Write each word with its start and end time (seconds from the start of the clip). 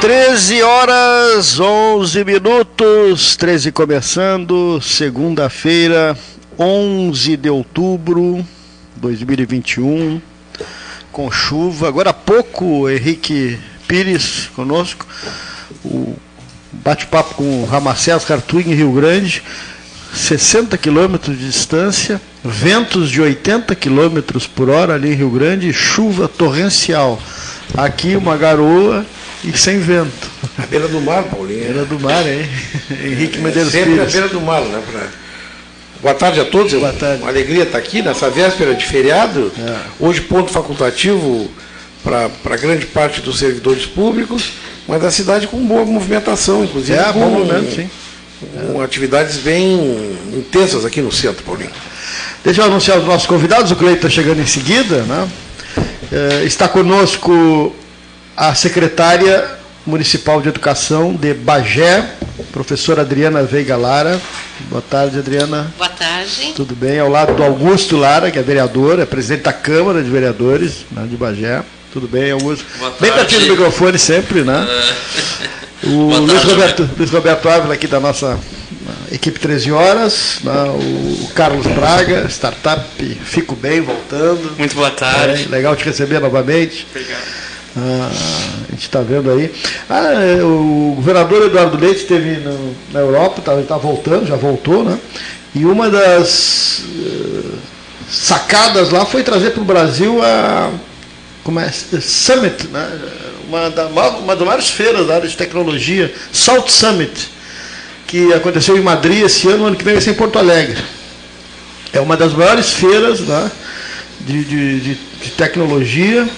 13 0.00 0.62
horas 0.62 1.60
11 1.60 2.24
minutos, 2.24 3.36
13 3.36 3.70
começando, 3.70 4.80
segunda-feira, 4.80 6.16
11 6.58 7.36
de 7.36 7.50
outubro 7.50 8.42
2021, 8.96 10.18
com 11.12 11.30
chuva. 11.30 11.88
Agora 11.88 12.10
há 12.10 12.14
pouco, 12.14 12.88
Henrique 12.88 13.58
Pires 13.86 14.48
conosco, 14.56 15.06
o 15.84 16.16
bate-papo 16.72 17.34
com 17.34 17.62
o 17.62 17.66
Ramacés 17.66 18.24
Cartuig 18.24 18.70
em 18.70 18.74
Rio 18.74 18.92
Grande, 18.92 19.42
60 20.14 20.78
quilômetros 20.78 21.38
de 21.38 21.44
distância, 21.44 22.18
ventos 22.42 23.10
de 23.10 23.20
80 23.20 23.74
quilômetros 23.74 24.46
por 24.46 24.70
hora 24.70 24.94
ali 24.94 25.10
em 25.12 25.16
Rio 25.16 25.30
Grande, 25.30 25.70
chuva 25.74 26.26
torrencial. 26.26 27.20
Aqui 27.76 28.16
uma 28.16 28.38
garoa 28.38 29.04
e 29.44 29.56
sem 29.56 29.78
vento. 29.80 30.30
À 30.58 30.66
beira 30.66 30.88
do 30.88 31.00
mar, 31.00 31.24
Paulinho. 31.24 31.60
Beira 31.64 31.84
do 31.84 31.98
mar, 31.98 32.26
hein? 32.26 32.48
Henrique 32.90 33.38
É, 33.38 33.40
Medeiros 33.40 33.72
sempre 33.72 33.92
Pires. 33.92 34.08
à 34.08 34.10
beira 34.10 34.28
do 34.28 34.40
mar, 34.40 34.60
né? 34.62 34.82
Pra... 34.90 35.06
Boa 36.02 36.14
tarde 36.14 36.40
a 36.40 36.44
todos. 36.44 36.72
Boa 36.72 36.92
tarde. 36.92 37.22
Uma 37.22 37.30
alegria 37.30 37.62
estar 37.64 37.78
aqui 37.78 38.02
nessa 38.02 38.28
véspera 38.30 38.74
de 38.74 38.84
feriado. 38.84 39.52
É. 39.58 39.76
Hoje 39.98 40.20
ponto 40.22 40.50
facultativo 40.50 41.50
para 42.02 42.56
grande 42.56 42.86
parte 42.86 43.20
dos 43.20 43.38
servidores 43.38 43.84
públicos, 43.86 44.52
mas 44.88 45.04
a 45.04 45.10
cidade 45.10 45.46
com 45.46 45.58
boa 45.66 45.84
movimentação, 45.84 46.64
inclusive 46.64 46.98
É, 46.98 47.04
com, 47.12 47.20
bom 47.20 47.30
momento, 47.30 47.74
sim. 47.74 47.90
com 48.72 48.80
atividades 48.80 49.36
bem 49.36 50.16
intensas 50.34 50.84
aqui 50.86 51.02
no 51.02 51.12
centro, 51.12 51.42
Paulinho. 51.44 51.70
Deixa 52.42 52.62
eu 52.62 52.66
anunciar 52.66 52.98
os 52.98 53.04
nossos 53.04 53.26
convidados, 53.26 53.70
o 53.70 53.76
Cleiton 53.76 53.96
está 53.96 54.08
chegando 54.08 54.40
em 54.40 54.46
seguida. 54.46 55.02
Né? 55.02 55.28
Eh, 56.10 56.44
está 56.46 56.66
conosco 56.66 57.76
a 58.40 58.54
secretária 58.54 59.44
municipal 59.84 60.40
de 60.40 60.48
educação 60.48 61.12
de 61.14 61.34
Bagé, 61.34 62.02
professora 62.50 63.02
Adriana 63.02 63.42
Veiga 63.42 63.76
Lara. 63.76 64.18
Boa 64.70 64.80
tarde, 64.80 65.18
Adriana. 65.18 65.70
Boa 65.76 65.90
tarde. 65.90 66.54
Tudo 66.56 66.74
bem? 66.74 66.98
Ao 66.98 67.08
lado 67.10 67.34
do 67.34 67.42
Augusto 67.44 67.98
Lara, 67.98 68.30
que 68.30 68.38
é 68.38 68.42
vereador, 68.42 68.98
é 68.98 69.04
presidente 69.04 69.42
da 69.42 69.52
Câmara 69.52 70.02
de 70.02 70.08
Vereadores 70.08 70.86
né, 70.90 71.06
de 71.06 71.16
Bagé. 71.18 71.62
Tudo 71.92 72.08
bem, 72.08 72.30
Augusto? 72.30 72.64
Boa 72.78 72.90
Bem 72.98 73.10
tarde. 73.10 73.26
pertinho 73.26 73.40
do 73.42 73.50
microfone 73.50 73.98
sempre, 73.98 74.42
né? 74.42 74.66
O 75.84 75.88
Boa 75.88 76.18
Luiz, 76.20 76.32
tarde, 76.32 76.50
Roberto, 76.50 76.90
Luiz 76.96 77.10
Roberto 77.10 77.46
Ávila, 77.46 77.74
aqui 77.74 77.86
da 77.86 78.00
nossa 78.00 78.36
uh, 78.36 79.14
equipe 79.14 79.38
13 79.38 79.70
horas, 79.72 80.38
né? 80.42 80.52
o 80.64 81.28
Carlos 81.34 81.66
Braga, 81.66 82.26
startup 82.30 82.82
Fico 83.22 83.54
Bem, 83.54 83.82
voltando. 83.82 84.54
Muito 84.56 84.74
boa 84.74 84.88
É, 84.88 84.90
tarde. 84.92 85.48
legal 85.48 85.76
te 85.76 85.84
receber 85.84 86.20
novamente. 86.20 86.86
Obrigado. 86.90 87.49
Ah, 87.76 88.10
a 88.68 88.72
gente 88.72 88.82
está 88.82 89.00
vendo 89.00 89.30
aí. 89.30 89.52
Ah, 89.88 90.12
é, 90.14 90.42
o 90.42 90.94
governador 90.96 91.46
Eduardo 91.46 91.78
Leite 91.78 92.00
esteve 92.00 92.38
no- 92.38 92.74
na 92.92 93.00
Europa, 93.00 93.40
tá, 93.42 93.52
ele 93.52 93.62
está 93.62 93.76
voltando, 93.76 94.26
já 94.26 94.36
voltou, 94.36 94.82
né? 94.84 94.98
E 95.54 95.64
uma 95.64 95.88
das 95.88 96.82
eh, 96.96 97.58
sacadas 98.10 98.90
lá 98.90 99.04
foi 99.04 99.22
trazer 99.22 99.50
para 99.50 99.62
o 99.62 99.64
Brasil 99.64 100.20
a 100.22 100.70
como 101.42 101.58
é, 101.58 101.70
Summit, 101.72 102.68
né? 102.68 103.00
uma, 103.48 103.70
da, 103.70 103.86
uma 103.86 104.36
das 104.36 104.46
maiores 104.46 104.68
feiras 104.70 105.06
da 105.06 105.16
área 105.16 105.28
de 105.28 105.36
tecnologia, 105.36 106.12
Salt 106.32 106.68
Summit, 106.70 107.30
que 108.06 108.32
aconteceu 108.32 108.76
em 108.76 108.80
Madrid 108.82 109.24
esse 109.24 109.48
ano, 109.48 109.66
ano 109.66 109.76
que 109.76 109.84
vem 109.84 109.94
vai 109.94 110.02
ser 110.02 110.10
em 110.10 110.14
Porto 110.14 110.38
Alegre. 110.38 110.82
É 111.92 112.00
uma 112.00 112.16
das 112.16 112.32
maiores 112.32 112.72
feiras 112.72 113.20
né, 113.20 113.50
de, 114.20 114.44
de, 114.44 114.80
de 114.80 115.30
tecnologia. 115.36 116.28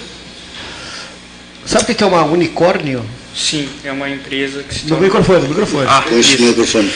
Sabe 1.65 1.91
o 1.91 1.95
que 1.95 2.03
é 2.03 2.07
uma 2.07 2.23
unicórnio? 2.23 3.03
Sim, 3.35 3.67
é 3.83 3.91
uma 3.91 4.09
empresa 4.09 4.61
que 4.63 4.73
se 4.75 4.83
No 4.83 4.89
tornou. 4.89 5.05
microfone, 5.05 5.41
no 5.41 5.49
microfone. 5.49 5.87
Ah, 5.89 6.03
isso. 6.11 6.41
microfone. 6.43 6.91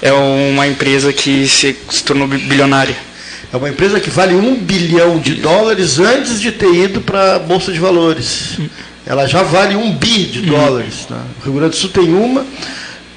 É 0.00 0.12
uma 0.12 0.66
empresa 0.66 1.12
que 1.12 1.48
se, 1.48 1.76
se 1.90 2.04
tornou 2.04 2.28
bi- 2.28 2.38
bilionária. 2.38 2.96
É 3.52 3.56
uma 3.56 3.68
empresa 3.68 3.98
que 3.98 4.08
vale 4.10 4.34
um 4.34 4.54
bilhão 4.54 5.18
de 5.18 5.34
dólares 5.34 5.98
antes 5.98 6.40
de 6.40 6.52
ter 6.52 6.72
ido 6.72 7.00
para 7.00 7.36
a 7.36 7.38
Bolsa 7.40 7.72
de 7.72 7.80
Valores. 7.80 8.58
Ela 9.04 9.26
já 9.26 9.42
vale 9.42 9.74
um 9.74 9.90
bi 9.92 10.26
de 10.26 10.42
dólares. 10.42 11.06
né? 11.10 11.20
O 11.40 11.44
Rio 11.46 11.54
Grande 11.54 11.70
do 11.70 11.76
Sul 11.76 11.90
tem 11.90 12.14
uma, 12.14 12.46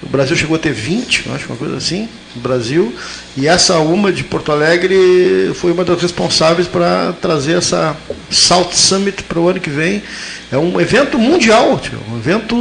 o 0.01 0.09
Brasil 0.09 0.35
chegou 0.35 0.55
a 0.55 0.59
ter 0.59 0.73
20, 0.73 1.27
eu 1.27 1.35
acho 1.35 1.45
uma 1.47 1.57
coisa 1.57 1.77
assim, 1.77 2.09
no 2.35 2.41
Brasil. 2.41 2.95
E 3.35 3.47
essa 3.47 3.79
uma 3.79 4.11
de 4.11 4.23
Porto 4.23 4.51
Alegre 4.51 5.51
foi 5.55 5.71
uma 5.71 5.83
das 5.83 6.01
responsáveis 6.01 6.67
para 6.67 7.13
trazer 7.13 7.57
essa 7.57 7.95
Salt 8.29 8.73
Summit 8.73 9.23
para 9.23 9.39
o 9.39 9.49
ano 9.49 9.59
que 9.59 9.71
vem. 9.71 10.03
É 10.51 10.57
um 10.57 10.79
evento 10.79 11.17
mundial, 11.17 11.79
tio, 11.79 11.97
um 12.11 12.17
evento 12.17 12.55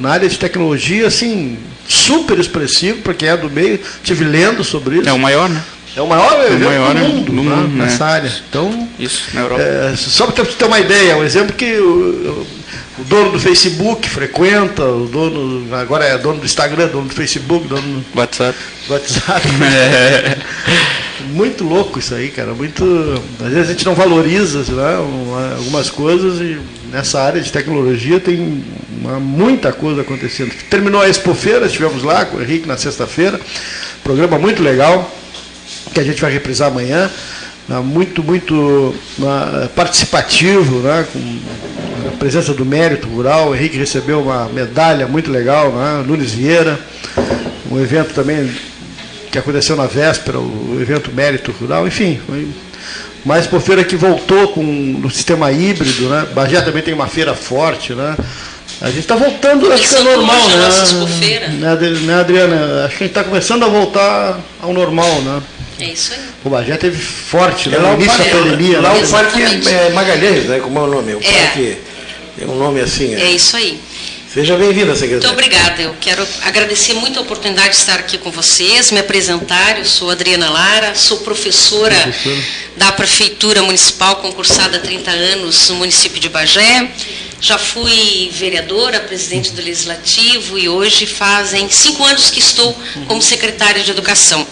na 0.00 0.10
área 0.10 0.28
de 0.28 0.38
tecnologia, 0.38 1.06
assim, 1.06 1.56
super 1.88 2.38
expressivo, 2.38 3.00
para 3.00 3.14
quem 3.14 3.28
é 3.30 3.36
do 3.36 3.50
meio. 3.50 3.80
Estive 4.02 4.24
lendo 4.24 4.62
sobre 4.62 4.98
isso. 4.98 5.08
É 5.08 5.12
o 5.12 5.18
maior, 5.18 5.48
né? 5.48 5.62
É 5.96 6.02
o 6.02 6.06
maior 6.06 6.44
evento 6.44 6.64
maior, 6.64 6.88
do 6.88 6.94
né? 6.94 7.08
mundo, 7.08 7.24
Do 7.32 7.32
né, 7.42 7.54
mundo, 7.56 7.76
né? 7.76 7.84
nessa 7.84 8.04
área. 8.04 8.30
Então, 8.48 8.88
Isso, 8.98 9.28
na 9.32 9.42
Europa. 9.42 9.62
é, 9.62 9.94
só 9.96 10.26
para 10.26 10.44
ter 10.44 10.64
uma 10.64 10.80
ideia, 10.80 11.16
um 11.16 11.24
exemplo 11.24 11.54
que 11.54 11.76
o, 11.78 12.44
o 12.98 13.04
dono 13.04 13.32
do 13.32 13.40
Facebook 13.40 14.08
frequenta, 14.08 14.84
o 14.84 15.06
dono, 15.06 15.74
agora 15.74 16.04
é 16.04 16.16
dono 16.16 16.38
do 16.38 16.46
Instagram, 16.46 16.86
dono 16.88 17.08
do 17.08 17.14
Facebook, 17.14 17.66
dono 17.66 18.04
WhatsApp. 18.14 18.56
do 18.86 18.92
WhatsApp. 18.94 19.46
É. 19.62 20.36
Muito 21.32 21.64
louco 21.64 21.98
isso 21.98 22.14
aí, 22.14 22.28
cara. 22.28 22.52
Muito. 22.52 22.84
Às 23.40 23.52
vezes 23.52 23.68
a 23.68 23.72
gente 23.72 23.84
não 23.86 23.94
valoriza 23.94 24.58
né, 24.72 24.96
uma- 24.98 25.54
algumas 25.56 25.88
coisas 25.90 26.40
e 26.40 26.58
nessa 26.92 27.20
área 27.20 27.40
de 27.40 27.50
tecnologia 27.50 28.20
tem 28.20 28.62
uma- 29.00 29.18
muita 29.18 29.72
coisa 29.72 30.02
acontecendo. 30.02 30.52
Terminou 30.68 31.00
a 31.00 31.08
Expofeira, 31.08 31.66
estivemos 31.66 32.02
lá 32.02 32.24
com 32.24 32.36
o 32.36 32.42
Henrique 32.42 32.68
na 32.68 32.76
sexta-feira. 32.76 33.40
Programa 34.02 34.38
muito 34.38 34.62
legal, 34.62 35.10
que 35.92 35.98
a 36.00 36.04
gente 36.04 36.20
vai 36.20 36.30
reprisar 36.32 36.68
amanhã. 36.68 37.10
né, 37.68 37.80
Muito, 37.80 38.22
muito 38.22 38.94
né, 39.18 39.68
participativo, 39.74 40.80
né, 40.80 41.06
com 41.10 41.38
presença 42.24 42.54
do 42.54 42.64
mérito 42.64 43.06
rural. 43.06 43.50
O 43.50 43.54
Henrique 43.54 43.76
recebeu 43.76 44.22
uma 44.22 44.46
medalha 44.48 45.06
muito 45.06 45.30
legal, 45.30 45.70
né, 45.70 46.02
Nunes 46.06 46.32
Vieira. 46.32 46.80
Um 47.70 47.78
evento 47.78 48.14
também 48.14 48.50
que 49.30 49.36
aconteceu 49.38 49.76
na 49.76 49.84
véspera, 49.86 50.38
o 50.38 50.78
evento 50.80 51.10
Mérito 51.12 51.52
Rural, 51.60 51.86
enfim, 51.86 52.18
foi 52.26 52.48
mais 53.26 53.46
por 53.46 53.60
feira 53.60 53.82
que 53.84 53.96
voltou 53.96 54.48
com 54.48 54.62
no 54.62 55.10
sistema 55.10 55.50
híbrido, 55.50 56.08
né? 56.08 56.26
Bagé 56.32 56.60
também 56.62 56.82
tem 56.82 56.94
uma 56.94 57.08
feira 57.08 57.34
forte, 57.34 57.92
né? 57.94 58.16
A 58.80 58.86
gente 58.86 59.00
está 59.00 59.16
voltando, 59.16 59.70
acho 59.72 59.88
que 59.88 59.94
é 59.96 60.02
normal, 60.02 60.48
né? 60.48 60.56
nossa 60.56 60.84
expofeira. 60.84 61.48
Né, 61.48 61.76
né, 62.06 62.20
Adriana? 62.20 62.84
Acho 62.86 62.96
que 62.96 63.04
a 63.04 63.06
gente 63.06 63.16
está 63.18 63.24
começando 63.24 63.64
a 63.64 63.68
voltar 63.68 64.38
ao 64.62 64.72
normal, 64.72 65.20
né? 65.22 65.42
É 65.80 65.86
isso 65.86 66.12
aí. 66.12 66.20
O 66.44 66.48
Bagé 66.50 66.76
teve 66.76 66.96
forte, 66.96 67.68
né? 67.68 67.76
É 67.76 67.80
lá 67.80 67.88
No 67.90 67.98
o 67.98 68.00
início 68.00 68.18
da 68.18 68.24
pandemia. 68.30 68.80
lá 68.80 68.94
né? 68.94 69.02
o 69.04 69.08
parque 69.08 69.42
é, 69.42 69.88
é 69.88 69.90
Magalhães, 69.92 70.44
né? 70.44 70.60
Como 70.60 70.78
é 70.78 70.82
o 70.82 70.86
nome? 70.86 71.14
O 71.14 71.18
É. 71.20 71.22
parque 71.22 71.76
tem 72.36 72.46
um 72.48 72.56
nome 72.56 72.80
assim. 72.80 73.14
É 73.14 73.24
É. 73.24 73.30
isso 73.32 73.56
aí. 73.56 73.78
Seja 74.32 74.56
bem-vinda, 74.56 74.86
Muito 74.86 74.98
secretária. 74.98 75.32
obrigada. 75.32 75.80
Eu 75.82 75.94
quero 76.00 76.26
agradecer 76.42 76.92
muito 76.94 77.20
a 77.20 77.22
oportunidade 77.22 77.70
de 77.70 77.76
estar 77.76 77.94
aqui 78.00 78.18
com 78.18 78.32
vocês, 78.32 78.90
me 78.90 78.98
apresentar. 78.98 79.78
Eu 79.78 79.84
sou 79.84 80.10
Adriana 80.10 80.50
Lara, 80.50 80.92
sou 80.96 81.18
professora 81.18 81.94
Professora. 81.96 82.42
da 82.76 82.90
Prefeitura 82.90 83.62
Municipal, 83.62 84.16
concursada 84.16 84.78
há 84.78 84.80
30 84.80 85.08
anos 85.12 85.68
no 85.68 85.76
município 85.76 86.18
de 86.18 86.28
Bagé. 86.28 86.90
Já 87.44 87.58
fui 87.58 88.30
vereadora, 88.32 89.00
presidente 89.00 89.52
do 89.52 89.60
Legislativo 89.60 90.58
e 90.58 90.66
hoje 90.66 91.04
fazem 91.04 91.68
cinco 91.68 92.02
anos 92.02 92.30
que 92.30 92.38
estou 92.38 92.74
como 93.06 93.20
secretária 93.20 93.82
de 93.82 93.90
Educação. 93.90 94.46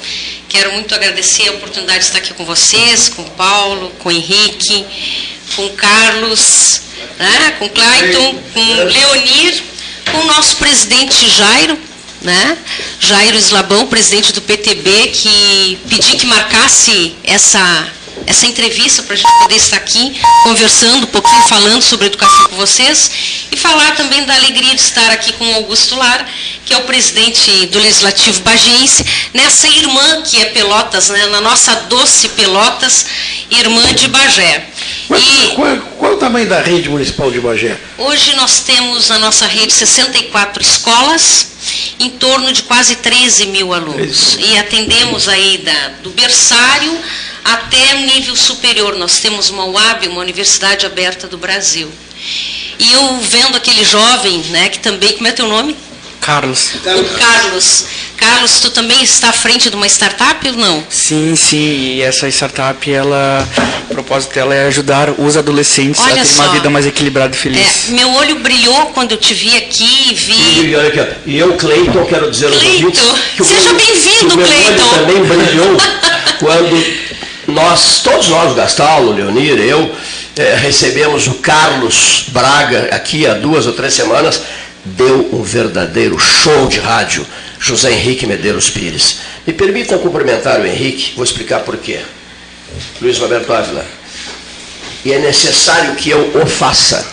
Quero 0.47 0.75
muito 0.75 0.95
agradecer 0.95 1.49
a 1.49 1.53
oportunidade 1.53 2.01
de 2.01 2.05
estar 2.05 2.19
aqui 2.19 2.35
com 2.35 2.45
vocês, 2.45 3.09
com 3.09 3.23
o 3.23 3.31
Paulo, 3.31 3.91
com 3.99 4.11
o 4.11 4.13
Henrique, 4.13 4.85
com 5.57 5.65
o 5.65 5.71
Carlos, 5.71 6.83
né, 7.19 7.55
com 7.59 7.65
o 7.65 7.71
Clayton, 7.71 8.43
com 8.53 8.61
o 8.61 8.85
Leonir, 8.85 9.63
com 10.11 10.19
o 10.19 10.27
nosso 10.27 10.57
presidente 10.57 11.31
Jairo, 11.31 11.79
né? 12.21 12.59
Jairo 13.01 13.39
Eslabão, 13.39 13.87
presidente 13.87 14.35
do 14.35 14.43
PTB, 14.43 15.09
que 15.15 15.79
pedi 15.89 16.19
que 16.19 16.27
marcasse 16.27 17.17
essa, 17.25 17.91
essa 18.27 18.47
entrevista 18.47 19.03
para 19.03 19.15
a 19.15 19.17
gente 19.17 19.33
poder 19.43 19.57
estar 19.57 19.77
aqui 19.77 20.21
conversando 20.45 21.05
um 21.05 21.07
pouquinho, 21.07 21.43
falando 21.49 21.83
sobre 21.83 22.07
educação 22.07 22.49
com 22.49 22.57
vocês 22.57 23.11
e 23.51 23.57
falar 23.57 23.95
também 23.97 24.25
da 24.25 24.35
alegria 24.35 24.75
de 24.75 24.81
estar 24.81 25.11
aqui 25.11 25.33
com 25.35 25.51
o 25.51 25.55
Augusto 25.57 25.95
Lar, 25.97 26.27
que 26.65 26.73
é 26.73 26.77
o 26.79 26.83
presidente 26.83 27.67
do 27.67 27.79
Legislativo 27.79 28.41
Bagiense, 28.41 29.05
nessa 29.35 29.67
irmã 29.69 30.23
que 30.23 30.41
é 30.41 30.47
Pelotas, 30.47 31.09
né? 31.11 31.27
na 31.27 31.41
nossa 31.41 31.75
doce 31.89 32.29
Pelotas, 32.31 33.07
irmã 33.51 33.93
de 33.95 34.09
Bagé. 34.09 34.67
Qual, 35.09 35.21
E 35.21 35.53
qual- 35.55 35.77
qual 35.99 36.13
é 36.13 36.15
o 36.15 36.19
tamanho 36.19 36.49
da 36.49 36.61
rede 36.61 36.89
municipal 36.89 37.31
de 37.31 37.41
Bagé? 37.41 37.77
Hoje 37.99 38.35
nós 38.37 38.61
temos 38.61 39.09
na 39.09 39.19
nossa 39.19 39.47
rede 39.47 39.73
64 39.73 40.63
escolas, 40.63 41.49
em 42.01 42.11
torno 42.11 42.53
de 42.53 42.63
quase 42.63 42.97
13 42.97 43.47
mil 43.47 43.73
alunos. 43.75 44.37
E 44.39 44.57
atendemos 44.59 45.29
aí 45.29 45.59
da, 45.59 45.89
do 46.03 46.11
berçário 46.11 46.99
até 47.45 47.95
nível 47.97 48.37
superior. 48.37 48.97
Nós 48.97 49.19
temos 49.19 49.51
uma 49.51 49.65
UAB, 49.65 50.09
uma 50.09 50.21
Universidade 50.21 50.87
Aberta 50.87 51.27
do 51.27 51.39
Brasil. 51.39 51.91
E 52.79 52.93
eu 52.93 53.19
vendo 53.21 53.57
aquele 53.57 53.85
jovem, 53.85 54.39
né, 54.51 54.69
que 54.69 54.79
também, 54.79 55.13
como 55.13 55.29
é 55.29 55.33
teu 55.33 55.47
nome? 55.47 55.77
Carlos. 56.21 56.75
O 56.85 57.19
Carlos. 57.19 57.85
Carlos, 58.17 58.61
tu 58.61 58.71
também 58.71 59.03
está 59.03 59.31
à 59.31 59.33
frente 59.33 59.69
de 59.69 59.75
uma 59.75 59.87
startup 59.89 60.47
ou 60.49 60.55
não? 60.55 60.85
Sim, 60.89 61.35
sim. 61.35 61.97
E 61.97 62.03
essa 62.03 62.29
startup, 62.29 62.89
ela, 62.93 63.47
o 63.91 63.95
propósito 63.95 64.33
dela 64.33 64.55
é 64.55 64.69
ajudar 64.69 65.11
os 65.19 65.37
adolescentes 65.37 66.01
Olha 66.01 66.13
a 66.13 66.15
terem 66.19 66.25
só. 66.25 66.45
uma 66.45 66.53
vida 66.53 66.71
mais 66.71 66.87
equilibrada 66.87 67.35
e 67.35 67.39
feliz. 67.39 67.89
É, 67.89 67.93
meu 67.93 68.09
olho 68.13 68.37
brilhou 68.37 68.87
quando 68.95 69.11
eu 69.11 69.19
te 69.19 69.35
vi 69.35 69.57
aqui, 69.57 70.15
vi. 70.15 70.69
E, 70.69 70.77
olha 70.77 70.89
aqui, 70.89 71.01
ó, 71.01 71.07
e 71.27 71.37
eu, 71.37 71.57
Cleiton, 71.57 72.05
quero 72.05 72.31
dizer 72.31 72.47
aos 72.47 72.57
Cleiton, 72.59 72.85
ouvintes 72.87 73.03
que 73.37 73.45
seja 73.45 73.75
bem-vindo, 73.75 74.19
que 74.19 74.35
o 74.35 74.37
meu 74.37 74.47
olho 74.47 74.65
Cleiton. 74.65 74.89
também 74.91 75.25
brilhou 75.25 75.77
quando 76.39 77.12
nós, 77.53 78.01
todos 78.03 78.29
nós, 78.29 78.55
Gastaldo, 78.55 79.13
Leonir, 79.13 79.59
eu, 79.59 79.95
eh, 80.37 80.55
recebemos 80.57 81.27
o 81.27 81.35
Carlos 81.35 82.25
Braga 82.29 82.89
aqui 82.91 83.27
há 83.27 83.35
duas 83.35 83.67
ou 83.67 83.73
três 83.73 83.95
semanas, 83.95 84.43
deu 84.85 85.29
um 85.33 85.43
verdadeiro 85.43 86.19
show 86.19 86.67
de 86.67 86.81
rádio, 86.81 87.27
José 87.59 87.93
Henrique 87.93 88.27
Medeiros 88.27 88.71
Pires. 88.71 89.19
Me 89.47 89.53
permitam 89.53 89.99
cumprimentar 89.99 90.61
o 90.61 90.67
Henrique, 90.67 91.13
vou 91.15 91.25
explicar 91.25 91.61
por 91.61 91.77
quê. 91.77 92.01
Luiz 93.01 93.19
Roberto 93.19 93.53
Ávila. 93.53 93.85
E 95.05 95.13
é 95.13 95.19
necessário 95.19 95.95
que 95.95 96.11
eu 96.11 96.33
o 96.35 96.47
faça. 96.47 97.05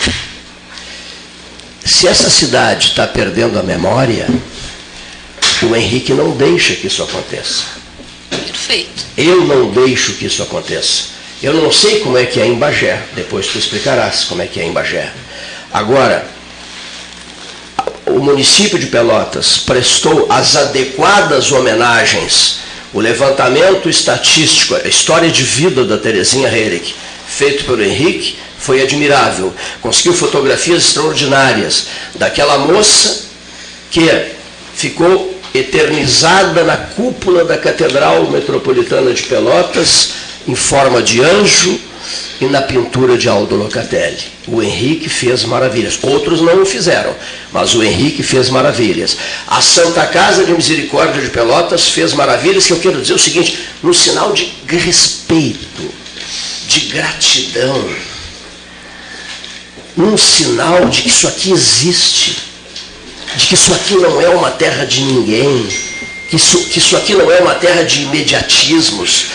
Se 1.83 2.07
essa 2.07 2.29
cidade 2.29 2.89
está 2.89 3.05
perdendo 3.07 3.59
a 3.59 3.63
memória, 3.63 4.27
o 5.63 5.75
Henrique 5.75 6.13
não 6.13 6.31
deixa 6.31 6.75
que 6.75 6.87
isso 6.87 7.03
aconteça. 7.03 7.78
Perfeito. 8.45 9.05
Eu 9.17 9.45
não 9.45 9.69
deixo 9.71 10.13
que 10.13 10.25
isso 10.25 10.41
aconteça. 10.41 11.19
Eu 11.41 11.53
não 11.53 11.71
sei 11.71 11.99
como 12.01 12.17
é 12.17 12.25
que 12.25 12.41
é 12.41 12.45
em 12.45 12.55
Bagé, 12.55 13.01
depois 13.15 13.47
tu 13.47 13.57
explicarás 13.57 14.25
como 14.25 14.41
é 14.41 14.47
que 14.47 14.59
é 14.59 14.65
em 14.65 14.73
Bagé. 14.73 15.11
Agora, 15.71 16.27
o 18.05 18.19
município 18.19 18.77
de 18.77 18.87
Pelotas 18.87 19.57
prestou 19.57 20.27
as 20.29 20.55
adequadas 20.55 21.51
homenagens, 21.51 22.59
o 22.93 22.99
levantamento 22.99 23.87
estatístico, 23.87 24.75
a 24.75 24.87
história 24.87 25.29
de 25.29 25.43
vida 25.43 25.85
da 25.85 25.97
Terezinha 25.97 26.49
Herrick, 26.49 26.93
feito 27.27 27.63
pelo 27.63 27.83
Henrique, 27.83 28.37
foi 28.57 28.81
admirável. 28.81 29.53
Conseguiu 29.81 30.13
fotografias 30.13 30.83
extraordinárias 30.83 31.85
daquela 32.15 32.57
moça 32.57 33.27
que 33.89 34.09
ficou 34.73 35.38
eternizada 35.53 36.63
na 36.63 36.77
cúpula 36.77 37.43
da 37.43 37.57
Catedral 37.57 38.29
Metropolitana 38.29 39.13
de 39.13 39.23
Pelotas, 39.23 40.09
em 40.47 40.55
forma 40.55 41.01
de 41.01 41.21
anjo 41.21 41.79
e 42.41 42.45
na 42.45 42.61
pintura 42.61 43.17
de 43.17 43.27
Aldo 43.27 43.55
Locatelli. 43.55 44.23
O 44.47 44.61
Henrique 44.61 45.09
fez 45.09 45.43
maravilhas. 45.43 45.99
Outros 46.01 46.41
não 46.41 46.61
o 46.61 46.65
fizeram, 46.65 47.13
mas 47.51 47.75
o 47.75 47.83
Henrique 47.83 48.23
fez 48.23 48.49
maravilhas. 48.49 49.17
A 49.47 49.61
Santa 49.61 50.05
Casa 50.05 50.45
de 50.45 50.53
Misericórdia 50.53 51.21
de 51.21 51.29
Pelotas 51.29 51.89
fez 51.89 52.13
maravilhas, 52.13 52.65
que 52.65 52.73
eu 52.73 52.79
quero 52.79 53.01
dizer 53.01 53.13
o 53.13 53.19
seguinte, 53.19 53.59
no 53.83 53.93
sinal 53.93 54.31
de 54.31 54.53
respeito, 54.67 55.93
de 56.67 56.79
gratidão, 56.81 57.89
num 59.97 60.17
sinal 60.17 60.85
de 60.85 61.01
que 61.01 61.09
isso 61.09 61.27
aqui 61.27 61.51
existe 61.51 62.48
de 63.35 63.45
que 63.45 63.53
isso 63.53 63.73
aqui 63.73 63.95
não 63.95 64.21
é 64.21 64.29
uma 64.29 64.51
terra 64.51 64.85
de 64.85 65.01
ninguém, 65.01 65.67
que 66.29 66.35
isso, 66.35 66.59
que 66.65 66.79
isso 66.79 66.95
aqui 66.95 67.13
não 67.13 67.31
é 67.31 67.39
uma 67.39 67.55
terra 67.55 67.83
de 67.83 68.03
imediatismos, 68.03 69.27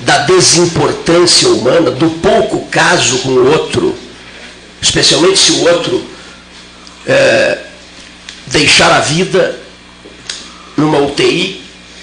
da 0.00 0.18
desimportância 0.18 1.48
humana, 1.48 1.90
do 1.90 2.10
pouco 2.10 2.66
caso 2.66 3.18
com 3.18 3.30
o 3.30 3.50
outro, 3.52 3.94
especialmente 4.80 5.38
se 5.38 5.52
o 5.52 5.68
outro 5.68 6.04
é, 7.06 7.58
deixar 8.46 8.92
a 8.92 9.00
vida 9.00 9.58
numa 10.76 10.98
UTI 10.98 11.62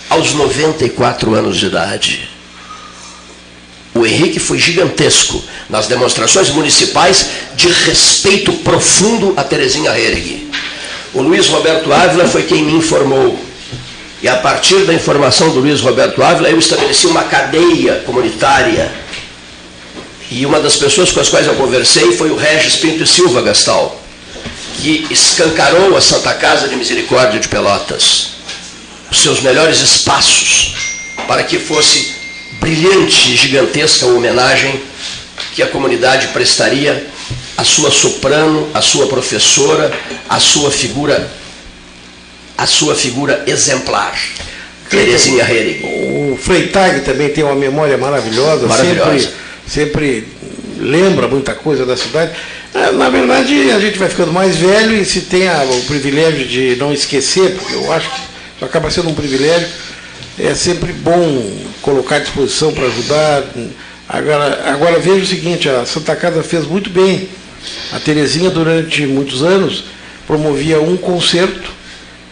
aos 0.09 0.33
94 0.33 1.33
anos 1.35 1.57
de 1.57 1.65
idade. 1.65 2.29
O 3.93 4.05
Henrique 4.05 4.39
foi 4.39 4.57
gigantesco 4.57 5.43
nas 5.69 5.87
demonstrações 5.87 6.49
municipais 6.49 7.25
de 7.55 7.67
respeito 7.67 8.53
profundo 8.53 9.33
a 9.35 9.43
Terezinha 9.43 9.91
Hereg. 9.91 10.49
O 11.13 11.21
Luiz 11.21 11.47
Roberto 11.47 11.91
Ávila 11.91 12.27
foi 12.27 12.43
quem 12.43 12.63
me 12.63 12.73
informou. 12.73 13.39
E 14.21 14.27
a 14.27 14.35
partir 14.35 14.85
da 14.85 14.93
informação 14.93 15.49
do 15.49 15.59
Luiz 15.59 15.81
Roberto 15.81 16.21
Ávila, 16.21 16.49
eu 16.49 16.59
estabeleci 16.59 17.07
uma 17.07 17.23
cadeia 17.23 18.03
comunitária. 18.05 18.91
E 20.29 20.45
uma 20.45 20.59
das 20.59 20.75
pessoas 20.75 21.11
com 21.11 21.19
as 21.19 21.29
quais 21.29 21.47
eu 21.47 21.55
conversei 21.55 22.11
foi 22.11 22.29
o 22.29 22.35
Regis 22.35 22.75
Pinto 22.75 23.03
e 23.03 23.07
Silva 23.07 23.41
Gastal, 23.41 23.99
que 24.75 25.07
escancarou 25.09 25.97
a 25.97 26.01
Santa 26.01 26.33
Casa 26.33 26.67
de 26.67 26.75
Misericórdia 26.75 27.39
de 27.39 27.47
Pelotas, 27.47 28.33
os 29.09 29.21
seus 29.21 29.41
melhores 29.41 29.79
espaços, 29.79 30.75
para 31.27 31.43
que 31.43 31.57
fosse 31.57 32.13
brilhante 32.59 33.31
e 33.31 33.35
gigantesca 33.35 34.05
a 34.05 34.09
homenagem 34.09 34.79
que 35.55 35.63
a 35.63 35.67
comunidade 35.67 36.27
prestaria 36.27 37.07
à 37.59 37.63
sua 37.65 37.91
soprano, 37.91 38.69
à 38.73 38.81
sua 38.81 39.07
professora, 39.07 39.91
à 40.29 40.39
sua 40.39 40.71
figura, 40.71 41.29
à 42.57 42.65
sua 42.65 42.95
figura 42.95 43.43
exemplar, 43.47 44.17
Terezinha 44.89 45.43
Herrig. 45.43 45.83
O 45.83 46.37
Freitag 46.41 47.01
também 47.01 47.27
tem 47.29 47.43
uma 47.43 47.55
memória 47.55 47.97
maravilhosa, 47.97 48.65
Maravilhosa. 48.65 49.19
Sempre, 49.19 49.33
sempre 49.67 50.27
lembra 50.79 51.27
muita 51.27 51.53
coisa 51.53 51.85
da 51.85 51.97
cidade. 51.97 52.31
Ah, 52.73 52.91
Na 52.93 53.09
verdade, 53.09 53.71
a 53.71 53.79
gente 53.79 53.99
vai 53.99 54.07
ficando 54.07 54.31
mais 54.31 54.55
velho 54.55 54.95
e 54.95 55.03
se 55.03 55.21
tem 55.21 55.49
a- 55.49 55.63
o 55.63 55.81
privilégio 55.83 56.45
de 56.47 56.75
não 56.77 56.93
esquecer, 56.93 57.55
porque 57.55 57.73
eu 57.73 57.91
acho 57.91 58.09
que 58.09 58.63
acaba 58.63 58.89
sendo 58.89 59.09
um 59.09 59.13
privilégio, 59.13 59.67
é 60.39 60.55
sempre 60.55 60.93
bom 60.93 61.51
colocar 61.81 62.15
à 62.17 62.19
disposição 62.19 62.71
para 62.71 62.85
ajudar. 62.85 63.43
Agora, 64.07 64.63
agora 64.65 64.97
veja 64.99 65.23
o 65.23 65.27
seguinte, 65.27 65.67
a 65.67 65.85
Santa 65.85 66.15
Casa 66.15 66.41
fez 66.41 66.65
muito 66.65 66.89
bem. 66.89 67.27
A 67.91 67.99
Terezinha, 67.99 68.49
durante 68.49 69.05
muitos 69.05 69.43
anos, 69.43 69.85
promovia 70.27 70.79
um 70.79 70.95
concerto 70.95 71.71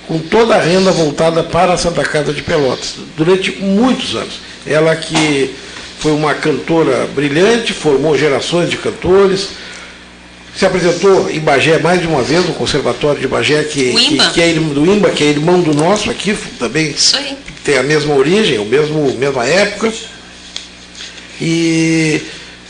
com 0.08 0.20
toda 0.20 0.56
a 0.56 0.62
renda 0.62 0.92
voltada 0.92 1.44
para 1.44 1.74
a 1.74 1.78
Santa 1.78 2.04
Casa 2.04 2.32
de 2.32 2.42
Pelotas, 2.42 2.96
durante 3.18 3.52
muitos 3.60 4.16
anos. 4.16 4.40
Ela 4.66 4.96
que 4.96 5.54
foi 6.00 6.12
uma 6.12 6.34
cantora 6.34 7.08
brilhante, 7.14 7.74
formou 7.74 8.18
gerações 8.18 8.70
de 8.70 8.78
cantores, 8.78 9.50
se 10.56 10.66
apresentou 10.66 11.30
em 11.30 11.40
Bagé 11.40 11.78
mais 11.78 12.02
de 12.02 12.08
uma 12.08 12.24
vez, 12.24 12.46
no 12.46 12.54
Conservatório 12.54 13.20
de 13.20 13.28
Bagé, 13.28 13.64
que, 13.64 13.94
que, 13.94 14.30
que 14.32 14.42
é 14.42 14.54
do 14.54 14.86
IMBA, 14.86 15.12
que 15.12 15.24
é 15.24 15.28
irmão 15.28 15.62
do 15.62 15.74
nosso 15.74 16.10
aqui, 16.10 16.36
também 16.58 16.96
tem 17.64 17.78
a 17.78 17.84
mesma 17.84 18.16
origem, 18.16 18.58
o 18.58 18.66
mesmo 18.66 19.12
mesma 19.14 19.46
época. 19.46 19.94
E, 21.40 22.22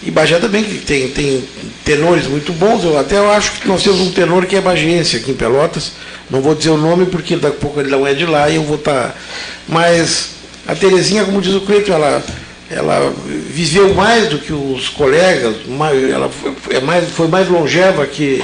e 0.03 0.11
Bagé 0.11 0.37
também 0.39 0.63
que 0.63 0.77
tem, 0.77 1.09
tem 1.09 1.43
tenores 1.83 2.27
muito 2.27 2.53
bons. 2.53 2.83
Eu 2.83 2.97
até 2.97 3.17
acho 3.17 3.53
que 3.53 3.67
nós 3.67 3.83
temos 3.83 3.99
um 3.99 4.11
tenor 4.11 4.45
que 4.45 4.55
é 4.55 4.61
bagiense 4.61 5.17
aqui 5.17 5.31
em 5.31 5.35
Pelotas. 5.35 5.93
Não 6.29 6.41
vou 6.41 6.53
dizer 6.53 6.69
o 6.69 6.77
nome 6.77 7.05
porque 7.05 7.35
daqui 7.35 7.57
a 7.57 7.59
pouco 7.59 7.79
ele 7.79 7.89
não 7.89 8.05
é 8.05 8.13
de 8.13 8.25
lá 8.25 8.49
e 8.49 8.55
eu 8.55 8.63
vou 8.63 8.75
estar. 8.75 9.15
Mas 9.67 10.29
a 10.67 10.75
Terezinha, 10.75 11.25
como 11.25 11.41
diz 11.41 11.53
o 11.53 11.61
Cleiton, 11.61 11.93
ela, 11.93 12.23
ela 12.69 13.13
viveu 13.49 13.93
mais 13.95 14.29
do 14.29 14.37
que 14.37 14.53
os 14.53 14.89
colegas, 14.89 15.55
ela 16.13 16.29
foi, 16.29 16.75
é 16.75 16.79
mais, 16.79 17.09
foi 17.09 17.27
mais 17.27 17.47
longeva 17.47 18.05
que. 18.05 18.43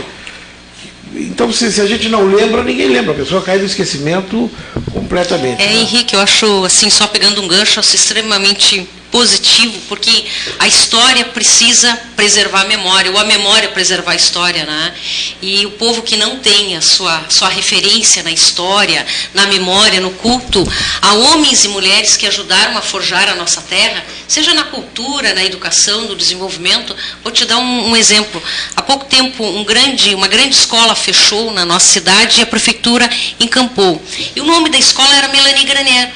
Então, 1.15 1.53
se, 1.53 1.71
se 1.71 1.79
a 1.79 1.85
gente 1.85 2.09
não 2.09 2.25
lembra, 2.25 2.63
ninguém 2.63 2.87
lembra. 2.87 3.11
A 3.11 3.15
pessoa 3.15 3.43
cai 3.43 3.59
no 3.59 3.65
esquecimento 3.65 4.49
completamente. 4.91 5.61
É, 5.61 5.67
né? 5.67 5.75
Henrique, 5.75 6.15
eu 6.15 6.19
acho, 6.19 6.65
assim, 6.65 6.89
só 6.89 7.05
pegando 7.05 7.39
um 7.41 7.47
gancho, 7.47 7.79
acho 7.79 7.95
extremamente 7.95 8.87
positivo, 9.13 9.79
porque 9.87 10.25
a 10.57 10.67
história 10.67 11.23
precisa 11.25 11.95
preservar 12.15 12.61
a 12.61 12.65
memória, 12.65 13.11
ou 13.11 13.19
a 13.19 13.23
memória 13.23 13.69
preservar 13.69 14.13
a 14.13 14.15
história, 14.15 14.65
né? 14.65 14.91
E 15.39 15.67
o 15.67 15.71
povo 15.71 16.01
que 16.01 16.17
não 16.17 16.39
tem 16.39 16.75
a 16.75 16.81
sua, 16.81 17.23
sua 17.29 17.47
referência 17.47 18.23
na 18.23 18.31
história, 18.31 19.05
na 19.31 19.45
memória, 19.45 20.01
no 20.01 20.09
culto, 20.09 20.67
a 20.99 21.13
homens 21.13 21.63
e 21.63 21.67
mulheres 21.67 22.17
que 22.17 22.25
ajudaram 22.25 22.75
a 22.75 22.81
forjar 22.81 23.29
a 23.29 23.35
nossa 23.35 23.61
terra, 23.61 24.03
seja 24.27 24.51
na 24.55 24.63
cultura, 24.63 25.35
na 25.35 25.45
educação, 25.45 26.05
no 26.05 26.15
desenvolvimento. 26.15 26.95
Vou 27.23 27.31
te 27.31 27.45
dar 27.45 27.59
um, 27.59 27.89
um 27.91 27.95
exemplo. 27.95 28.41
Há 28.75 28.81
pouco 28.81 29.05
tempo, 29.05 29.45
um 29.45 29.63
grande, 29.63 30.15
uma 30.15 30.27
grande 30.27 30.55
escola 30.55 30.95
fechou 30.95 31.51
na 31.51 31.63
nossa 31.63 31.85
cidade 31.85 32.39
e 32.39 32.43
a 32.43 32.47
prefeitura 32.47 33.07
encampou. 33.39 34.01
E 34.35 34.41
o 34.41 34.43
nome 34.43 34.71
da 34.71 34.79
escola 34.79 35.15
era 35.15 35.27
Melanie 35.27 35.65
Graner. 35.65 36.11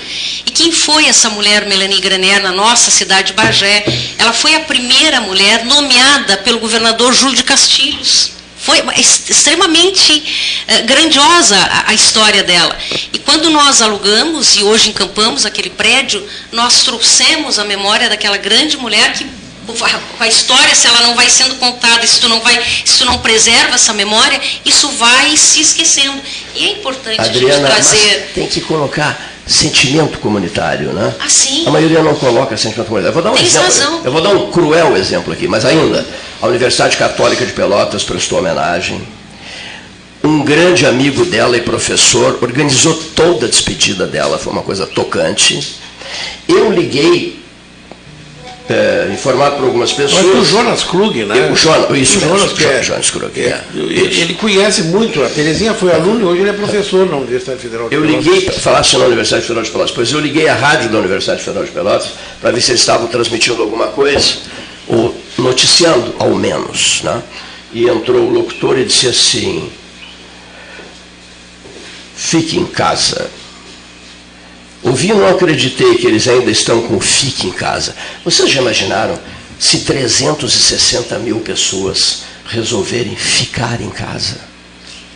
Quem 0.58 0.72
foi 0.72 1.06
essa 1.06 1.30
mulher, 1.30 1.68
Melanie 1.68 2.02
Graner, 2.02 2.42
na 2.42 2.52
nossa 2.52 2.90
cidade 2.90 3.28
de 3.28 3.34
Bagé? 3.34 3.86
Ela 4.18 4.34
foi 4.34 4.56
a 4.56 4.62
primeira 4.62 5.22
mulher 5.22 5.64
nomeada 5.66 6.36
pelo 6.38 6.58
governador 6.58 7.14
Júlio 7.14 7.36
de 7.36 7.44
Castilhos. 7.44 8.32
Foi 8.60 8.80
ex- 8.98 9.30
extremamente 9.30 10.64
eh, 10.68 10.82
grandiosa 10.82 11.56
a, 11.56 11.92
a 11.92 11.94
história 11.94 12.44
dela. 12.44 12.76
E 13.14 13.20
quando 13.20 13.52
nós 13.52 13.84
alugamos 13.84 14.56
e 14.56 14.64
hoje 14.64 14.90
encampamos 14.90 15.46
aquele 15.46 15.70
prédio, 15.70 16.28
nós 16.52 16.82
trouxemos 16.82 17.60
a 17.60 17.64
memória 17.64 18.10
daquela 18.10 18.38
grande 18.38 18.78
mulher 18.78 19.14
que 19.14 19.28
a 20.20 20.28
história, 20.28 20.74
se 20.74 20.88
ela 20.88 21.02
não 21.02 21.14
vai 21.14 21.30
sendo 21.30 21.54
contada, 21.56 22.08
se 22.08 22.20
tu 22.20 22.28
não 22.28 22.40
vai, 22.40 22.60
se 22.84 22.98
tu 22.98 23.06
não 23.06 23.20
preserva 23.20 23.76
essa 23.76 23.94
memória, 23.94 24.42
isso 24.66 24.88
vai 24.94 25.38
se 25.38 25.62
esquecendo. 25.62 26.20
E 26.56 26.66
é 26.66 26.72
importante 26.72 27.20
Adriana, 27.22 27.68
a 27.68 27.76
gente 27.76 27.90
trazer. 27.92 28.32
tem 28.34 28.48
que 28.48 28.62
colocar 28.62 29.37
sentimento 29.48 30.20
comunitário, 30.20 30.92
né? 30.92 31.16
Ah, 31.20 31.30
sim. 31.30 31.66
A 31.66 31.72
maioria 31.72 32.04
não 32.04 32.14
coloca 32.16 32.56
sentimento 32.58 32.88
comunitário. 32.88 33.18
Eu 33.18 33.22
vou 33.22 33.24
dar 33.24 33.32
um 33.32 33.36
Tens 33.36 33.56
exemplo. 33.56 33.66
razão. 33.66 34.02
Eu 34.04 34.12
vou 34.12 34.22
dar 34.22 34.30
um 34.30 34.52
cruel 34.52 34.98
exemplo 34.98 35.32
aqui, 35.34 35.48
mas 35.48 35.66
ainda. 35.66 36.06
A 36.42 36.48
Universidade 36.48 36.98
Católica 36.98 37.46
de 37.46 37.54
Pelotas 37.54 38.04
prestou 38.04 38.40
homenagem. 38.40 39.02
Um 40.24 40.44
grande 40.44 40.86
amigo 40.86 41.24
dela 41.26 41.56
e 41.56 41.62
professor 41.62 42.38
organizou 42.42 42.94
toda 43.16 43.46
a 43.46 43.50
despedida 43.50 44.06
dela, 44.06 44.38
foi 44.38 44.52
uma 44.52 44.64
coisa 44.64 44.86
tocante. 44.86 45.78
Eu 46.48 46.72
liguei, 46.72 47.37
é, 48.70 49.10
informado 49.14 49.56
por 49.56 49.66
algumas 49.66 49.94
pessoas. 49.94 50.26
Mas 50.26 50.36
o 50.36 50.46
Jonas 50.46 50.84
Krug, 50.84 51.24
né? 51.24 51.50
O 51.52 51.56
Jonas, 51.56 51.98
isso 51.98 52.18
o 52.18 52.22
Jonas, 52.22 52.54
mesmo, 52.54 52.72
é, 52.72 52.84
Jonas 52.84 53.10
Krug, 53.10 53.40
é, 53.40 53.46
é. 53.46 53.64
ele, 53.74 54.22
ele 54.22 54.34
conhece 54.34 54.84
muito, 54.84 55.24
a 55.24 55.30
Terezinha 55.30 55.74
foi 55.74 55.94
aluno 55.94 56.22
e 56.22 56.24
hoje 56.26 56.42
ele 56.42 56.50
é 56.50 56.54
professor 56.54 57.10
na 57.10 57.18
Universidade 57.18 57.62
Federal 57.62 57.88
de 57.88 57.96
Eu 57.96 58.02
Pelotas. 58.02 58.26
liguei, 58.26 58.50
falasse 58.52 58.98
na 58.98 59.06
Universidade 59.06 59.44
Federal 59.44 59.64
de 59.64 59.72
Pelotas, 59.72 59.92
pois 59.96 60.12
eu 60.12 60.20
liguei 60.20 60.50
à 60.50 60.56
rádio 60.56 60.90
da 60.90 60.98
Universidade 60.98 61.42
Federal 61.42 61.66
de 61.66 61.72
Pelotas 61.72 62.10
para 62.42 62.52
ver 62.52 62.62
se 62.62 62.72
eles 62.72 62.82
estavam 62.82 63.08
transmitindo 63.08 63.62
alguma 63.62 63.88
coisa, 63.88 64.36
ou 64.88 65.16
noticiando, 65.38 66.16
ao 66.20 66.36
menos. 66.36 67.02
Né? 67.04 67.22
E 67.74 67.88
entrou 67.88 68.22
o 68.22 68.30
locutor 68.30 68.78
e 68.78 68.86
disse 68.86 69.08
assim: 69.08 69.70
fique 72.16 72.58
em 72.58 72.66
casa. 72.66 73.30
Ouvi 74.84 75.10
e 75.10 75.14
não 75.14 75.28
acreditei 75.28 75.96
que 75.96 76.08
eles 76.08 76.28
ainda 76.28 76.52
estão 76.52 76.82
com 76.84 77.00
fique 77.00 77.48
em 77.48 77.52
casa. 77.52 77.96
Vocês 78.24 78.50
já 78.50 78.62
imaginaram 78.62 79.20
se 79.60 79.80
360 79.80 81.18
mil 81.20 81.40
pessoas 81.40 82.24
resolverem 82.46 83.16
ficar 83.16 83.82
em 83.82 83.90
casa? 83.90 84.40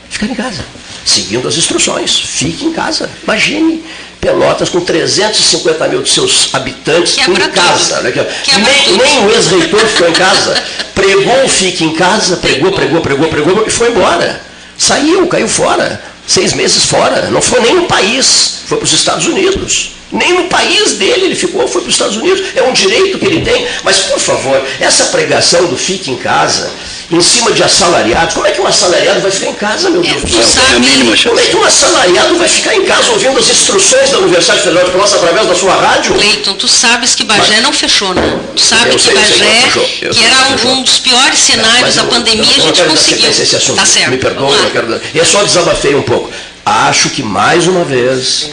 Ficar 0.09 0.25
em 0.25 0.35
casa, 0.35 0.65
seguindo 1.05 1.47
as 1.47 1.55
instruções. 1.55 2.19
Fique 2.19 2.65
em 2.65 2.73
casa. 2.73 3.09
Imagine 3.23 3.83
Pelotas 4.21 4.69
com 4.69 4.79
350 4.79 5.87
mil 5.87 6.03
de 6.03 6.09
seus 6.11 6.53
habitantes 6.53 7.15
Quebra 7.15 7.43
em 7.43 7.49
casa. 7.49 8.01
Né? 8.01 8.13
Nem, 8.13 8.97
nem 8.97 9.25
o 9.25 9.31
ex-reitor 9.31 9.79
ficou 9.79 10.07
em 10.07 10.13
casa. 10.13 10.63
Pregou, 10.93 11.49
fique 11.49 11.83
em 11.83 11.93
casa, 11.95 12.37
pregou, 12.37 12.71
pregou, 12.71 13.01
pregou, 13.01 13.27
pregou 13.29 13.65
e 13.65 13.71
foi 13.71 13.89
embora. 13.89 14.39
Saiu, 14.77 15.25
caiu 15.25 15.47
fora. 15.47 15.99
Seis 16.27 16.53
meses 16.53 16.85
fora. 16.85 17.29
Não 17.29 17.41
foi 17.41 17.59
nem 17.61 17.75
no 17.75 17.87
país, 17.87 18.61
foi 18.65 18.77
para 18.77 18.85
os 18.85 18.93
Estados 18.93 19.27
Unidos. 19.27 20.00
Nem 20.11 20.33
no 20.33 20.43
país 20.45 20.93
dele 20.93 21.25
ele 21.25 21.35
ficou, 21.35 21.67
foi 21.67 21.81
para 21.81 21.87
os 21.89 21.93
Estados 21.95 22.17
Unidos. 22.17 22.43
É 22.55 22.61
um 22.63 22.73
direito 22.73 23.17
que 23.17 23.25
ele 23.25 23.41
tem. 23.41 23.65
Mas, 23.83 23.97
por 23.97 24.19
favor, 24.19 24.61
essa 24.79 25.05
pregação 25.05 25.65
do 25.67 25.77
fique 25.77 26.11
em 26.11 26.17
casa, 26.17 26.69
em 27.09 27.21
cima 27.21 27.51
de 27.51 27.63
assalariados, 27.63 28.33
como 28.33 28.45
é 28.45 28.51
que 28.51 28.59
um 28.61 28.67
assalariado 28.67 29.21
vai 29.21 29.31
ficar 29.31 29.47
em 29.49 29.53
casa, 29.55 29.89
meu 29.89 30.01
Deus 30.01 30.21
do 30.21 30.29
céu? 30.29 30.61
a 30.63 31.29
Como 31.29 31.39
é 31.39 31.43
que 31.45 31.55
um 31.55 31.63
assalariado 31.63 32.37
vai 32.37 32.47
ficar 32.49 32.75
em 32.75 32.83
casa 32.85 33.11
ouvindo 33.11 33.37
as 33.39 33.49
instruções 33.49 34.09
da 34.09 34.19
Universidade 34.19 34.61
Federal 34.61 34.85
de 34.85 34.91
Pelotas 34.91 35.13
através 35.13 35.47
da 35.47 35.55
sua 35.55 35.75
rádio? 35.75 36.13
Cleiton, 36.15 36.53
tu 36.55 36.67
sabes 36.67 37.15
que 37.15 37.23
Bagé 37.23 37.61
não 37.61 37.71
fechou, 37.73 38.13
né? 38.13 38.39
Tu 38.55 38.61
sabe 38.61 38.89
Eu 38.89 38.95
que 38.95 39.01
sei, 39.01 39.13
eu 39.13 39.21
que 39.21 39.39
Bagé. 39.39 39.69
Eu 40.01 40.11
que 40.11 40.23
era 40.25 40.71
um, 40.71 40.83
dos 40.83 40.99
piores 40.99 41.39
cenários 41.39 41.81
Mas 41.81 41.95
da 41.95 42.01
eu- 42.03 42.07
pandemia, 42.07 42.43
eu 42.43 42.63
a 42.63 42.67
não 42.67 42.75
gente 42.75 42.83
conseguiu. 42.83 43.27
a 43.27 43.29
esse 43.29 43.55
assunto. 43.55 43.77
Tá 43.77 43.85
certo. 43.85 44.09
Me 44.09 44.17
perdoe, 44.17 44.47
vamos 44.49 44.63
eu 44.63 44.71
quero 44.71 44.87
dar. 44.87 44.99
Eu 45.15 45.25
só 45.25 45.43
desabafei 45.43 45.95
um 45.95 46.01
pouco. 46.01 46.29
Acho 46.65 47.09
que 47.09 47.23
mais 47.23 47.65
uma 47.67 47.83
vez 47.83 48.49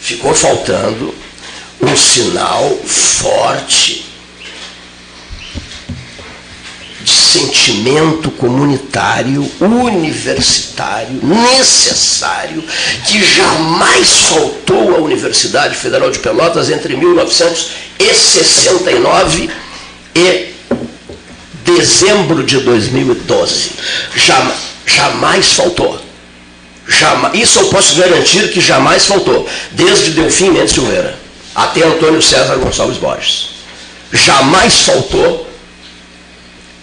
ficou 0.00 0.34
faltando 0.34 1.14
um 1.80 1.96
sinal 1.96 2.76
forte 2.84 4.04
de 7.02 7.10
sentimento 7.10 8.30
comunitário, 8.32 9.48
universitário, 9.60 11.18
necessário, 11.22 12.62
que 13.06 13.22
jamais 13.24 14.08
faltou 14.28 14.96
à 14.96 14.98
Universidade 14.98 15.74
Federal 15.76 16.10
de 16.10 16.18
Pelotas 16.18 16.68
entre 16.70 16.94
1969 16.96 19.48
e 20.14 20.50
dezembro 21.64 22.42
de 22.44 22.58
2012. 22.60 23.70
Jam- 24.16 24.52
jamais 24.86 25.52
faltou. 25.52 25.98
Jamais, 26.90 27.38
isso 27.40 27.60
eu 27.60 27.66
posso 27.68 27.94
garantir 27.94 28.50
que 28.50 28.60
jamais 28.60 29.06
faltou, 29.06 29.48
desde 29.70 30.10
Delfim 30.10 30.50
Mendes 30.50 30.72
Silveira 30.74 31.16
até 31.54 31.84
Antônio 31.84 32.20
César 32.20 32.56
Gonçalves 32.56 32.98
Borges. 32.98 33.50
Jamais 34.12 34.80
faltou 34.80 35.48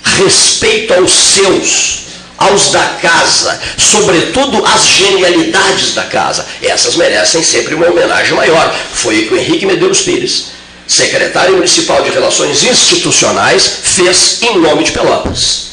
respeito 0.02 0.94
aos 0.94 1.12
seus, 1.12 2.00
aos 2.38 2.72
da 2.72 2.84
casa, 3.02 3.60
sobretudo 3.78 4.66
às 4.66 4.86
genialidades 4.86 5.94
da 5.94 6.04
casa. 6.04 6.46
Essas 6.62 6.96
merecem 6.96 7.44
sempre 7.44 7.76
uma 7.76 7.88
homenagem 7.88 8.34
maior. 8.34 8.74
Foi 8.94 9.20
o 9.20 9.28
que 9.28 9.34
o 9.34 9.38
Henrique 9.38 9.66
Medeiros 9.66 10.02
Pires, 10.02 10.52
secretário 10.88 11.56
municipal 11.56 12.02
de 12.02 12.12
Relações 12.12 12.64
Institucionais, 12.64 13.80
fez 13.84 14.42
em 14.42 14.58
nome 14.58 14.86
de 14.86 14.94
Pelotas. 14.94 15.67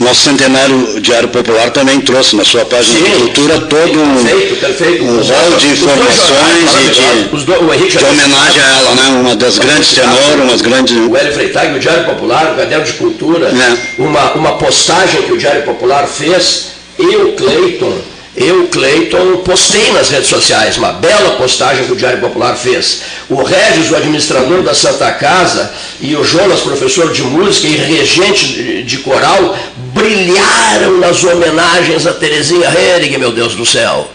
Nosso 0.00 0.22
centenário 0.22 1.00
Diário 1.00 1.28
Popular 1.28 1.70
também 1.70 2.00
trouxe 2.00 2.34
na 2.36 2.44
sua 2.44 2.64
página 2.64 2.98
de 2.98 3.10
cultura 3.16 3.60
todo 3.60 4.02
um, 4.02 4.24
perfeito, 4.24 4.56
perfeito. 4.56 5.04
um 5.04 5.16
rol 5.20 5.56
de 5.58 5.66
informações 5.68 6.70
e 6.80 7.36
dois- 7.36 7.60
o 7.60 7.86
de, 7.86 7.96
de 7.98 8.04
homenagem 8.04 8.62
a 8.62 8.78
ela, 8.78 8.94
né? 8.94 9.02
Uma 9.20 9.36
das 9.36 9.58
grandes 9.58 9.88
tenor, 9.94 10.42
umas 10.42 10.60
grandes. 10.62 10.96
O 10.96 11.16
Hélio 11.16 11.32
Freitag, 11.32 11.76
o 11.76 11.78
Diário 11.80 12.04
Popular, 12.06 12.52
o 12.52 12.56
Caderno 12.56 12.84
de 12.84 12.92
Cultura, 12.94 13.48
É. 13.48 14.02
uma, 14.02 14.32
uma 14.32 14.52
postagem 14.58 15.22
que 15.22 15.32
o 15.32 15.38
Diário 15.38 15.62
Popular 15.62 16.06
fez, 16.06 16.66
eu, 16.98 17.32
Cleiton, 17.36 17.96
eu, 18.38 18.68
Cleiton, 18.68 19.38
postei 19.38 19.92
nas 19.92 20.08
redes 20.08 20.28
sociais, 20.28 20.76
uma 20.76 20.92
bela 20.92 21.36
postagem 21.36 21.84
que 21.84 21.92
o 21.92 21.96
Diário 21.96 22.20
Popular 22.20 22.56
fez. 22.56 23.00
O 23.28 23.42
Regis, 23.42 23.90
o 23.90 23.96
administrador 23.96 24.62
da 24.62 24.74
Santa 24.74 25.10
Casa, 25.12 25.72
e 26.00 26.14
o 26.14 26.24
Jonas, 26.24 26.60
professor 26.60 27.12
de 27.12 27.22
música 27.22 27.66
e 27.66 27.76
regente 27.76 28.82
de, 28.84 28.98
coral, 28.98 29.58
brilharam 29.92 30.98
nas 30.98 31.22
homenagens 31.24 32.06
a 32.06 32.12
Terezinha 32.12 32.68
Hennig, 32.68 33.18
meu 33.18 33.32
Deus 33.32 33.54
do 33.54 33.66
céu. 33.66 34.08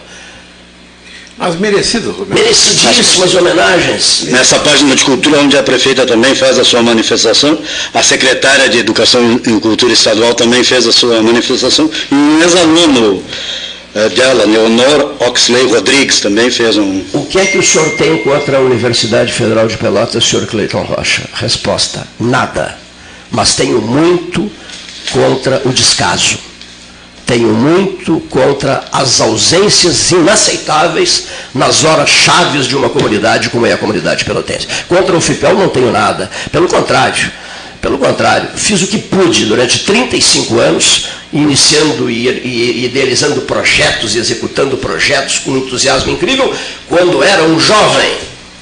As 1.38 1.56
merecidas, 1.56 2.14
Roberto. 2.14 2.40
Merecidíssimas 2.40 3.34
homenagens. 3.34 4.22
Nessa 4.28 4.58
página 4.60 4.94
de 4.94 5.04
cultura, 5.04 5.40
onde 5.40 5.58
a 5.58 5.62
prefeita 5.64 6.06
também 6.06 6.34
faz 6.34 6.58
a 6.58 6.64
sua 6.64 6.80
manifestação, 6.80 7.58
a 7.92 8.02
secretária 8.02 8.68
de 8.68 8.78
Educação 8.78 9.40
e 9.44 9.60
Cultura 9.60 9.92
Estadual 9.92 10.34
também 10.34 10.62
fez 10.62 10.86
a 10.86 10.92
sua 10.92 11.20
manifestação, 11.20 11.90
e 12.10 12.14
um 12.14 12.40
ex-aluno 12.40 13.22
dela, 14.14 14.44
Leonor 14.44 15.14
Oxley 15.20 15.66
Rodrigues, 15.68 16.20
também 16.20 16.50
fez 16.50 16.76
um. 16.76 17.02
O 17.12 17.24
que 17.26 17.38
é 17.38 17.46
que 17.46 17.58
o 17.58 17.62
senhor 17.62 17.88
tem 17.96 18.18
contra 18.24 18.58
a 18.58 18.60
Universidade 18.60 19.32
Federal 19.32 19.68
de 19.68 19.76
Pelotas, 19.76 20.24
senhor 20.24 20.46
Cleiton 20.46 20.82
Rocha? 20.82 21.22
Resposta: 21.34 22.06
nada. 22.18 22.76
Mas 23.30 23.54
tenho 23.54 23.80
muito 23.80 24.50
contra 25.12 25.62
o 25.64 25.72
descaso. 25.72 26.38
Tenho 27.26 27.48
muito 27.48 28.20
contra 28.28 28.84
as 28.92 29.20
ausências 29.20 30.10
inaceitáveis 30.10 31.24
nas 31.54 31.82
horas 31.82 32.10
chaves 32.10 32.66
de 32.66 32.76
uma 32.76 32.90
comunidade 32.90 33.48
como 33.48 33.64
é 33.64 33.72
a 33.72 33.78
comunidade 33.78 34.24
pelotense. 34.24 34.68
Contra 34.88 35.16
o 35.16 35.20
FIPEL 35.20 35.54
não 35.54 35.68
tenho 35.70 35.90
nada. 35.90 36.30
Pelo 36.52 36.68
contrário, 36.68 37.32
pelo 37.84 37.98
contrário, 37.98 38.48
fiz 38.56 38.80
o 38.80 38.86
que 38.86 38.96
pude 38.96 39.44
durante 39.44 39.80
35 39.80 40.58
anos, 40.58 41.04
iniciando 41.30 42.08
e, 42.08 42.82
idealizando 42.82 43.42
projetos 43.42 44.14
e 44.14 44.18
executando 44.18 44.78
projetos 44.78 45.40
com 45.40 45.54
entusiasmo 45.54 46.10
incrível, 46.10 46.50
quando 46.88 47.22
era 47.22 47.42
um 47.42 47.60
jovem, 47.60 48.10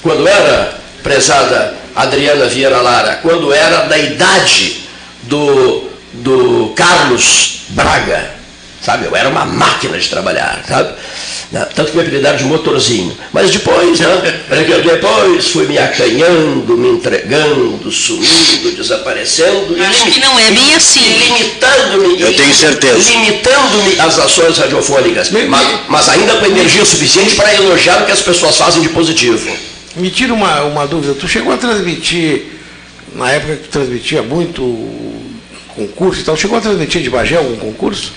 quando 0.03 0.27
era, 0.27 0.77
prezada 1.05 1.79
Adriana 1.95 2.47
Vieira 2.47 2.81
Lara, 2.81 3.21
quando 3.23 3.53
era 3.53 3.83
da 3.83 3.97
idade 3.97 4.81
do, 5.23 5.85
do 6.15 6.73
Carlos 6.75 7.61
Braga, 7.69 8.42
sabe? 8.83 9.07
Eu 9.07 9.15
era 9.17 9.29
uma 9.29 9.45
máquina 9.45 9.99
de 9.99 10.09
trabalhar, 10.09 10.63
sabe? 10.67 10.95
Tanto 11.75 11.91
que 11.91 11.97
me 11.99 12.03
apelidaram 12.03 12.39
de 12.39 12.45
motorzinho. 12.45 13.15
Mas 13.31 13.51
depois, 13.51 14.01
né? 14.01 14.41
Depois 14.83 15.49
fui 15.49 15.67
me 15.67 15.77
acanhando, 15.77 16.77
me 16.79 16.89
entregando, 16.89 17.91
sumindo, 17.93 18.73
desaparecendo. 18.75 19.77
Acho 19.83 19.99
limi- 20.01 20.13
que 20.13 20.21
não 20.21 20.39
é 20.39 20.51
bem 20.51 20.75
assim. 20.75 21.01
Limitando-me. 21.27 22.21
Eu 22.21 22.35
tenho 22.35 22.55
certeza. 22.55 23.11
Limitando-me 23.13 24.01
às 24.01 24.19
ações 24.19 24.57
radiofônicas. 24.57 25.31
Mas, 25.31 25.69
mas 25.89 26.09
ainda 26.09 26.37
com 26.37 26.47
energia 26.47 26.85
suficiente 26.87 27.35
para 27.35 27.55
elogiar 27.55 28.03
o 28.03 28.07
que 28.07 28.13
as 28.13 28.23
pessoas 28.23 28.57
fazem 28.57 28.81
de 28.81 28.89
positivo. 28.89 29.51
Me 29.95 30.11
tira 30.11 30.33
uma, 30.33 30.63
uma 30.63 30.87
dúvida. 30.87 31.13
Tu 31.15 31.29
chegou 31.29 31.53
a 31.53 31.59
transmitir, 31.59 32.45
na 33.15 33.31
época 33.31 33.57
que 33.57 33.65
tu 33.65 33.69
transmitia 33.69 34.23
muito 34.23 34.63
concurso 35.77 36.23
e 36.23 36.25
tal, 36.25 36.35
chegou 36.35 36.57
a 36.57 36.63
transmitir 36.63 37.03
de 37.03 37.11
Bagé 37.11 37.37
algum 37.37 37.57
concurso? 37.57 38.13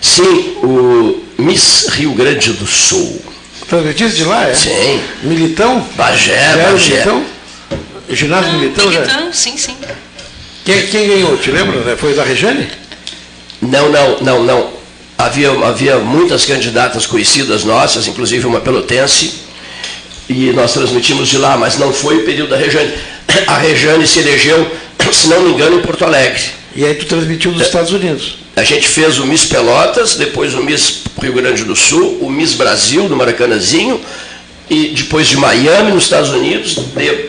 Sim, 0.00 0.56
o 0.62 1.22
Miss 1.38 1.86
Rio 1.90 2.12
Grande 2.12 2.52
do 2.52 2.66
Sul. 2.66 3.22
Transmitisse 3.68 4.16
de 4.16 4.24
lá, 4.24 4.48
é? 4.48 4.54
Sim. 4.54 5.00
Militão? 5.22 5.84
Bagé, 5.96 6.54
Já 6.56 6.70
Bagé. 6.70 6.90
Militão? 6.92 7.24
Ginásio 8.08 8.52
Não, 8.52 8.58
Militão 8.60 8.92
já? 8.92 9.00
Militão, 9.00 9.32
sim, 9.32 9.56
sim. 9.56 9.76
Quem, 10.64 10.86
quem 10.86 11.08
ganhou, 11.08 11.36
te 11.36 11.50
lembra? 11.50 11.80
né? 11.80 11.96
Foi 11.96 12.14
da 12.14 12.22
Rejane? 12.22 12.68
Não, 13.60 13.88
não, 13.90 14.20
não, 14.20 14.44
não. 14.44 14.70
Havia, 15.18 15.50
havia 15.50 15.98
muitas 15.98 16.44
candidatas 16.44 17.06
conhecidas 17.06 17.64
nossas, 17.64 18.06
inclusive 18.06 18.46
uma 18.46 18.60
pelotense, 18.60 19.32
e 20.28 20.52
nós 20.52 20.72
transmitimos 20.72 21.28
de 21.28 21.38
lá, 21.38 21.56
mas 21.56 21.78
não 21.78 21.92
foi 21.92 22.18
o 22.18 22.24
período 22.24 22.50
da 22.50 22.56
Rejane. 22.56 22.92
A 23.46 23.58
Rejane 23.58 24.06
se 24.06 24.20
elegeu, 24.20 24.70
se 25.12 25.26
não 25.28 25.40
me 25.42 25.50
engano, 25.52 25.78
em 25.78 25.82
Porto 25.82 26.04
Alegre. 26.04 26.42
E 26.76 26.84
aí 26.84 26.94
tu 26.94 27.06
transmitiu 27.06 27.52
dos 27.52 27.62
Estados 27.62 27.90
Unidos. 27.90 28.36
A 28.54 28.62
gente 28.62 28.86
fez 28.86 29.18
o 29.18 29.26
Miss 29.26 29.46
Pelotas, 29.46 30.14
depois 30.16 30.52
o 30.54 30.62
Miss 30.62 31.04
Rio 31.18 31.32
Grande 31.32 31.64
do 31.64 31.74
Sul, 31.74 32.18
o 32.20 32.30
Miss 32.30 32.52
Brasil, 32.52 33.08
do 33.08 33.16
Maracanãzinho, 33.16 33.98
e 34.68 34.88
depois 34.88 35.26
de 35.26 35.38
Miami, 35.38 35.92
nos 35.92 36.04
Estados 36.04 36.30
Unidos, 36.30 36.76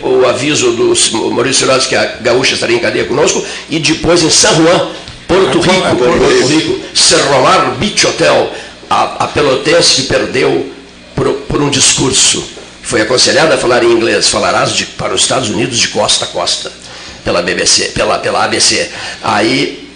o 0.02 0.26
aviso 0.26 0.72
do 0.72 0.94
Maurício 1.32 1.66
Sirotes 1.66 1.88
que 1.88 1.96
a 1.96 2.18
gaúcha 2.20 2.56
estaria 2.56 2.76
em 2.76 2.80
cadeia 2.80 3.06
conosco, 3.06 3.42
e 3.70 3.80
depois 3.80 4.22
em 4.22 4.30
San 4.30 4.54
Juan, 4.54 4.90
Porto 5.28 5.62
Rico, 5.62 5.96
Porto 5.96 5.98
Porto 5.98 6.48
Rico, 6.48 6.80
Cerro 6.94 7.72
Beach 7.78 8.06
Hotel, 8.06 8.52
a, 8.90 9.24
a 9.24 9.28
pelotense 9.28 9.96
que 9.96 10.02
perdeu 10.04 10.70
por, 11.16 11.32
por 11.48 11.62
um 11.62 11.70
discurso. 11.70 12.44
Foi 12.82 13.02
aconselhada 13.02 13.56
a 13.56 13.58
falar 13.58 13.84
em 13.84 13.92
inglês, 13.92 14.28
falarás 14.28 14.74
de, 14.74 14.86
para 14.86 15.14
os 15.14 15.22
Estados 15.22 15.50
Unidos 15.50 15.78
de 15.78 15.88
costa 15.90 16.26
a 16.26 16.28
costa, 16.28 16.72
pela 17.28 17.42
BBC, 17.42 17.92
pela, 17.94 18.20
pela 18.20 18.46
ABC. 18.46 18.90
Aí 19.22 19.90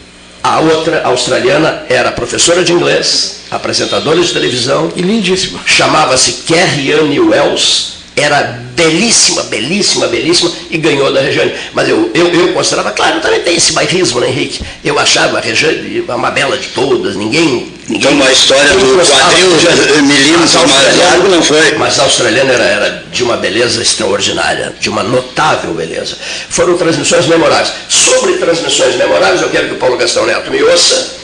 a 0.44 0.60
outra 0.60 1.04
australiana 1.06 1.84
era 1.88 2.12
professora 2.12 2.62
de 2.62 2.74
inglês, 2.74 3.44
apresentadora 3.50 4.20
de 4.20 4.34
televisão, 4.34 4.92
E 4.98 5.02
lindíssima. 5.02 5.62
chamava-se 5.66 6.44
Carrie 6.46 6.92
Anne 6.92 7.22
Wells, 7.22 7.94
era 8.18 8.60
belíssima, 8.76 9.44
belíssima, 9.44 10.08
belíssima, 10.08 10.52
e 10.70 10.78
ganhou 10.78 11.14
da 11.14 11.22
Regiane. 11.22 11.54
Mas 11.72 11.88
eu, 11.88 12.12
eu, 12.14 12.28
eu 12.28 12.54
considerava, 12.54 12.92
claro, 12.92 13.22
também 13.22 13.40
tem 13.40 13.56
esse 13.56 13.72
bairrismo, 13.72 14.20
né, 14.20 14.28
Henrique? 14.28 14.62
Eu 14.84 15.00
achava 15.00 15.38
a 15.38 15.42
Regiane 15.42 16.04
a 16.10 16.18
mais 16.18 16.34
bela 16.34 16.58
de 16.58 16.68
todas, 16.68 17.16
ninguém... 17.16 17.72
Então, 17.94 18.12
a 18.24 18.32
história 18.32 18.70
do 18.74 19.06
quadril 19.06 19.50
de 19.58 20.02
milímetros 20.04 20.54
Mas 20.54 20.56
a 20.56 20.60
mais 20.60 20.76
australiana- 20.76 21.04
largo 21.10 21.28
não 21.30 21.44
foi. 21.44 21.78
Mas 21.78 22.00
a 22.00 22.04
australiana 22.04 22.54
era, 22.54 22.64
era 22.64 23.04
de 23.12 23.24
uma 23.24 23.38
beleza 23.38 23.82
extraordinária, 23.82 24.74
de 24.80 24.90
uma 24.90 25.04
notável 25.04 25.74
beleza. 25.74 26.16
Foram 26.50 26.78
transmissões 26.78 27.28
memoráveis. 27.28 27.72
Sobre 27.90 28.34
transmissões 28.38 28.96
memoráveis, 28.96 29.42
eu 29.42 29.50
quero 29.50 29.68
que 29.68 29.74
o 29.74 29.78
Paulo 29.78 29.98
Gastão 29.98 30.26
Neto 30.26 30.50
me 30.50 30.64
ouça 30.64 31.16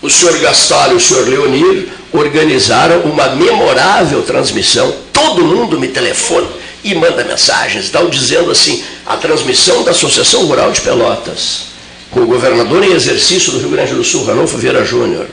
o 0.00 0.10
senhor 0.10 0.38
Gastal 0.38 0.92
e 0.92 0.94
o 0.94 1.00
senhor 1.00 1.26
Leonir 1.28 1.88
organizaram 2.12 3.00
uma 3.00 3.30
memorável 3.30 4.22
transmissão. 4.22 4.94
Todo 5.12 5.44
mundo 5.44 5.80
me 5.80 5.88
telefona 5.88 6.46
e 6.84 6.94
manda 6.94 7.24
mensagens, 7.24 7.88
tal, 7.90 8.08
dizendo 8.08 8.50
assim, 8.50 8.84
a 9.06 9.16
transmissão 9.16 9.82
da 9.82 9.90
Associação 9.92 10.44
Rural 10.46 10.70
de 10.70 10.82
Pelotas, 10.82 11.62
com 12.10 12.20
o 12.20 12.26
governador 12.26 12.84
em 12.84 12.92
exercício 12.92 13.50
do 13.52 13.58
Rio 13.58 13.70
Grande 13.70 13.94
do 13.94 14.04
Sul, 14.04 14.24
Ranolfo 14.26 14.58
Vieira 14.58 14.84
Júnior, 14.84 15.26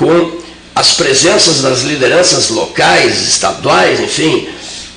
com 0.00 0.32
as 0.74 0.94
presenças 0.94 1.60
das 1.60 1.82
lideranças 1.82 2.48
locais, 2.48 3.28
estaduais, 3.28 4.00
enfim, 4.00 4.48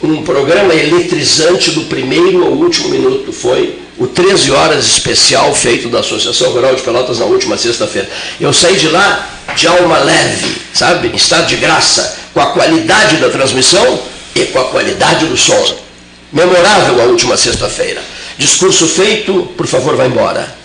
um 0.02 0.24
programa 0.24 0.74
eletrizante 0.74 1.72
do 1.72 1.82
primeiro 1.82 2.42
ao 2.46 2.52
último 2.52 2.88
minuto. 2.88 3.34
Foi 3.34 3.80
o 3.98 4.08
13 4.08 4.52
horas 4.52 4.86
especial 4.86 5.54
feito 5.54 5.90
da 5.90 6.00
Associação 6.00 6.52
Rural 6.52 6.74
de 6.76 6.82
Pelotas 6.84 7.20
na 7.20 7.26
última 7.26 7.58
sexta-feira. 7.58 8.10
Eu 8.40 8.54
saí 8.54 8.78
de 8.78 8.88
lá 8.88 9.30
de 9.58 9.68
alma 9.68 9.98
leve, 9.98 10.56
sabe? 10.74 11.10
Em 11.10 11.16
estado 11.16 11.48
de 11.48 11.58
graça, 11.58 12.18
com 12.34 12.40
a 12.40 12.52
qualidade 12.52 13.18
da 13.18 13.30
transmissão 13.30 14.00
e 14.34 14.46
com 14.46 14.60
a 14.60 14.70
qualidade 14.70 15.26
do 15.26 15.36
som. 15.36 15.84
Memorável 16.32 17.02
a 17.02 17.06
última 17.06 17.36
sexta-feira. 17.36 18.02
Discurso 18.38 18.88
feito, 18.88 19.44
por 19.56 19.68
favor, 19.68 19.96
vá 19.96 20.06
embora. 20.06 20.56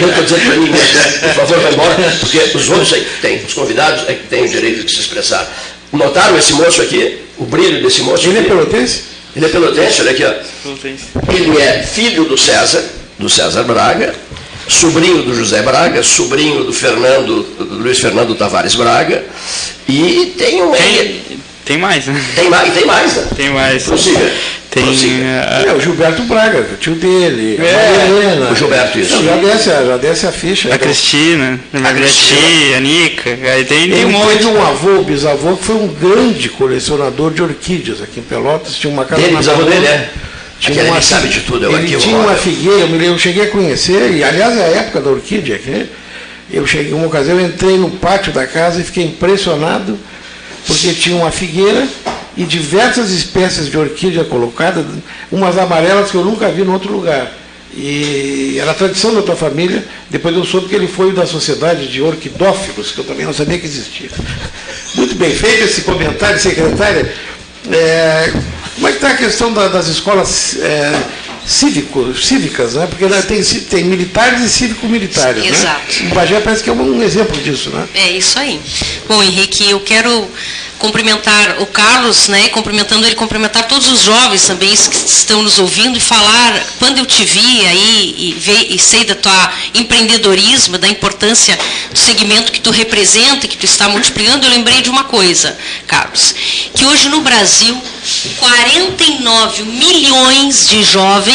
Eu 0.00 0.08
estou 0.08 0.24
dizendo 0.24 0.46
para 0.46 0.56
mim 0.56 0.70
mesmo, 0.70 1.20
por 1.20 1.34
favor, 1.34 1.60
vá 1.60 1.70
embora, 1.70 2.16
porque 2.20 2.38
os 2.56 2.70
outros 2.70 2.92
é 2.92 3.00
que 3.00 3.20
têm, 3.20 3.42
os 3.44 3.52
convidados 3.54 4.08
é 4.08 4.14
que 4.14 4.26
têm 4.28 4.44
o 4.44 4.48
direito 4.48 4.84
de 4.84 4.92
se 4.94 5.00
expressar. 5.00 5.50
Notaram 5.92 6.38
esse 6.38 6.52
moço 6.52 6.80
aqui? 6.80 7.18
O 7.38 7.44
brilho 7.44 7.82
desse 7.82 8.02
moço 8.02 8.26
Ele 8.26 8.36
é 8.36 8.40
aqui? 8.40 8.48
pelotense? 8.50 9.02
Ele 9.34 9.46
é 9.46 9.48
pelotense, 9.48 10.00
olha 10.00 10.10
aqui, 10.12 10.24
ó. 10.24 10.32
Ele 11.32 11.58
é 11.60 11.82
filho 11.82 12.24
do 12.24 12.38
César, 12.38 12.84
do 13.18 13.28
César 13.28 13.62
Braga, 13.64 14.14
sobrinho 14.68 15.22
do 15.22 15.34
José 15.34 15.60
Braga, 15.62 16.02
sobrinho 16.02 16.64
do 16.64 16.72
Fernando, 16.72 17.42
do 17.58 17.82
Luiz 17.82 17.98
Fernando 17.98 18.34
Tavares 18.36 18.74
Braga, 18.74 19.24
e 19.88 20.34
tem 20.38 20.62
um. 20.62 20.70
Tem, 20.72 21.20
tem 21.64 21.78
mais, 21.78 22.06
né? 22.06 22.24
Tem 22.36 22.48
mais, 22.48 22.72
tem 22.74 22.84
mais, 22.86 23.16
né? 23.16 23.26
Tem 23.36 23.50
mais. 23.50 23.82
Prossiga. 23.82 24.32
Tem. 24.72 24.84
Prossiga. 24.84 25.24
ah, 25.50 25.64
É, 25.68 25.72
o 25.74 25.80
Gilberto 25.80 26.22
Braga, 26.22 26.60
o 26.60 26.76
tio 26.78 26.94
dele. 26.94 27.58
a 27.60 27.64
É, 27.64 27.98
Maria 27.98 28.06
Helena. 28.30 28.50
o 28.52 28.56
Gilberto, 28.56 28.98
isso. 28.98 29.16
Não, 29.16 29.24
Já 29.24 29.36
desce, 29.36 29.70
a- 29.70 29.84
já 29.84 29.96
desce 29.98 30.26
a 30.26 30.32
ficha. 30.32 30.74
a 30.74 30.78
Cristina, 30.78 31.60
a 31.74 31.92
Cristina. 31.92 32.76
a 32.78 32.80
Nica, 32.80 33.30
aí 33.52 33.64
tem, 33.66 33.90
tem 33.90 34.06
um 34.06 34.10
monte. 34.10 34.32
teve 34.38 34.46
um 34.46 34.62
avô, 34.66 35.02
bisavô, 35.02 35.56
que 35.58 35.64
foi 35.64 35.74
um 35.76 35.88
grande 35.88 36.48
colecionador 36.48 37.32
de 37.32 37.42
orquídeas 37.42 38.00
aqui 38.00 38.20
em 38.20 38.22
Pelotas. 38.22 38.74
Tinha 38.74 38.90
uma 38.90 39.04
casa 39.04 39.20
Dele, 39.20 39.34
na 39.34 39.38
bisavô 39.40 39.62
dele, 39.64 39.84
é? 39.86 40.08
Tinha 40.58 40.72
Aquele 40.74 40.88
uma 40.90 40.96
ele 40.96 41.04
sabe 41.04 41.28
de 41.28 41.40
tudo, 41.40 41.66
é 41.66 41.68
o 41.68 41.76
Ele 41.76 41.96
tinha 41.98 42.16
uma 42.16 42.34
figueira, 42.34 42.80
eu, 42.80 43.02
eu 43.02 43.18
cheguei 43.18 43.42
a 43.42 43.48
conhecer, 43.48 44.10
e 44.12 44.24
aliás 44.24 44.56
é 44.56 44.62
a 44.62 44.68
época 44.78 45.00
da 45.02 45.10
orquídea 45.10 45.56
aqui. 45.56 45.86
Eu 46.50 46.66
cheguei, 46.66 46.94
uma 46.94 47.06
ocasião, 47.08 47.38
eu 47.38 47.44
entrei 47.46 47.76
no 47.76 47.90
pátio 47.90 48.32
da 48.32 48.46
casa 48.46 48.80
e 48.80 48.84
fiquei 48.84 49.04
impressionado, 49.04 49.98
porque 50.66 50.92
tinha 50.94 51.16
uma 51.16 51.30
figueira 51.30 51.86
e 52.36 52.44
diversas 52.44 53.10
espécies 53.10 53.68
de 53.68 53.76
orquídea 53.76 54.24
colocadas, 54.24 54.84
umas 55.30 55.58
amarelas 55.58 56.10
que 56.10 56.16
eu 56.16 56.24
nunca 56.24 56.48
vi 56.50 56.62
em 56.62 56.68
outro 56.68 56.92
lugar. 56.92 57.30
E 57.74 58.58
era 58.60 58.70
a 58.72 58.74
tradição 58.74 59.14
da 59.14 59.22
tua 59.22 59.34
família, 59.36 59.82
depois 60.10 60.34
eu 60.36 60.44
soube 60.44 60.68
que 60.68 60.74
ele 60.74 60.86
foi 60.86 61.12
da 61.12 61.26
sociedade 61.26 61.88
de 61.88 62.02
orquidófilos, 62.02 62.90
que 62.92 62.98
eu 62.98 63.04
também 63.04 63.24
não 63.24 63.32
sabia 63.32 63.58
que 63.58 63.66
existia. 63.66 64.10
Muito 64.94 65.14
bem 65.14 65.34
feito 65.34 65.64
esse 65.64 65.80
comentário, 65.82 66.38
secretária. 66.38 67.10
É, 67.70 68.32
como 68.74 68.88
é 68.88 68.90
que 68.90 68.96
está 68.96 69.10
a 69.10 69.16
questão 69.16 69.52
da- 69.52 69.68
das 69.68 69.86
escolas 69.86 70.56
é, 70.60 70.92
cívico, 71.46 72.14
cívicas, 72.14 72.74
né? 72.74 72.86
Porque 72.86 73.04
né, 73.06 73.20
tem, 73.22 73.42
tem 73.42 73.84
militares 73.84 74.40
e 74.42 74.48
cívico-militares. 74.48 75.44
Exato. 75.44 76.02
Né? 76.04 76.10
O 76.10 76.14
Bagé 76.14 76.40
parece 76.40 76.62
que 76.62 76.70
é 76.70 76.72
um, 76.72 76.98
um 76.98 77.02
exemplo 77.02 77.40
disso, 77.40 77.70
né? 77.70 77.86
É 77.94 78.10
isso 78.10 78.38
aí. 78.38 78.60
Bom, 79.08 79.22
Henrique, 79.22 79.68
eu 79.68 79.80
quero 79.80 80.30
cumprimentar 80.78 81.58
o 81.62 81.66
Carlos, 81.66 82.26
né, 82.26 82.48
cumprimentando 82.48 83.06
ele, 83.06 83.14
cumprimentar 83.14 83.68
todos 83.68 83.88
os 83.88 84.00
jovens 84.02 84.42
também 84.48 84.70
que 84.70 84.74
estão 84.74 85.40
nos 85.40 85.60
ouvindo 85.60 85.96
e 85.96 86.00
falar, 86.00 86.60
quando 86.80 86.98
eu 86.98 87.06
te 87.06 87.24
vi 87.24 87.64
aí 87.66 88.14
e, 88.18 88.32
ve- 88.32 88.66
e 88.74 88.78
sei 88.80 89.04
da 89.04 89.14
tua 89.14 89.52
empreendedorismo, 89.74 90.78
da 90.78 90.88
importância 90.88 91.56
do 91.92 91.96
segmento 92.00 92.50
que 92.50 92.60
tu 92.60 92.72
representa, 92.72 93.46
que 93.46 93.56
tu 93.56 93.64
está 93.64 93.88
multiplicando, 93.88 94.44
eu 94.44 94.50
lembrei 94.50 94.82
de 94.82 94.90
uma 94.90 95.04
coisa, 95.04 95.56
Carlos, 95.86 96.34
que 96.74 96.84
hoje 96.84 97.08
no 97.08 97.20
Brasil, 97.20 97.80
49 98.40 99.62
milhões 99.62 100.66
de 100.66 100.82
jovens 100.82 101.31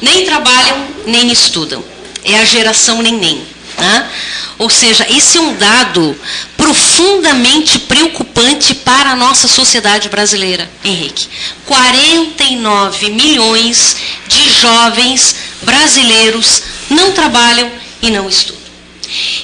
nem 0.00 0.24
trabalham, 0.24 0.86
nem 1.06 1.30
estudam. 1.30 1.82
É 2.24 2.38
a 2.38 2.44
geração 2.44 3.02
neném. 3.02 3.42
Né? 3.78 4.10
Ou 4.58 4.70
seja, 4.70 5.06
esse 5.10 5.38
é 5.38 5.40
um 5.40 5.54
dado 5.56 6.16
profundamente 6.56 7.80
preocupante 7.80 8.74
para 8.74 9.10
a 9.10 9.16
nossa 9.16 9.48
sociedade 9.48 10.08
brasileira, 10.08 10.70
Henrique. 10.84 11.28
49 11.66 13.10
milhões 13.10 13.96
de 14.28 14.50
jovens 14.60 15.36
brasileiros 15.62 16.62
não 16.90 17.12
trabalham 17.12 17.70
e 18.00 18.10
não 18.10 18.28
estudam. 18.28 18.62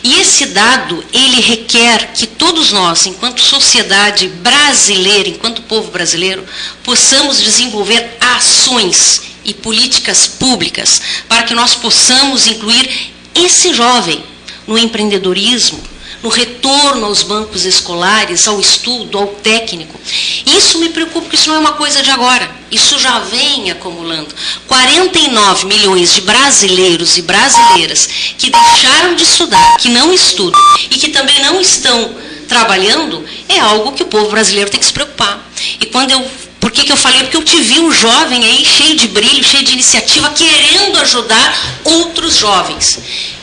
E 0.02 0.20
esse 0.20 0.46
dado, 0.46 1.04
ele 1.12 1.40
requer 1.40 2.12
que 2.12 2.26
todos 2.26 2.72
nós, 2.72 3.04
enquanto 3.06 3.40
sociedade 3.42 4.28
brasileira, 4.28 5.28
enquanto 5.28 5.62
povo 5.62 5.90
brasileiro, 5.90 6.46
possamos 6.82 7.42
desenvolver 7.42 8.16
ações 8.20 9.27
e 9.48 9.54
políticas 9.54 10.26
públicas 10.26 11.00
para 11.28 11.42
que 11.42 11.54
nós 11.54 11.74
possamos 11.74 12.46
incluir 12.46 13.12
esse 13.34 13.72
jovem 13.72 14.22
no 14.66 14.76
empreendedorismo, 14.76 15.80
no 16.22 16.28
retorno 16.28 17.06
aos 17.06 17.22
bancos 17.22 17.64
escolares, 17.64 18.46
ao 18.48 18.60
estudo, 18.60 19.16
ao 19.18 19.28
técnico. 19.28 19.98
Isso 20.46 20.78
me 20.78 20.88
preocupa, 20.88 21.20
porque 21.20 21.36
isso 21.36 21.48
não 21.48 21.56
é 21.56 21.60
uma 21.60 21.72
coisa 21.72 22.02
de 22.02 22.10
agora. 22.10 22.50
Isso 22.70 22.98
já 22.98 23.20
vem 23.20 23.70
acumulando. 23.70 24.34
49 24.66 25.66
milhões 25.66 26.12
de 26.12 26.20
brasileiros 26.22 27.16
e 27.16 27.22
brasileiras 27.22 28.08
que 28.36 28.50
deixaram 28.50 29.14
de 29.14 29.22
estudar, 29.22 29.76
que 29.78 29.88
não 29.88 30.12
estudam 30.12 30.60
e 30.90 30.96
que 30.96 31.08
também 31.08 31.40
não 31.40 31.60
estão 31.60 32.14
trabalhando, 32.48 33.24
é 33.48 33.60
algo 33.60 33.92
que 33.92 34.02
o 34.02 34.06
povo 34.06 34.30
brasileiro 34.30 34.70
tem 34.70 34.80
que 34.80 34.86
se 34.86 34.92
preocupar. 34.92 35.46
E 35.80 35.86
quando 35.86 36.10
eu 36.10 36.30
por 36.60 36.70
que, 36.70 36.84
que 36.84 36.92
eu 36.92 36.96
falei? 36.96 37.22
Porque 37.22 37.36
eu 37.36 37.44
te 37.44 37.60
vi 37.60 37.78
um 37.78 37.92
jovem 37.92 38.44
aí 38.44 38.64
cheio 38.64 38.96
de 38.96 39.08
brilho, 39.08 39.44
cheio 39.44 39.64
de 39.64 39.72
iniciativa, 39.72 40.30
querendo 40.30 40.98
ajudar 40.98 41.80
outros 41.84 42.34
jovens. 42.36 42.98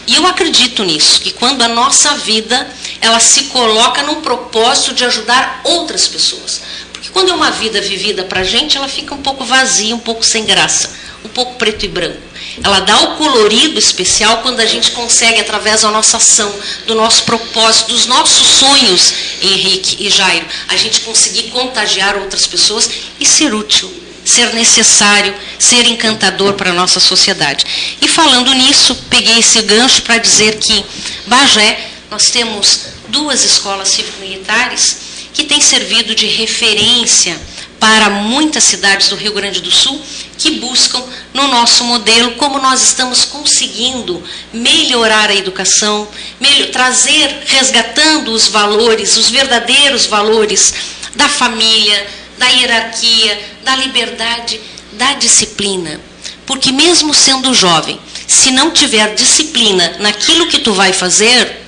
E 0.07 0.15
eu 0.15 0.27
acredito 0.27 0.83
nisso, 0.83 1.19
que 1.21 1.31
quando 1.31 1.61
a 1.61 1.67
nossa 1.67 2.15
vida 2.15 2.69
ela 3.01 3.19
se 3.19 3.45
coloca 3.45 4.03
num 4.03 4.21
propósito 4.21 4.93
de 4.93 5.05
ajudar 5.05 5.61
outras 5.63 6.07
pessoas. 6.07 6.61
Porque 6.91 7.09
quando 7.09 7.31
é 7.31 7.33
uma 7.33 7.51
vida 7.51 7.81
vivida 7.81 8.23
para 8.23 8.41
a 8.41 8.43
gente, 8.43 8.77
ela 8.77 8.87
fica 8.87 9.15
um 9.15 9.21
pouco 9.21 9.43
vazia, 9.43 9.95
um 9.95 9.99
pouco 9.99 10.23
sem 10.23 10.45
graça. 10.45 10.93
um 11.23 11.29
pouco 11.29 11.55
preto 11.55 11.85
e 11.85 11.87
branco. 11.87 12.21
Ela 12.63 12.79
dá 12.79 12.99
o 13.01 13.15
colorido 13.17 13.77
especial 13.77 14.41
quando 14.41 14.59
a 14.59 14.65
gente 14.65 14.91
consegue, 14.91 15.39
através 15.39 15.81
da 15.81 15.91
nossa 15.91 16.17
ação, 16.17 16.53
do 16.87 16.95
nosso 16.95 17.23
propósito, 17.23 17.89
dos 17.89 18.05
nossos 18.05 18.47
sonhos, 18.47 19.13
Henrique 19.41 19.97
e 19.99 20.09
Jairo, 20.09 20.45
a 20.67 20.77
gente 20.77 21.01
conseguir 21.01 21.43
contagiar 21.49 22.17
outras 22.17 22.47
pessoas 22.47 22.89
e 23.19 23.25
ser 23.25 23.53
útil, 23.53 23.91
ser 24.23 24.53
necessário, 24.53 25.35
ser 25.59 25.85
encantador 25.85 26.53
para 26.53 26.71
a 26.71 26.73
nossa 26.73 26.99
sociedade. 26.99 27.65
E 28.01 28.07
falando 28.07 28.53
nisso, 28.53 28.95
peguei 29.09 29.39
esse 29.39 29.61
gancho 29.63 30.01
para 30.03 30.17
dizer 30.17 30.57
que 30.57 30.85
Bagé, 31.27 31.91
nós 32.09 32.29
temos 32.29 32.79
duas 33.09 33.43
escolas 33.43 33.89
cívico-militares 33.89 34.97
que 35.33 35.43
têm 35.43 35.59
servido 35.59 36.15
de 36.15 36.27
referência 36.27 37.39
para 37.85 38.09
muitas 38.09 38.63
cidades 38.63 39.09
do 39.09 39.15
Rio 39.15 39.31
Grande 39.31 39.61
do 39.61 39.69
Sul 39.69 40.01
que 40.39 40.59
buscam 40.59 41.03
no 41.31 41.47
nosso 41.49 41.83
modelo 41.83 42.31
como 42.31 42.57
nós 42.57 42.81
estamos 42.81 43.25
conseguindo 43.25 44.23
melhorar 44.51 45.29
a 45.29 45.35
educação, 45.35 46.07
melhor, 46.39 46.71
trazer, 46.71 47.43
resgatando 47.45 48.31
os 48.31 48.47
valores, 48.47 49.15
os 49.17 49.29
verdadeiros 49.29 50.07
valores 50.07 50.73
da 51.13 51.29
família, 51.29 52.07
da 52.39 52.47
hierarquia, 52.47 53.39
da 53.63 53.75
liberdade, 53.75 54.59
da 54.93 55.13
disciplina. 55.13 56.01
Porque 56.43 56.71
mesmo 56.71 57.13
sendo 57.13 57.53
jovem, 57.53 57.99
se 58.25 58.49
não 58.49 58.71
tiver 58.71 59.13
disciplina 59.13 59.97
naquilo 59.99 60.47
que 60.47 60.57
tu 60.57 60.73
vai 60.73 60.91
fazer, 60.91 61.63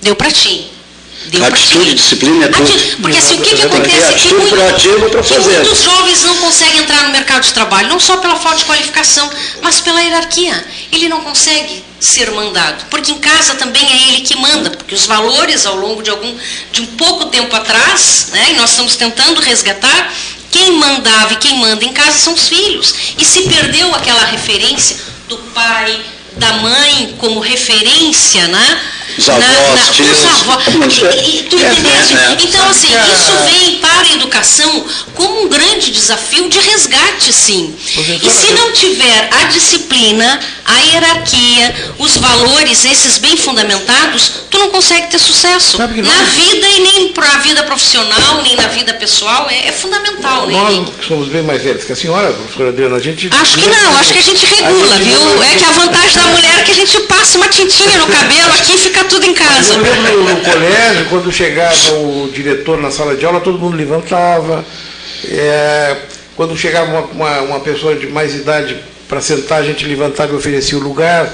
deu 0.00 0.14
para 0.14 0.30
ti. 0.30 0.77
Deu 1.26 1.44
atitude, 1.44 1.94
disciplina 1.94 2.46
é 2.46 2.48
tudo. 2.48 2.72
Porque 3.02 3.18
assim, 3.18 3.34
o 3.34 3.42
que, 3.42 3.54
que 3.54 3.62
acontece? 3.62 3.96
Tem 3.96 4.08
atitude 4.08 4.46
proativa 4.46 5.10
para 5.10 5.22
fazer. 5.22 5.58
Muitos 5.58 5.82
jovens 5.82 6.24
não 6.24 6.36
conseguem 6.36 6.78
entrar 6.80 7.04
no 7.04 7.10
mercado 7.10 7.42
de 7.42 7.52
trabalho, 7.52 7.88
não 7.88 8.00
só 8.00 8.16
pela 8.18 8.36
falta 8.36 8.58
de 8.58 8.64
qualificação, 8.64 9.28
mas 9.60 9.80
pela 9.80 10.00
hierarquia. 10.00 10.64
Ele 10.90 11.08
não 11.08 11.20
consegue 11.20 11.84
ser 12.00 12.30
mandado, 12.30 12.86
porque 12.90 13.10
em 13.10 13.18
casa 13.18 13.56
também 13.56 13.84
é 13.84 14.08
ele 14.08 14.20
que 14.20 14.36
manda, 14.36 14.70
porque 14.70 14.94
os 14.94 15.04
valores 15.04 15.66
ao 15.66 15.76
longo 15.76 16.02
de 16.02 16.10
algum 16.10 16.32
de 16.70 16.82
um 16.82 16.86
pouco 16.86 17.26
tempo 17.26 17.54
atrás, 17.54 18.28
né, 18.32 18.52
e 18.52 18.54
nós 18.54 18.70
estamos 18.70 18.94
tentando 18.94 19.40
resgatar, 19.40 20.14
quem 20.50 20.72
mandava 20.72 21.34
e 21.34 21.36
quem 21.36 21.58
manda 21.58 21.84
em 21.84 21.92
casa 21.92 22.18
são 22.18 22.32
os 22.32 22.48
filhos. 22.48 22.94
E 23.18 23.24
se 23.24 23.42
perdeu 23.42 23.94
aquela 23.94 24.24
referência 24.24 24.96
do 25.28 25.36
pai, 25.52 26.00
da 26.38 26.52
mãe 26.54 27.14
como 27.18 27.40
referência, 27.40 28.46
né? 28.48 28.80
Os 29.18 29.28
avós, 29.28 29.42
na, 29.42 29.74
na, 29.86 29.92
tios. 29.92 30.08
os 30.10 30.24
avós. 30.26 30.64
Tu 30.64 31.04
É, 31.04 31.72
entendeste? 31.72 32.14
é, 32.14 32.16
é. 32.18 32.36
Então, 32.40 32.68
assim, 32.70 32.86
isso 32.86 33.32
vem 33.58 33.78
para 33.78 34.00
a 34.02 34.12
educação 34.14 34.84
como 35.14 35.42
um 35.42 35.48
grande 35.48 35.90
desafio 35.90 36.48
de 36.48 36.60
resgate, 36.60 37.32
sim. 37.32 37.74
E 38.22 38.30
se 38.30 38.52
não 38.52 38.72
tiver 38.72 39.28
a 39.32 39.44
disciplina, 39.48 40.38
a 40.64 40.78
hierarquia, 40.82 41.74
os 41.98 42.16
valores, 42.16 42.84
esses 42.84 43.18
bem 43.18 43.36
fundamentados, 43.36 44.30
tu 44.50 44.58
não 44.58 44.70
consegue 44.70 45.08
ter 45.10 45.18
sucesso. 45.18 45.78
Na 45.78 45.88
nós- 45.88 46.28
vida 46.36 46.68
e 46.68 46.80
nem 46.80 47.08
para 47.12 47.26
a 47.28 47.38
vida 47.38 47.64
profissional, 47.64 48.42
nem 48.42 48.54
na 48.54 48.68
vida 48.68 48.94
pessoal, 48.94 49.48
é, 49.50 49.66
é 49.68 49.72
fundamental, 49.72 50.46
né? 50.46 50.52
Nós 50.54 50.90
que 51.00 51.06
somos 51.08 51.28
bem 51.28 51.42
mais 51.42 51.60
velhos 51.62 51.82
que 51.82 51.92
a 51.92 51.96
senhora, 51.96 52.32
professora 52.32 52.68
Adriana, 52.68 52.96
a 52.96 53.00
gente. 53.00 53.28
Acho 53.32 53.58
que 53.58 53.66
não, 53.68 53.96
acho 53.98 54.12
que 54.12 54.18
a 54.18 54.22
gente 54.22 54.46
regula, 54.46 54.94
A 54.94 54.98
gente- 54.98 55.08
viu? 55.08 55.42
É 55.42 55.54
que 55.56 55.64
a 55.64 55.72
vantagem 55.72 56.14
da 56.14 56.27
mulher 56.28 56.64
que 56.64 56.70
a 56.70 56.74
gente 56.74 57.00
passa 57.00 57.38
uma 57.38 57.48
tintinha 57.48 57.98
no 57.98 58.06
cabelo 58.06 58.52
aqui 58.52 58.74
e 58.74 58.78
fica 58.78 59.04
tudo 59.04 59.26
em 59.26 59.34
casa. 59.34 59.74
Eu 59.74 59.82
lembro 59.82 60.24
no 60.24 60.40
colégio, 60.40 61.06
quando 61.08 61.32
chegava 61.32 61.92
o 61.94 62.30
diretor 62.32 62.78
na 62.78 62.90
sala 62.90 63.16
de 63.16 63.24
aula, 63.24 63.40
todo 63.40 63.58
mundo 63.58 63.76
levantava. 63.76 64.64
É, 65.24 65.96
quando 66.36 66.56
chegava 66.56 66.90
uma, 66.90 67.00
uma, 67.00 67.40
uma 67.42 67.60
pessoa 67.60 67.96
de 67.96 68.06
mais 68.06 68.34
idade 68.34 68.76
para 69.08 69.20
sentar, 69.20 69.60
a 69.60 69.64
gente 69.64 69.84
levantava 69.84 70.32
e 70.32 70.36
oferecia 70.36 70.78
o 70.78 70.80
lugar. 70.80 71.32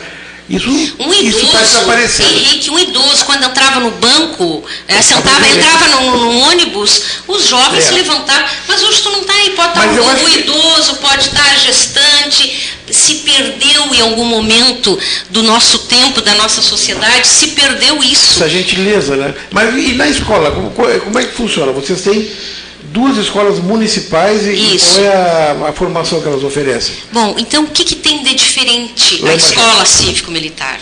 Isso 0.48 0.68
Um 0.98 1.12
isso 1.14 1.38
está 1.46 1.58
idoso, 1.58 1.72
desaparecendo. 1.72 2.28
Henrique, 2.28 2.70
um 2.70 2.78
idoso, 2.78 3.24
quando 3.24 3.44
entrava 3.44 3.80
no 3.80 3.90
banco, 3.92 4.62
eh, 4.86 5.00
sentava, 5.00 5.46
entrava 5.48 5.88
no, 5.88 6.10
no 6.18 6.38
ônibus, 6.50 7.02
os 7.26 7.46
jovens 7.46 7.78
É. 7.84 7.88
se 7.88 7.94
levantavam. 7.94 8.44
Mas 8.68 8.82
hoje 8.82 9.00
tu 9.02 9.10
não 9.10 9.20
está 9.22 9.32
aí, 9.32 9.50
pode 9.50 9.68
estar 9.70 9.86
Mas 9.86 9.98
um, 9.98 10.10
um 10.10 10.30
que- 10.30 10.38
idoso, 10.40 10.96
pode 10.96 11.22
estar 11.28 11.58
gestante, 11.58 12.74
se 12.90 13.14
perdeu 13.16 13.94
em 13.94 14.00
algum 14.02 14.24
momento 14.26 14.98
do 15.30 15.42
nosso 15.42 15.78
tempo, 15.80 16.20
da 16.20 16.34
nossa 16.34 16.60
sociedade, 16.60 17.26
se 17.26 17.48
perdeu 17.48 18.02
isso. 18.04 18.34
Essa 18.36 18.48
gentileza, 18.48 19.16
né? 19.16 19.34
Mas 19.50 19.74
e 19.74 19.94
na 19.94 20.08
escola, 20.08 20.50
como, 20.50 20.70
como 20.70 21.18
é 21.18 21.24
que 21.24 21.32
funciona? 21.34 21.72
Vocês 21.72 22.02
têm 22.02 22.30
duas 22.94 23.16
escolas 23.16 23.58
municipais 23.58 24.46
e 24.46 24.76
Isso. 24.76 24.94
qual 24.94 25.04
é 25.04 25.08
a, 25.08 25.68
a 25.70 25.72
formação 25.72 26.20
que 26.20 26.28
elas 26.28 26.44
oferecem? 26.44 26.94
Bom, 27.12 27.34
então 27.36 27.64
o 27.64 27.66
que, 27.66 27.82
que 27.82 27.96
tem 27.96 28.22
de 28.22 28.32
diferente 28.34 29.20
a 29.26 29.34
escola 29.34 29.84
cívico-militar? 29.84 30.78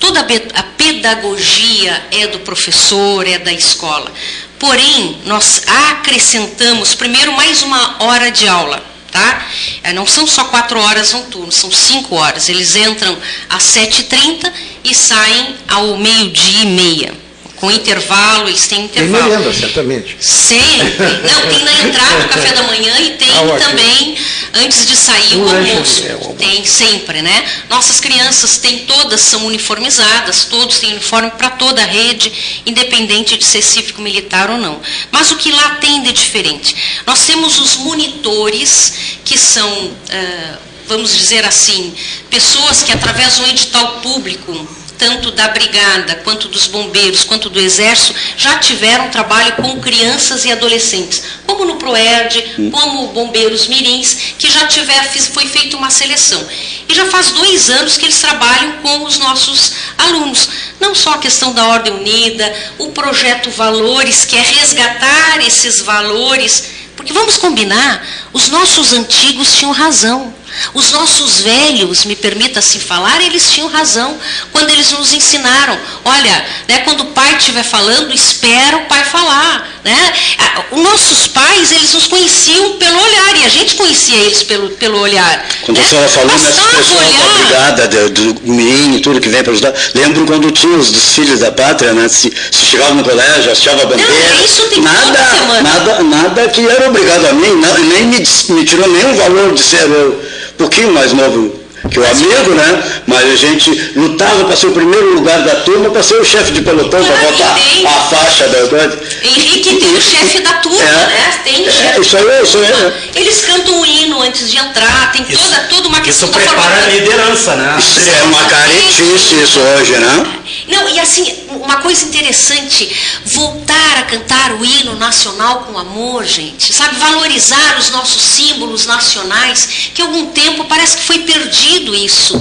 Toda 0.00 0.20
a 0.20 0.62
pedagogia 0.76 2.04
é 2.10 2.26
do 2.26 2.40
professor, 2.40 3.24
é 3.26 3.38
da 3.38 3.52
escola. 3.52 4.12
Porém, 4.58 5.18
nós 5.24 5.62
acrescentamos 5.92 6.96
primeiro 6.96 7.32
mais 7.32 7.62
uma 7.62 8.02
hora 8.02 8.30
de 8.30 8.48
aula. 8.48 8.84
Tá? 9.12 9.46
Eh, 9.84 9.92
Não 9.92 10.04
são 10.04 10.26
só 10.26 10.44
quatro 10.44 10.78
horas 10.80 11.14
um 11.14 11.22
turno, 11.30 11.52
são 11.52 11.70
cinco 11.70 12.16
horas. 12.16 12.48
Eles 12.48 12.74
entram 12.74 13.16
às 13.48 13.62
7h30 13.62 14.52
e 14.84 14.94
saem 14.94 15.54
ao 15.68 15.96
meio-dia 15.96 16.62
e 16.64 16.66
meia. 16.66 17.25
Com 17.56 17.70
intervalo, 17.70 18.48
eles 18.48 18.66
têm 18.68 18.86
Tem 18.88 19.04
intervalo. 19.04 19.30
merenda, 19.30 19.52
certamente. 19.52 20.16
Sempre. 20.20 20.84
Não, 21.32 21.50
tem 21.50 21.64
na 21.64 21.72
entrada 21.88 22.24
o 22.24 22.28
café 22.28 22.52
da 22.52 22.62
manhã 22.64 22.98
e 23.00 23.10
tem 23.12 23.28
Ah, 23.30 23.58
também 23.58 24.14
antes 24.54 24.86
de 24.86 24.94
sair 24.94 25.36
o 25.36 25.48
almoço. 25.48 26.02
é, 26.06 26.10
o 26.10 26.18
almoço. 26.18 26.34
Tem 26.34 26.64
sempre, 26.66 27.22
né? 27.22 27.44
Nossas 27.70 27.98
crianças 27.98 28.58
têm 28.58 28.80
todas 28.80 29.20
são 29.22 29.46
uniformizadas, 29.46 30.44
todos 30.44 30.78
têm 30.78 30.90
uniforme 30.92 31.30
para 31.30 31.50
toda 31.50 31.82
a 31.82 31.86
rede, 31.86 32.60
independente 32.66 33.36
de 33.38 33.44
ser 33.44 33.62
cívico 33.62 34.02
militar 34.02 34.50
ou 34.50 34.58
não. 34.58 34.80
Mas 35.10 35.30
o 35.30 35.36
que 35.36 35.50
lá 35.50 35.76
tem 35.80 36.02
de 36.02 36.12
diferente? 36.12 36.76
Nós 37.06 37.20
temos 37.24 37.58
os 37.58 37.76
monitores 37.76 38.92
que 39.24 39.38
são 39.38 39.90
ah, 40.10 40.58
vamos 40.88 41.12
dizer 41.16 41.44
assim, 41.44 41.92
pessoas 42.30 42.82
que 42.82 42.92
através 42.92 43.36
de 43.36 43.40
um 43.42 43.46
edital 43.48 44.00
público 44.02 44.68
tanto 44.98 45.30
da 45.30 45.48
brigada, 45.48 46.16
quanto 46.24 46.48
dos 46.48 46.66
bombeiros, 46.66 47.24
quanto 47.24 47.48
do 47.50 47.60
exército, 47.60 48.14
já 48.36 48.58
tiveram 48.58 49.10
trabalho 49.10 49.52
com 49.56 49.80
crianças 49.80 50.44
e 50.44 50.52
adolescentes, 50.52 51.22
como 51.46 51.64
no 51.64 51.76
PROERD, 51.76 52.70
como 52.70 53.08
bombeiros 53.08 53.66
mirins, 53.66 54.34
que 54.38 54.50
já 54.50 54.66
tiver, 54.66 55.02
foi 55.32 55.46
feita 55.46 55.76
uma 55.76 55.90
seleção. 55.90 56.46
E 56.88 56.94
já 56.94 57.06
faz 57.06 57.32
dois 57.32 57.68
anos 57.70 57.96
que 57.96 58.04
eles 58.04 58.20
trabalham 58.20 58.72
com 58.82 59.04
os 59.04 59.18
nossos 59.18 59.72
alunos. 59.98 60.48
Não 60.80 60.94
só 60.94 61.14
a 61.14 61.18
questão 61.18 61.52
da 61.52 61.66
Ordem 61.66 61.92
Unida, 61.92 62.54
o 62.78 62.90
projeto 62.90 63.50
Valores, 63.50 64.24
que 64.24 64.36
é 64.36 64.40
resgatar 64.40 65.44
esses 65.46 65.80
valores, 65.80 66.64
porque 66.96 67.12
vamos 67.12 67.36
combinar, 67.36 68.06
os 68.32 68.48
nossos 68.48 68.92
antigos 68.92 69.54
tinham 69.54 69.72
razão. 69.72 70.34
Os 70.74 70.90
nossos 70.92 71.40
velhos, 71.40 72.04
me 72.04 72.16
permita 72.16 72.58
assim 72.60 72.78
falar, 72.80 73.20
eles 73.22 73.50
tinham 73.50 73.68
razão 73.68 74.16
quando 74.52 74.70
eles 74.70 74.90
nos 74.92 75.12
ensinaram. 75.12 75.78
Olha, 76.04 76.44
né, 76.68 76.78
quando 76.84 77.00
o 77.00 77.06
pai 77.06 77.36
estiver 77.36 77.64
falando, 77.64 78.12
espera 78.12 78.76
o 78.78 78.86
pai 78.86 79.04
falar. 79.04 79.68
Né? 79.84 80.12
Ah, 80.38 80.64
Os 80.72 80.82
nossos 80.82 81.28
pais, 81.28 81.70
eles 81.70 81.92
nos 81.94 82.06
conheciam 82.08 82.72
pelo 82.72 82.98
olhar, 83.00 83.36
e 83.36 83.44
a 83.44 83.48
gente 83.48 83.76
conhecia 83.76 84.16
eles 84.16 84.42
pelo, 84.42 84.70
pelo 84.70 84.98
olhar. 84.98 85.46
Quando 85.62 85.78
né? 85.78 85.84
a 85.84 85.88
senhora 85.88 86.08
falou 86.08 86.28
nessa 86.32 86.50
expressão 86.50 86.96
da 86.96 87.06
olhar. 87.06 87.38
brigada, 87.38 87.88
do, 87.88 88.10
do 88.34 88.40
menino, 88.52 89.00
tudo 89.00 89.20
que 89.20 89.28
vem 89.28 89.44
para 89.44 89.52
ajudar, 89.52 89.72
lembro 89.94 90.26
quando 90.26 90.50
tinha 90.50 90.76
os 90.76 90.90
desfiles 90.90 91.38
da 91.40 91.52
pátria, 91.52 91.92
né? 91.92 92.08
Se, 92.08 92.32
se 92.50 92.64
chegava 92.66 92.94
no 92.94 93.04
colégio, 93.04 93.52
hasteava 93.52 93.82
a 93.82 93.86
bandeira. 93.86 94.10
Não, 94.12 94.44
isso 94.44 94.62
tem 94.70 94.80
nada, 94.80 95.18
semana. 95.36 95.62
nada, 95.62 96.02
nada 96.02 96.48
que 96.48 96.66
era 96.66 96.88
obrigado 96.88 97.26
a 97.26 97.32
mim, 97.32 97.54
não- 97.54 97.78
nem 97.84 98.06
me, 98.06 98.18
me 98.48 98.64
tirou 98.64 98.88
nenhum 98.88 99.14
valor 99.14 99.54
de 99.54 99.60
ser 99.60 99.82
eu, 99.82 100.20
um 100.56 100.58
pouquinho 100.58 100.92
mais 100.92 101.12
novo 101.12 101.54
que 101.90 102.00
o 102.00 102.04
amigo, 102.10 102.50
né? 102.54 102.82
Mas 103.06 103.30
a 103.30 103.36
gente 103.36 103.70
lutava 103.94 104.44
para 104.46 104.56
ser 104.56 104.68
o 104.68 104.72
primeiro 104.72 105.14
lugar 105.14 105.40
da 105.42 105.56
turma, 105.56 105.90
para 105.90 106.02
ser 106.02 106.14
o 106.16 106.24
chefe 106.24 106.50
de 106.52 106.62
pelotão, 106.62 107.04
para 107.04 107.16
botar 107.16 107.56
a 107.84 108.00
faixa 108.14 108.48
da 108.48 108.66
coisa. 108.66 108.98
Henrique 109.22 109.76
tem 109.76 109.94
o 109.94 110.00
chefe 110.02 110.40
da 110.40 110.54
turma, 110.54 110.80
É. 110.82 110.84
né? 111.06 111.40
Tem 111.44 111.64
É, 111.66 111.70
chefe 111.70 112.00
isso 112.00 112.16
aí, 112.16 112.42
isso 112.42 112.58
aí, 112.58 112.64
é. 112.64 112.92
Eles 113.20 113.40
cantam 113.42 113.80
o 113.80 113.86
hino 113.86 114.20
antes 114.22 114.50
de 114.50 114.56
entrar, 114.56 115.12
tem 115.12 115.24
Isso- 115.28 115.38
toda, 115.44 115.60
toda 115.68 115.88
uma 115.88 115.98
Isso 115.98 116.06
questão 116.06 116.28
da 116.30 116.38
prepara 116.38 116.76
a 116.76 116.88
liderança, 116.88 117.54
né? 117.54 117.76
Isso 117.78 118.00
é 118.10 118.22
uma 118.24 118.42
caretice 118.46 119.34
isso 119.44 119.60
hoje, 119.60 119.92
né? 119.92 120.26
Não, 120.68 120.88
e 120.88 120.98
assim, 120.98 121.32
uma 121.62 121.76
coisa 121.76 122.04
interessante, 122.04 123.22
voltar 123.24 123.98
a 123.98 124.02
cantar 124.04 124.52
o 124.52 124.64
hino 124.64 124.96
nacional 124.96 125.64
com 125.64 125.78
amor, 125.78 126.24
gente, 126.24 126.72
sabe? 126.72 126.96
Valorizar 126.96 127.78
os 127.78 127.90
nossos 127.90 128.22
símbolos 128.22 128.86
nacionais, 128.86 129.90
que 129.94 130.02
algum 130.02 130.26
tempo 130.26 130.64
parece 130.64 130.96
que 130.98 131.04
foi 131.04 131.20
perdido 131.20 131.94
isso. 131.94 132.34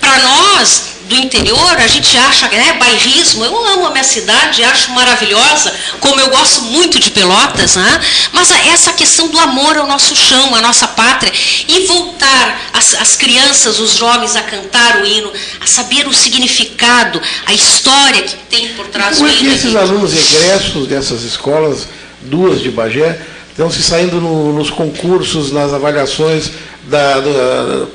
Para 0.00 0.18
nós, 0.18 0.97
do 1.08 1.16
interior, 1.16 1.76
a 1.76 1.86
gente 1.86 2.16
acha, 2.18 2.46
né, 2.48 2.74
bairrismo, 2.78 3.44
eu 3.44 3.66
amo 3.66 3.86
a 3.86 3.90
minha 3.90 4.04
cidade, 4.04 4.62
acho 4.62 4.90
maravilhosa, 4.92 5.74
como 6.00 6.20
eu 6.20 6.28
gosto 6.28 6.62
muito 6.62 6.98
de 7.00 7.10
Pelotas, 7.10 7.76
né? 7.76 8.00
mas 8.32 8.50
essa 8.72 8.92
questão 8.92 9.28
do 9.28 9.38
amor 9.38 9.76
ao 9.78 9.86
nosso 9.86 10.14
chão, 10.14 10.54
à 10.54 10.60
nossa 10.60 10.86
pátria, 10.88 11.32
e 11.66 11.86
voltar 11.86 12.60
as, 12.74 12.94
as 12.94 13.16
crianças, 13.16 13.78
os 13.80 13.94
jovens 13.96 14.36
a 14.36 14.42
cantar 14.42 15.00
o 15.00 15.06
hino, 15.06 15.32
a 15.60 15.66
saber 15.66 16.06
o 16.06 16.12
significado, 16.12 17.20
a 17.46 17.54
história 17.54 18.22
que 18.22 18.36
tem 18.50 18.68
por 18.74 18.86
trás 18.88 19.16
Como 19.16 19.28
do 19.28 19.34
é 19.34 19.36
que 19.38 19.44
hino. 19.44 19.54
esses 19.54 19.74
alunos 19.74 20.12
egressos 20.14 20.86
dessas 20.86 21.22
escolas, 21.22 21.88
duas 22.22 22.60
de 22.60 22.70
Bagé, 22.70 23.18
estão 23.50 23.70
se 23.70 23.82
saindo 23.82 24.20
no- 24.20 24.52
nos 24.52 24.68
concursos, 24.70 25.50
nas 25.52 25.72
avaliações 25.72 26.50
da- 26.84 27.18
do- 27.20 27.88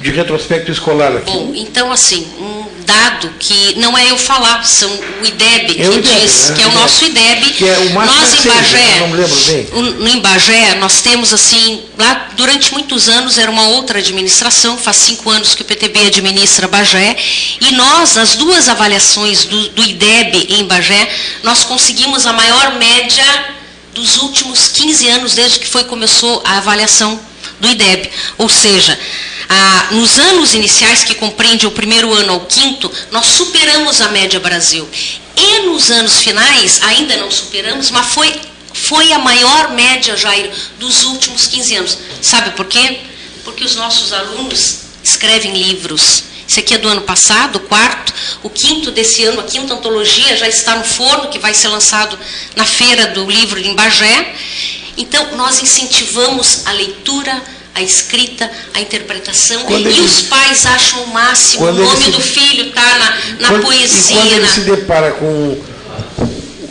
de 0.00 0.10
retrospecto 0.10 0.70
escolar 0.70 1.16
aqui? 1.16 1.30
Bom, 1.30 1.52
então 1.54 1.92
assim, 1.92 2.26
um 2.38 2.60
dado 2.84 3.32
que 3.38 3.78
não 3.78 3.96
é 3.96 4.10
eu 4.10 4.18
falar, 4.18 4.64
são 4.64 4.90
o 4.90 5.24
IDEB 5.24 5.74
que 5.74 5.82
É 5.82 5.88
o 5.88 5.98
IDEB, 5.98 6.20
diz, 6.20 6.50
né? 6.50 6.56
que 6.56 6.62
é 6.62 6.66
o 6.66 6.72
nosso 6.72 7.04
IDEB. 7.04 7.50
Que 7.50 7.68
é 7.68 7.78
o 7.78 7.90
máximo 7.90 8.20
nós 8.20 8.34
em 8.34 8.48
Bagé, 8.48 9.00
não 9.00 9.08
me 9.08 9.16
lembro 9.16 9.40
bem. 9.44 9.66
no 10.00 10.08
em 10.08 10.20
Bagé, 10.20 10.74
nós 10.76 11.00
temos 11.00 11.32
assim, 11.32 11.82
lá 11.98 12.28
durante 12.36 12.72
muitos 12.72 13.08
anos 13.08 13.38
era 13.38 13.50
uma 13.50 13.68
outra 13.68 13.98
administração, 13.98 14.76
faz 14.76 14.96
cinco 14.96 15.30
anos 15.30 15.54
que 15.54 15.62
o 15.62 15.64
PTB 15.64 16.06
administra 16.06 16.66
Bagé, 16.66 17.16
e 17.60 17.72
nós, 17.72 18.16
as 18.16 18.36
duas 18.36 18.68
avaliações 18.68 19.44
do, 19.44 19.68
do 19.70 19.84
IDEB 19.84 20.46
em 20.50 20.64
Bagé, 20.64 21.08
nós 21.42 21.64
conseguimos 21.64 22.26
a 22.26 22.32
maior 22.32 22.74
média 22.74 23.24
dos 23.94 24.18
últimos 24.18 24.68
15 24.68 25.08
anos, 25.08 25.34
desde 25.34 25.58
que 25.58 25.66
foi 25.66 25.84
começou 25.84 26.42
a 26.44 26.58
avaliação 26.58 27.20
do 27.58 27.68
IDEB. 27.68 28.10
Ou 28.38 28.48
seja, 28.48 28.98
ah, 29.52 29.88
nos 29.90 30.16
anos 30.16 30.54
iniciais, 30.54 31.02
que 31.02 31.16
compreende 31.16 31.66
o 31.66 31.72
primeiro 31.72 32.14
ano 32.14 32.34
ao 32.34 32.40
quinto, 32.42 32.88
nós 33.10 33.26
superamos 33.26 34.00
a 34.00 34.06
média 34.10 34.38
Brasil. 34.38 34.88
E 35.36 35.58
nos 35.66 35.90
anos 35.90 36.18
finais, 36.20 36.80
ainda 36.84 37.16
não 37.16 37.28
superamos, 37.32 37.90
mas 37.90 38.06
foi, 38.14 38.32
foi 38.72 39.12
a 39.12 39.18
maior 39.18 39.72
média, 39.72 40.16
Jair, 40.16 40.52
dos 40.78 41.02
últimos 41.02 41.48
15 41.48 41.74
anos. 41.74 41.98
Sabe 42.22 42.52
por 42.52 42.66
quê? 42.66 43.00
Porque 43.42 43.64
os 43.64 43.74
nossos 43.74 44.12
alunos 44.12 44.82
escrevem 45.02 45.52
livros. 45.52 46.22
Esse 46.48 46.60
aqui 46.60 46.74
é 46.74 46.78
do 46.78 46.86
ano 46.86 47.00
passado, 47.00 47.56
o 47.56 47.60
quarto. 47.60 48.14
O 48.44 48.50
quinto 48.50 48.92
desse 48.92 49.24
ano, 49.24 49.40
a 49.40 49.44
quinta 49.44 49.74
antologia, 49.74 50.36
já 50.36 50.46
está 50.46 50.76
no 50.76 50.84
forno, 50.84 51.28
que 51.28 51.40
vai 51.40 51.54
ser 51.54 51.66
lançado 51.66 52.16
na 52.54 52.64
feira 52.64 53.08
do 53.08 53.28
livro 53.28 53.58
em 53.58 53.74
Bagé. 53.74 54.32
Então, 54.96 55.36
nós 55.36 55.60
incentivamos 55.60 56.66
a 56.66 56.72
leitura, 56.72 57.42
a 57.74 57.82
escrita, 57.82 58.50
a 58.74 58.80
interpretação. 58.80 59.62
Quando 59.64 59.86
e 59.88 59.92
ele- 59.92 60.00
os 60.00 60.22
pais 60.22 60.66
acham 60.66 61.02
o 61.04 61.08
máximo. 61.08 61.64
O 61.66 61.72
nome 61.72 62.04
se- 62.04 62.10
do 62.10 62.20
filho 62.20 62.68
está 62.68 62.82
na, 62.98 63.16
na 63.40 63.48
Quando- 63.48 63.62
poesia. 63.62 64.14
E 64.16 64.18
quando 64.18 64.32
ele 64.32 64.40
na- 64.46 64.48
se 64.52 64.60
depara 64.60 65.10
com, 65.12 65.58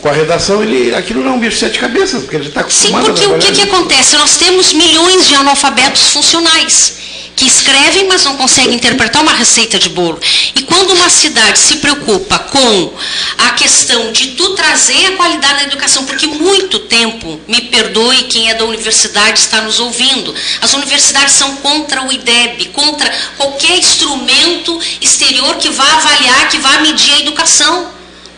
com 0.02 0.08
a 0.08 0.12
redação, 0.12 0.62
ele, 0.62 0.94
aquilo 0.94 1.22
não 1.22 1.32
é 1.32 1.34
um 1.34 1.40
bicho 1.40 1.54
de 1.54 1.60
sete 1.60 1.78
cabeças, 1.78 2.22
porque 2.22 2.36
ele 2.36 2.48
está 2.48 2.60
Sim, 2.60 2.66
acostumado 2.66 3.04
porque 3.06 3.24
a 3.24 3.28
o 3.28 3.38
que, 3.38 3.52
que 3.52 3.62
acontece? 3.62 4.16
Nós 4.16 4.36
temos 4.36 4.72
milhões 4.72 5.26
de 5.26 5.34
analfabetos 5.34 6.02
funcionais 6.10 6.94
que 7.36 7.46
escrevem, 7.46 8.06
mas 8.06 8.24
não 8.24 8.36
conseguem 8.36 8.74
interpretar 8.74 9.22
uma 9.22 9.32
receita 9.32 9.78
de 9.78 9.88
bolo. 9.88 10.20
E 10.54 10.62
quando 10.62 10.92
uma 10.92 11.08
cidade 11.08 11.58
se 11.58 11.76
preocupa 11.76 12.38
com 12.38 12.92
a 13.38 13.50
questão 13.50 14.12
de 14.12 14.32
tu 14.32 14.54
trazer 14.54 15.06
a 15.06 15.16
qualidade 15.16 15.60
da 15.60 15.62
educação, 15.64 16.04
porque 16.04 16.26
muito 16.26 16.78
tempo, 16.80 17.40
me 17.48 17.62
perdoe 17.62 18.24
quem 18.24 18.50
é 18.50 18.54
da 18.54 18.64
universidade 18.64 19.40
está 19.40 19.62
nos 19.62 19.80
ouvindo, 19.80 20.34
as 20.60 20.74
universidades 20.74 21.34
são 21.34 21.56
contra 21.56 22.02
o 22.02 22.12
IDEB, 22.12 22.66
contra 22.66 23.10
qualquer 23.36 23.78
instrumento 23.78 24.78
exterior 25.00 25.56
que 25.56 25.70
vá 25.70 25.84
avaliar, 25.84 26.48
que 26.48 26.58
vá 26.58 26.80
medir 26.80 27.14
a 27.14 27.20
educação. 27.20 27.88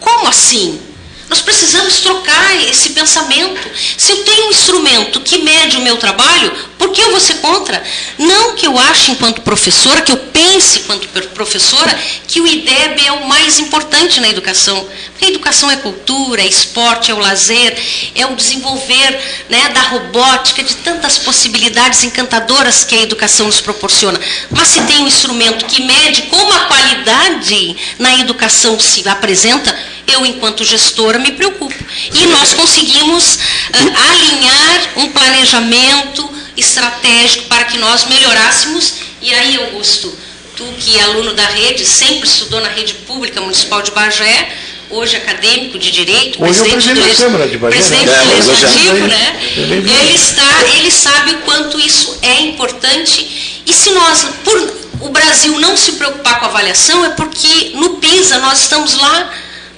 Como 0.01 0.29
assim? 0.29 0.92
Nós 1.33 1.41
precisamos 1.41 2.01
trocar 2.01 2.55
esse 2.69 2.91
pensamento. 2.91 3.67
Se 3.97 4.13
eu 4.13 4.23
tenho 4.23 4.49
um 4.49 4.51
instrumento 4.51 5.19
que 5.19 5.39
mede 5.39 5.79
o 5.79 5.81
meu 5.81 5.97
trabalho, 5.97 6.53
por 6.77 6.91
que 6.91 7.01
eu 7.01 7.11
vou 7.11 7.21
ser 7.21 7.37
contra? 7.37 7.83
Não 8.19 8.55
que 8.55 8.67
eu 8.67 8.79
ache, 8.79 9.13
enquanto 9.13 9.41
professora, 9.41 10.03
que 10.03 10.13
eu 10.13 10.19
pense, 10.19 10.81
enquanto 10.81 11.09
professora, 11.29 11.99
que 12.29 12.39
o 12.39 12.47
IDEB 12.47 13.07
é 13.07 13.13
o 13.13 13.27
mais 13.27 13.59
importante 13.59 14.21
na 14.21 14.29
educação. 14.29 14.87
Porque 15.13 15.25
a 15.25 15.29
educação 15.29 15.71
é 15.71 15.77
cultura, 15.77 16.43
é 16.43 16.47
esporte, 16.47 17.11
é 17.11 17.15
o 17.15 17.19
lazer, 17.19 17.79
é 18.15 18.27
o 18.27 18.37
desenvolver 18.37 19.19
né, 19.49 19.71
da 19.71 19.81
robótica, 19.81 20.63
de 20.63 20.77
tantas 20.77 21.17
possibilidades 21.17 22.05
encantadoras 22.05 22.85
que 22.85 22.95
a 22.95 23.01
educação 23.01 23.47
nos 23.47 23.59
proporciona. 23.59 24.21
Mas 24.51 24.69
se 24.69 24.83
tem 24.83 24.99
um 24.99 25.09
instrumento 25.09 25.65
que 25.65 25.81
mede 25.81 26.23
como 26.25 26.53
a 26.53 26.67
qualidade 26.67 27.75
na 27.99 28.21
educação 28.21 28.79
se 28.79 29.09
apresenta, 29.09 29.75
eu, 30.07 30.25
enquanto 30.27 30.65
gestora, 30.65 31.19
me 31.19 31.33
preocupo. 31.33 31.75
E 32.15 32.27
nós 32.27 32.53
conseguimos 32.55 33.39
ah, 33.73 34.11
alinhar 34.13 34.89
um 34.97 35.09
planejamento 35.11 36.29
estratégico 36.57 37.45
para 37.45 37.65
que 37.65 37.79
nós 37.79 38.07
melhorássemos. 38.07 38.95
E 39.21 39.33
aí, 39.33 39.57
Augusto, 39.57 40.17
tu 40.57 40.65
que 40.79 40.99
é 40.99 41.03
aluno 41.03 41.33
da 41.35 41.47
rede, 41.47 41.85
sempre 41.87 42.29
estudou 42.29 42.61
na 42.61 42.69
rede 42.69 42.95
pública 42.95 43.41
municipal 43.41 43.83
de 43.83 43.91
Bagé, 43.93 44.49
hoje 44.91 45.17
acadêmico 45.17 45.79
de 45.79 45.91
direito, 45.91 46.43
Hoje 46.45 46.61
é 46.61 46.65
presidente 46.65 46.95
da 47.01 47.07
legis- 47.07 47.19
Câmara 47.19 47.49
de 47.49 47.57
Bagé, 47.57 47.77
né? 47.77 47.81
presidente 47.83 48.11
É, 48.11 48.19
do 48.23 48.27
mas 48.37 48.49
hoje 48.49 48.65
é- 48.65 48.69
legislativo, 48.69 48.97
É 49.05 49.09
né? 49.09 49.41
Ele 49.57 50.15
está, 50.15 50.65
ele 50.77 50.91
sabe 50.91 51.31
o 51.33 51.39
quanto 51.39 51.81
isso 51.81 52.19
é 52.21 52.41
importante. 52.43 53.63
E 53.65 53.73
se 53.73 53.91
nós, 53.93 54.27
por 54.45 54.83
o 55.01 55.09
Brasil 55.09 55.59
não 55.59 55.77
se 55.77 55.93
preocupar 55.93 56.39
com 56.39 56.47
a 56.47 56.49
avaliação, 56.49 57.05
é 57.05 57.11
porque 57.11 57.73
no 57.75 57.91
PISA 57.97 58.39
nós 58.39 58.61
estamos 58.63 58.95
lá 58.95 59.33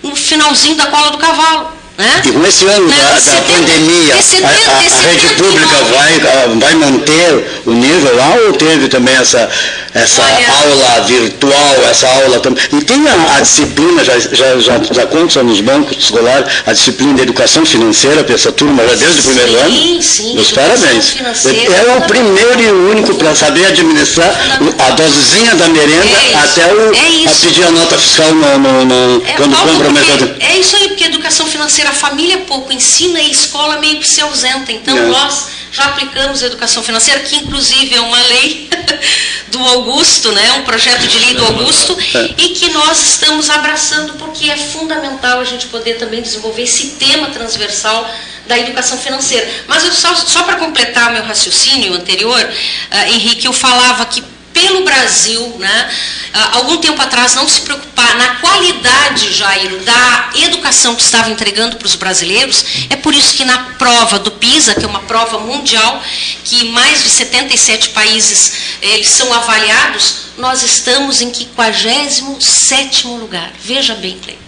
no 0.05 0.15
finalzinho 0.15 0.77
da 0.77 0.87
cola 0.87 1.11
do 1.11 1.19
cavalo. 1.19 1.84
Né? 1.97 2.23
E 2.25 2.33
com 2.33 2.45
esse 2.45 2.67
ano 2.67 2.89
da, 2.89 2.97
da 2.97 3.41
pandemia, 3.43 4.15
de 4.17 4.45
a, 4.45 4.49
a- 4.49 4.51
a 4.51 4.81
de 4.81 5.07
rede 5.07 5.29
79. 5.29 5.35
pública 5.37 5.77
vai, 5.95 6.13
ah, 6.23 6.47
vai 6.59 6.75
manter 6.75 7.63
o 7.67 7.71
nível 7.71 8.17
lá 8.17 8.35
ou 8.47 8.53
teve 8.55 8.89
também 8.89 9.15
essa, 9.15 9.49
essa 9.95 10.23
Olha- 10.23 10.73
aula 10.73 11.05
virtual, 11.07 11.77
essa 11.89 12.09
aula 12.09 12.41
também? 12.41 12.65
E 12.73 12.83
tem 12.83 13.07
a, 13.07 13.37
a 13.37 13.41
disciplina, 13.41 14.03
já, 14.03 14.19
já, 14.19 14.59
já, 14.59 14.81
já 14.91 15.07
consta 15.07 15.45
nos 15.45 15.61
bancos 15.61 15.97
escolares, 15.97 16.47
a 16.67 16.73
disciplina 16.73 17.15
de 17.15 17.23
educação 17.23 17.65
financeira 17.65 18.25
para 18.25 18.35
essa 18.35 18.51
turma, 18.51 18.83
já 18.89 18.95
desde 18.97 19.21
o 19.21 19.23
primeiro 19.23 19.53
Sim, 19.53 19.59
ano? 19.95 20.03
sim, 20.03 20.35
Meus 20.35 20.49
educação 20.49 20.65
parabéns. 20.65 21.17
É 21.47 21.97
o 21.97 22.01
primeiro 22.09 22.61
e 22.61 22.67
o 22.73 22.91
único 22.91 23.15
para 23.15 23.37
saber 23.37 23.67
administrar 23.67 24.35
a 24.81 24.91
dosezinha 24.91 25.55
da 25.55 25.69
merenda 25.69 26.07
É 26.33 26.35
até 26.43 26.67
o, 26.75 26.93
é 26.93 27.31
a 27.31 27.35
pedir 27.37 27.63
a 27.63 27.71
nota 27.71 27.97
fiscal 27.99 28.35
no, 28.35 28.59
no- 28.59 28.85
no- 28.85 29.23
É, 29.25 29.33
quando 29.35 29.55
Paulo, 29.55 29.71
compra 29.75 29.89
o 29.91 29.93
mercado. 29.93 30.35
é 30.41 30.59
isso 30.59 30.75
aí, 30.75 30.89
porque 30.89 31.05
educação 31.05 31.47
financeira, 31.47 31.84
a 31.87 31.93
família 31.93 32.39
pouco 32.39 32.73
ensina 32.73 33.21
e 33.21 33.27
a 33.27 33.31
escola 33.31 33.79
meio 33.79 33.99
que 34.01 34.07
se 34.07 34.21
ausenta. 34.21 34.73
Então, 34.73 35.09
nós 35.09 35.49
já 35.73 35.87
aplicamos 35.87 36.43
a 36.43 36.47
educação 36.47 36.83
financeira, 36.83 37.21
que 37.21 37.37
inclusive 37.37 37.95
é 37.95 38.01
uma 38.01 38.21
lei 38.23 38.69
do 39.49 39.59
Augusto, 39.59 40.31
né? 40.33 40.53
um 40.53 40.63
projeto 40.63 41.07
de 41.07 41.19
lei 41.19 41.35
do 41.35 41.45
Augusto, 41.45 41.97
É. 42.15 42.31
e 42.39 42.49
que 42.51 42.71
nós 42.71 43.03
estamos 43.03 43.51
abraçando, 43.51 44.15
porque 44.15 44.51
é 44.51 44.57
fundamental 44.57 45.41
a 45.41 45.45
gente 45.45 45.67
poder 45.67 45.95
também 45.95 46.23
desenvolver 46.23 46.63
esse 46.63 46.91
tema 46.99 47.29
transversal 47.29 48.09
da 48.47 48.59
educação 48.59 48.99
financeira. 48.99 49.49
Mas 49.67 49.85
eu 49.85 49.93
só, 49.93 50.15
só 50.15 50.43
para 50.43 50.57
completar 50.57 51.13
meu 51.13 51.23
raciocínio 51.25 51.95
anterior, 51.95 52.49
ah, 52.91 53.09
Henrique, 53.09 53.47
eu 53.47 53.53
falava 53.53 54.05
que 54.07 54.23
pelo 54.55 54.85
Brasil, 54.85 55.57
né, 55.59 55.91
ah, 56.33 56.51
algum 56.59 56.79
tempo 56.79 57.03
atrás, 57.03 57.35
não 57.35 57.47
se 57.49 57.61
preocupar 57.63 58.17
na 58.17 58.37
qualidade, 58.37 59.35
Jairo, 59.35 59.81
da 59.81 60.31
educação 60.37 60.95
que 60.95 61.03
estava 61.03 61.29
entregando 61.29 61.77
para 61.77 61.87
os 61.87 61.97
brasileiros, 61.97 62.65
é 62.89 62.97
por 62.97 63.13
isso 63.13 63.35
que 63.35 63.45
na 63.45 63.59
prova 63.77 64.19
do 64.19 64.31
PISA, 64.31 64.75
que 64.75 64.85
é 64.85 64.89
uma 64.89 65.01
prova 65.01 65.41
mundial, 65.41 66.03
que 66.45 66.65
mais 66.67 67.03
de 67.03 67.11
77 67.11 67.91
países 67.91 68.53
eles 68.81 69.09
são 69.09 69.35
avaliados, 69.35 70.15
nós 70.39 70.63
estamos 70.63 71.21
em 71.21 71.31
57º 71.31 73.19
lugar. 73.19 73.53
Veja 73.63 73.95
bem, 73.97 74.19
Cleiton. 74.19 74.45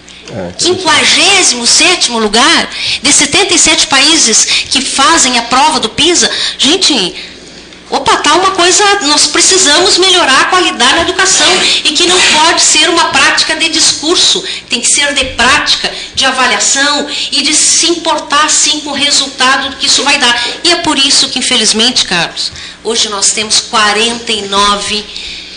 57 0.58 2.10
lugar 2.10 2.70
de 3.00 3.12
77 3.12 3.86
países 3.86 4.44
que 4.44 4.80
fazem 4.80 5.38
a 5.38 5.42
prova 5.42 5.78
do 5.78 5.88
PISA. 5.88 6.28
Gente, 6.58 7.14
opa, 7.90 8.16
tá 8.18 8.35
uma 8.35 8.51
coisa, 8.53 8.85
nós 9.03 9.27
precisamos 9.29 9.99
melhorar 9.99 10.40
a 10.40 10.44
qualidade 10.46 10.94
da 10.94 11.01
educação 11.03 11.46
e 11.85 11.92
que 11.92 12.07
não 12.07 12.18
pode 12.20 12.61
ser 12.61 12.88
uma 12.90 13.07
prática 13.07 13.55
de 13.57 13.68
discurso, 13.68 14.42
tem 14.68 14.81
que 14.81 14.88
ser 14.88 15.14
de 15.14 15.25
prática, 15.35 15.92
de 16.14 16.25
avaliação 16.25 17.07
e 17.31 17.42
de 17.42 17.55
se 17.55 17.90
importar 17.90 18.51
sim 18.51 18.81
com 18.81 18.90
o 18.90 18.94
resultado 18.94 19.77
que 19.77 19.87
isso 19.87 20.03
vai 20.03 20.18
dar. 20.18 20.46
E 20.64 20.72
é 20.72 20.77
por 20.77 20.99
isso 20.99 21.29
que, 21.29 21.38
infelizmente, 21.38 22.05
Carlos, 22.05 22.53
hoje 22.83 23.09
nós 23.09 23.33
temos 23.33 23.61
49 23.61 25.05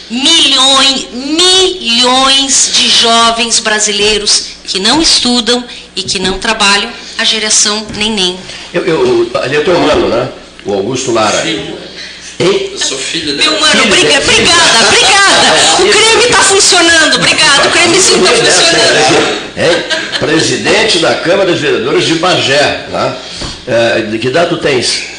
milhões, 0.10 1.08
milhões 1.12 2.72
de 2.74 2.89
jovens 2.89 3.60
brasileiros 3.60 4.46
que 4.65 4.80
não 4.80 5.02
estudam 5.02 5.63
e 5.96 6.04
que 6.04 6.20
não 6.20 6.39
trabalham 6.39 6.92
a 7.18 7.24
geração 7.24 7.86
nem 7.96 8.12
nem. 8.12 8.39
Eu, 8.74 8.86
eu, 8.86 9.32
ali 9.36 9.58
é 9.58 9.62
teu 9.62 9.74
irmão, 9.74 10.10
né? 10.10 10.30
O 10.65 10.74
Augusto 10.74 11.12
Lara. 11.12 11.48
Hein? 11.48 11.76
Eu 12.39 12.78
sou 12.78 12.97
filho 12.97 13.36
Meu 13.36 13.52
dela. 13.52 13.60
mano, 13.60 13.86
briga- 13.88 14.17
obrigada, 14.17 14.88
obrigada. 14.88 15.84
O 15.84 15.89
creme 15.89 16.23
está 16.23 16.38
funcionando, 16.43 17.15
obrigado. 17.15 17.67
O 17.67 17.71
cremezinho 17.71 18.23
está 18.25 18.45
funcionando. 18.45 19.39
Hein? 19.58 19.84
Presidente 20.19 20.99
da 20.99 21.15
Câmara 21.15 21.52
dos 21.52 21.60
Vereadores 21.60 22.06
de 22.06 22.15
Bagé. 22.15 22.86
Tá? 22.89 23.17
É, 23.67 24.02
de 24.04 24.17
que 24.17 24.30
tu 24.45 24.58
tens? 24.58 25.18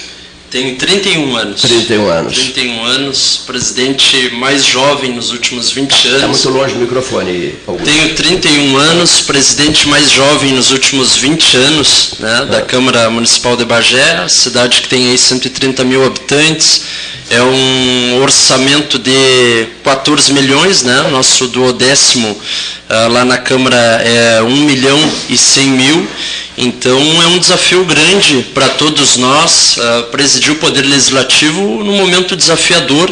Tenho 0.50 0.74
31 0.76 1.36
anos. 1.36 1.60
31 1.60 2.08
anos. 2.08 2.34
31 2.34 2.84
anos, 2.84 3.42
presidente 3.46 4.30
mais 4.34 4.64
jovem 4.64 5.12
nos 5.12 5.30
últimos 5.30 5.70
20 5.70 5.92
Está 5.92 6.08
anos. 6.26 6.44
muito 6.44 6.58
longe 6.58 6.74
do 6.74 6.80
microfone, 6.80 7.54
Augusto. 7.68 7.84
Tenho 7.88 8.14
31 8.16 8.76
anos, 8.76 9.20
presidente 9.20 9.86
mais 9.86 10.10
jovem 10.10 10.52
nos 10.52 10.72
últimos 10.72 11.16
20 11.16 11.56
anos 11.56 12.14
né, 12.18 12.48
da 12.50 12.62
Câmara 12.62 13.08
Municipal 13.08 13.56
de 13.56 13.64
Bagé, 13.64 14.26
cidade 14.28 14.82
que 14.82 14.88
tem 14.88 15.10
aí 15.10 15.16
130 15.16 15.84
mil 15.84 16.04
habitantes. 16.04 16.82
É 17.30 17.40
um 17.40 18.20
orçamento 18.22 18.98
de 18.98 19.68
14 19.84 20.32
milhões, 20.32 20.82
né? 20.82 21.08
Nosso 21.12 21.46
duodécimo 21.46 22.36
ah, 22.88 23.06
lá 23.06 23.24
na 23.24 23.38
Câmara 23.38 23.76
é 23.76 24.42
1 24.42 24.50
milhão 24.62 24.98
e 25.28 25.38
100 25.38 25.66
mil. 25.68 26.08
Então 26.58 26.98
é 27.22 27.28
um 27.28 27.38
desafio 27.38 27.84
grande 27.84 28.44
para 28.52 28.68
todos 28.70 29.16
nós 29.16 29.76
ah, 29.78 30.08
presidir 30.10 30.54
o 30.54 30.56
Poder 30.56 30.82
Legislativo 30.82 31.84
num 31.84 31.98
momento 31.98 32.34
desafiador 32.34 33.08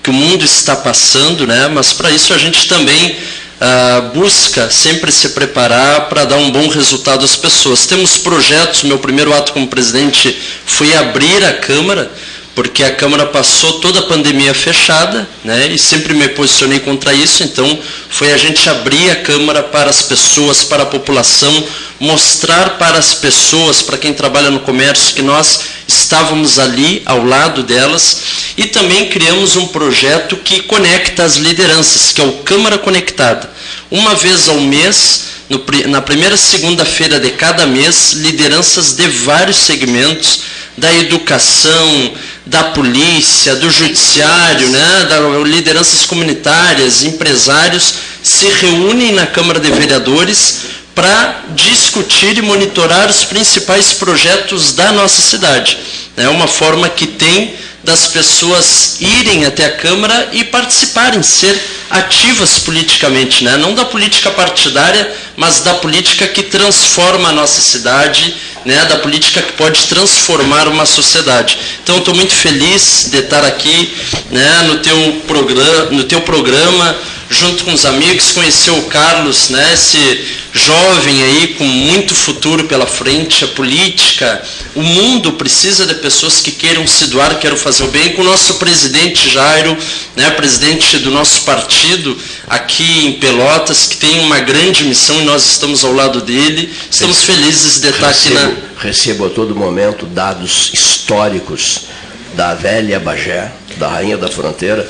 que 0.00 0.10
o 0.10 0.12
mundo 0.12 0.44
está 0.44 0.76
passando, 0.76 1.44
né? 1.44 1.66
mas 1.66 1.92
para 1.92 2.12
isso 2.12 2.32
a 2.32 2.38
gente 2.38 2.68
também 2.68 3.16
ah, 3.60 4.12
busca 4.14 4.70
sempre 4.70 5.10
se 5.10 5.30
preparar 5.30 6.08
para 6.08 6.24
dar 6.24 6.36
um 6.36 6.52
bom 6.52 6.68
resultado 6.68 7.24
às 7.24 7.34
pessoas. 7.34 7.84
Temos 7.84 8.16
projetos, 8.16 8.84
meu 8.84 9.00
primeiro 9.00 9.34
ato 9.34 9.52
como 9.52 9.66
presidente 9.66 10.38
foi 10.64 10.94
abrir 10.94 11.44
a 11.44 11.54
Câmara, 11.54 12.12
porque 12.56 12.82
a 12.82 12.94
Câmara 12.94 13.26
passou 13.26 13.80
toda 13.80 13.98
a 13.98 14.04
pandemia 14.04 14.54
fechada, 14.54 15.28
né, 15.44 15.68
e 15.68 15.78
sempre 15.78 16.14
me 16.14 16.26
posicionei 16.30 16.80
contra 16.80 17.12
isso, 17.12 17.44
então 17.44 17.78
foi 18.08 18.32
a 18.32 18.36
gente 18.38 18.66
abrir 18.70 19.10
a 19.10 19.16
Câmara 19.16 19.62
para 19.62 19.90
as 19.90 20.00
pessoas, 20.00 20.64
para 20.64 20.84
a 20.84 20.86
população, 20.86 21.64
mostrar 22.00 22.78
para 22.78 22.96
as 22.96 23.12
pessoas, 23.12 23.82
para 23.82 23.98
quem 23.98 24.14
trabalha 24.14 24.50
no 24.50 24.60
comércio, 24.60 25.14
que 25.14 25.20
nós 25.20 25.60
estávamos 25.86 26.58
ali 26.58 27.02
ao 27.04 27.22
lado 27.26 27.62
delas, 27.62 28.22
e 28.56 28.64
também 28.64 29.10
criamos 29.10 29.54
um 29.54 29.66
projeto 29.66 30.34
que 30.36 30.62
conecta 30.62 31.24
as 31.24 31.36
lideranças, 31.36 32.10
que 32.10 32.22
é 32.22 32.24
o 32.24 32.38
Câmara 32.38 32.78
Conectada. 32.78 33.55
Uma 33.90 34.14
vez 34.14 34.48
ao 34.48 34.60
mês, 34.60 35.24
no 35.48 35.62
na 35.88 36.02
primeira 36.02 36.36
segunda-feira 36.36 37.20
de 37.20 37.30
cada 37.30 37.66
mês, 37.66 38.12
lideranças 38.14 38.92
de 38.92 39.06
vários 39.08 39.56
segmentos, 39.56 40.40
da 40.76 40.92
educação, 40.92 42.12
da 42.44 42.64
polícia, 42.64 43.56
do 43.56 43.70
judiciário, 43.70 44.68
né, 44.68 45.06
da 45.08 45.20
lideranças 45.44 46.04
comunitárias, 46.04 47.02
empresários, 47.02 47.94
se 48.22 48.46
reúnem 48.48 49.12
na 49.12 49.26
Câmara 49.26 49.58
de 49.58 49.70
Vereadores 49.70 50.58
para 50.94 51.44
discutir 51.54 52.36
e 52.38 52.42
monitorar 52.42 53.08
os 53.08 53.24
principais 53.24 53.92
projetos 53.92 54.72
da 54.72 54.92
nossa 54.92 55.22
cidade. 55.22 55.78
É 56.16 56.28
uma 56.28 56.46
forma 56.46 56.88
que 56.88 57.06
tem 57.06 57.54
das 57.86 58.08
pessoas 58.08 58.96
irem 59.00 59.46
até 59.46 59.64
a 59.64 59.76
Câmara 59.76 60.30
e 60.32 60.42
participarem, 60.42 61.22
ser 61.22 61.56
ativas 61.88 62.58
politicamente, 62.58 63.44
né? 63.44 63.56
não 63.56 63.74
da 63.74 63.84
política 63.84 64.28
partidária, 64.32 65.14
mas 65.36 65.60
da 65.60 65.74
política 65.74 66.26
que 66.26 66.42
transforma 66.42 67.28
a 67.28 67.32
nossa 67.32 67.60
cidade, 67.60 68.34
né? 68.66 68.84
da 68.86 68.96
política 68.98 69.40
que 69.40 69.52
pode 69.52 69.86
transformar 69.86 70.66
uma 70.66 70.84
sociedade. 70.84 71.56
Então, 71.82 71.98
estou 71.98 72.14
muito 72.14 72.34
feliz 72.34 73.08
de 73.10 73.18
estar 73.18 73.44
aqui 73.44 73.94
né? 74.30 74.64
no, 74.66 74.78
teu 74.78 75.22
programa, 75.26 75.84
no 75.92 76.04
teu 76.04 76.20
programa, 76.22 76.98
junto 77.30 77.64
com 77.64 77.72
os 77.72 77.86
amigos, 77.86 78.32
conhecer 78.32 78.72
o 78.72 78.82
Carlos, 78.82 79.50
né? 79.50 79.72
esse 79.72 80.26
jovem 80.52 81.22
aí 81.22 81.54
com 81.58 81.64
muito 81.64 82.14
futuro 82.14 82.64
pela 82.64 82.86
frente, 82.86 83.44
a 83.44 83.48
política, 83.48 84.42
o 84.74 84.82
mundo 84.82 85.32
precisa 85.32 85.86
de 85.86 85.94
pessoas 85.94 86.40
que 86.40 86.50
queiram 86.50 86.86
se 86.86 87.06
doar, 87.06 87.38
queiram 87.38 87.56
fazer 87.56 87.84
o 87.84 87.88
bem, 87.88 88.14
com 88.14 88.22
o 88.22 88.24
nosso 88.24 88.54
presidente 88.54 89.28
Jairo, 89.28 89.76
né? 90.16 90.30
presidente 90.30 90.98
do 90.98 91.10
nosso 91.10 91.42
partido 91.42 92.16
aqui 92.46 93.06
em 93.06 93.12
Pelotas, 93.14 93.86
que 93.86 93.96
tem 93.96 94.20
uma 94.20 94.40
grande 94.40 94.84
missão 94.84 95.20
e 95.20 95.24
nós 95.24 95.44
estamos 95.46 95.84
ao 95.84 95.92
lado 95.92 96.20
dele. 96.22 96.72
Estamos 96.90 97.22
felizes 97.22 97.80
de 97.80 97.88
estar 97.88 98.08
aqui 98.08 98.30
na... 98.30 98.55
Recebo, 98.78 99.26
a 99.26 99.30
todo 99.30 99.54
momento 99.54 100.06
dados 100.06 100.70
históricos 100.72 101.86
da 102.34 102.54
velha 102.54 103.00
Bagé, 103.00 103.50
da 103.76 103.88
Rainha 103.88 104.16
da 104.16 104.28
Fronteira, 104.28 104.86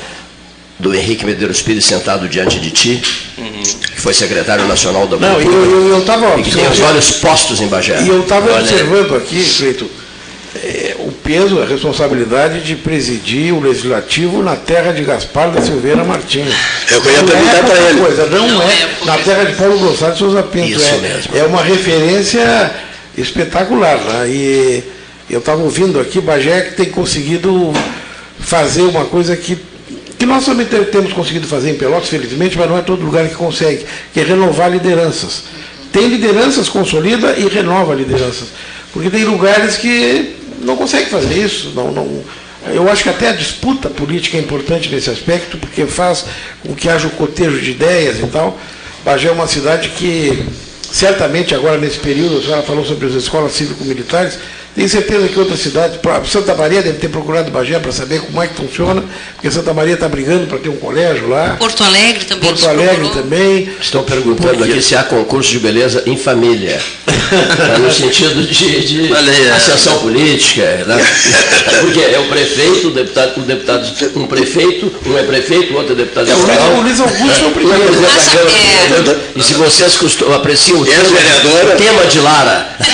do 0.79 0.94
Henrique 0.94 1.24
Medeiros 1.24 1.62
Pires 1.62 1.85
sentado 1.85 2.29
diante 2.29 2.59
de 2.59 2.70
ti, 2.70 3.02
que 3.94 4.00
foi 4.00 4.12
secretário 4.12 4.66
nacional 4.66 5.07
da 5.07 5.16
Não, 5.16 5.40
e 5.40 5.44
Cultura, 5.44 5.64
eu, 5.64 5.81
eu, 5.81 5.88
eu 5.96 6.05
tava 6.05 6.38
e 6.38 6.42
que 6.42 6.50
tem 6.50 6.68
os 6.68 6.81
olhos 6.81 7.11
postos 7.12 7.61
em 7.61 7.66
Bagé. 7.68 8.02
E 8.02 8.09
eu 8.09 8.20
estava 8.20 8.59
observando 8.59 9.16
aqui, 9.16 9.42
Cleito, 9.57 9.90
eh, 10.57 10.94
o 10.98 11.12
peso, 11.12 11.61
a 11.62 11.66
responsabilidade 11.66 12.61
de 12.61 12.76
presidir 12.76 13.55
o 13.55 13.61
legislativo 13.61 14.42
na 14.42 14.57
terra 14.57 14.92
de 14.92 15.02
Gaspar 15.02 15.50
da 15.50 15.62
Silveira 15.62 16.05
Martins. 16.05 16.52
É 16.90 16.96
o 16.96 17.00
que 17.00 17.09
eu 17.09 17.12
ia 17.12 17.22
Não 17.22 17.29
perguntar 17.29 17.57
é 17.57 17.62
para 17.62 17.90
ele. 17.90 18.00
Coisa, 18.00 18.26
não, 18.26 18.48
Não 18.48 18.62
é, 18.62 18.66
é 18.66 19.05
na 19.05 19.18
terra 19.18 19.44
de 19.44 19.52
Paulo 19.55 19.79
Gonçalves 19.79 20.18
de 20.18 20.24
Souza 20.24 20.42
Pinto. 20.42 20.68
Isso 20.68 20.94
é, 20.94 20.98
mesmo. 20.98 21.37
é 21.37 21.42
uma 21.44 21.62
referência 21.62 22.70
espetacular. 23.16 23.98
Né? 23.98 24.29
E 24.29 24.85
eu 25.31 25.38
estava 25.38 25.62
ouvindo 25.62 25.98
aqui, 26.00 26.20
Bagé 26.20 26.62
que 26.62 26.74
tem 26.76 26.90
conseguido 26.90 27.72
fazer 28.38 28.83
uma 28.83 29.05
coisa 29.07 29.37
que, 29.37 29.59
que 30.18 30.26
nós 30.26 30.44
também 30.44 30.66
te- 30.66 30.85
temos 30.87 31.12
conseguido 31.12 31.46
fazer 31.46 31.70
em 31.70 31.74
Pelotas, 31.74 32.09
felizmente, 32.09 32.57
mas 32.57 32.68
não 32.68 32.79
é 32.79 32.83
todo 32.83 33.05
lugar 33.05 33.29
que 33.29 33.35
consegue, 33.35 33.85
que 34.12 34.20
é 34.20 34.22
renovar 34.22 34.70
lideranças. 34.70 35.42
Tem 35.92 36.09
lideranças, 36.09 36.68
consolida 36.68 37.35
e 37.38 37.46
renova 37.48 37.94
lideranças. 37.94 38.48
Porque 38.92 39.11
tem 39.11 39.24
lugares 39.24 39.76
que 39.76 40.37
não 40.62 40.76
conseguem 40.76 41.07
fazer 41.07 41.35
isso. 41.35 41.72
Não, 41.74 41.90
não, 41.90 42.22
eu 42.72 42.90
acho 42.90 43.02
que 43.02 43.09
até 43.09 43.29
a 43.29 43.33
disputa 43.33 43.88
política 43.88 44.37
é 44.37 44.40
importante 44.40 44.88
nesse 44.90 45.09
aspecto, 45.11 45.57
porque 45.59 45.87
faz 45.87 46.24
com 46.62 46.74
que 46.74 46.88
haja 46.88 47.07
o 47.07 47.11
cotejo 47.11 47.61
de 47.61 47.70
ideias 47.72 48.18
e 48.18 48.26
tal. 48.26 48.59
Bagé 49.05 49.29
é 49.29 49.33
uma 49.33 49.46
cidade 49.46 49.90
que, 49.90 50.44
certamente 50.96 51.54
agora 51.54 51.76
nesse 51.76 51.98
período, 51.98 52.38
a 52.38 52.42
senhora 52.42 52.62
falou 52.62 52.82
sobre 52.82 53.06
as 53.06 53.12
escolas 53.12 53.52
cívico-militares, 53.52 54.38
tenho 54.76 54.88
certeza 54.90 55.26
que 55.28 55.38
outras 55.38 55.58
cidades, 55.58 55.98
Santa 56.30 56.54
Maria 56.54 56.82
deve 56.82 56.98
ter 56.98 57.08
procurado 57.08 57.50
Bagé 57.50 57.78
para 57.78 57.90
saber 57.90 58.20
como 58.20 58.42
é 58.42 58.46
que 58.46 58.54
funciona, 58.54 59.02
porque 59.34 59.50
Santa 59.50 59.72
Maria 59.72 59.94
está 59.94 60.06
brigando 60.06 60.46
para 60.46 60.58
ter 60.58 60.68
um 60.68 60.76
colégio 60.76 61.28
lá, 61.28 61.56
Porto 61.58 61.82
Alegre 61.82 62.26
também. 62.26 62.50
Porto 62.50 62.68
Alegre 62.68 63.08
também. 63.08 63.70
Estão 63.80 64.02
perguntando 64.02 64.62
aqui 64.62 64.82
se 64.82 64.94
há 64.94 65.02
concurso 65.02 65.50
de 65.50 65.58
beleza 65.60 66.02
em 66.06 66.16
família. 66.16 66.78
Tá 67.26 67.78
no 67.78 67.90
sentido 67.92 68.40
de, 68.46 68.86
de 68.86 69.12
é. 69.12 69.50
ascensão 69.50 69.98
política. 69.98 70.84
Né? 70.86 71.04
Porque 71.80 71.98
é 71.98 72.20
o 72.20 72.28
prefeito, 72.28 72.88
o 72.88 72.90
deputado, 72.92 73.38
o 73.38 73.40
deputado, 73.40 73.84
um 74.14 74.26
prefeito, 74.28 74.92
um 75.06 75.18
é 75.18 75.24
prefeito, 75.24 75.72
o 75.74 75.76
outro 75.76 75.94
é 75.94 75.96
deputado 75.96 76.30
É, 76.30 76.34
o 76.34 76.36
Luiz- 76.36 76.50
estadual. 76.50 76.76
o 76.76 76.82
Luiz 76.82 77.00
Augusto 77.00 77.40
é 77.42 77.44
o 77.44 77.48
Um 77.48 77.52
primeiro. 77.52 77.84
é. 77.84 79.18
E 79.34 79.42
se 79.42 79.54
vocês 79.54 79.98
apreciam 80.36 80.78
o 80.78 80.84
tema, 80.84 81.02
o 81.02 81.76
tema 81.76 82.06
de 82.06 82.20
Lara, 82.20 82.76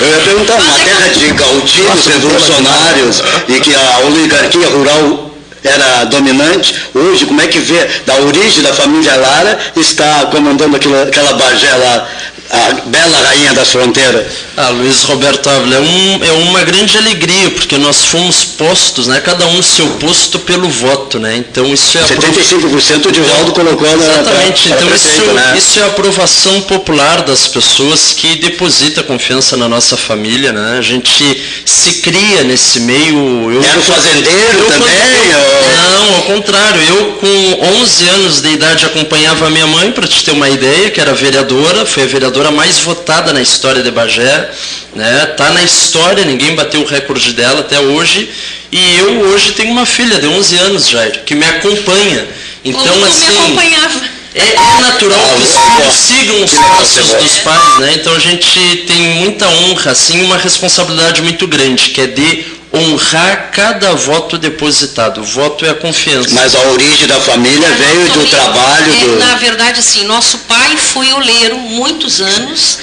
Eu 0.00 0.06
ia 0.08 0.18
perguntar, 0.38 0.60
uma 0.60 0.78
terra 0.78 1.08
de 1.08 1.32
gaudinos 1.32 2.06
revolucionários 2.06 3.22
e 3.48 3.60
que 3.60 3.74
a 3.74 3.98
oligarquia 4.06 4.68
rural 4.68 5.30
era 5.64 6.04
dominante, 6.04 6.74
hoje 6.94 7.26
como 7.26 7.40
é 7.40 7.46
que 7.46 7.58
vê, 7.58 7.84
da 8.06 8.14
origem 8.16 8.62
da 8.62 8.72
família 8.72 9.16
Lara, 9.16 9.58
está 9.76 10.26
comandando 10.26 10.76
aquela, 10.76 11.02
aquela 11.02 11.32
Bagé 11.32 11.74
lá, 11.74 12.08
a 12.50 12.72
bela 12.86 13.18
rainha 13.28 13.52
das 13.52 13.68
fronteiras. 13.70 14.26
Ah, 14.56 14.70
Luiz 14.70 15.02
Roberto 15.04 15.48
Ávila, 15.48 15.76
é, 15.76 15.80
um, 15.80 16.24
é 16.24 16.32
uma 16.48 16.62
grande 16.64 16.96
alegria, 16.98 17.50
porque 17.50 17.76
nós 17.78 18.04
fomos 18.04 18.42
postos, 18.44 19.06
né, 19.06 19.20
cada 19.20 19.46
um 19.46 19.62
seu 19.62 19.86
posto 20.00 20.38
pelo 20.40 20.68
voto, 20.68 21.18
né? 21.20 21.36
Então 21.36 21.72
isso 21.72 21.96
é 21.96 22.00
a 22.00 22.04
prova- 22.04 22.22
75% 22.32 23.06
o 23.06 23.12
Divaldo 23.12 23.52
colocou 23.52 23.86
na 23.96 24.02
Exatamente, 24.04 24.68
para 24.68 24.76
então 24.82 24.94
isso, 24.94 25.04
prefeito, 25.08 25.32
né? 25.34 25.54
isso 25.56 25.78
é 25.78 25.82
a 25.82 25.86
aprovação 25.86 26.60
popular 26.62 27.22
das 27.22 27.46
pessoas 27.46 28.12
que 28.12 28.36
deposita 28.36 29.02
confiança 29.02 29.56
na 29.56 29.68
nossa 29.68 29.96
família, 29.96 30.52
né? 30.52 30.76
A 30.78 30.82
gente 30.82 31.40
se 31.64 31.92
cria 31.94 32.42
nesse 32.44 32.80
meio. 32.80 33.52
Eu, 33.52 33.62
Era 33.62 33.78
o 33.78 33.82
fazendeiro 33.82 34.58
eu- 34.58 34.66
também, 34.66 34.88
ou- 35.36 35.68
Não, 36.08 36.16
ao 36.16 36.22
contrário, 36.22 36.80
eu 36.88 37.12
com 37.20 37.66
11 37.80 38.08
anos 38.08 38.40
de 38.40 38.48
idade 38.50 38.86
acompanhava 38.86 39.46
a 39.46 39.50
minha 39.50 39.66
mãe, 39.66 39.92
para 39.92 40.06
te 40.08 40.24
ter 40.24 40.32
uma 40.32 40.48
ideia, 40.48 40.90
que 40.90 41.00
era 41.00 41.12
vereadora, 41.14 41.84
foi 41.86 42.02
a 42.02 42.06
vereadora 42.06 42.37
mais 42.50 42.78
votada 42.78 43.32
na 43.32 43.40
história 43.40 43.82
de 43.82 43.90
Bagé, 43.90 44.50
né? 44.94 45.26
Tá 45.36 45.50
na 45.50 45.62
história, 45.62 46.24
ninguém 46.24 46.54
bateu 46.54 46.80
o 46.80 46.86
recorde 46.86 47.32
dela 47.32 47.60
até 47.60 47.78
hoje. 47.80 48.30
E 48.70 48.96
eu 48.98 49.20
hoje 49.20 49.52
tenho 49.52 49.70
uma 49.72 49.86
filha 49.86 50.20
de 50.20 50.26
11 50.26 50.56
anos, 50.58 50.88
Jair, 50.88 51.22
que 51.24 51.34
me 51.34 51.44
acompanha. 51.46 52.26
Então, 52.64 52.82
Como 52.82 53.04
assim, 53.06 53.28
me 53.28 53.38
acompanhava. 53.38 54.00
é, 54.34 54.40
é 54.40 54.80
natural 54.80 55.20
que 55.36 55.42
os 55.42 55.54
filhos 55.54 55.94
sigam 55.94 56.44
os 56.44 56.52
passos 56.52 57.14
dos 57.14 57.38
pais, 57.38 57.78
né? 57.78 57.92
Então 57.94 58.14
a 58.14 58.18
gente 58.18 58.84
tem 58.86 59.00
muita 59.20 59.48
honra, 59.48 59.92
assim, 59.92 60.22
uma 60.22 60.36
responsabilidade 60.36 61.22
muito 61.22 61.46
grande, 61.46 61.90
que 61.90 62.00
é 62.00 62.06
de 62.06 62.44
honrar 62.72 63.50
cada 63.52 63.94
voto 63.94 64.36
depositado. 64.38 65.20
O 65.20 65.24
voto 65.24 65.64
é 65.64 65.70
a 65.70 65.74
confiança. 65.74 66.28
Mas 66.32 66.54
a 66.54 66.60
origem 66.68 67.06
da 67.06 67.18
família 67.20 67.66
A 67.68 67.72
veio 67.72 68.04
do 68.06 68.10
família- 68.14 68.30
trabalho 68.30 68.92
é, 68.92 68.96
do. 68.96 69.16
Na 69.18 69.34
verdade, 69.36 69.80
assim, 69.80 70.04
nosso 70.04 70.38
pai 70.38 70.76
foi 70.76 71.12
oleiro 71.12 71.56
muitos 71.58 72.20
anos. 72.20 72.78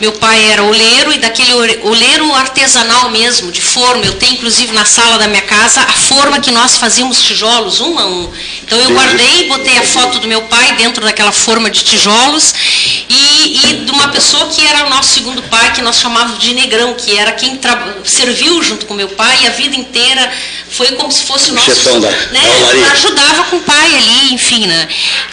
Meu 0.00 0.12
pai 0.12 0.50
era 0.50 0.62
oleiro 0.62 1.10
e 1.12 1.18
daquele 1.18 1.54
oleiro 1.82 2.34
artesanal 2.34 3.08
mesmo, 3.10 3.50
de 3.50 3.62
forma. 3.62 4.04
Eu 4.04 4.12
tenho, 4.14 4.34
inclusive, 4.34 4.72
na 4.72 4.84
sala 4.84 5.16
da 5.18 5.26
minha 5.26 5.40
casa, 5.42 5.80
a 5.80 5.92
forma 5.92 6.38
que 6.38 6.50
nós 6.50 6.76
fazíamos 6.76 7.22
tijolos, 7.22 7.80
um 7.80 7.98
a 7.98 8.04
um. 8.06 8.30
Então, 8.62 8.78
eu 8.78 8.90
guardei, 8.90 9.48
botei 9.48 9.78
a 9.78 9.82
foto 9.82 10.18
do 10.18 10.28
meu 10.28 10.42
pai 10.42 10.72
dentro 10.76 11.02
daquela 11.02 11.32
forma 11.32 11.70
de 11.70 11.82
tijolos 11.82 12.52
e, 13.08 13.58
e 13.64 13.84
de 13.86 13.90
uma 13.90 14.08
pessoa 14.08 14.46
que 14.48 14.66
era 14.66 14.84
o 14.84 14.90
nosso 14.90 15.14
segundo 15.14 15.42
pai, 15.44 15.72
que 15.72 15.80
nós 15.80 15.98
chamávamos 15.98 16.40
de 16.40 16.52
negrão, 16.52 16.92
que 16.92 17.16
era 17.16 17.32
quem 17.32 17.56
tra- 17.56 17.96
serviu 18.04 18.62
junto 18.62 18.84
com 18.84 18.92
meu 18.92 19.08
pai 19.08 19.25
e 19.34 19.46
a 19.46 19.50
vida 19.50 19.76
inteira 19.76 20.32
foi 20.70 20.92
como 20.92 21.10
se 21.10 21.22
fosse 21.24 21.50
o 21.50 21.54
nosso... 21.54 21.66
chefão 21.74 22.00
da- 22.00 22.10
né, 22.10 22.40
da 22.80 22.92
ajudava 22.92 23.44
com 23.44 23.56
o 23.56 23.60
pai 23.62 23.94
ali, 23.96 24.34
enfim, 24.34 24.66
né? 24.66 24.88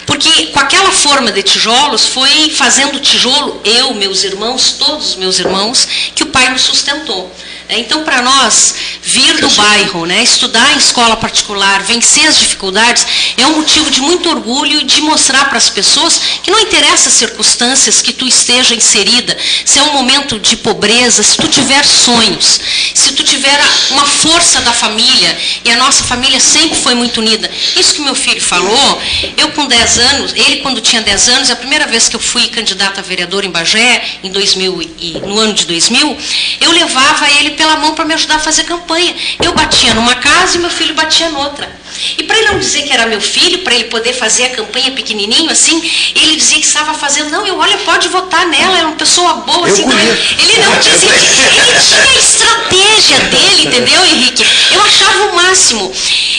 Porque 0.06 0.46
com 0.46 0.60
aquela 0.60 0.90
forma 0.92 1.30
de 1.32 1.42
tijolos, 1.42 2.06
foi 2.06 2.50
fazendo 2.50 2.98
tijolo, 3.00 3.60
eu, 3.64 3.94
meus 3.94 4.24
irmãos, 4.24 4.72
todos 4.78 5.10
os 5.10 5.16
meus 5.16 5.38
irmãos, 5.38 5.86
que 6.14 6.22
o 6.22 6.26
pai 6.26 6.48
nos 6.50 6.62
sustentou. 6.62 7.30
Né? 7.68 7.78
Então, 7.78 8.04
para 8.04 8.22
nós, 8.22 8.74
vir 9.02 9.40
do 9.40 9.48
bairro, 9.50 10.06
né, 10.06 10.22
estudar 10.22 10.74
em 10.74 10.78
escola 10.78 11.16
particular, 11.16 11.82
vencer 11.82 12.26
as 12.26 12.38
dificuldades, 12.38 13.06
é 13.36 13.46
um 13.46 13.56
motivo 13.56 13.90
de 13.90 14.00
muito 14.00 14.28
orgulho 14.28 14.84
de 14.84 15.00
mostrar 15.02 15.48
para 15.48 15.58
as 15.58 15.68
pessoas 15.68 16.20
que 16.42 16.50
não 16.50 16.60
interessa 16.60 17.08
as 17.08 17.14
circunstâncias 17.14 18.00
que 18.00 18.12
tu 18.12 18.26
esteja 18.26 18.74
inserida, 18.74 19.36
se 19.64 19.78
é 19.78 19.82
um 19.82 19.92
momento 19.92 20.38
de 20.38 20.56
pobreza, 20.56 21.22
se 21.22 21.36
tu 21.36 21.48
tiver 21.48 21.84
sonhos, 21.84 22.60
se 22.94 23.12
tu 23.12 23.22
tiver 23.22 23.60
uma 23.90 24.06
força 24.06 24.60
da 24.60 24.72
família, 24.72 25.38
e 25.64 25.70
a 25.70 25.76
nossa 25.76 26.04
família 26.04 26.40
sempre 26.40 26.76
foi 26.76 26.94
muito 26.94 27.20
unida. 27.20 27.50
Isso 27.76 27.94
que 27.94 28.00
meu 28.00 28.14
filho 28.14 28.40
falou, 28.40 29.02
eu 29.36 29.50
com 29.50 29.66
10 29.66 29.98
anos, 29.98 30.32
ele 30.34 30.56
quando 30.56 30.80
tinha 30.80 31.02
10 31.02 31.28
anos, 31.28 31.50
a 31.50 31.56
primeira 31.56 31.86
vez 31.86 32.08
que 32.08 32.16
eu 32.16 32.20
fui 32.20 32.48
candidata 32.48 33.00
a 33.00 33.02
vereador 33.02 33.44
em 33.44 33.50
Bagé, 33.50 34.02
em 34.22 34.30
2000 34.30 34.82
e 34.98 35.12
no 35.24 35.38
ano 35.38 35.54
de 35.54 35.66
2000, 35.66 36.16
eu 36.60 36.72
levava 36.72 37.30
ele 37.30 37.53
pela 37.54 37.76
mão 37.76 37.94
para 37.94 38.04
me 38.04 38.14
ajudar 38.14 38.36
a 38.36 38.40
fazer 38.40 38.64
campanha. 38.64 39.14
Eu 39.42 39.52
batia 39.52 39.94
numa 39.94 40.14
casa 40.16 40.56
e 40.56 40.60
meu 40.60 40.70
filho 40.70 40.94
batia 40.94 41.30
noutra. 41.30 41.83
E 42.18 42.22
para 42.24 42.36
ele 42.38 42.48
não 42.48 42.58
dizer 42.58 42.82
que 42.82 42.92
era 42.92 43.06
meu 43.06 43.20
filho, 43.20 43.58
para 43.58 43.74
ele 43.74 43.84
poder 43.84 44.12
fazer 44.12 44.46
a 44.46 44.50
campanha 44.50 44.92
pequenininho 44.92 45.50
assim, 45.50 45.80
ele 46.14 46.36
dizia 46.36 46.58
que 46.58 46.66
estava 46.66 46.94
fazendo, 46.94 47.30
não, 47.30 47.46
eu 47.46 47.58
olha, 47.58 47.76
pode 47.78 48.08
votar 48.08 48.46
nela, 48.46 48.78
é 48.78 48.82
uma 48.82 48.96
pessoa 48.96 49.34
boa. 49.34 49.66
Assim, 49.66 49.84
não 49.84 49.98
é? 49.98 50.02
Ele 50.02 50.58
não 50.58 50.76
dizia, 50.78 51.10
ele 51.10 51.28
tinha 51.34 51.62
a 51.64 52.18
estratégia 52.18 53.18
dele, 53.30 53.66
entendeu, 53.66 54.04
Henrique? 54.04 54.44
Eu 54.72 54.82
achava 54.82 55.24
o 55.26 55.36
máximo. 55.36 55.92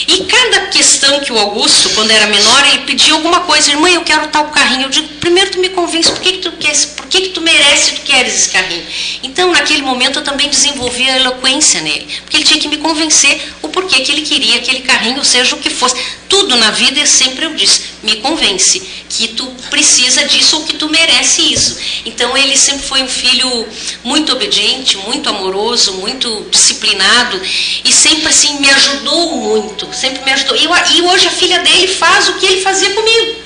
E 0.08 0.24
cada 0.24 0.66
questão 0.66 1.20
que 1.20 1.32
o 1.32 1.38
Augusto, 1.38 1.90
quando 1.90 2.10
era 2.10 2.26
menor, 2.26 2.66
ele 2.68 2.78
pedia 2.78 3.12
alguma 3.12 3.40
coisa, 3.40 3.70
irmã, 3.70 3.88
eu 3.88 4.02
quero 4.02 4.28
tal 4.28 4.46
carrinho. 4.46 4.82
Eu 4.82 4.88
digo, 4.88 5.08
primeiro 5.20 5.50
tu 5.50 5.58
me 5.58 5.68
convence, 5.70 6.10
por 6.10 6.20
que, 6.20 6.32
que 6.32 6.38
tu 6.38 6.52
queres, 6.52 6.84
por 6.86 7.06
que, 7.06 7.20
que 7.20 7.28
tu 7.30 7.40
merece, 7.40 7.92
tu 7.92 8.02
queres 8.02 8.34
esse 8.34 8.48
carrinho? 8.48 8.84
Então, 9.22 9.52
naquele 9.52 9.82
momento, 9.82 10.18
eu 10.18 10.24
também 10.24 10.48
desenvolvi 10.48 11.08
a 11.08 11.16
eloquência 11.18 11.80
nele, 11.80 12.06
porque 12.22 12.36
ele 12.38 12.44
tinha 12.44 12.60
que 12.60 12.68
me 12.68 12.78
convencer 12.78 13.40
o 13.62 13.68
porquê 13.68 14.00
que 14.00 14.12
ele 14.12 14.22
queria 14.22 14.56
aquele 14.56 14.80
carrinho, 14.80 15.18
ou 15.18 15.24
seja, 15.24 15.45
o 15.54 15.58
que 15.58 15.70
fosse. 15.70 15.96
Tudo 16.28 16.56
na 16.56 16.70
vida, 16.70 17.00
eu 17.00 17.06
sempre 17.06 17.44
eu 17.46 17.54
disse, 17.54 17.82
me 18.02 18.16
convence 18.16 18.80
que 19.08 19.28
tu 19.28 19.46
precisa 19.70 20.24
disso 20.26 20.56
ou 20.56 20.64
que 20.64 20.74
tu 20.76 20.88
merece 20.88 21.52
isso. 21.52 21.76
Então, 22.04 22.36
ele 22.36 22.56
sempre 22.56 22.86
foi 22.86 23.02
um 23.02 23.08
filho 23.08 23.66
muito 24.04 24.32
obediente, 24.32 24.96
muito 24.98 25.28
amoroso, 25.28 25.92
muito 25.94 26.46
disciplinado 26.50 27.40
e 27.84 27.92
sempre 27.92 28.28
assim 28.28 28.58
me 28.58 28.68
ajudou 28.70 29.36
muito, 29.36 29.88
sempre 29.94 30.24
me 30.24 30.32
ajudou. 30.32 30.56
E, 30.56 30.64
eu- 30.64 30.72
e 30.96 31.02
hoje 31.02 31.26
a 31.28 31.30
filha 31.30 31.60
dele 31.60 31.88
faz 31.88 32.28
o 32.28 32.34
que 32.34 32.46
ele 32.46 32.60
fazia 32.60 32.90
comigo. 32.90 33.36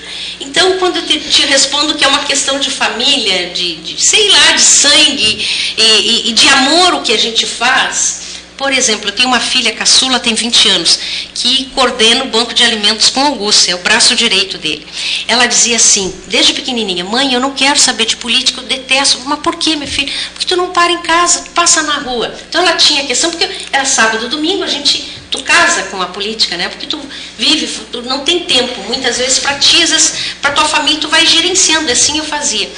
Então, 0.40 0.78
quando 0.78 0.96
eu 0.96 1.06
te, 1.06 1.20
te 1.20 1.42
respondo 1.42 1.94
que 1.94 2.04
é 2.04 2.08
uma 2.08 2.24
questão 2.24 2.58
de 2.58 2.70
família, 2.70 3.50
de, 3.50 3.76
de, 3.76 4.02
sei 4.04 4.30
lá, 4.30 4.52
de 4.52 4.62
sangue 4.62 5.46
e, 5.76 5.82
e- 5.82 6.30
e 6.30 6.32
de 6.32 6.48
amor 6.48 6.94
o 6.94 7.02
que 7.02 7.12
a 7.12 7.18
gente 7.18 7.44
faz, 7.46 8.20
por 8.60 8.74
exemplo, 8.74 9.08
eu 9.08 9.12
tenho 9.12 9.26
uma 9.26 9.40
filha 9.40 9.72
caçula, 9.72 10.20
tem 10.20 10.34
20 10.34 10.68
anos, 10.68 10.98
que 11.32 11.64
coordena 11.74 12.24
o 12.24 12.28
banco 12.28 12.52
de 12.52 12.62
alimentos 12.62 13.08
com 13.08 13.24
Augusto, 13.24 13.70
é 13.70 13.74
o 13.74 13.78
braço 13.78 14.14
direito 14.14 14.58
dele. 14.58 14.86
Ela 15.26 15.46
dizia 15.46 15.76
assim, 15.76 16.14
desde 16.26 16.52
pequenininha, 16.52 17.02
mãe, 17.02 17.32
eu 17.32 17.40
não 17.40 17.52
quero 17.52 17.78
saber 17.78 18.04
de 18.04 18.18
política, 18.18 18.60
eu 18.60 18.66
detesto. 18.66 19.22
Mas 19.24 19.38
por 19.38 19.56
quê, 19.56 19.76
meu 19.76 19.88
filho? 19.88 20.12
Porque 20.34 20.44
tu 20.44 20.58
não 20.58 20.72
para 20.72 20.92
em 20.92 21.00
casa, 21.00 21.40
tu 21.40 21.52
passa 21.52 21.80
na 21.84 22.00
rua. 22.00 22.38
Então 22.50 22.60
ela 22.60 22.76
tinha 22.76 23.06
questão, 23.06 23.30
porque 23.30 23.48
era 23.72 23.86
sábado, 23.86 24.28
domingo, 24.28 24.62
a 24.62 24.68
gente, 24.68 25.10
tu 25.30 25.42
casa 25.42 25.84
com 25.84 26.02
a 26.02 26.08
política, 26.08 26.54
né? 26.58 26.68
Porque 26.68 26.86
tu 26.86 27.00
vive, 27.38 27.66
tu 27.90 28.02
não 28.02 28.26
tem 28.26 28.40
tempo, 28.40 28.78
muitas 28.82 29.16
vezes 29.16 29.38
para 29.38 29.58
ti, 29.58 29.82
às 29.82 29.88
vezes 29.88 30.12
para 30.42 30.52
tua 30.52 30.66
família, 30.66 31.00
tu 31.00 31.08
vai 31.08 31.24
gerenciando, 31.24 31.90
assim 31.90 32.18
eu 32.18 32.24
fazia. 32.24 32.70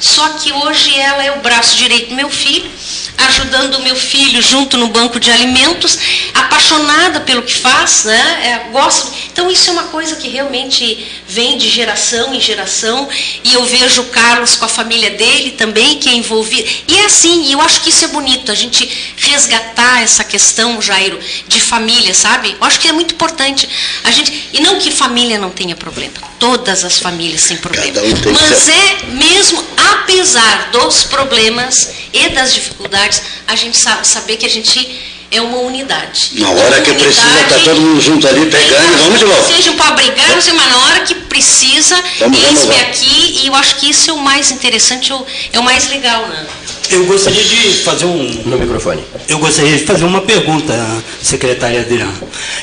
Só 0.00 0.28
que 0.30 0.52
hoje 0.52 0.94
ela 0.96 1.24
é 1.24 1.32
o 1.32 1.40
braço 1.40 1.76
direito 1.76 2.10
do 2.10 2.14
meu 2.14 2.30
filho, 2.30 2.70
ajudando 3.18 3.76
o 3.76 3.82
meu 3.82 3.96
filho 3.96 4.40
junto 4.40 4.76
no 4.76 4.88
banco 4.88 5.18
de 5.18 5.30
alimentos, 5.30 5.98
apaixonada 6.34 7.20
pelo 7.20 7.42
que 7.42 7.54
faz, 7.54 8.04
né? 8.04 8.40
É, 8.42 8.70
gosto. 8.70 9.12
Então 9.32 9.50
isso 9.50 9.70
é 9.70 9.72
uma 9.72 9.84
coisa 9.84 10.16
que 10.16 10.28
realmente 10.28 11.06
vem 11.26 11.58
de 11.58 11.68
geração 11.68 12.34
em 12.34 12.40
geração 12.40 13.08
e 13.44 13.54
eu 13.54 13.64
vejo 13.64 14.02
o 14.02 14.06
Carlos 14.06 14.56
com 14.56 14.64
a 14.64 14.68
família 14.68 15.10
dele 15.10 15.52
também 15.52 15.98
que 15.98 16.08
é 16.08 16.12
envolvido. 16.12 16.68
E 16.86 16.96
é 16.96 17.04
assim, 17.04 17.52
eu 17.52 17.60
acho 17.60 17.80
que 17.80 17.90
isso 17.90 18.04
é 18.04 18.08
bonito, 18.08 18.52
a 18.52 18.54
gente 18.54 19.14
resgatar 19.16 20.02
essa 20.02 20.24
questão, 20.24 20.80
Jairo, 20.80 21.18
de 21.46 21.60
família, 21.60 22.14
sabe? 22.14 22.56
Eu 22.60 22.66
acho 22.66 22.80
que 22.80 22.88
é 22.88 22.92
muito 22.92 23.14
importante. 23.14 23.68
A 24.04 24.10
gente 24.10 24.48
e 24.52 24.60
não 24.60 24.78
que 24.78 24.90
família 24.90 25.38
não 25.38 25.50
tenha 25.50 25.76
problema. 25.76 26.14
Todas 26.38 26.84
as 26.84 26.98
famílias 26.98 27.44
têm 27.44 27.56
problema. 27.56 28.00
Um 28.00 28.32
Mas 28.32 28.68
é 28.68 29.06
mesmo 29.12 29.64
apesar 29.94 30.70
dos 30.70 31.04
problemas 31.04 31.74
e 32.12 32.28
das 32.30 32.52
dificuldades, 32.54 33.22
a 33.46 33.54
gente 33.54 33.78
sabe 33.78 34.06
saber 34.06 34.36
que 34.36 34.46
a 34.46 34.50
gente 34.50 35.17
é 35.30 35.40
uma 35.40 35.58
unidade. 35.58 36.30
Na 36.34 36.50
hora 36.50 36.80
que 36.80 36.92
precisa, 36.94 37.44
tá 37.48 37.58
todo 37.64 37.80
mundo 37.80 38.00
junto 38.00 38.26
ali, 38.26 38.46
pegando 38.46 38.92
e 38.94 39.02
vamos 39.02 39.18
de 39.18 39.24
volta. 39.26 39.52
Sejam 39.54 39.74
para 39.76 39.92
brigar, 39.92 40.28
não 40.30 40.40
sei, 40.40 40.54
mas 40.54 40.70
na 40.70 40.78
hora 40.78 41.00
que 41.00 41.14
precisa, 41.14 41.96
eis-me 42.20 42.36
renovar. 42.38 42.80
aqui, 42.80 43.40
e 43.42 43.46
eu 43.48 43.54
acho 43.54 43.76
que 43.76 43.90
isso 43.90 44.10
é 44.10 44.12
o 44.14 44.18
mais 44.18 44.50
interessante, 44.50 45.12
é 45.12 45.14
o- 45.14 45.26
é 45.52 45.58
o 45.58 45.62
mais 45.62 45.88
legal, 45.90 46.26
né? 46.28 46.46
Eu 46.90 47.04
gostaria 47.04 47.44
de 47.44 47.74
fazer 47.84 48.06
um. 48.06 48.42
No 48.46 48.56
microfone. 48.56 49.04
Eu 49.28 49.38
gostaria 49.38 49.76
de 49.76 49.84
fazer 49.84 50.06
uma 50.06 50.22
pergunta, 50.22 50.74
secretária 51.22 51.80
Adriana. 51.82 52.14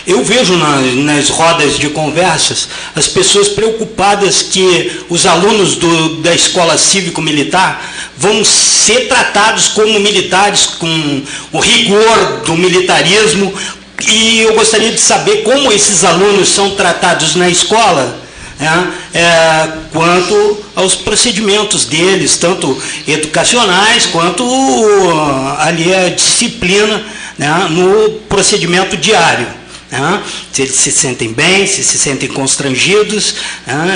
Eu 0.07 0.23
vejo 0.23 0.57
na- 0.57 0.81
nas 0.81 1.29
rodas 1.29 1.77
de 1.77 1.89
conversas 1.89 2.67
as 2.95 3.07
pessoas 3.07 3.49
preocupadas 3.49 4.41
que 4.41 4.99
os 5.09 5.27
alunos 5.27 5.75
do- 5.75 6.15
da 6.23 6.33
escola 6.33 6.75
cívico-militar 6.75 7.93
vão 8.17 8.43
ser 8.43 9.07
tratados 9.07 9.67
como 9.67 9.99
militares, 9.99 10.65
com 10.79 11.21
o 11.51 11.59
rigor 11.59 12.41
do 12.47 12.54
militarismo. 12.57 13.53
E 14.07 14.41
eu 14.41 14.53
gostaria 14.55 14.91
de 14.91 14.99
saber 14.99 15.43
como 15.43 15.71
esses 15.71 16.03
alunos 16.03 16.49
são 16.49 16.71
tratados 16.71 17.35
na 17.35 17.49
escola 17.49 18.25
né, 18.59 18.93
é, 19.13 19.69
quanto 19.91 20.63
aos 20.75 20.95
procedimentos 20.95 21.85
deles, 21.85 22.37
tanto 22.37 22.77
educacionais 23.07 24.05
quanto 24.07 24.43
uh, 24.43 25.55
ali 25.59 25.93
a 25.93 26.09
disciplina 26.09 27.03
né, 27.37 27.67
no 27.69 28.11
procedimento 28.29 28.95
diário. 28.97 29.47
Se 30.51 30.61
eles 30.61 30.75
se 30.75 30.91
sentem 30.91 31.33
bem, 31.33 31.65
se 31.67 31.83
se 31.83 31.97
sentem 31.97 32.29
constrangidos. 32.29 33.35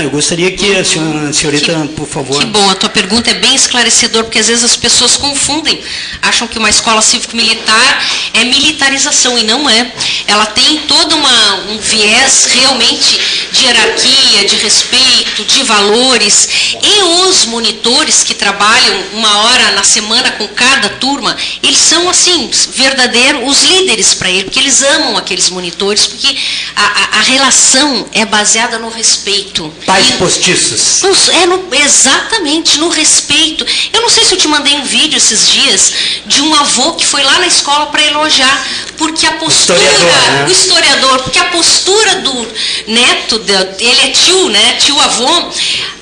Eu 0.04 0.10
gostaria 0.10 0.52
que 0.52 0.76
a 0.76 0.84
senhora- 0.84 1.30
a 1.30 1.34
senhorita, 1.34 1.74
por 1.96 2.08
favor. 2.08 2.40
Que 2.40 2.46
bom, 2.48 2.70
a 2.70 2.76
tua 2.76 2.90
pergunta 2.90 3.30
é 3.32 3.34
bem 3.36 3.56
esclarecedora, 3.56 4.24
porque 4.26 4.40
às 4.40 4.48
vezes 4.48 4.64
as 4.64 4.76
pessoas 4.76 5.16
confundem, 5.18 5.80
acham 6.22 6.48
que 6.48 6.58
uma 6.58 6.70
escola 6.70 7.02
cívico-militar 7.02 8.04
é 8.34 8.44
militarização, 8.44 9.38
e 9.38 9.44
não 9.44 9.70
é. 9.70 9.92
Ela 10.28 10.46
tem 10.48 10.80
todo 10.88 11.16
uma, 11.16 11.56
um 11.72 11.78
viés 11.78 12.48
realmente 12.54 13.20
de 13.52 13.66
hierarquia, 13.66 14.46
de 14.48 14.56
respeito, 14.58 15.44
de 15.46 15.64
valores, 15.64 16.48
e 16.82 17.02
os 17.28 17.46
monitores 17.46 18.24
que 18.24 18.34
trabalham 18.34 19.04
uma 19.14 19.38
hora 19.40 19.72
na 19.72 19.84
semana 19.84 20.32
com 20.32 20.48
cada 20.50 20.90
turma, 20.90 21.36
eles 21.64 21.80
são, 21.80 22.10
assim, 22.10 22.50
verdadeiros, 22.76 23.42
os 23.48 23.64
líderes 23.64 24.14
para 24.14 24.30
ele, 24.30 24.44
porque 24.46 24.60
eles 24.60 24.82
amam 24.82 25.18
aqueles 25.18 25.50
monitores, 25.50 25.89
porque 26.08 26.38
a, 26.76 26.84
a- 26.84 27.20
a 27.20 27.22
relação 27.22 28.08
é 28.14 28.26
baseada 28.26 28.78
no 28.80 28.90
respeito. 28.90 29.74
Pais 29.86 30.10
E- 30.10 30.14
postiços. 30.14 31.02
no- 31.02 31.34
é 31.34 31.46
no- 31.46 31.68
exatamente, 31.76 32.78
no 32.80 32.90
respeito. 32.90 33.66
Eu 33.94 34.02
não 34.02 34.10
sei 34.10 34.24
se 34.26 34.34
eu 34.34 34.38
te 34.38 34.48
mandei 34.48 34.74
um 34.76 34.84
vídeo 34.86 35.18
esses 35.18 35.48
dias 35.48 35.94
de 36.26 36.42
um 36.42 36.54
avô 36.56 36.94
que 36.94 37.06
foi 37.06 37.24
lá 37.24 37.40
na 37.40 37.48
escola 37.48 37.88
para 37.88 38.02
elogiar, 38.04 38.68
porque 38.98 39.26
a 39.26 39.34
postura, 39.34 39.80
Historiador, 39.80 40.32
né? 40.32 40.46
o 40.48 40.52
historiador, 40.52 41.20
porque 41.24 41.40
a 41.40 41.46
postura 41.46 42.16
do 42.18 42.48
neto, 42.88 43.42
ele 43.80 44.02
é 44.02 44.08
tio, 44.12 44.50
né? 44.50 44.74
Tio 44.80 45.00
avô, 45.00 45.52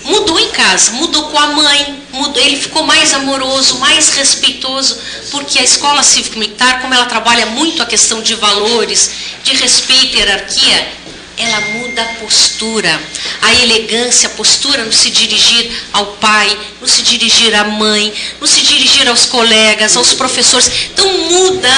mudou 0.06 0.40
em 0.40 0.50
casa, 0.50 0.92
mudou 0.92 1.24
com 1.30 1.38
a 1.38 1.48
mãe, 1.48 1.97
mudou, 2.12 2.41
ele 2.41 2.58
ficou 2.58 2.84
mais 2.84 3.14
amoroso, 3.14 3.80
mais 3.80 4.10
respeitoso, 4.10 4.97
porque 5.32 5.60
a 5.60 5.64
escola 5.64 6.03
cívico-militar, 6.03 6.82
como 6.82 6.93
ela 6.93 7.05
trabalha 7.05 7.45
muito 7.47 7.82
a 7.82 7.86
questão 7.86 8.22
de 8.22 8.36
valores, 8.36 9.12
de 9.43 9.55
respeito 9.55 10.16
e 10.16 10.20
hierarquia, 10.20 10.88
ela 11.38 11.60
muda 11.62 12.02
a 12.02 12.14
postura, 12.16 13.00
a 13.42 13.54
elegância, 13.54 14.28
a 14.28 14.32
postura 14.32 14.84
no 14.84 14.92
se 14.92 15.12
dirigir 15.12 15.72
ao 15.94 16.08
pai, 16.14 16.58
no 16.82 16.88
se 16.88 17.04
dirigir 17.04 17.54
à 17.54 17.64
mãe, 17.64 18.12
no 18.42 18.48
se 18.48 18.62
dirigir 18.62 19.08
aos 19.08 19.26
colegas, 19.26 19.96
aos 19.96 20.14
professores. 20.14 20.90
Então 20.92 21.08
muda 21.30 21.70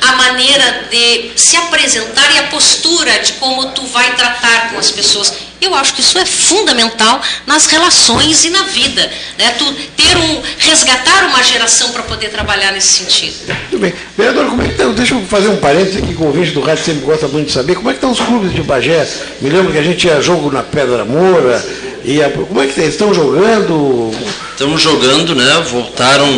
a 0.00 0.12
maneira 0.16 0.88
de 0.90 1.30
se 1.36 1.56
apresentar 1.56 2.34
e 2.34 2.38
a 2.38 2.42
postura 2.48 3.20
de 3.20 3.34
como 3.34 3.70
tu 3.70 3.86
vai 3.86 4.14
tratar 4.16 4.70
com 4.70 4.78
as 4.78 4.90
pessoas. 4.90 5.32
Eu 5.60 5.74
acho 5.74 5.94
que 5.94 6.02
isso 6.02 6.18
é 6.18 6.26
fundamental 6.26 7.22
nas 7.46 7.66
relações 7.66 8.44
e 8.44 8.50
na 8.50 8.64
vida. 8.64 9.10
Né? 9.38 9.54
Tu 9.56 9.72
ter 9.96 10.16
um, 10.16 10.42
resgatar 10.58 11.26
uma 11.28 11.42
geração 11.42 11.90
para 11.90 12.02
poder 12.02 12.28
trabalhar 12.28 12.72
nesse 12.72 13.04
sentido. 13.04 13.34
Muito 13.46 13.78
bem. 13.78 13.94
Vereador, 14.16 14.50
como 14.50 14.60
é 14.60 14.66
que 14.66 14.72
estão? 14.72 14.92
Deixa 14.92 15.14
eu 15.14 15.24
fazer 15.24 15.48
um 15.48 15.56
parênteses 15.56 16.02
aqui 16.02 16.12
com 16.14 16.24
o 16.24 16.26
ouvinte 16.26 16.50
do 16.50 16.60
rádio 16.60 16.84
sempre 16.84 17.06
gosta 17.06 17.28
muito 17.28 17.46
de 17.46 17.52
saber. 17.52 17.76
Como 17.76 17.88
é 17.88 17.92
que 17.92 17.96
estão 17.96 18.10
os 18.10 18.20
clubes 18.20 18.52
de 18.52 18.62
Bagé? 18.62 19.03
Me 19.40 19.50
lembro 19.50 19.72
que 19.72 19.78
a 19.78 19.82
gente 19.82 20.06
ia 20.06 20.20
jogo 20.20 20.50
na 20.50 20.62
Pedra 20.62 21.04
Moura. 21.04 21.64
E 22.04 22.18
como 22.48 22.60
é 22.60 22.66
que? 22.66 22.80
Estão 22.82 23.14
jogando? 23.14 24.10
Estamos 24.50 24.80
jogando, 24.82 25.34
né? 25.34 25.64
Voltaram 25.70 26.28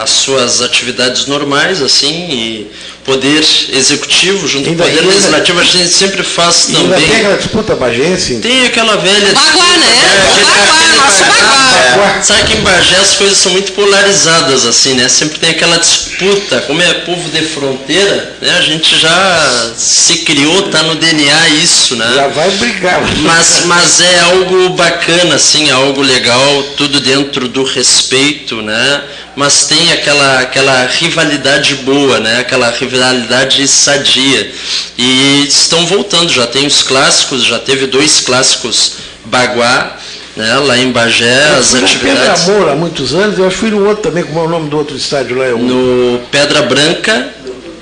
às 0.00 0.10
suas 0.10 0.60
atividades 0.60 1.26
normais, 1.26 1.80
assim, 1.80 2.28
e 2.28 2.70
Poder 3.04 3.44
Executivo 3.72 4.46
junto 4.46 4.66
com 4.68 4.74
o 4.74 4.76
Poder 4.76 5.00
Legislativo, 5.00 5.60
a 5.60 5.64
gente 5.64 5.88
sempre 5.88 6.22
faz 6.22 6.68
e 6.68 6.72
também. 6.72 7.00
tem 7.00 7.16
aquela 7.16 7.36
disputa 7.36 7.74
bagense? 7.74 8.34
Tem 8.36 8.66
aquela 8.66 8.96
velha. 8.96 9.32
Baguá, 9.32 9.64
né? 9.78 9.86
É, 10.04 10.44
Baguá, 10.44 11.04
nosso 11.04 11.24
Baguá. 11.24 11.70
É. 12.18 12.22
Sabe 12.22 12.44
que 12.44 12.56
em 12.58 12.60
Bagé 12.60 12.96
as 12.96 13.14
coisas 13.14 13.38
são 13.38 13.52
muito 13.52 13.72
polarizadas, 13.72 14.64
assim, 14.66 14.94
né? 14.94 15.08
Sempre 15.08 15.38
tem 15.38 15.50
aquela 15.50 15.78
disputa. 15.78 16.60
Como 16.66 16.80
é 16.80 16.92
povo 16.94 17.28
de 17.30 17.42
fronteira, 17.42 18.36
né? 18.40 18.56
A 18.58 18.60
gente 18.60 18.98
já 18.98 19.72
se 19.76 20.18
criou, 20.18 20.68
tá 20.68 20.82
no 20.82 20.94
DNA 20.94 21.48
isso, 21.62 21.96
né? 21.96 22.12
Já 22.14 22.28
vai 22.28 22.50
brigar. 22.50 23.00
Mas, 23.18 23.62
mas 23.64 24.00
é 24.00 24.20
algo 24.20 24.70
bacana, 24.70 25.34
assim, 25.34 25.68
é 25.68 25.72
algo 25.72 26.02
legal, 26.02 26.62
tudo 26.76 27.00
dentro 27.00 27.48
do 27.48 27.64
respeito, 27.64 28.62
né? 28.62 29.02
Mas 29.40 29.64
tem 29.64 29.90
aquela, 29.90 30.40
aquela 30.40 30.84
rivalidade 30.84 31.76
boa, 31.76 32.20
né? 32.20 32.40
Aquela 32.40 32.70
rivalidade 32.70 33.66
sadia. 33.66 34.52
E 34.98 35.46
estão 35.48 35.86
voltando, 35.86 36.30
já 36.30 36.46
tem 36.46 36.66
os 36.66 36.82
clássicos, 36.82 37.46
já 37.46 37.58
teve 37.58 37.86
dois 37.86 38.20
clássicos 38.20 38.96
Baguá, 39.24 39.96
né? 40.36 40.56
lá 40.56 40.76
em 40.76 40.92
Bagé, 40.92 41.52
Eu 41.54 41.58
as 41.58 41.74
atividades. 41.74 42.42
Pedra 42.42 42.52
Moura 42.52 42.72
há 42.72 42.76
muitos 42.76 43.14
anos, 43.14 43.38
eu 43.38 43.46
acho 43.46 43.54
que 43.54 43.60
fui 43.60 43.70
no 43.70 43.88
outro 43.88 44.02
também, 44.02 44.24
como 44.24 44.40
é 44.40 44.42
o 44.42 44.48
nome 44.48 44.68
do 44.68 44.76
outro 44.76 44.94
estádio 44.94 45.38
lá? 45.38 45.46
É 45.46 45.54
um... 45.54 45.62
No 45.62 46.18
Pedra 46.30 46.60
Branca, 46.60 47.30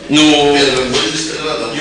no 0.09 0.57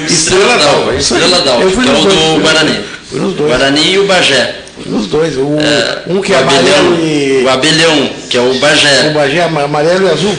Estrela 0.08 0.58
d'Alva. 0.58 0.96
Estrela 0.96 1.42
d'Alva, 1.42 1.64
Eu 1.66 1.70
fui 1.70 1.84
que 1.84 1.90
é 1.92 1.94
o 1.94 2.04
do 2.04 2.42
Guarani. 2.42 2.80
fui 3.12 3.20
nos 3.20 3.36
dois. 3.36 3.48
Guarani 3.48 3.92
e 3.92 4.00
o 4.00 4.08
Bagé. 4.08 4.56
Nos 4.86 5.08
dois, 5.08 5.36
um, 5.38 5.58
um 6.08 6.22
que 6.22 6.32
o 6.32 6.36
é 6.36 6.40
amarelo 6.40 6.68
abelhão, 6.68 6.98
e. 7.02 7.44
O 7.46 7.50
abelhão, 7.50 8.10
que 8.30 8.38
é 8.38 8.42
o 8.42 8.54
Bagé. 8.60 9.08
O 9.10 9.14
Bagé 9.14 9.38
é 9.40 9.44
ama- 9.44 9.64
amarelo 9.64 10.08
e 10.08 10.12
azul? 10.12 10.38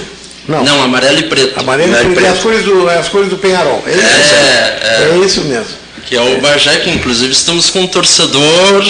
Não. 0.49 0.64
Não, 0.64 0.82
amarelo 0.82 1.18
e 1.18 1.22
preto. 1.24 1.59
Amarelo 1.61 1.93
e 1.93 2.14
preto. 2.14 2.24
É 2.26 2.28
as 2.30 2.39
cores 2.39 2.64
do, 2.64 2.89
é 2.89 2.97
as 2.99 3.09
cores 3.09 3.28
do 3.28 3.36
Penharol. 3.36 3.82
É, 3.86 3.91
isso, 3.91 4.34
É, 4.34 5.11
é 5.12 5.24
isso 5.24 5.41
mesmo. 5.43 5.66
Que 6.09 6.17
é 6.17 6.21
o 6.23 6.41
Bagé, 6.41 6.77
que 6.77 6.89
inclusive 6.91 7.33
estamos 7.33 7.69
com 7.69 7.81
um 7.81 7.87
torcedor 7.87 8.83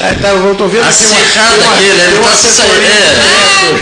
É, 0.00 0.14
tá, 0.14 0.28
eu 0.28 0.54
tô 0.54 0.68
vendo 0.68 0.84
acirrado 0.86 1.60
uma- 1.60 1.74
aqui, 1.74 1.84
né? 1.84 2.04
Ele 2.06 2.18
uma 2.18 2.30
está 2.30 2.36
se, 2.38 2.46
assessoria 2.46 2.88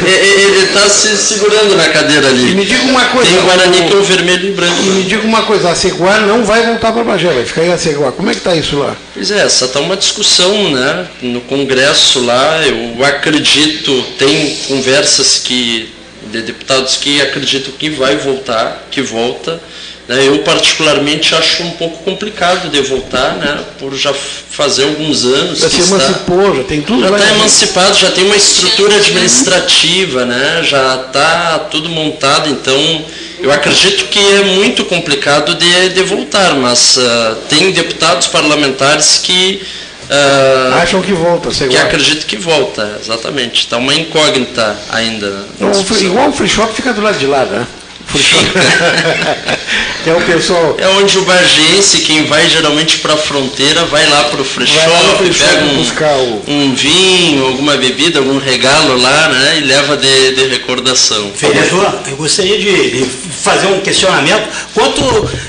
é, 0.07 0.11
é, 0.11 0.41
ele 0.41 0.67
tá 0.69 0.89
se 0.89 1.17
segurando 1.17 1.77
na 1.77 1.89
cadeira 1.91 2.27
E 2.29 2.31
ali. 2.31 2.55
me 2.55 2.65
diga 2.65 2.83
uma 2.85 3.05
coisa. 3.07 3.31
Tem 3.31 3.39
o 3.39 3.43
Guarani 3.43 3.83
que 3.87 3.93
é 3.93 3.97
o 3.97 4.03
vermelho 4.03 4.49
e 4.49 4.53
branco. 4.53 4.83
E 4.83 4.87
me 4.87 5.03
diga 5.05 5.27
uma 5.27 5.43
coisa, 5.43 5.71
a 5.71 5.75
Ceguá 5.75 6.21
não 6.21 6.43
vai 6.45 6.65
voltar 6.65 6.93
para 6.93 7.05
Bagé, 7.05 7.29
vai 7.29 7.45
ficar 7.45 7.65
em 7.67 7.73
Aceguá. 7.73 8.13
Como 8.13 8.31
é 8.31 8.33
que 8.33 8.39
está 8.41 8.55
isso 8.55 8.79
lá? 8.79 8.97
Pois 9.13 9.31
é, 9.31 9.41
essa 9.45 9.67
está 9.67 9.79
uma 9.81 9.97
discussão 9.97 10.71
né, 10.71 11.07
no 11.21 11.41
Congresso 11.43 12.25
lá. 12.25 12.63
Eu 12.67 13.05
acredito, 13.05 14.03
tem 14.19 14.57
conversas 14.69 15.39
que, 15.39 15.93
de 16.31 16.41
deputados 16.43 16.97
que 16.97 17.21
acreditam 17.21 17.73
que 17.79 17.91
vai 17.91 18.17
voltar, 18.17 18.87
que 18.91 19.03
volta. 19.03 19.61
Né. 20.11 20.27
Eu 20.27 20.39
particularmente 20.41 21.35
acho 21.35 21.63
um 21.63 21.71
pouco 21.73 21.99
complicado 22.05 22.69
de 22.69 22.81
voltar, 22.83 23.35
né, 23.37 23.61
por 23.79 23.95
já 23.95 24.13
fazer 24.13 24.85
alguns 24.85 25.25
anos 25.25 25.61
Já 25.61 25.69
que 25.69 25.77
se 25.77 25.81
está, 25.83 25.95
emancipou, 25.97 26.57
já 26.57 26.65
tem 26.65 26.83
tudo 26.83 27.01
já 27.01 27.11
está 27.17 27.27
em- 27.31 27.35
emancipado, 27.37 27.97
já 27.99 28.11
tem 28.11 28.25
uma 28.25 28.37
estrutura 28.37 28.97
administrativa, 28.97 30.25
né, 30.25 30.63
já 30.65 30.97
está 31.07 31.59
tudo 31.71 31.89
montado, 31.89 32.49
então 32.51 33.05
eu 33.41 33.51
acredito 33.53 34.07
que 34.09 34.19
é 34.19 34.43
muito 34.57 34.85
complicado 34.85 35.55
de, 35.55 35.89
de 35.91 36.03
voltar, 36.03 36.55
mas 36.55 36.99
ah, 36.99 37.37
tem 37.49 37.71
deputados 37.71 38.27
parlamentares 38.27 39.19
que 39.23 39.63
ah, 40.11 40.81
Acham 40.83 41.01
que 41.01 41.13
volta, 41.13 41.49
que 41.51 41.55
Ceguá. 41.55 41.83
acredito 41.83 42.27
que 42.27 42.37
volta, 42.37 42.99
exatamente. 43.01 43.61
Está 43.61 43.77
uma 43.77 43.95
incógnita 43.95 44.77
ainda. 44.91 45.47
discussão. 45.73 46.03
igual 46.05 46.29
o 46.31 46.33
free 46.33 46.49
shop 46.49 46.75
fica 46.75 46.93
do 46.93 47.01
lado 47.01 47.17
de 47.17 47.27
lá, 47.27 47.45
né? 47.45 47.65
É 50.07 50.13
o 50.15 50.21
pessoal. 50.23 50.77
É 50.79 50.89
onde 50.89 51.19
o 51.19 51.23
bagiense, 51.27 51.99
quem 51.99 52.25
vai 52.25 52.49
geralmente 52.49 52.99
para 52.99 53.13
a 53.13 53.17
fronteira, 53.19 53.85
vai 53.85 54.09
lá 54.09 54.25
para 54.25 54.41
o 54.41 54.45
free 54.45 54.67
shop, 54.67 54.89
pega 55.39 55.65
um, 55.67 55.81
o- 56.19 56.43
um 56.49 56.75
vinho, 56.75 57.45
alguma 57.45 57.77
bebida, 57.77 58.19
algum 58.19 58.39
regalo 58.39 58.97
lá, 58.97 59.29
né? 59.29 59.59
E 59.59 59.61
leva 59.61 59.99
de, 59.99 60.35
de 60.35 60.45
recordação. 60.49 61.31
Vereador, 61.37 61.95
eu 62.09 62.17
gostaria 62.17 62.59
de 62.59 63.05
fazer 63.43 63.67
um 63.67 63.81
questionamento 63.81 64.49
quanto 64.73 65.03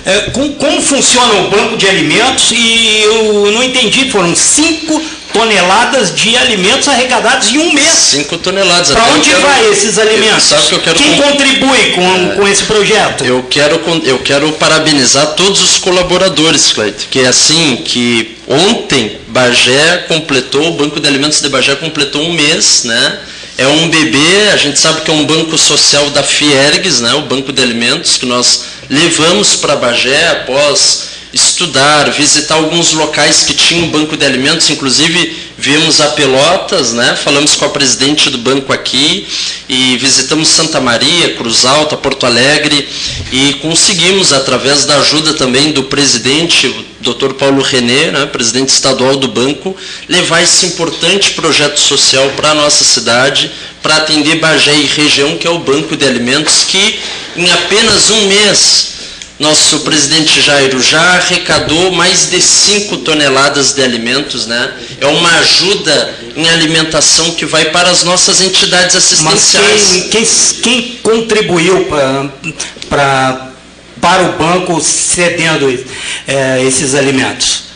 é, 0.05 0.19
com- 0.31 0.53
como 0.55 0.81
funciona 0.81 1.33
o 1.35 1.49
banco 1.49 1.77
de 1.77 1.87
alimentos 1.87 2.51
e 2.51 3.01
eu 3.05 3.51
não 3.53 3.63
entendi, 3.63 4.11
foram 4.11 4.35
5 4.35 5.01
toneladas 5.33 6.13
de 6.15 6.35
alimentos 6.37 6.87
arrecadados 6.87 7.49
em 7.49 7.57
um 7.59 7.73
mês. 7.73 7.91
5 8.11 8.37
toneladas. 8.37 8.91
Para 8.91 9.05
onde 9.13 9.29
quero- 9.29 9.41
vai 9.41 9.69
esses 9.71 9.97
alimentos? 9.97 10.43
Sabe 10.43 10.67
que 10.67 10.73
eu 10.75 10.79
quero 10.79 10.97
Quem 10.97 11.17
contribui 11.21 11.91
com, 11.91 12.35
com 12.35 12.47
esse 12.47 12.63
projeto? 12.63 13.23
Eu 13.25 13.43
quero, 13.49 13.81
eu 14.03 14.19
quero 14.19 14.51
parabenizar 14.53 15.27
todos 15.35 15.61
os 15.61 15.77
colaboradores, 15.77 16.71
Cleito, 16.71 17.05
que 17.09 17.19
é 17.19 17.27
assim, 17.27 17.77
que 17.85 18.37
ontem 18.47 19.19
Bagé 19.27 20.05
completou, 20.07 20.67
o 20.69 20.71
Banco 20.73 20.99
de 20.99 21.07
Alimentos 21.07 21.41
de 21.41 21.49
Bagé 21.49 21.75
completou 21.75 22.21
um 22.21 22.33
mês, 22.33 22.83
né? 22.83 23.19
É 23.57 23.67
um 23.67 23.89
bebê, 23.89 24.49
a 24.53 24.57
gente 24.57 24.79
sabe 24.79 25.01
que 25.01 25.11
é 25.11 25.13
um 25.13 25.25
banco 25.25 25.57
social 25.57 26.09
da 26.09 26.23
Fiergues, 26.23 26.99
né? 26.99 27.13
O 27.13 27.21
Banco 27.23 27.51
de 27.53 27.61
Alimentos, 27.61 28.17
que 28.17 28.25
nós 28.25 28.63
levamos 28.89 29.55
para 29.55 29.75
Bagé 29.75 30.29
após 30.29 31.10
estudar, 31.33 32.11
visitar 32.11 32.55
alguns 32.55 32.91
locais 32.91 33.43
que 33.43 33.53
tinham 33.53 33.87
banco 33.87 34.17
de 34.17 34.25
alimentos, 34.25 34.69
inclusive 34.69 35.51
viemos 35.57 36.01
a 36.01 36.07
Pelotas, 36.09 36.91
né? 36.91 37.15
falamos 37.15 37.55
com 37.55 37.65
a 37.65 37.69
presidente 37.69 38.29
do 38.29 38.37
banco 38.39 38.73
aqui 38.73 39.27
e 39.69 39.95
visitamos 39.97 40.49
Santa 40.49 40.81
Maria, 40.81 41.35
Cruz 41.35 41.65
Alta, 41.65 41.95
Porto 41.95 42.25
Alegre 42.25 42.87
e 43.31 43.53
conseguimos, 43.61 44.33
através 44.33 44.85
da 44.85 44.97
ajuda 44.97 45.33
também 45.35 45.71
do 45.71 45.83
presidente, 45.83 46.67
o 46.67 47.13
Dr. 47.13 47.33
Paulo 47.33 47.61
René, 47.61 48.11
né? 48.11 48.25
presidente 48.25 48.69
estadual 48.69 49.15
do 49.15 49.27
banco, 49.27 49.75
levar 50.09 50.41
esse 50.41 50.65
importante 50.65 51.31
projeto 51.31 51.79
social 51.79 52.27
para 52.35 52.51
a 52.51 52.55
nossa 52.55 52.83
cidade, 52.83 53.51
para 53.81 53.97
atender 53.97 54.39
Bagé 54.39 54.75
e 54.75 54.85
região, 54.85 55.37
que 55.37 55.47
é 55.47 55.49
o 55.49 55.59
Banco 55.59 55.95
de 55.95 56.05
Alimentos, 56.05 56.65
que 56.67 56.99
em 57.37 57.49
apenas 57.49 58.09
um 58.09 58.27
mês 58.27 58.91
nosso 59.41 59.79
presidente 59.79 60.39
Jairo 60.39 60.79
já 60.79 61.01
arrecadou 61.15 61.91
mais 61.91 62.29
de 62.29 62.39
5 62.39 62.97
toneladas 62.97 63.73
de 63.73 63.81
alimentos, 63.81 64.45
né? 64.45 64.71
É 64.99 65.07
uma 65.07 65.31
ajuda 65.39 66.15
em 66.35 66.47
alimentação 66.47 67.31
que 67.31 67.43
vai 67.43 67.65
para 67.65 67.89
as 67.89 68.03
nossas 68.03 68.39
entidades 68.39 68.93
Mas 68.93 69.03
assistenciais. 69.03 70.09
quem, 70.09 70.09
quem, 70.09 70.25
quem 70.61 70.99
contribuiu 71.01 71.87
pra, 72.87 73.49
para 73.99 74.23
o 74.29 74.33
banco 74.33 74.79
cedendo 74.79 75.67
eh, 76.27 76.63
esses 76.63 76.93
alimentos? 76.93 77.70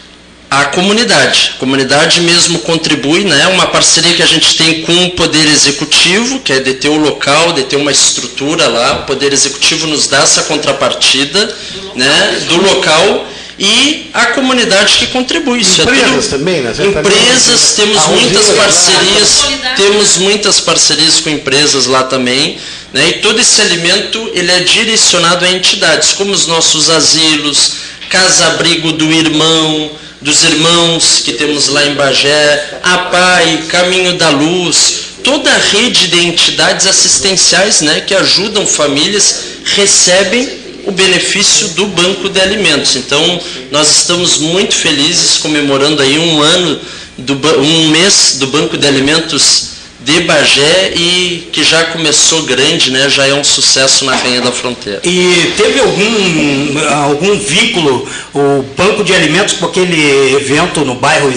A 0.58 0.66
comunidade. 0.68 1.52
A 1.56 1.60
comunidade 1.60 2.22
mesmo 2.22 2.60
contribui, 2.60 3.26
né? 3.26 3.46
Uma 3.48 3.68
parceria 3.68 4.14
que 4.14 4.24
a 4.24 4.26
gente 4.26 4.56
tem 4.56 4.84
com 4.84 5.06
o 5.08 5.12
Poder 5.12 5.46
Executivo, 5.48 6.40
que 6.40 6.54
é 6.54 6.60
de 6.62 6.76
ter 6.76 6.88
o 6.88 6.96
local, 6.96 7.52
de 7.52 7.64
ter 7.64 7.76
uma 7.76 7.92
estrutura 7.92 8.66
lá. 8.70 9.00
O 9.02 9.04
Poder 9.04 9.34
Executivo 9.34 9.86
nos 9.86 10.08
dá 10.08 10.20
essa 10.20 10.44
contrapartida, 10.44 11.54
né? 11.94 12.42
Do 12.48 12.56
local 12.62 13.28
e 13.60 14.10
a 14.14 14.28
comunidade 14.28 14.96
que 15.00 15.08
contribui. 15.08 15.60
Isso 15.60 15.82
é 15.82 15.84
Empresas 15.84 16.26
tudo- 16.28 16.38
também, 16.40 16.62
né? 16.62 16.74
Você 16.74 16.84
tá 16.90 17.00
Empresas, 17.02 17.74
vendo? 17.76 17.76
temos 17.76 18.06
muitas 18.08 18.46
parcerias, 18.52 19.44
temos 19.76 20.18
muitas 20.20 20.60
parcerias 20.62 21.20
com 21.20 21.30
empresas 21.32 21.86
lá 21.86 22.04
também, 22.04 22.58
né? 22.94 23.10
E 23.10 23.14
todo 23.20 23.42
esse 23.42 23.62
alimento 23.62 24.32
ele 24.34 24.52
é 24.54 24.62
direcionado 24.62 25.44
a 25.44 25.52
entidades, 25.52 26.14
como 26.14 26.32
os 26.32 26.48
nossos 26.48 26.90
asilos, 26.90 27.74
casa-abrigo 28.10 28.94
do 28.94 29.12
irmão, 29.12 29.92
dos 30.26 30.44
irmãos 30.44 31.22
que 31.24 31.34
temos 31.34 31.68
lá 31.68 31.86
em 31.86 31.94
Bagé, 31.94 32.80
a 32.82 32.98
PAI, 32.98 33.66
Caminho 33.70 34.14
da 34.18 34.32
Luz, 34.32 34.96
toda 35.24 35.52
a 35.52 35.58
rede 35.58 36.08
de 36.08 36.20
entidades 36.26 36.88
assistenciais 36.88 37.82
né, 37.82 38.02
que 38.02 38.16
ajudam 38.16 38.66
famílias, 38.66 39.36
recebem 39.64 40.50
o 40.86 40.92
benefício 40.92 41.70
do 41.70 41.86
banco 41.86 42.28
de 42.28 42.42
alimentos. 42.42 42.96
Então, 42.96 43.40
nós 43.70 43.98
estamos 43.98 44.40
muito 44.40 44.76
felizes 44.76 45.38
comemorando 45.38 46.02
aí 46.02 46.18
um 46.18 46.42
ano, 46.42 46.82
do, 47.20 47.36
um 47.60 47.90
mês 47.90 48.38
do 48.40 48.48
Banco 48.48 48.80
de 48.80 48.88
Alimentos 48.88 49.75
de 50.06 50.22
Bagé 50.22 50.94
e 50.96 51.50
que 51.52 51.64
já 51.64 51.86
começou 51.86 52.44
grande, 52.44 52.92
né? 52.92 53.10
já 53.10 53.26
é 53.26 53.34
um 53.34 53.44
sucesso 53.44 54.06
na 54.06 54.16
Rainha 54.16 54.40
da 54.40 54.52
Fronteira. 54.52 55.02
E 55.04 55.52
teve 55.58 55.80
algum, 55.80 56.94
algum 56.94 57.40
vínculo, 57.40 58.08
o 58.32 58.64
Banco 58.78 59.04
de 59.04 59.14
Alimentos, 59.14 59.56
com 59.56 59.66
aquele 59.66 60.36
evento 60.36 60.86
no 60.86 60.94
bairro 60.94 61.32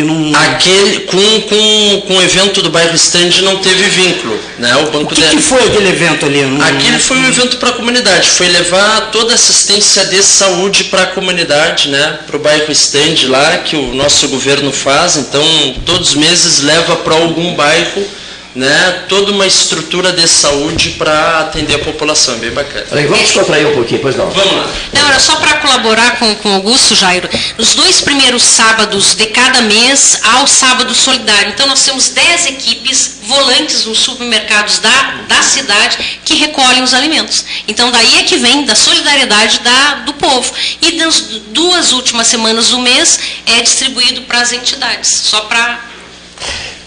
Não... 0.00 0.32
Aquele, 0.34 1.00
com, 1.00 1.40
com, 1.42 2.00
com 2.06 2.16
o 2.16 2.22
evento 2.22 2.62
do 2.62 2.70
bairro 2.70 2.94
Stand 2.94 3.42
não 3.42 3.58
teve 3.58 3.82
vínculo. 3.90 4.38
Né? 4.58 4.74
O, 4.76 4.90
banco 4.90 5.12
o 5.12 5.14
que, 5.14 5.20
de... 5.20 5.28
que 5.28 5.42
foi 5.42 5.62
aquele 5.64 5.88
evento 5.88 6.24
ali? 6.24 6.42
Não... 6.42 6.64
Aquele 6.64 6.98
foi 6.98 7.18
um 7.18 7.28
evento 7.28 7.58
para 7.58 7.70
a 7.70 7.72
comunidade, 7.72 8.30
foi 8.30 8.48
levar 8.48 9.10
toda 9.10 9.32
a 9.32 9.34
assistência 9.34 10.04
de 10.06 10.22
saúde 10.22 10.84
para 10.84 11.02
a 11.02 11.06
comunidade, 11.06 11.88
né? 11.88 12.18
para 12.26 12.36
o 12.36 12.38
bairro 12.38 12.72
Stand 12.72 13.28
lá, 13.28 13.58
que 13.58 13.76
o 13.76 13.94
nosso 13.94 14.28
governo 14.28 14.72
faz, 14.72 15.16
então 15.16 15.44
todos 15.84 16.10
os 16.10 16.14
meses 16.14 16.60
leva 16.60 16.96
para 16.96 17.14
algum 17.14 17.54
bairro 17.54 18.21
né, 18.54 19.04
toda 19.08 19.32
uma 19.32 19.46
estrutura 19.46 20.12
de 20.12 20.28
saúde 20.28 20.90
para 20.90 21.40
atender 21.40 21.74
a 21.74 21.78
população, 21.78 22.34
é 22.34 22.38
bem 22.38 22.50
bacana. 22.50 22.84
Peraí, 22.86 23.06
vamos 23.06 23.24
descontrair 23.24 23.66
um 23.68 23.74
pouquinho, 23.74 24.00
pois 24.00 24.14
não. 24.14 24.28
Vamos 24.30 24.54
lá. 24.54 24.70
Não, 24.92 25.08
era 25.08 25.18
só 25.18 25.36
para 25.36 25.56
colaborar 25.58 26.18
com, 26.18 26.34
com 26.36 26.50
o 26.50 26.54
Augusto, 26.54 26.94
Jairo. 26.94 27.28
Nos 27.56 27.74
dois 27.74 28.02
primeiros 28.02 28.42
sábados 28.42 29.14
de 29.14 29.26
cada 29.26 29.62
mês, 29.62 30.20
há 30.22 30.42
o 30.42 30.46
sábado 30.46 30.94
solidário. 30.94 31.50
Então, 31.50 31.66
nós 31.66 31.82
temos 31.82 32.10
10 32.10 32.46
equipes 32.46 33.20
volantes 33.22 33.86
nos 33.86 33.98
supermercados 33.98 34.78
da, 34.80 35.22
da 35.28 35.42
cidade 35.42 36.20
que 36.24 36.34
recolhem 36.34 36.82
os 36.82 36.92
alimentos. 36.92 37.44
Então, 37.66 37.90
daí 37.90 38.18
é 38.18 38.22
que 38.24 38.36
vem 38.36 38.66
da 38.66 38.74
solidariedade 38.74 39.60
da, 39.60 39.94
do 40.06 40.12
povo. 40.14 40.52
E 40.82 40.92
nas 40.92 41.20
duas 41.48 41.92
últimas 41.92 42.26
semanas 42.26 42.68
do 42.68 42.80
mês 42.80 43.18
é 43.46 43.62
distribuído 43.62 44.22
para 44.22 44.40
as 44.40 44.52
entidades, 44.52 45.10
só 45.24 45.40
para 45.42 45.92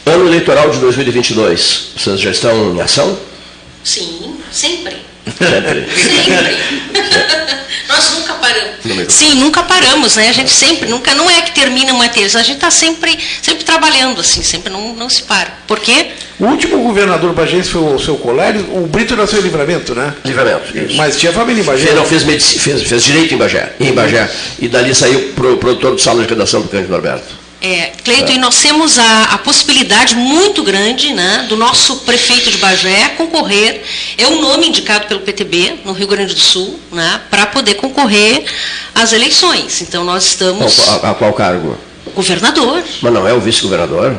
Ano 0.06 0.28
eleitoral 0.28 0.70
de 0.70 0.78
2022, 0.78 1.94
vocês 1.98 2.20
já 2.20 2.30
estão 2.30 2.76
em 2.76 2.80
ação? 2.80 3.18
Sim, 3.84 4.36
sempre. 4.52 4.96
Sempre. 5.26 5.88
sempre. 5.90 6.58
Nós 7.90 8.12
nunca 8.12 8.34
paramos. 8.36 9.14
Sim, 9.14 9.36
nunca 9.36 9.64
paramos, 9.64 10.16
né? 10.16 10.30
A 10.30 10.32
gente 10.32 10.52
sempre, 10.52 10.88
nunca, 10.88 11.16
não 11.16 11.28
é 11.28 11.42
que 11.42 11.56
termina 11.56 11.92
uma 11.92 12.08
terça, 12.08 12.38
a 12.38 12.44
gente 12.44 12.58
está 12.58 12.70
sempre, 12.70 13.18
sempre 13.42 13.64
trabalhando, 13.64 14.22
assim, 14.22 14.44
sempre 14.44 14.72
não, 14.72 14.94
não 14.94 15.10
se 15.10 15.24
para. 15.24 15.52
Por 15.68 15.80
quê? 15.80 16.12
O 16.40 16.46
último 16.46 16.84
governador 16.84 17.34
bagense 17.34 17.70
foi 17.70 17.82
o 17.82 17.98
seu 17.98 18.16
colega, 18.18 18.60
o 18.60 18.86
Brito 18.86 19.16
nasceu 19.16 19.40
em 19.40 19.44
Livramento, 19.44 19.96
né? 19.96 20.14
Livramento, 20.24 20.78
isso. 20.78 20.98
Mas 20.98 21.18
tinha 21.18 21.34
família 21.34 21.62
em 21.62 21.66
Bagé. 21.66 21.86
Fez, 21.86 21.96
não, 21.96 22.06
fez, 22.06 22.24
medicina, 22.24 22.62
fez, 22.62 22.84
fez 22.84 23.04
direito 23.04 23.34
em 23.34 23.38
Bagé, 23.38 23.74
em 23.80 23.92
Bagé. 23.92 24.30
E 24.60 24.68
dali 24.68 24.94
saiu 24.94 25.32
o 25.32 25.58
produtor 25.58 25.96
do 25.96 26.02
salão 26.02 26.22
de 26.22 26.30
redação 26.30 26.62
do 26.62 26.68
Cândido 26.68 26.92
Norberto. 26.92 27.45
É, 27.66 27.94
Cleiton, 28.04 28.32
é. 28.32 28.36
e 28.36 28.38
nós 28.38 28.62
temos 28.62 29.00
a, 29.00 29.24
a, 29.24 29.38
possibilidade 29.40 30.14
muito 30.14 30.62
grande 30.62 31.12
né, 31.16 31.48
do 31.50 31.58
nosso 31.58 31.96
prefeito 32.02 32.52
de 32.52 32.60
Bagé 32.60 33.10
concorrer, 33.18 33.82
é 34.20 34.28
o 34.28 34.34
um 34.34 34.42
nome 34.42 34.68
indicado 34.68 35.08
pelo 35.08 35.22
PTB 35.22 35.80
no 35.84 35.92
Rio 35.92 36.06
Grande 36.06 36.36
do 36.36 36.40
Sul, 36.40 36.80
né, 36.92 37.22
para 37.28 37.48
poder 37.48 37.74
concorrer 37.74 38.46
às 38.94 39.14
eleições. 39.14 39.82
Então 39.82 40.04
nós 40.04 40.26
estamos. 40.26 40.88
A, 40.90 41.10
a 41.10 41.16
qual 41.16 41.34
cargo? 41.34 41.76
Governador. 42.14 42.84
Mas 43.02 43.12
não 43.12 43.28
é 43.28 43.34
o 43.34 43.42
vice-governador? 43.42 44.16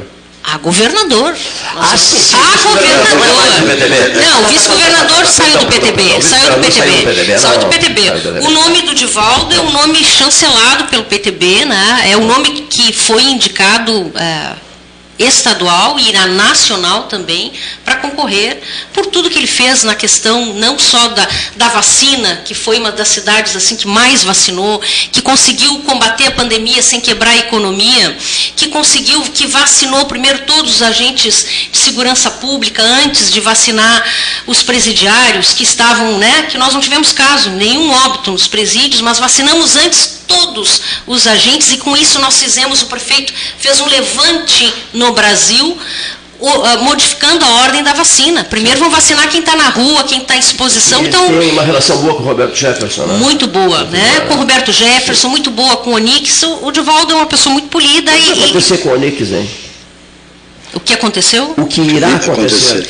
A 0.53 0.59
governador. 0.59 1.37
Ah, 1.77 1.97
sim, 1.97 2.19
sim, 2.19 2.37
a 2.37 2.69
governador. 2.69 3.17
Não, 4.25 4.45
o 4.45 4.47
vice-governador 4.47 5.27
saiu 5.27 5.59
do 5.59 5.67
PTB. 5.67 6.23
Saiu 6.23 6.53
do 6.53 6.61
PTB. 6.61 7.39
Saiu 7.39 7.59
do 7.59 7.67
PTB. 7.67 8.01
O 8.43 8.51
nome 8.51 8.83
do 8.83 8.95
Divaldo 8.95 9.55
é 9.55 9.61
um 9.61 9.73
nome 9.73 10.05
chancelado 10.05 10.85
pelo 10.85 11.03
PTB, 11.05 11.65
né? 11.65 12.11
É 12.11 12.17
o 12.17 12.25
nome 12.25 12.67
que 12.71 12.93
foi 12.93 13.25
indicado. 13.25 14.13
É, 14.15 14.53
estadual 15.19 15.99
e 15.99 16.12
na 16.12 16.27
nacional 16.27 17.05
também, 17.05 17.53
para 17.85 17.97
concorrer 17.97 18.61
por 18.93 19.07
tudo 19.07 19.31
que 19.31 19.39
ele 19.39 19.47
fez 19.47 19.83
na 19.83 19.95
questão 19.95 20.55
não 20.55 20.79
só 20.79 21.09
da, 21.09 21.29
da 21.57 21.69
vacina, 21.69 22.43
que 22.45 22.55
foi 22.55 22.79
uma 22.79 22.93
das 22.93 23.09
cidades 23.09 23.57
assim 23.57 23.77
que 23.77 23.87
mais 23.87 24.23
vacinou, 24.23 24.81
que 25.12 25.23
conseguiu 25.23 25.79
combater 25.81 26.27
a 26.27 26.31
pandemia 26.33 26.83
sem 26.83 27.01
quebrar 27.01 27.31
a 27.31 27.37
economia, 27.37 28.17
que 28.55 28.69
conseguiu, 28.69 29.23
que 29.23 29.47
vacinou 29.47 30.07
primeiro 30.07 30.41
todos 30.41 30.77
os 30.77 30.83
agentes 30.83 31.47
de 31.73 31.79
segurança 31.79 32.31
pública 32.31 32.83
antes 32.83 33.31
de 33.31 33.41
vacinar 33.41 34.05
os 34.47 34.62
presidiários 34.62 35.53
que 35.53 35.62
estavam, 35.62 36.19
né, 36.19 36.47
que 36.51 36.59
nós 36.59 36.75
não 36.75 36.81
tivemos 36.81 37.12
caso, 37.12 37.51
nenhum 37.51 37.91
óbito 37.91 38.31
nos 38.31 38.47
presídios, 38.47 39.01
mas 39.01 39.19
vacinamos 39.19 39.77
antes 39.77 40.17
todos 40.27 40.81
os 41.07 41.27
agentes 41.27 41.73
e 41.73 41.79
com 41.79 41.97
isso 41.97 42.19
nós 42.19 42.39
fizemos, 42.39 42.83
o 42.83 42.87
prefeito 42.87 43.33
fez 43.59 43.81
um 43.81 43.87
levante 43.87 44.73
no 44.93 45.06
Brasil, 45.13 45.77
modificando 46.83 47.45
a 47.45 47.49
ordem 47.63 47.83
da 47.83 47.93
vacina. 47.93 48.45
Primeiro 48.45 48.79
vão 48.79 48.91
vacinar 48.91 49.29
quem 49.29 49.41
está 49.41 49.57
na 49.57 49.69
rua, 49.71 50.05
quem 50.05 50.19
está 50.19 50.37
em 50.37 50.41
exposição. 50.41 51.05
então, 51.05 51.27
tem 51.39 51.51
uma 51.51 51.63
relação 51.63 51.97
boa 51.99 52.15
com 52.15 52.23
o 52.23 52.27
Roberto 52.27 52.55
Jefferson, 52.55 53.07
né? 53.07 53.17
Muito 53.17 53.47
boa, 53.47 53.79
muito 53.79 53.93
né? 53.93 54.13
Boa. 54.17 54.27
Com 54.27 54.35
o 54.35 54.37
Roberto 54.39 54.73
Jefferson, 54.73 55.29
muito 55.29 55.51
boa 55.51 55.77
com 55.79 55.91
o 55.91 55.95
Onix. 55.95 56.43
O 56.63 56.71
Divaldo 56.71 57.13
é 57.13 57.17
uma 57.17 57.27
pessoa 57.27 57.53
muito 57.53 57.69
polida. 57.69 58.11
O 58.11 58.15
que 58.15 58.35
vai 58.35 58.45
acontecer 58.51 58.79
com 58.79 58.89
o 58.91 58.93
Onix, 58.95 59.33
hein? 59.33 59.51
O 60.75 60.81
que 60.81 60.93
aconteceu? 60.93 61.55
O 61.57 61.67
que 61.67 61.81
irá 61.81 62.17
acontecer? 62.17 62.87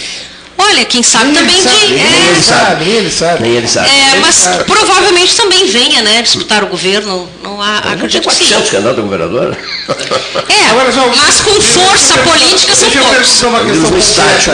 Olha, 0.59 0.85
quem 0.85 1.03
sabe 1.03 1.27
nem 1.27 1.35
também 1.35 1.63
sabe, 1.63 1.77
de. 1.77 1.93
Nem 1.93 2.03
é, 2.03 2.31
ele 2.31 2.43
sabe, 2.43 2.85
nem 2.85 2.95
ele 2.95 3.11
sabe. 3.11 3.43
Nem 3.43 3.53
ele 3.53 3.69
sabe. 3.69 3.89
É, 3.91 4.21
mas 4.21 4.35
sabe. 4.35 4.65
provavelmente 4.65 5.37
também 5.37 5.67
venha, 5.67 6.03
né, 6.03 6.23
disputar 6.23 6.65
o 6.65 6.69
governo. 6.69 7.29
Não 7.43 7.61
há, 7.61 7.83
não 7.85 7.93
acredito 7.93 8.29
que 8.29 8.35
sim. 8.35 8.55
candidato 8.55 9.01
a 9.01 9.03
governador? 9.03 9.57
É, 10.49 10.71
Agora, 10.71 10.93
só, 10.93 11.07
mas 11.07 11.41
com 11.41 11.61
força 11.61 12.19
política 12.19 12.75
são 12.75 12.91
poucos. 12.91 13.43
Eu 13.43 13.49
uma 13.49 13.65
questão 13.65 13.91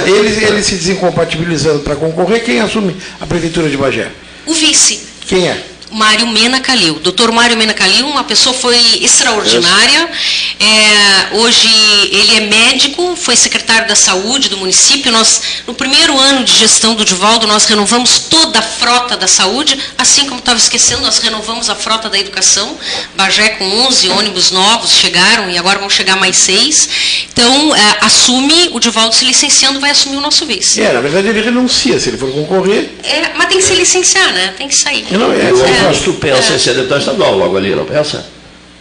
ele, 0.06 0.44
ele 0.44 0.62
se 0.62 0.74
desincompatibilizando 0.74 1.80
para 1.80 1.96
concorrer, 1.96 2.44
quem 2.44 2.60
assume 2.60 2.96
a 3.20 3.26
prefeitura 3.26 3.68
de 3.68 3.76
Bagé? 3.76 4.10
O 4.46 4.52
vice. 4.52 5.00
Quem 5.26 5.48
é? 5.48 5.71
Mário 5.92 6.26
Mena 6.26 6.60
Calil. 6.60 6.94
Doutor 7.00 7.30
Mário 7.30 7.56
Mena 7.56 7.74
Calil, 7.74 8.06
uma 8.06 8.24
pessoa 8.24 8.54
foi 8.54 8.78
extraordinária. 9.00 10.10
É, 10.58 11.36
hoje 11.36 11.68
ele 12.10 12.36
é 12.36 12.40
médico, 12.40 13.16
foi 13.16 13.36
secretário 13.36 13.86
da 13.86 13.94
saúde 13.94 14.48
do 14.48 14.56
município. 14.56 15.12
Nós, 15.12 15.42
no 15.66 15.74
primeiro 15.74 16.18
ano 16.18 16.44
de 16.44 16.52
gestão 16.52 16.94
do 16.94 17.04
Divaldo, 17.04 17.46
nós 17.46 17.64
renovamos 17.66 18.20
toda 18.30 18.58
a 18.58 18.62
frota 18.62 19.16
da 19.16 19.28
saúde, 19.28 19.78
assim 19.98 20.26
como 20.26 20.38
estava 20.38 20.58
esquecendo, 20.58 21.02
nós 21.02 21.18
renovamos 21.18 21.68
a 21.68 21.74
frota 21.74 22.08
da 22.08 22.18
educação. 22.18 22.76
Bagé 23.14 23.50
com 23.50 23.64
11 23.86 24.08
ônibus 24.10 24.50
novos 24.50 24.92
chegaram 24.92 25.50
e 25.50 25.58
agora 25.58 25.78
vão 25.78 25.90
chegar 25.90 26.16
mais 26.16 26.36
seis. 26.36 27.26
Então, 27.32 27.74
é, 27.74 27.98
assume, 28.00 28.70
o 28.72 28.80
Divaldo 28.80 29.14
se 29.14 29.24
licenciando, 29.24 29.80
vai 29.80 29.90
assumir 29.90 30.16
o 30.16 30.20
nosso 30.20 30.46
vice. 30.46 30.80
É, 30.80 30.92
na 30.92 31.00
verdade 31.00 31.28
ele 31.28 31.42
renuncia, 31.42 31.98
se 32.00 32.08
ele 32.08 32.18
for 32.18 32.30
concorrer. 32.32 32.90
É, 33.02 33.32
mas 33.36 33.48
tem 33.48 33.58
que 33.58 33.64
se 33.64 33.74
licenciar, 33.74 34.32
né? 34.32 34.54
Tem 34.56 34.68
que 34.68 34.76
sair. 34.76 35.06
Não, 35.10 35.32
é, 35.32 35.50
é 35.50 35.81
mas 35.84 36.00
tu 36.00 36.12
pensa 36.14 36.54
em 36.54 36.58
ser 36.58 36.74
deputado 36.74 37.00
estadual 37.00 37.36
logo 37.36 37.56
ali, 37.56 37.74
não 37.74 37.84
pensa? 37.84 38.26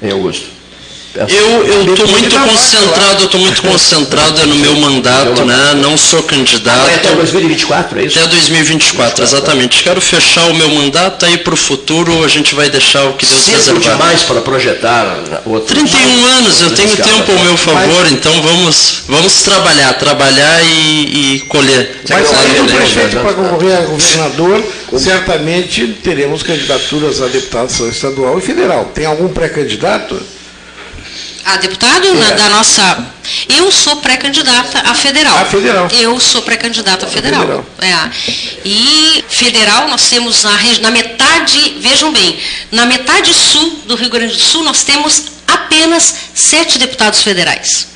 Em 0.02 0.12
Augusto? 0.12 0.61
Eu 1.14 1.94
estou 1.94 2.08
muito 2.08 2.40
concentrado, 2.40 3.20
eu 3.20 3.26
estou 3.26 3.42
muito 3.42 3.62
concentrado 3.62 4.48
no 4.48 4.56
meu 4.56 4.76
mandato, 4.76 5.44
né? 5.44 5.74
Não 5.76 5.98
sou 5.98 6.24
candidato. 6.24 6.90
É 6.90 6.96
até 6.96 7.14
2024, 7.14 8.00
é 8.00 8.06
isso? 8.06 8.18
Até 8.18 8.30
2024, 8.30 9.24
exatamente. 9.24 9.84
Quero 9.84 10.00
fechar 10.00 10.46
o 10.46 10.54
meu 10.54 10.70
mandato, 10.70 11.26
aí 11.26 11.38
para 11.38 11.54
o 11.54 11.58
futuro 11.58 12.24
a 12.24 12.30
gente 12.30 12.56
vai 12.56 12.70
deixar 12.70 13.04
o 13.06 13.14
que 13.14 13.26
Deus 13.26 13.42
Cedo 13.42 13.56
reservar. 13.58 13.98
demais 13.98 14.22
para 14.24 14.40
projetar 14.42 15.42
outro. 15.46 15.76
31 15.76 16.26
anos, 16.38 16.62
eu 16.62 16.74
tenho 16.74 16.96
tempo 16.96 17.32
ao 17.32 17.40
meu 17.40 17.58
favor, 17.58 18.08
então 18.10 18.42
vamos, 18.42 19.04
vamos 19.10 19.42
trabalhar, 19.42 19.94
trabalhar 19.96 20.64
e, 20.64 21.36
e 21.36 21.40
colher. 21.42 22.04
Mas 22.10 22.34
aí 22.34 22.62
o 22.62 22.66
prefeito 22.66 23.18
para 23.18 23.34
concorrer 23.34 23.78
a 23.78 23.82
governador, 23.82 24.64
certamente 24.98 25.88
teremos 26.02 26.42
candidaturas 26.42 27.22
a 27.22 27.28
deputação 27.28 27.90
estadual 27.90 28.38
e 28.38 28.42
federal. 28.42 28.92
Tem 28.94 29.06
algum 29.06 29.28
pré-candidato? 29.28 30.22
A 31.46 31.58
deputado 31.58 32.08
é. 32.08 32.14
na, 32.14 32.30
da 32.32 32.50
nossa. 32.50 33.06
Eu 33.48 33.72
sou 33.72 33.98
pré-candidata 33.98 34.80
a 34.80 34.94
federal. 34.94 35.38
A 35.38 35.46
federal. 35.46 35.88
Eu 35.92 36.20
sou 36.20 36.42
pré-candidata 36.42 37.06
a 37.06 37.10
federal. 37.10 37.42
federal. 37.42 37.66
É. 37.82 38.10
E 38.66 39.24
federal 39.28 39.88
nós 39.88 40.10
temos 40.10 40.44
na, 40.44 40.52
na 40.82 40.92
metade, 40.92 41.78
vejam 41.80 42.12
bem, 42.12 42.40
na 42.72 42.86
metade 42.86 43.34
sul 43.34 43.82
do 43.86 43.96
Rio 43.96 44.10
Grande 44.10 44.36
do 44.36 44.42
Sul 44.42 44.64
nós 44.64 44.84
temos 44.84 45.24
apenas 45.48 46.16
sete 46.34 46.78
deputados 46.78 47.22
federais. 47.22 47.88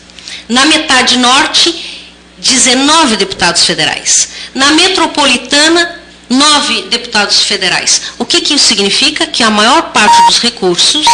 Na 0.48 0.66
metade 0.66 1.18
norte, 1.18 2.04
19 2.38 3.18
deputados 3.18 3.66
federais. 3.66 4.30
Na 4.54 4.72
metropolitana, 4.72 6.02
nove 6.30 6.84
deputados 6.84 7.44
federais. 7.44 8.02
O 8.18 8.26
que, 8.26 8.42
que 8.42 8.56
isso 8.56 8.68
significa? 8.68 9.26
Que 9.28 9.44
a 9.44 9.50
maior 9.50 9.92
parte 9.92 10.26
dos 10.28 10.40
recursos 10.40 11.06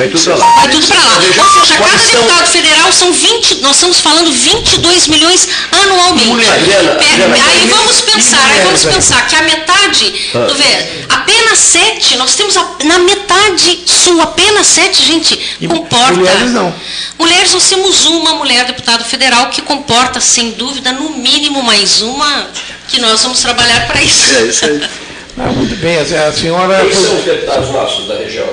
Vai 0.00 0.08
tudo 0.08 0.22
pra 0.24 0.34
lá. 0.36 0.46
Vai 0.56 0.68
tudo 0.70 0.86
para 0.86 0.96
lá. 0.98 1.16
Ou 1.16 1.22
seja, 1.22 1.74
cada 1.78 1.98
são- 1.98 2.20
deputado 2.22 2.46
federal 2.48 2.92
são 2.92 3.12
20, 3.12 3.54
nós 3.60 3.76
estamos 3.76 4.00
falando 4.00 4.32
22 4.32 5.06
milhões 5.08 5.46
anualmente. 5.70 6.48
Adriana, 6.50 6.94
Pe- 6.94 7.04
Adriana, 7.04 7.34
aí 7.34 7.40
Adriana, 7.42 7.74
vamos 7.76 8.00
pensar, 8.00 8.46
aí 8.50 8.60
vamos 8.64 8.84
pensar 8.84 9.26
que 9.28 9.34
a 9.36 9.42
metade, 9.42 10.30
Ah. 10.34 10.46
tu 10.48 10.54
vê, 10.54 11.04
apenas 11.10 11.58
sete, 11.58 12.16
nós 12.16 12.34
temos 12.34 12.56
a- 12.56 12.70
na 12.84 12.98
metade 13.00 13.82
sul, 13.86 14.20
apenas 14.22 14.66
sete, 14.66 15.04
gente, 15.04 15.36
comporta. 15.68 16.12
mulheres 16.14 16.50
não. 16.52 16.74
Mulheres 17.18 17.52
nós 17.52 17.68
temos 17.68 18.06
uma 18.06 18.34
mulher 18.36 18.64
deputado 18.64 19.04
federal 19.04 19.48
que 19.50 19.60
comporta, 19.62 20.18
sem 20.20 20.52
dúvida, 20.52 20.92
no 20.92 21.10
mínimo 21.10 21.62
mais 21.62 22.00
uma, 22.00 22.48
que 22.88 22.98
nós 23.00 23.22
vamos 23.22 23.40
trabalhar 23.40 23.86
para 23.86 24.02
isso. 24.02 24.34
É 24.34 24.42
isso 24.42 24.64
aí. 24.64 24.80
Ah, 25.38 25.52
muito 25.52 25.74
bem, 25.76 25.96
a, 25.96 26.02
a 26.28 26.32
senhora. 26.32 26.84
Quem 26.84 26.92
são 27.02 27.16
os 27.16 27.24
deputados 27.24 27.70
nossos 27.70 28.06
da 28.08 28.16
região? 28.16 28.46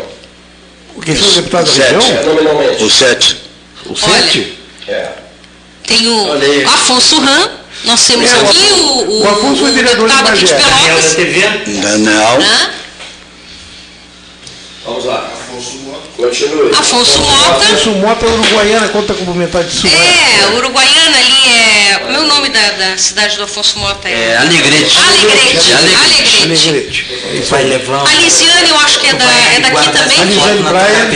São 1.06 1.28
os 1.28 1.36
deputados 1.36 1.76
da 1.78 1.84
Sete. 1.84 1.94
região? 1.96 2.18
É, 2.18 2.24
nominalmente. 2.24 2.84
O 2.84 2.90
sete. 2.90 3.38
O 3.86 3.96
sete? 3.96 4.58
É. 4.88 5.10
Tem 5.86 6.08
o. 6.08 6.34
Afonso 6.68 7.20
Ram, 7.20 7.50
nós 7.86 8.06
temos 8.06 8.32
É, 8.32 8.36
aqui 8.42 8.58
o, 8.74 8.84
o, 8.86 9.24
o 9.24 9.30
Afonso 9.30 9.62
foi 9.62 9.72
o 9.72 9.74
vereador 9.74 10.10
de 10.10 10.16
deputado 10.16 10.38
de. 10.38 10.46
Daniel 10.46 10.68
da 10.70 10.78
Pelotas. 10.86 11.16
TV. 11.16 11.42
Daniel. 11.82 12.40
né? 12.40 12.74
Vamos 14.86 15.06
lá. 15.06 15.30
Continue. 16.18 16.72
Afonso 16.76 17.20
Mota. 17.20 17.52
Afonso 17.52 17.92
Mota 17.92 18.26
Uruguaiana, 18.26 18.90
conta 18.90 19.14
como 19.14 19.36
metade 19.36 19.70
de 19.70 19.76
sul. 19.82 19.90
É, 19.90 20.56
Uruguaiana 20.56 21.18
ali 21.18 21.48
é. 21.48 22.00
Como 22.00 22.18
é 22.18 22.20
o 22.20 22.26
nome 22.26 22.50
da, 22.50 22.72
da 22.72 22.98
cidade 22.98 23.38
do 23.38 23.44
Afonso 23.44 23.78
Mota? 23.78 24.10
É 24.10 24.38
Alegrete. 24.38 24.98
Alegrete. 24.98 25.74
Alegrete. 25.74 26.44
Alegrete. 26.44 27.70
Levar. 27.70 28.08
A 28.08 28.14
Lisiane, 28.16 28.70
eu 28.70 28.80
acho 28.80 29.00
que 29.00 29.08
é, 29.08 29.14
da, 29.14 29.26
é 29.26 29.60
daqui 29.60 29.92
também. 29.92 30.20
A 30.20 30.24
Lisiane 30.26 30.64
Braia. 30.64 31.10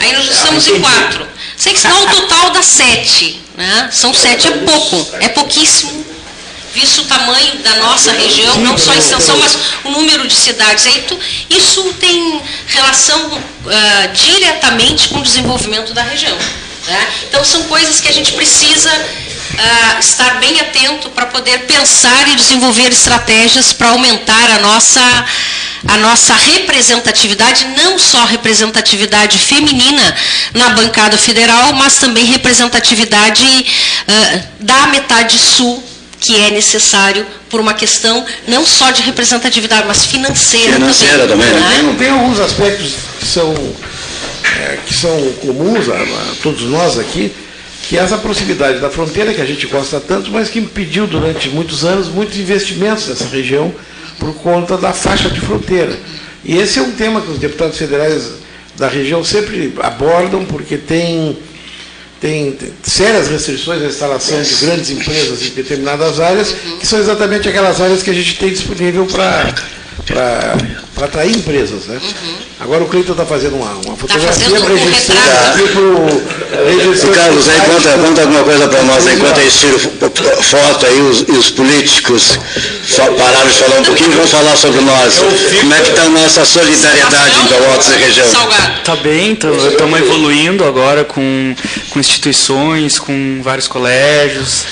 Aí 0.00 0.12
nós 0.12 0.28
estamos 0.28 0.66
em 0.68 0.80
quatro. 0.80 1.26
Sei 1.56 1.72
que 1.72 1.78
senão 1.78 2.02
o 2.02 2.06
total 2.08 2.50
dá 2.50 2.62
sete. 2.62 3.40
Né? 3.56 3.88
São 3.92 4.12
sete, 4.12 4.48
é 4.48 4.50
pouco, 4.50 5.06
é 5.20 5.28
pouquíssimo. 5.28 6.04
Visto 6.74 7.02
o 7.02 7.04
tamanho 7.04 7.56
da 7.62 7.76
nossa 7.76 8.10
região, 8.12 8.58
não 8.58 8.76
só 8.76 8.90
a 8.90 8.96
extensão, 8.96 9.36
mas 9.38 9.56
o 9.84 9.90
número 9.90 10.26
de 10.26 10.34
cidades. 10.34 10.84
Tu- 11.06 11.18
isso 11.48 11.84
tem 12.00 12.40
relação 12.66 13.40
ah, 13.68 14.06
diretamente 14.12 15.08
com 15.08 15.20
o 15.20 15.22
desenvolvimento 15.22 15.94
da 15.94 16.02
região. 16.02 16.36
né? 16.88 17.06
Então 17.28 17.44
são 17.44 17.62
coisas 17.64 18.00
que 18.00 18.08
a 18.08 18.12
gente 18.12 18.32
precisa 18.32 18.90
ah, 19.56 19.98
estar 20.00 20.40
bem 20.40 20.58
atento 20.60 21.10
para 21.10 21.26
poder 21.26 21.60
pensar 21.60 22.26
e 22.28 22.34
desenvolver 22.34 22.88
estratégias 22.90 23.72
para 23.72 23.90
aumentar 23.90 24.50
a 24.50 24.58
nossa 24.58 25.00
a 25.86 25.98
nossa 25.98 26.34
representatividade, 26.34 27.66
não 27.76 27.98
só 27.98 28.24
representatividade 28.24 29.36
feminina 29.38 30.16
na 30.54 30.70
bancada 30.70 31.16
federal, 31.18 31.74
mas 31.74 31.96
também 31.96 32.24
representatividade 32.24 33.46
ah, 34.08 34.40
da 34.60 34.86
metade 34.88 35.38
sul, 35.38 35.82
que 36.24 36.40
é 36.40 36.50
necessário 36.50 37.26
por 37.50 37.60
uma 37.60 37.74
questão 37.74 38.24
não 38.48 38.64
só 38.64 38.90
de 38.90 39.02
representatividade, 39.02 39.86
mas 39.86 40.06
financeira, 40.06 40.72
Financeira 40.72 41.26
também, 41.26 41.46
né? 41.46 41.60
né? 41.60 41.76
Tem, 41.76 41.94
tem 41.96 42.08
alguns 42.08 42.40
aspectos 42.40 42.94
que 43.20 43.26
são, 43.26 43.52
é, 44.60 44.78
que 44.86 44.94
são 44.94 45.32
comuns 45.42 45.86
a, 45.90 45.92
a 45.92 46.34
todos 46.42 46.62
nós 46.62 46.98
aqui, 46.98 47.30
que 47.86 47.98
é 47.98 48.00
essa 48.00 48.16
proximidade 48.16 48.78
da 48.78 48.88
fronteira, 48.88 49.34
que 49.34 49.40
a 49.42 49.44
gente 49.44 49.66
gosta 49.66 50.00
tanto, 50.00 50.30
mas 50.30 50.48
que 50.48 50.58
impediu 50.58 51.06
durante 51.06 51.50
muitos 51.50 51.84
anos 51.84 52.08
muitos 52.08 52.38
investimentos 52.38 53.06
nessa 53.06 53.26
região 53.26 53.74
por 54.18 54.34
conta 54.36 54.78
da 54.78 54.94
faixa 54.94 55.28
de 55.28 55.40
fronteira. 55.40 55.94
E 56.42 56.56
esse 56.56 56.78
é 56.78 56.82
um 56.82 56.92
tema 56.92 57.20
que 57.20 57.30
os 57.30 57.38
deputados 57.38 57.76
federais 57.76 58.30
da 58.76 58.88
região 58.88 59.22
sempre 59.22 59.74
abordam, 59.82 60.46
porque 60.46 60.78
tem, 60.78 61.36
tem, 62.20 62.56
sérias 62.82 63.28
restrições 63.28 63.82
à 63.82 63.86
instalação 63.86 64.40
de 64.42 64.54
grandes 64.56 64.90
empresas 64.90 65.42
em 65.42 65.50
determinadas 65.50 66.20
áreas, 66.20 66.54
que 66.78 66.86
são 66.86 66.98
exatamente 66.98 67.48
aquelas 67.48 67.80
áreas 67.80 68.02
que 68.02 68.10
a 68.10 68.14
gente 68.14 68.38
tem 68.38 68.50
disponível 68.50 69.06
para 69.06 69.54
para 70.06 71.06
atrair 71.06 71.36
empresas. 71.36 71.86
Né? 71.86 72.00
Agora 72.60 72.84
o 72.84 72.88
Cleiton 72.88 73.12
está 73.12 73.24
fazendo 73.26 73.56
uma, 73.56 73.70
uma 73.86 73.96
fotografia 73.96 74.44
fazendo 74.44 74.64
um 74.72 74.76
registrando 74.76 75.20
retrato. 75.20 75.58
aqui 75.58 75.68
para 75.72 75.80
O 77.10 77.14
Carlos, 77.14 77.48
aí 77.48 77.60
conta, 77.60 77.90
conta 77.98 78.20
alguma 78.22 78.44
coisa 78.44 78.68
para 78.68 78.82
nós, 78.82 79.06
enquanto 79.06 79.38
eles 79.38 79.54
tiram 79.58 79.78
fo- 79.78 80.42
foto 80.42 80.86
aí, 80.86 81.00
os, 81.00 81.20
e 81.28 81.32
os 81.32 81.50
políticos 81.50 82.38
pararam 83.18 83.48
de 83.48 83.54
falar 83.54 83.80
um 83.80 83.84
pouquinho, 83.84 84.12
vão 84.12 84.26
falar 84.26 84.56
sobre 84.56 84.80
nós. 84.82 85.14
Como 85.60 85.74
é 85.74 85.80
que 85.80 85.90
está 85.90 86.02
a 86.02 86.08
nossa 86.08 86.44
solidariedade 86.44 87.38
em 87.40 87.46
Pelotas 87.48 87.88
e 87.88 87.96
região? 87.96 88.28
Salgado. 88.30 88.80
Tá 88.84 88.96
bem, 88.96 89.32
estamos 89.32 89.98
evoluindo 89.98 90.64
agora 90.64 91.04
com, 91.04 91.54
com 91.90 91.98
instituições, 92.00 92.98
com 92.98 93.40
vários 93.42 93.66
colégios. 93.66 94.64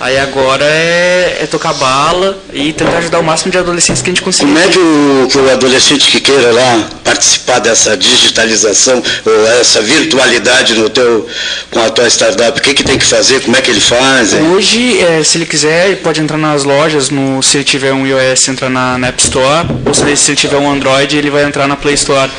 Aí 0.00 0.16
agora 0.16 0.64
é, 0.64 1.38
é 1.42 1.46
tocar 1.46 1.72
bala 1.74 2.38
e 2.52 2.72
tentar 2.72 2.98
ajudar 2.98 3.18
o 3.18 3.24
máximo 3.24 3.50
de 3.50 3.58
adolescentes 3.58 4.00
que 4.00 4.10
a 4.10 4.12
gente 4.12 4.22
conseguir. 4.22 4.46
Como 4.46 4.58
é 4.58 4.68
que 4.68 4.78
o, 4.78 5.28
que 5.28 5.38
o 5.38 5.50
adolescente 5.50 6.08
que 6.08 6.20
queira 6.20 6.52
lá 6.52 6.88
participar 7.02 7.58
dessa 7.58 7.96
digitalização 7.96 9.02
ou 9.26 9.46
essa 9.60 9.82
virtualidade 9.82 10.74
no 10.74 10.88
teu, 10.88 11.28
com 11.72 11.80
a 11.80 11.90
tua 11.90 12.06
startup, 12.08 12.58
o 12.58 12.62
que, 12.62 12.74
que 12.74 12.84
tem 12.84 12.96
que 12.96 13.04
fazer, 13.04 13.40
como 13.40 13.56
é 13.56 13.60
que 13.60 13.70
ele 13.70 13.80
faz? 13.80 14.34
hein? 14.34 14.42
Hoje, 14.52 15.00
é, 15.00 15.24
se 15.24 15.38
ele 15.38 15.46
quiser, 15.46 15.88
ele 15.88 15.96
pode 15.96 16.20
entrar 16.20 16.38
nas 16.38 16.62
lojas, 16.62 17.10
no, 17.10 17.42
se 17.42 17.56
ele 17.56 17.64
tiver 17.64 17.92
um 17.92 18.06
iOS, 18.06 18.48
entra 18.48 18.68
na, 18.68 18.96
na 18.98 19.08
App 19.08 19.20
Store, 19.20 19.66
ou 19.84 19.92
se 19.92 20.02
ele, 20.02 20.16
se 20.16 20.30
ele 20.30 20.36
tiver 20.36 20.58
um 20.58 20.70
Android, 20.70 21.16
ele 21.16 21.30
vai 21.30 21.44
entrar 21.44 21.66
na 21.66 21.74
Play 21.74 21.94
Store 21.94 22.30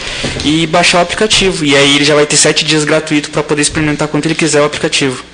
e 0.46 0.66
baixar 0.68 1.00
o 1.00 1.02
aplicativo. 1.02 1.66
E 1.66 1.76
aí 1.76 1.96
ele 1.96 2.06
já 2.06 2.16
vai 2.16 2.26
ter 2.26 2.38
sete 2.38 2.64
dias 2.64 2.86
gratuito 2.86 3.30
para 3.32 3.44
poder 3.44 3.62
experimentar 3.62 4.08
quanto 4.08 4.28
ele 4.28 4.36
quiser 4.36 4.62
o 4.62 4.66
aplicativo. 4.66 5.29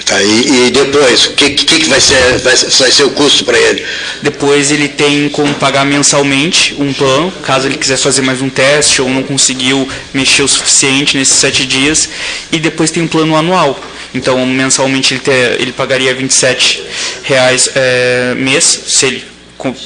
Tá, 0.00 0.22
e, 0.22 0.68
e 0.68 0.70
depois, 0.70 1.26
o 1.26 1.32
que, 1.34 1.50
que, 1.50 1.80
que 1.80 1.88
vai, 1.88 2.00
ser, 2.00 2.38
vai, 2.38 2.56
vai 2.56 2.90
ser 2.90 3.04
o 3.04 3.10
custo 3.10 3.44
para 3.44 3.58
ele? 3.58 3.84
Depois 4.22 4.70
ele 4.70 4.88
tem 4.88 5.28
como 5.28 5.52
pagar 5.54 5.84
mensalmente 5.84 6.74
um 6.78 6.92
plano, 6.92 7.30
caso 7.42 7.66
ele 7.66 7.76
quiser 7.76 7.98
fazer 7.98 8.22
mais 8.22 8.40
um 8.40 8.48
teste 8.48 9.02
ou 9.02 9.08
não 9.08 9.22
conseguiu 9.22 9.86
mexer 10.14 10.42
o 10.42 10.48
suficiente 10.48 11.16
nesses 11.16 11.34
sete 11.34 11.66
dias. 11.66 12.08
E 12.50 12.58
depois 12.58 12.90
tem 12.90 13.02
um 13.02 13.08
plano 13.08 13.36
anual. 13.36 13.78
Então 14.14 14.44
mensalmente 14.46 15.14
ele, 15.14 15.20
ter, 15.20 15.60
ele 15.60 15.72
pagaria 15.72 16.14
27 16.14 16.82
reais 17.24 17.70
é, 17.74 18.34
mês, 18.36 18.64
se 18.86 19.06
ele 19.06 19.31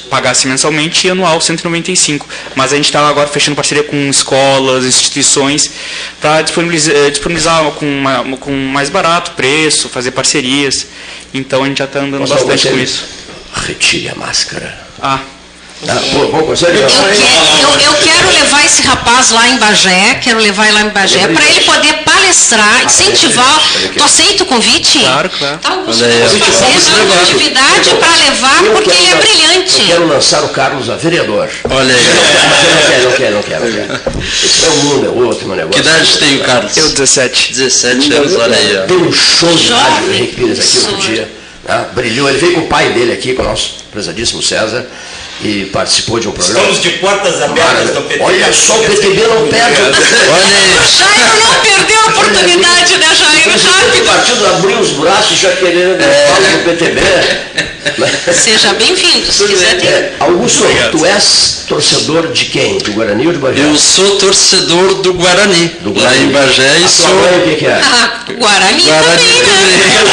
pagasse 0.09 0.47
mensalmente, 0.47 1.05
e 1.05 1.09
anual 1.09 1.37
R$ 1.37 1.43
195. 1.43 2.25
Mas 2.55 2.71
a 2.73 2.75
gente 2.77 2.85
está 2.85 3.07
agora 3.07 3.27
fechando 3.27 3.55
parceria 3.55 3.83
com 3.83 4.09
escolas, 4.09 4.85
instituições, 4.85 5.69
para 6.21 6.41
disponibilizar, 6.41 6.95
eh, 6.95 7.09
disponibilizar 7.09 7.63
com, 7.71 7.85
uma- 7.85 8.37
com 8.37 8.51
mais 8.51 8.89
barato 8.89 9.31
preço, 9.31 9.89
fazer 9.89 10.11
parcerias. 10.11 10.87
Então 11.33 11.63
a 11.63 11.67
gente 11.67 11.79
já 11.79 11.85
está 11.85 11.99
andando 11.99 12.21
Posso 12.21 12.33
bastante 12.33 12.67
com 12.69 12.77
isso. 12.79 13.03
Retire 13.67 14.09
a 14.09 14.15
máscara. 14.15 14.87
Ah, 15.01 15.19
Ah, 15.87 15.93
bom? 16.31 16.39
Eu, 16.39 16.47
que- 16.87 17.83
eu- 17.85 17.93
eu 17.93 17.93
quero 18.01 18.29
levar 18.33 18.65
esse 18.65 18.81
rapaz 18.81 19.29
lá 19.29 19.47
em 19.47 19.57
Bagé, 19.59 20.15
quero 20.23 20.39
levar 20.39 20.63
ele 20.65 20.73
lá 20.73 20.81
em 20.81 20.89
Bagé, 20.89 21.27
para 21.27 21.45
ele 21.47 21.61
poder 21.61 21.93
palestrar, 22.27 22.85
incentivar. 22.85 23.61
Tu 23.95 24.03
aceita 24.03 24.43
o 24.43 24.45
convite? 24.45 24.99
Claro, 24.99 25.29
claro. 25.29 25.57
Tá, 25.59 25.69
Augusto, 25.71 26.03
vamos 26.03 26.45
ó. 26.45 26.49
fazer 26.49 27.01
uma 27.01 27.21
atividade 27.21 27.89
para 27.95 28.15
levar, 28.25 28.63
Eu 28.65 28.71
porque 28.73 28.89
ele 28.89 29.07
é 29.07 29.15
brilhante. 29.15 29.79
Eu 29.81 29.87
quero 29.87 30.07
lançar 30.07 30.43
o 30.43 30.49
Carlos 30.49 30.89
a 30.89 30.95
vereador. 30.95 31.49
Olha 31.69 31.95
aí. 31.95 32.01
Mas 32.89 33.03
eu 33.03 33.09
não 33.09 33.17
quero, 33.17 33.35
não 33.35 33.43
quero, 33.43 33.65
não 33.65 33.71
quero. 33.71 33.87
Não 33.87 33.99
quero. 33.99 34.19
Isso 34.27 34.65
é 34.65 34.69
um 34.69 34.83
mundo, 34.83 35.05
é 35.05 35.09
outro, 35.25 35.47
meu 35.47 35.55
negócio. 35.55 35.81
Que 35.81 35.87
idade 35.89 36.17
tem 36.17 36.37
o 36.37 36.43
Carlos? 36.43 36.77
eu 36.77 36.89
17. 36.89 37.53
17 37.53 38.13
anos, 38.13 38.35
olha 38.35 38.57
aí. 38.57 38.77
ó. 38.77 38.85
Deu 38.85 38.99
um 39.01 39.13
show 39.13 39.53
de 39.55 39.71
rádio 39.71 40.05
do 40.07 40.13
Henrique 40.13 40.35
Pires 40.35 40.59
aqui 40.59 40.77
outro 40.79 40.97
dia. 40.97 41.31
tá? 41.65 41.77
Brilhou. 41.93 42.29
Ele 42.29 42.37
veio 42.39 42.53
com 42.55 42.61
o 42.61 42.67
pai 42.67 42.89
dele 42.89 43.13
aqui, 43.13 43.33
com 43.33 43.41
o 43.41 43.45
nosso 43.45 43.75
prezadíssimo 43.91 44.43
César, 44.43 44.85
e 45.41 45.65
participou 45.65 46.19
de 46.19 46.27
um 46.27 46.31
programa. 46.31 46.59
Estamos 46.59 46.81
de 46.81 46.89
portas 46.99 47.41
abertas 47.41 47.91
do 47.93 48.01
PT. 48.01 48.23
Olha 48.23 48.53
só, 48.53 48.73
o 48.73 48.83
PTB 48.83 49.21
não 49.27 49.47
perde. 49.47 49.81
Olha 49.81 50.57
aí. 50.57 50.77
Jairo 50.97 51.43
não 51.43 51.61
perdeu 51.61 51.99
a 52.01 52.05
oportunidade, 52.07 52.97
né, 52.97 53.07
Jairo? 53.15 54.01
O 54.01 54.05
partido 54.05 54.45
abriu 54.47 54.79
os 54.79 54.89
braços 54.91 55.37
já 55.39 55.51
querendo 55.51 55.99
falar 55.99 56.57
do 56.57 56.63
PTB. 56.65 57.01
Seja 58.33 58.73
bem-vindo, 58.73 59.31
se 59.31 59.43
quiser 59.45 59.77
ter. 59.79 59.87
É, 59.87 60.13
Augusto, 60.19 60.63
tu 60.91 61.05
és 61.05 61.63
torcedor 61.67 62.27
de 62.31 62.45
quem? 62.45 62.77
Do 62.79 62.91
Guarani 62.91 63.27
ou 63.27 63.33
de 63.33 63.39
Bagé? 63.39 63.61
Eu 63.61 63.77
sou 63.77 64.17
torcedor 64.17 64.95
do 64.95 65.13
Guarani, 65.13 65.67
Do 65.81 65.93
lá 65.93 66.01
Guarani. 66.01 66.23
em 66.25 66.31
Bagé, 66.31 66.75
e 66.77 66.79
tua 66.81 66.89
sou 66.89 67.15
mãe, 67.15 67.39
o 67.39 67.43
que, 67.43 67.55
que 67.55 67.65
é? 67.65 67.81
Ah, 67.81 68.19
Guarani, 68.37 68.81
Guarani 68.81 69.23
também, 69.23 69.77
né? 69.77 70.03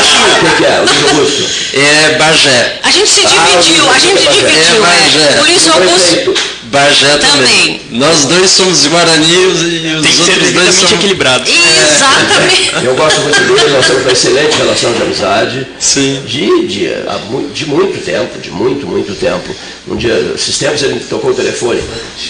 O 0.41 0.45
que, 0.45 0.57
que 0.57 0.64
é? 0.64 0.81
O 0.81 0.87
que, 0.87 1.05
Augusto? 1.18 1.45
é 1.75 2.16
Bagé. 2.18 2.79
A 2.85 2.91
gente 2.91 3.09
se 3.11 3.20
Ah, 3.27 3.29
dividiu, 3.29 3.91
a 3.91 3.99
gente 3.99 4.27
é 4.29 4.31
dividiu, 4.31 4.81
Bagé. 4.81 5.13
É. 5.16 5.38
Por 5.38 5.48
isso, 5.48 5.70
Augusto, 5.70 6.08
Prefeito. 6.08 6.34
Bagé 6.64 7.16
também. 7.18 7.78
Também. 7.78 7.80
Nós 7.90 8.24
dois 8.24 8.50
somos 8.50 8.82
de 8.82 8.88
Guarani 8.88 9.32
e 9.32 9.46
os, 9.46 9.62
e 9.62 10.02
Tem 10.02 10.10
que 10.10 10.12
ser 10.12 10.20
outros 10.20 10.24
dois 10.24 10.40
devidamente 10.40 10.76
somos... 10.76 10.92
equilibrado. 10.92 11.50
exatamente. 11.50 12.84
Eu 12.84 12.94
gosto 12.96 13.20
muito 13.20 13.40
dele, 13.40 13.70
nós 13.70 13.86
temos 13.86 14.02
uma 14.02 14.12
excelente 14.12 14.56
relação 14.56 14.92
de 14.92 15.02
amizade. 15.02 15.66
Sim. 15.78 16.22
De, 16.26 16.66
de, 16.66 16.88
de 17.52 17.66
muito 17.66 18.04
tempo, 18.04 18.38
de 18.40 18.50
muito, 18.50 18.86
muito 18.86 19.14
tempo. 19.14 19.54
Um 19.86 19.96
dia, 19.96 20.32
esses 20.34 20.58
tempos 20.58 20.82
ele 20.82 20.94
me 20.94 21.00
tocou 21.00 21.30
o 21.30 21.34
telefone, 21.34 21.80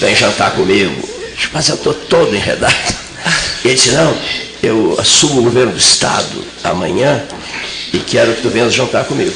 vem 0.00 0.14
jantar 0.14 0.50
comigo. 0.52 1.08
Mas 1.52 1.68
eu 1.68 1.76
estou 1.76 1.94
todo 1.94 2.34
enredado. 2.34 2.74
Ele 3.64 3.74
disse, 3.74 3.92
não, 3.92 4.14
eu 4.62 4.96
assumo 5.00 5.40
o 5.40 5.44
governo 5.44 5.72
do 5.72 5.78
Estado 5.78 6.44
amanhã 6.62 7.22
e 7.92 7.98
quero 7.98 8.34
que 8.34 8.42
tu 8.42 8.50
venhas 8.50 8.74
jantar 8.74 9.04
comigo. 9.04 9.34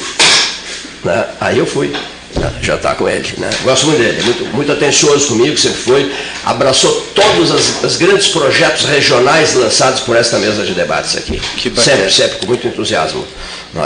Né? 1.03 1.25
Aí 1.41 1.57
eu 1.57 1.65
fui 1.65 1.91
né, 2.35 2.51
jantar 2.61 2.95
com 2.95 3.07
ele. 3.07 3.27
Né? 3.37 3.49
Gosto 3.63 3.87
muito 3.87 3.99
dele, 3.99 4.21
muito, 4.23 4.45
muito 4.55 4.71
atencioso 4.71 5.27
comigo, 5.27 5.57
sempre 5.57 5.79
foi. 5.79 6.11
Abraçou 6.45 6.91
todos 7.15 7.51
os, 7.51 7.83
os 7.83 7.95
grandes 7.97 8.27
projetos 8.27 8.85
regionais 8.85 9.53
lançados 9.55 10.01
por 10.01 10.15
esta 10.15 10.37
mesa 10.37 10.63
de 10.63 10.73
debates 10.73 11.17
aqui. 11.17 11.39
Que 11.57 11.69
bacana. 11.69 11.97
sempre, 11.97 12.13
sempre, 12.13 12.37
com 12.37 12.45
muito 12.47 12.67
entusiasmo. 12.67 13.25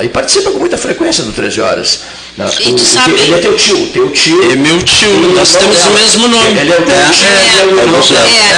E 0.01 0.07
participa 0.09 0.49
com 0.51 0.59
muita 0.59 0.77
frequência 0.77 1.23
do 1.23 1.31
13 1.33 1.59
Horas. 1.61 1.99
E 2.35 2.63
tu 2.63 2.71
O- 2.71 2.75
o 2.75 2.79
sabe- 2.79 3.13
que- 3.13 3.21
Ele 3.21 3.35
é 3.35 3.37
teu 3.37 3.55
tio, 3.55 3.87
teu 3.93 4.09
tio. 4.09 4.51
É 4.51 4.55
meu 4.55 4.81
tio, 4.81 5.07
Ele 5.09 5.33
nós 5.35 5.53
é 5.53 5.59
temos 5.59 5.77
dela. 5.77 5.89
o 5.91 5.93
mesmo 5.93 6.27
nome. 6.29 6.59
Ele 6.61 6.71
é 6.71 6.77
o 6.79 6.81
teu 6.81 6.95
É, 6.95 7.09
tio. 7.11 7.25
é, 7.27 7.61
é 7.61 7.65
o 7.65 7.79
irmão. 7.79 8.01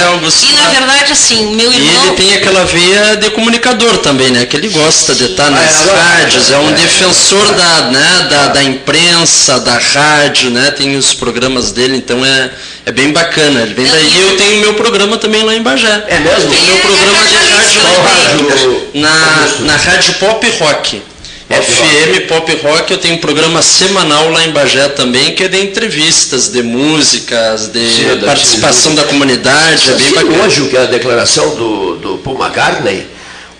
É, 0.00 0.04
Augusto. 0.06 0.46
E 0.46 0.52
na 0.54 0.68
verdade, 0.70 1.12
assim, 1.12 1.54
meu 1.54 1.70
E 1.70 1.76
irmão. 1.76 2.06
ele 2.06 2.16
tem 2.16 2.34
aquela 2.36 2.64
veia 2.64 3.16
de 3.16 3.28
comunicador 3.30 3.98
também, 3.98 4.30
né? 4.30 4.46
Que 4.46 4.56
ele 4.56 4.68
gosta 4.68 5.14
de 5.14 5.24
estar 5.24 5.50
nas 5.50 5.60
Ah, 5.60 5.64
é, 5.64 5.82
agora- 5.82 6.02
rádios, 6.20 6.50
é 6.52 6.58
um 6.58 6.72
defensor 6.72 7.44
da, 7.54 7.90
né, 7.90 8.26
da, 8.30 8.46
da 8.48 8.62
imprensa, 8.62 9.60
da 9.60 9.76
rádio, 9.76 10.48
né? 10.50 10.70
Tem 10.70 10.96
os 10.96 11.12
programas 11.12 11.70
dele, 11.70 11.96
então 11.98 12.24
é, 12.24 12.50
é 12.86 12.92
bem 12.92 13.12
bacana. 13.12 13.60
Ele 13.60 13.74
vem 13.74 13.86
daí, 13.86 14.20
eu 14.22 14.36
tenho 14.38 14.60
meu 14.62 14.72
programa 14.74 15.18
também 15.18 15.42
lá 15.42 15.54
em 15.54 15.60
Bagé. 15.60 16.04
É 16.08 16.18
mesmo? 16.20 16.50
Tem 16.50 16.62
meu 16.62 16.76
É, 16.76 16.80
programa 16.80 17.24
de 17.26 17.34
é, 17.34 17.38
rádio? 17.40 18.88
na, 18.94 19.48
na 19.66 19.76
Rádio 19.76 20.14
Pop 20.14 20.48
Rock. 20.60 21.02
Pop 21.48 21.62
FM 21.62 22.26
Pop 22.28 22.56
Rock, 22.62 22.90
eu 22.92 22.98
tenho 22.98 23.14
um 23.14 23.18
programa 23.18 23.62
semanal 23.62 24.30
lá 24.30 24.44
em 24.44 24.50
Bagé 24.50 24.88
também, 24.88 25.34
que 25.34 25.44
é 25.44 25.48
de 25.48 25.62
entrevistas, 25.62 26.48
de 26.48 26.62
músicas, 26.62 27.68
de 27.68 27.88
Sim, 27.88 28.16
da 28.20 28.26
participação 28.26 28.94
da 28.94 29.04
comunidade, 29.04 29.90
é 29.90 29.94
bem 29.94 30.12
bacana. 30.12 30.44
hoje 30.44 30.62
o 30.62 30.68
que 30.68 30.76
é 30.76 30.82
a 30.82 30.86
declaração 30.86 31.54
do, 31.54 31.96
do 31.96 32.18
Paul 32.18 32.36
McCartney, 32.36 33.06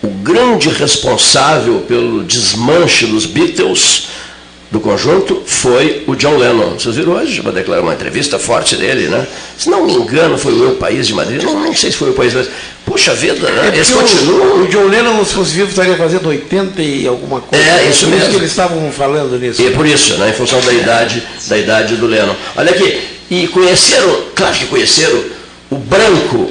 o 0.03 0.09
grande 0.09 0.69
responsável 0.69 1.85
pelo 1.87 2.25
desmanche 2.25 3.07
dos 3.07 3.25
Beatles 3.25 4.09
do 4.71 4.81
conjunto 4.81 5.43
foi 5.47 6.03
o 6.07 6.15
John 6.17 6.37
Lennon. 6.37 6.71
Vocês 6.79 6.97
viram 6.97 7.13
hoje 7.13 7.41
uma, 7.41 7.53
uma 7.81 7.95
entrevista 7.95 8.39
forte 8.39 8.77
dele, 8.77 9.07
né? 9.09 9.25
Se 9.57 9.71
não 9.71 9.87
me 9.87 9.93
engano, 9.95 10.37
foi 10.37 10.53
o 10.53 10.65
Eu 10.65 10.71
País 10.77 11.07
de 11.07 11.15
Madrid, 11.15 11.43
não, 11.43 11.61
não 11.61 11.75
sei 11.75 11.91
se 11.93 11.97
foi 11.97 12.11
o 12.11 12.15
País, 12.15 12.35
mas 12.35 12.49
puxa 12.85 13.15
vida, 13.15 13.49
né? 13.49 13.71
Eles 13.75 13.91
porque 13.91 14.13
o- 14.13 14.19
continuam. 14.19 14.63
O 14.65 14.67
John 14.69 14.89
Lennon, 14.89 15.25
se 15.25 15.35
fosse 15.35 15.53
vivo, 15.53 15.69
estaria 15.71 15.97
fazendo 15.97 16.29
80 16.29 16.83
e 16.83 17.07
alguma 17.07 17.41
coisa. 17.41 17.65
É, 17.65 17.89
isso 17.89 18.07
mesmo. 18.09 18.31
que 18.31 18.37
eles 18.37 18.51
estavam 18.51 18.91
falando 18.91 19.39
nisso. 19.39 19.63
E 19.63 19.67
é 19.69 19.71
por 19.71 19.87
isso, 19.87 20.15
né, 20.15 20.31
em 20.31 20.33
função 20.33 20.61
da 20.61 20.73
idade, 20.73 21.23
da 21.47 21.57
idade 21.57 21.95
do 21.97 22.07
Lennon. 22.07 22.35
Olha 22.57 22.71
aqui, 22.73 23.01
e 23.31 23.47
conheceram, 23.49 24.21
claro 24.35 24.55
que 24.57 24.67
conheceram 24.67 25.21
o 25.71 25.77
branco, 25.77 26.49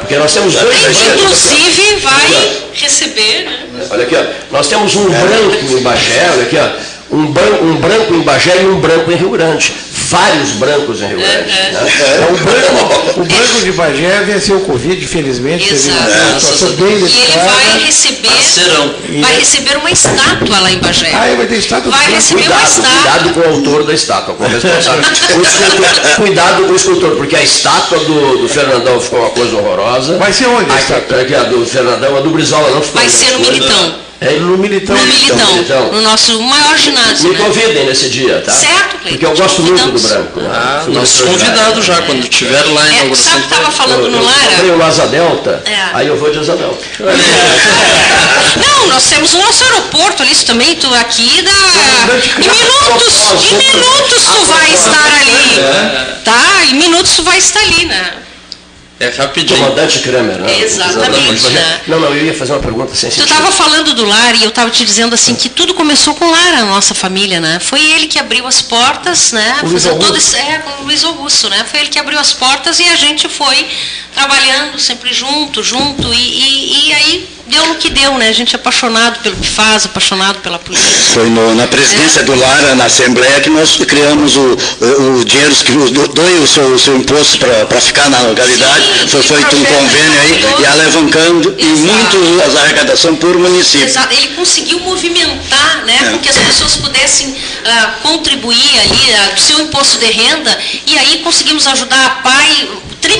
porque 0.00 0.16
nós 0.16 0.32
temos 0.32 0.54
dois 0.54 0.78
brancos. 0.78 1.20
Inclusive 1.22 1.96
vai 2.02 2.60
receber, 2.74 3.44
né? 3.44 3.86
Olha 3.90 4.04
aqui, 4.04 4.14
ó. 4.14 4.24
nós 4.50 4.68
temos 4.68 4.94
um 4.94 5.04
branco 5.08 5.78
em 5.78 5.82
Bagé, 5.82 6.30
olha 6.32 6.42
aqui, 6.42 6.56
ó. 6.58 6.89
Um, 7.12 7.26
bran- 7.32 7.58
um 7.62 7.74
branco 7.76 8.14
em 8.14 8.20
Bagé 8.22 8.62
e 8.62 8.66
um 8.66 8.78
branco 8.80 9.10
em 9.10 9.16
Rio 9.16 9.30
Grande. 9.30 9.72
Vários 10.10 10.50
brancos 10.50 11.02
em 11.02 11.06
Rio 11.08 11.18
Grande. 11.18 11.48
né? 11.48 11.72
É, 11.72 12.32
o, 12.32 12.36
branco, 12.36 13.20
o 13.20 13.24
branco 13.24 13.60
de 13.64 13.72
Bagé 13.72 14.22
venceu 14.26 14.56
o 14.58 14.60
Covid, 14.60 15.06
felizmente. 15.06 15.68
Teve 15.68 15.88
uma 15.90 16.06
Exato. 16.08 16.40
situação 16.40 16.68
bem 16.76 16.96
E 16.96 16.98
vai 17.00 17.84
receber, 17.86 19.20
vai 19.20 19.36
receber 19.36 19.76
uma 19.78 19.90
estátua 19.90 20.58
lá 20.60 20.70
em 20.72 20.78
Bagé. 20.78 21.10
Ah, 21.12 21.34
vai 21.36 21.46
ter 21.46 21.56
estátua 21.56 21.90
Vai 21.92 22.12
receber 22.12 22.42
uma 22.42 22.50
Cuidado, 22.56 22.68
estátua. 22.70 22.90
cuidado 23.02 23.34
com 23.34 23.40
o 23.40 23.54
autor 23.54 23.84
da 23.84 23.92
estátua, 23.94 24.34
com 24.34 24.44
o 24.44 24.48
responsável. 24.48 25.02
O 25.30 25.42
escultor, 25.42 26.14
cuidado 26.16 26.62
com 26.66 26.72
o 26.72 26.76
escultor, 26.76 27.16
porque 27.16 27.36
a 27.36 27.42
estátua 27.42 27.98
do, 28.00 28.38
do 28.38 28.48
Fernandão 28.48 29.00
ficou 29.00 29.20
uma 29.20 29.30
coisa 29.30 29.56
horrorosa. 29.56 30.16
Vai 30.18 30.32
ser 30.32 30.46
onde 30.46 30.70
a 30.70 30.74
A 30.74 31.40
a 31.40 31.44
do 31.44 31.64
Fernandão, 31.66 32.16
a 32.16 32.20
do 32.20 32.30
Brizola 32.30 32.70
não 32.70 32.82
ficou 32.82 33.00
Vai 33.00 33.10
ser 33.10 33.30
no. 33.32 33.38
Militão. 33.40 34.09
É, 34.20 34.32
No 34.38 34.58
Militão. 34.58 34.94
No 34.94 35.02
Militão, 35.06 35.52
Militão. 35.54 35.92
no 35.92 36.02
nosso 36.02 36.38
maior 36.42 36.76
ginásio. 36.76 37.30
Me 37.30 37.38
né? 37.38 37.44
convidem 37.44 37.86
nesse 37.86 38.08
dia, 38.10 38.42
tá? 38.44 38.52
Certo, 38.52 38.98
Cleiton, 38.98 39.08
Porque 39.08 39.24
eu 39.26 39.34
gosto 39.36 39.62
muito 39.62 39.76
do 39.82 39.92
convidamos. 39.92 40.02
branco. 40.02 40.40
né? 40.40 40.50
Ah, 40.52 40.80
Fui 40.84 40.92
nosso 40.94 41.22
convidado 41.24 41.82
já, 41.82 42.02
quando 42.02 42.28
tiver 42.28 42.62
lá 42.66 42.82
a 42.82 42.86
É, 42.86 42.92
inauguração. 42.96 43.32
sabe 43.32 43.46
que 43.46 43.54
estava 43.54 43.70
falando 43.70 44.04
Eu, 44.04 44.10
no 44.10 44.18
eu 44.18 44.22
comprei 44.24 44.68
Lara? 44.70 44.76
o 44.76 44.82
Asa 44.84 45.06
Delta, 45.06 45.62
É. 45.64 45.88
aí 45.94 46.06
eu 46.06 46.18
vou 46.18 46.30
de 46.30 46.38
Asa 46.38 46.54
Delta. 46.54 46.84
Não, 48.56 48.86
nós 48.88 49.04
temos 49.04 49.32
o 49.34 49.38
nosso 49.38 49.64
aeroporto 49.64 50.22
ali, 50.22 50.32
isso 50.32 50.44
também, 50.44 50.74
tu 50.76 50.92
aqui 50.94 51.40
dá. 51.42 51.50
Em 52.36 52.48
minutos, 52.50 53.14
em 53.44 53.56
minutos 53.56 54.22
tu 54.24 54.44
vai 54.46 54.72
estar 54.74 55.12
ali. 55.20 56.20
Tá? 56.24 56.64
Em 56.68 56.74
minutos 56.74 57.12
tu 57.16 57.22
vai 57.22 57.38
estar 57.38 57.60
ali, 57.60 57.86
né? 57.86 58.12
É 59.00 59.08
rapidinho. 59.08 59.58
Comandante 59.58 59.98
Kramer, 60.00 60.38
né? 60.38 60.60
Exatamente, 60.60 61.48
né? 61.48 61.80
Não, 61.86 61.98
não, 61.98 62.14
eu 62.14 62.26
ia 62.26 62.34
fazer 62.34 62.52
uma 62.52 62.60
pergunta 62.60 62.94
sem 62.94 63.08
Tu 63.08 63.14
sentido. 63.14 63.32
estava 63.32 63.50
falando 63.50 63.94
do 63.94 64.04
Lara 64.04 64.36
e 64.36 64.42
eu 64.44 64.50
estava 64.50 64.68
te 64.70 64.84
dizendo 64.84 65.14
assim 65.14 65.34
que 65.34 65.48
tudo 65.48 65.72
começou 65.72 66.14
com 66.14 66.26
o 66.26 66.30
Lara, 66.30 66.58
a 66.58 66.64
nossa 66.66 66.94
família, 66.94 67.40
né? 67.40 67.58
Foi 67.60 67.80
ele 67.80 68.06
que 68.06 68.18
abriu 68.18 68.46
as 68.46 68.60
portas, 68.60 69.32
né? 69.32 69.60
O 69.62 69.68
Luiz 69.68 69.84
Fazendo 69.84 70.04
todo 70.04 70.18
esse, 70.18 70.36
é, 70.36 70.58
com 70.58 70.82
o 70.82 70.84
Luiz 70.84 71.02
Augusto, 71.02 71.48
né? 71.48 71.64
Foi 71.70 71.80
ele 71.80 71.88
que 71.88 71.98
abriu 71.98 72.18
as 72.18 72.34
portas 72.34 72.78
e 72.78 72.84
a 72.84 72.96
gente 72.96 73.26
foi 73.26 73.66
trabalhando 74.14 74.78
sempre 74.78 75.14
junto, 75.14 75.62
junto, 75.62 76.12
e, 76.12 76.18
e, 76.18 76.88
e 76.88 76.92
aí 76.92 77.28
deu 77.50 77.66
no 77.66 77.74
que 77.74 77.90
deu, 77.90 78.14
né? 78.16 78.28
A 78.28 78.32
gente 78.32 78.54
é 78.54 78.58
apaixonado 78.58 79.18
pelo 79.20 79.36
que 79.36 79.48
faz, 79.48 79.84
apaixonado 79.84 80.38
pela 80.40 80.58
política. 80.58 80.88
Foi 81.14 81.28
no- 81.28 81.54
na 81.54 81.66
presidência 81.66 82.22
do 82.22 82.34
Lara, 82.34 82.74
na 82.74 82.84
Assembleia, 82.84 83.40
que 83.40 83.50
nós 83.50 83.76
criamos 83.76 84.36
o, 84.36 84.56
o, 84.80 85.18
o 85.20 85.24
dinheiro, 85.24 85.54
que 85.56 85.72
doe 85.72 86.34
o 86.38 86.46
seu, 86.46 86.64
o 86.74 86.78
seu 86.78 86.96
imposto 86.96 87.38
para 87.38 87.80
ficar 87.80 88.08
na 88.08 88.20
localidade. 88.20 88.84
Sim, 89.00 89.08
Foi 89.08 89.22
feito 89.22 89.56
um 89.56 89.64
convênio 89.64 90.20
aí 90.22 90.44
e 90.62 90.66
alavancando 90.66 91.54
e 91.58 91.64
muito 91.66 92.42
as 92.46 92.56
arrecadação 92.56 93.16
por 93.16 93.36
município. 93.36 93.86
Exato. 93.86 94.12
Ele 94.14 94.28
conseguiu 94.28 94.78
movimentar, 94.80 95.82
né, 95.84 95.98
É. 96.02 96.10
com 96.10 96.18
que 96.18 96.28
as 96.28 96.36
pessoas 96.38 96.76
pudessem 96.76 97.34
ah, 97.64 97.94
contribuir 98.02 98.80
ali 98.80 99.14
ah, 99.14 99.34
do 99.34 99.40
seu 99.40 99.60
imposto 99.60 99.98
de 99.98 100.06
renda 100.06 100.58
e 100.86 100.96
aí 100.96 101.18
conseguimos 101.18 101.66
ajudar 101.66 102.04
a 102.06 102.10
PAI, 102.22 102.68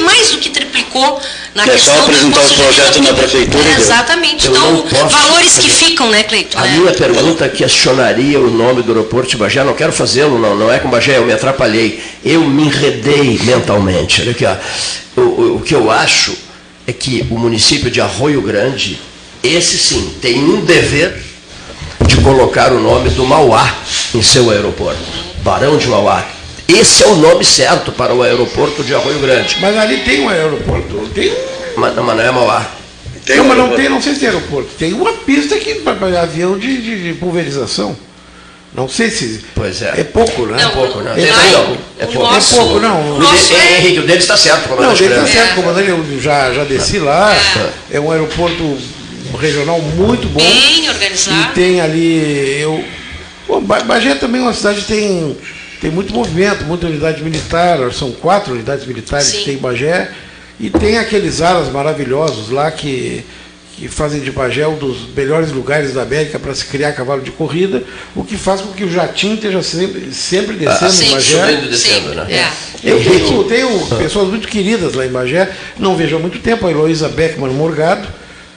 mais 0.05 0.31
do 0.31 0.39
que 0.39 0.51
triplicou 0.51 1.20
na 1.55 1.64
É 1.64 1.66
só 1.66 1.72
questão 1.72 1.95
do 1.97 2.01
apresentar 2.03 2.28
imposto 2.28 2.53
o 2.55 2.62
projeto 2.64 3.03
na 3.03 3.12
prefeitura 3.12 3.64
e 3.70 3.74
deu. 3.74 3.85
Exatamente. 4.21 4.47
Eu 4.47 4.53
não 4.55 4.75
Então, 4.79 5.01
posso 5.03 5.16
valores 5.16 5.59
que 5.59 5.71
ficam, 5.71 6.11
né, 6.11 6.23
Cleito? 6.23 6.57
A 6.59 6.62
né? 6.62 6.79
minha 6.79 6.93
pergunta 6.93 7.49
questionaria 7.49 8.39
o 8.39 8.51
nome 8.51 8.83
do 8.83 8.93
aeroporto 8.93 9.31
de 9.31 9.37
Bagé. 9.37 9.64
Não 9.64 9.75
quero 9.75 9.93
fazê-lo, 9.93 10.39
não. 10.39 10.55
Não 10.57 10.73
é 10.73 10.79
com 10.79 10.89
Bagé, 10.91 11.16
eu 11.18 11.25
me 11.25 11.33
atrapalhei. 11.33 12.01
Eu 12.25 12.43
me 12.43 12.64
enredei 12.64 13.39
mentalmente. 13.45 14.21
Olha 14.23 14.31
aqui, 14.33 14.45
ó. 14.45 14.55
O, 15.16 15.21
o- 15.21 15.57
o 15.57 15.61
que 15.61 15.75
eu 15.75 15.91
acho 15.91 16.35
é 16.87 16.93
que 16.93 17.27
o 17.31 17.39
município 17.39 17.91
de 17.91 18.01
Arroio 18.01 18.41
Grande, 18.43 18.99
esse 19.43 19.79
sim, 19.79 20.14
tem 20.21 20.39
um 20.39 20.61
dever 20.64 21.23
de 22.07 22.16
colocar 22.18 22.73
o 22.73 22.81
nome 22.81 23.11
do 23.11 23.25
Mauá 23.25 23.75
em 24.14 24.23
seu 24.23 24.51
aeroporto. 24.51 25.01
Barão 25.43 25.77
de 25.77 25.87
Mauá. 25.89 26.25
Esse 26.68 27.03
é 27.03 27.07
o 27.07 27.16
nome 27.16 27.45
certo 27.45 27.91
para 27.93 28.14
o 28.14 28.23
aeroporto 28.23 28.85
de 28.85 28.95
Arroio 28.95 29.18
Grande. 29.18 29.57
Mas 29.61 29.77
ali 29.77 29.99
tem 29.99 30.21
um 30.21 30.29
aeroporto. 30.29 31.09
Tem 31.14 31.29
um. 31.31 31.35
Mas, 31.77 31.95
mas 31.97 32.16
não 32.16 32.21
é 32.21 32.31
Mauá. 32.31 32.66
Tem 33.27 33.37
não, 33.37 33.45
mas 33.45 33.57
não 33.59 33.77
tem, 33.77 33.89
não 33.89 34.01
sei 34.03 34.14
se 34.14 34.21
tem 34.21 34.29
aeroporto. 34.29 34.71
Tem 34.79 34.93
uma 34.93 35.12
pista 35.12 35.55
aqui 35.55 35.75
para 35.77 36.21
avião 36.23 36.59
de, 36.59 36.81
de- 36.81 37.03
de 37.05 37.12
pulverização. 37.18 37.97
Não 38.75 38.89
sei 38.89 39.11
se. 39.11 39.45
Pois 39.55 39.83
é. 39.83 39.95
É 40.01 40.05
pouco, 40.05 40.47
né? 40.47 40.62
Não, 40.62 40.71
pouco, 40.71 41.01
né? 41.01 41.14
É 41.21 41.31
Ai, 41.31 41.51
pouco. 41.53 41.77
É 41.99 42.05
o 42.05 42.09
pouco. 42.09 42.35
É 42.35 42.41
pouco, 42.41 42.79
não. 42.81 43.01
o 43.01 43.16
O 43.16 43.21
nosso 43.21 43.49
de- 43.49 43.55
é- 43.57 43.79
Henrique, 43.81 43.99
o 43.99 44.03
dele 44.07 44.18
está 44.21 44.37
certo, 44.37 44.68
Não, 44.68 44.77
comandante 44.77 45.03
dele 45.03 45.14
tá 45.16 45.21
Creme. 45.23 45.37
certo, 45.37 45.55
comandante. 45.57 45.89
Eu 45.89 46.21
já, 46.21 46.53
já 46.53 46.64
desci 46.64 46.99
lá. 46.99 47.37
É 47.91 47.99
um 47.99 48.11
aeroporto 48.12 48.79
regional 49.41 49.81
muito 49.81 50.29
bom. 50.29 50.39
Bem 50.41 50.85
E 50.87 50.89
organizado. 50.89 51.53
tem 51.55 51.81
ali. 51.81 52.61
Eu, 52.61 52.85
Bom, 53.49 53.61
Ba- 53.61 53.81
Bagé 53.81 54.14
também 54.14 54.41
é 54.41 54.45
uma 54.45 54.55
cidade 54.55 54.83
que 54.83 54.87
tem, 54.87 55.37
tem 55.81 55.91
muito 55.91 56.14
movimento, 56.14 56.64
muita 56.64 56.87
unidade 56.87 57.21
militar. 57.25 57.79
São 57.93 58.12
quatro 58.12 58.53
unidades 58.55 58.87
militares 58.87 59.27
Sim. 59.27 59.39
que 59.39 59.45
tem 59.47 59.55
em 59.55 59.59
Bagé. 59.59 60.09
E 60.61 60.69
tem 60.69 60.99
aqueles 60.99 61.41
alas 61.41 61.73
maravilhosos 61.73 62.51
lá 62.51 62.71
que, 62.71 63.25
que 63.75 63.89
fazem 63.89 64.21
de 64.21 64.31
Bagé 64.31 64.69
um 64.69 64.77
dos 64.77 65.09
melhores 65.17 65.51
lugares 65.53 65.95
da 65.95 66.03
América 66.03 66.39
para 66.39 66.55
se 66.55 66.67
criar 66.67 66.93
cavalo 66.93 67.23
de 67.23 67.31
corrida, 67.31 67.83
o 68.15 68.23
que 68.23 68.37
faz 68.37 68.61
com 68.61 68.71
que 68.73 68.85
o 68.85 68.93
jatinho 68.93 69.37
esteja 69.37 69.63
sempre, 69.63 70.13
sempre 70.13 70.57
descendo 70.57 70.93
em 70.93 70.97
Sim, 70.97 71.11
Bagé. 71.13 71.47
subindo 71.47 71.65
e 71.65 71.69
descendo, 71.71 72.15
né? 72.15 72.27
é. 72.31 72.71
Eu 72.83 73.03
tenho, 73.03 73.45
tenho 73.45 73.87
pessoas 73.99 74.29
muito 74.29 74.49
queridas 74.49 74.95
lá 74.95 75.07
em 75.07 75.11
Bagé, 75.11 75.51
não 75.79 75.97
vejo 75.97 76.17
há 76.17 76.19
muito 76.19 76.39
tempo, 76.41 76.67
a 76.67 76.71
Heloísa 76.71 77.09
Beckman 77.09 77.53
Morgado, 77.53 78.07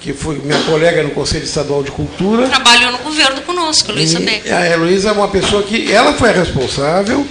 que 0.02 0.12
foi 0.12 0.38
minha 0.44 0.60
colega 0.64 1.04
no 1.04 1.12
Conselho 1.12 1.46
Estadual 1.46 1.84
de 1.84 1.92
Cultura. 1.92 2.48
Trabalhou 2.50 2.92
no 2.92 2.98
governo 2.98 3.42
conosco, 3.44 3.94
Luísa 3.94 4.20
Beck. 4.20 4.52
A 4.52 4.70
Heloísa 4.70 5.10
é 5.10 5.12
uma 5.14 5.30
pessoa 5.30 5.64
que 5.64 5.90
ela 5.90 6.14
foi 6.14 6.30
a 6.30 6.34
responsável 6.34 7.26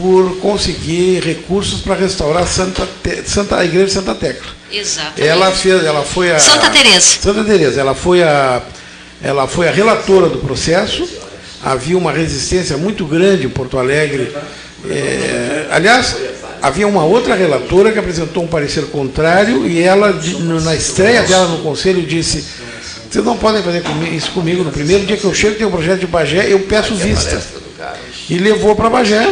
por 0.00 0.38
conseguir 0.40 1.20
recursos 1.20 1.80
para 1.80 1.94
restaurar 1.94 2.46
Santa, 2.46 2.86
Santa, 3.24 3.56
a 3.56 3.64
igreja 3.64 3.86
de 3.86 3.92
Santa 3.92 4.14
Tecla. 4.14 4.52
Exatamente. 4.70 5.26
Ela 5.26 5.50
fez, 5.50 5.84
ela 5.84 6.02
foi 6.02 6.32
a 6.32 6.38
Santa 6.38 6.70
Teresa. 6.70 7.18
Santa 7.20 7.44
Teresa, 7.44 7.80
ela 7.80 7.94
foi 7.94 8.22
a 8.22 8.62
ela 9.22 9.48
foi 9.48 9.68
a 9.68 9.70
relatora 9.70 10.28
do 10.28 10.38
processo. 10.38 11.08
Havia 11.64 11.96
uma 11.96 12.12
resistência 12.12 12.76
muito 12.76 13.06
grande 13.06 13.46
em 13.46 13.48
Porto 13.48 13.78
Alegre. 13.78 14.30
É, 14.90 15.66
aliás, 15.70 16.14
havia 16.60 16.86
uma 16.86 17.04
outra 17.04 17.34
relatora 17.34 17.90
que 17.90 17.98
apresentou 17.98 18.44
um 18.44 18.46
parecer 18.46 18.84
contrário 18.88 19.66
e 19.66 19.82
ela, 19.82 20.14
na 20.62 20.74
estreia 20.74 21.22
dela 21.22 21.48
no 21.48 21.62
conselho, 21.62 22.02
disse: 22.02 22.44
vocês 23.10 23.24
não 23.24 23.38
podem 23.38 23.62
fazer 23.62 23.82
isso 24.12 24.30
comigo. 24.32 24.62
No 24.62 24.70
primeiro 24.70 25.06
dia 25.06 25.16
que 25.16 25.24
eu 25.24 25.32
chego, 25.32 25.56
tem 25.56 25.66
um 25.66 25.70
projeto 25.70 26.00
de 26.00 26.06
Bagé, 26.06 26.52
eu 26.52 26.60
peço 26.60 26.94
vista. 26.94 27.42
E 28.28 28.38
levou 28.38 28.76
para 28.76 28.90
Bagé 28.90 29.26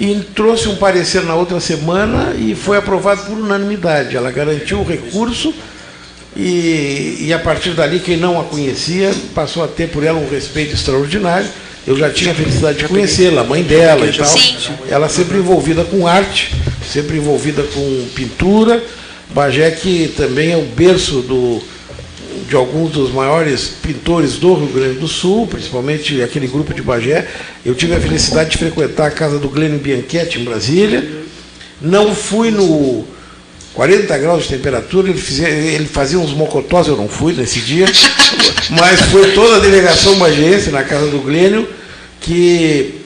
e 0.00 0.14
trouxe 0.34 0.66
um 0.66 0.76
parecer 0.76 1.22
na 1.24 1.34
outra 1.34 1.60
semana 1.60 2.34
e 2.34 2.54
foi 2.54 2.78
aprovado 2.78 3.22
por 3.24 3.36
unanimidade. 3.36 4.16
Ela 4.16 4.30
garantiu 4.30 4.80
o 4.80 4.84
recurso 4.84 5.54
e, 6.34 7.18
e 7.20 7.32
a 7.34 7.38
partir 7.38 7.72
dali, 7.72 8.00
quem 8.00 8.16
não 8.16 8.40
a 8.40 8.44
conhecia 8.44 9.12
passou 9.34 9.62
a 9.62 9.68
ter 9.68 9.90
por 9.90 10.02
ela 10.02 10.18
um 10.18 10.28
respeito 10.28 10.74
extraordinário. 10.74 11.46
Eu 11.86 11.96
já 11.96 12.08
tinha 12.08 12.32
a 12.32 12.34
felicidade 12.34 12.78
de 12.78 12.84
conhecê-la, 12.88 13.42
a 13.42 13.44
mãe 13.44 13.62
dela 13.62 14.06
e 14.06 14.12
tal. 14.12 14.34
Ela 14.88 15.08
sempre 15.10 15.36
envolvida 15.36 15.84
com 15.84 16.06
arte, 16.06 16.54
sempre 16.90 17.18
envolvida 17.18 17.62
com 17.62 18.08
pintura. 18.14 18.82
Bagé 19.34 19.70
que 19.70 20.14
também 20.16 20.52
é 20.52 20.56
o 20.56 20.62
berço 20.62 21.20
do, 21.20 21.62
de 22.48 22.56
alguns 22.56 22.92
dos 22.92 23.12
maiores 23.12 23.68
pintores 23.82 24.34
do 24.34 24.54
Rio 24.54 24.68
Grande 24.68 24.98
do 24.98 25.08
Sul, 25.08 25.46
principalmente 25.46 26.22
aquele 26.22 26.46
grupo 26.46 26.74
de 26.74 26.82
Bagé. 26.82 27.26
Eu 27.64 27.74
tive 27.74 27.94
a 27.94 28.00
felicidade 28.00 28.50
de 28.50 28.58
frequentar 28.58 29.06
a 29.06 29.10
casa 29.10 29.38
do 29.38 29.48
Glênio 29.48 29.78
Bianchetti 29.78 30.40
em 30.40 30.44
Brasília. 30.44 31.08
Não 31.80 32.14
fui 32.14 32.50
no 32.50 33.04
40 33.74 34.18
graus 34.18 34.42
de 34.42 34.48
temperatura, 34.50 35.08
ele 35.08 35.18
fazia, 35.18 35.48
ele 35.48 35.86
fazia 35.86 36.18
uns 36.18 36.32
mocotós, 36.32 36.88
eu 36.88 36.96
não 36.96 37.08
fui 37.08 37.32
nesse 37.32 37.60
dia, 37.60 37.86
mas 38.70 39.00
foi 39.02 39.32
toda 39.32 39.56
a 39.56 39.58
delegação 39.60 40.16
bagiense 40.16 40.70
na 40.70 40.82
casa 40.82 41.06
do 41.06 41.18
Glênio, 41.20 41.68
que, 42.20 42.96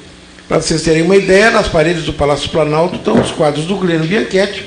para 0.48 0.60
vocês 0.60 0.82
terem 0.82 1.02
uma 1.02 1.16
ideia, 1.16 1.50
nas 1.50 1.68
paredes 1.68 2.04
do 2.04 2.12
Palácio 2.12 2.48
Planalto 2.50 2.96
estão 2.96 3.20
os 3.20 3.30
quadros 3.30 3.66
do 3.66 3.76
Glênio 3.76 4.06
Bianchetti, 4.06 4.64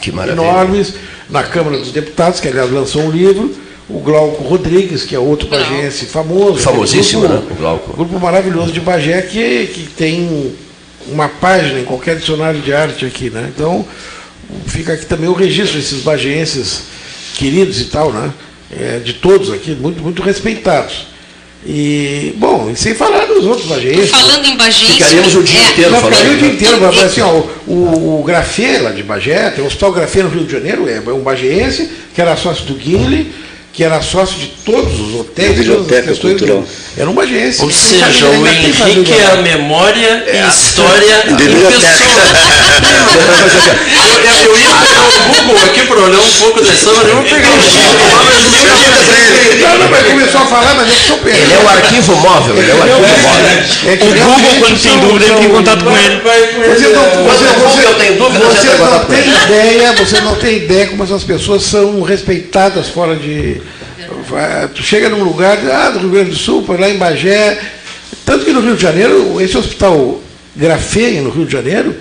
Que 0.00 0.12
maravilha. 0.12 0.40
enormes, 0.40 0.94
na 1.28 1.42
Câmara 1.42 1.78
dos 1.78 1.92
Deputados, 1.92 2.40
que 2.40 2.48
aliás 2.48 2.70
lançou 2.70 3.02
um 3.02 3.10
livro, 3.10 3.54
o 3.92 4.00
Glauco 4.00 4.44
Rodrigues, 4.44 5.04
que 5.04 5.14
é 5.14 5.18
outro 5.18 5.48
bagiense 5.48 6.06
famoso. 6.06 6.58
Famosíssimo, 6.58 7.24
aquele 7.24 7.40
né, 7.40 7.48
o 7.50 7.54
Glauco. 7.54 7.92
Grupo 7.92 8.20
maravilhoso 8.20 8.72
de 8.72 8.80
Bagé, 8.80 9.20
que, 9.22 9.66
que 9.66 9.88
tem 9.96 10.54
uma 11.08 11.28
página 11.28 11.80
em 11.80 11.84
qualquer 11.84 12.16
dicionário 12.16 12.60
de 12.60 12.72
arte 12.72 13.04
aqui, 13.04 13.30
né? 13.30 13.50
Então, 13.54 13.84
fica 14.66 14.92
aqui 14.92 15.06
também 15.06 15.28
o 15.28 15.32
registro 15.32 15.78
desses 15.78 16.02
bagienses 16.02 16.82
queridos 17.34 17.80
e 17.80 17.84
tal, 17.86 18.12
né? 18.12 18.32
É, 18.70 18.98
de 18.98 19.14
todos 19.14 19.52
aqui, 19.52 19.72
muito, 19.72 20.00
muito 20.02 20.22
respeitados. 20.22 21.08
E, 21.66 22.32
bom, 22.38 22.70
e 22.70 22.76
sem 22.76 22.94
falar 22.94 23.26
dos 23.26 23.44
outros 23.44 23.66
bagienses. 23.66 24.10
Falando 24.10 24.46
em 24.46 24.56
Bagé. 24.56 24.86
Ficaríamos 24.86 25.34
o 25.34 25.42
dia 25.42 25.60
é, 25.60 25.72
inteiro 25.72 25.90
Não, 25.90 26.00
falando. 26.00 26.16
ficaria 26.16 26.36
o 26.36 26.40
dia 26.40 26.52
inteiro, 26.52 26.80
mas 26.80 27.02
assim, 27.02 27.20
ó, 27.20 27.42
o, 27.66 28.20
o 28.20 28.24
Grafê 28.24 28.78
lá 28.78 28.92
de 28.92 29.02
Bagé, 29.02 29.50
tem 29.50 29.62
o 29.62 29.66
Hospital 29.66 29.92
Grafê 29.92 30.22
no 30.22 30.30
Rio 30.30 30.44
de 30.44 30.52
Janeiro, 30.52 30.88
é 30.88 31.12
um 31.12 31.20
bagiense, 31.20 31.90
que 32.14 32.20
era 32.20 32.36
sócio 32.36 32.64
do 32.64 32.74
Guinle, 32.74 33.30
que 33.80 33.84
era 33.84 34.02
sócio 34.02 34.36
de 34.38 34.48
todos 34.62 34.92
os 35.00 35.20
hotéis, 35.20 35.56
Biblioteca. 35.56 36.14
Cultural. 36.14 36.62
Era 36.98 37.08
um 37.08 37.14
bagiense. 37.14 37.62
Ou 37.62 37.70
seja, 37.70 38.26
o 38.26 38.46
Henrique 38.46 39.10
é 39.10 39.32
a 39.32 39.36
memória, 39.36 40.22
e 40.30 40.48
história 40.50 41.24
E 41.24 41.30
em 41.30 41.34
biblioteca. 41.34 41.80
pessoa. 41.80 42.20
Eu, 42.84 44.50
eu- 44.50 44.58
ia 44.60 44.68
pegar 44.68 45.00
o 45.00 45.32
Google 45.32 45.64
aqui 45.64 45.80
para 45.86 45.98
olhar 45.98 46.18
um 46.20 46.30
pouco 46.40 46.62
da 46.62 46.70
história, 46.70 46.98
mas 47.00 47.08
eu 47.08 47.14
vou 47.14 47.24
pegar 47.24 47.48
o 47.48 47.56
Não, 49.60 49.78
não, 49.78 49.90
mas 49.90 50.06
começou 50.06 50.40
a 50.42 50.44
falar, 50.46 50.74
mas 50.74 50.88
eu 50.88 50.94
sou 51.06 51.18
perdido. 51.18 51.44
Ele 51.44 51.54
é 51.54 51.58
o 51.64 51.68
arquivo 51.68 52.16
móvel, 52.16 52.56
ele 52.58 52.70
é 52.70 52.74
o 52.74 52.82
arquivo 52.82 53.00
móvel. 53.22 53.46
É 53.86 53.92
O 53.94 54.06
Google, 54.24 54.56
quando 54.60 54.82
tem 54.82 54.98
dúvida, 54.98 55.24
ele 55.24 55.26
são- 55.32 55.38
tem 55.40 55.48
contato 55.50 55.84
com 55.84 55.96
ele. 55.96 56.20
Você 56.20 56.88
não, 56.88 57.24
você, 57.24 57.44
você, 57.44 57.86
eu 57.86 57.94
tenho 57.94 58.18
dúvida, 58.18 58.44
você 58.44 58.66
entra 58.68 58.76
em 58.76 58.90
não 58.90 59.04
tem 59.06 59.18
ideia, 59.44 59.92
você 59.94 60.20
não 60.20 60.34
tem 60.36 60.56
ideia 60.56 60.86
como 60.88 61.02
essas 61.04 61.24
pessoas 61.24 61.62
são 61.62 62.02
respeitadas 62.02 62.88
fora 62.88 63.16
de. 63.16 63.60
Vai- 64.28 64.68
Tu 64.68 64.82
chega 64.82 65.08
num 65.08 65.22
lugar, 65.24 65.58
ah, 65.70 65.90
do 65.90 65.98
Rio 66.00 66.10
Grande 66.10 66.30
do 66.30 66.36
Sul, 66.36 66.64
foi 66.64 66.76
lá 66.78 66.88
em 66.88 66.96
Bagé. 66.98 67.58
Tanto 68.24 68.44
que 68.44 68.52
no 68.52 68.60
Rio 68.60 68.76
de 68.76 68.82
Janeiro, 68.82 69.40
esse 69.40 69.56
hospital 69.56 70.20
Grafê, 70.56 71.20
no 71.20 71.30
Rio 71.30 71.46
de 71.46 71.52
Janeiro, 71.52 71.94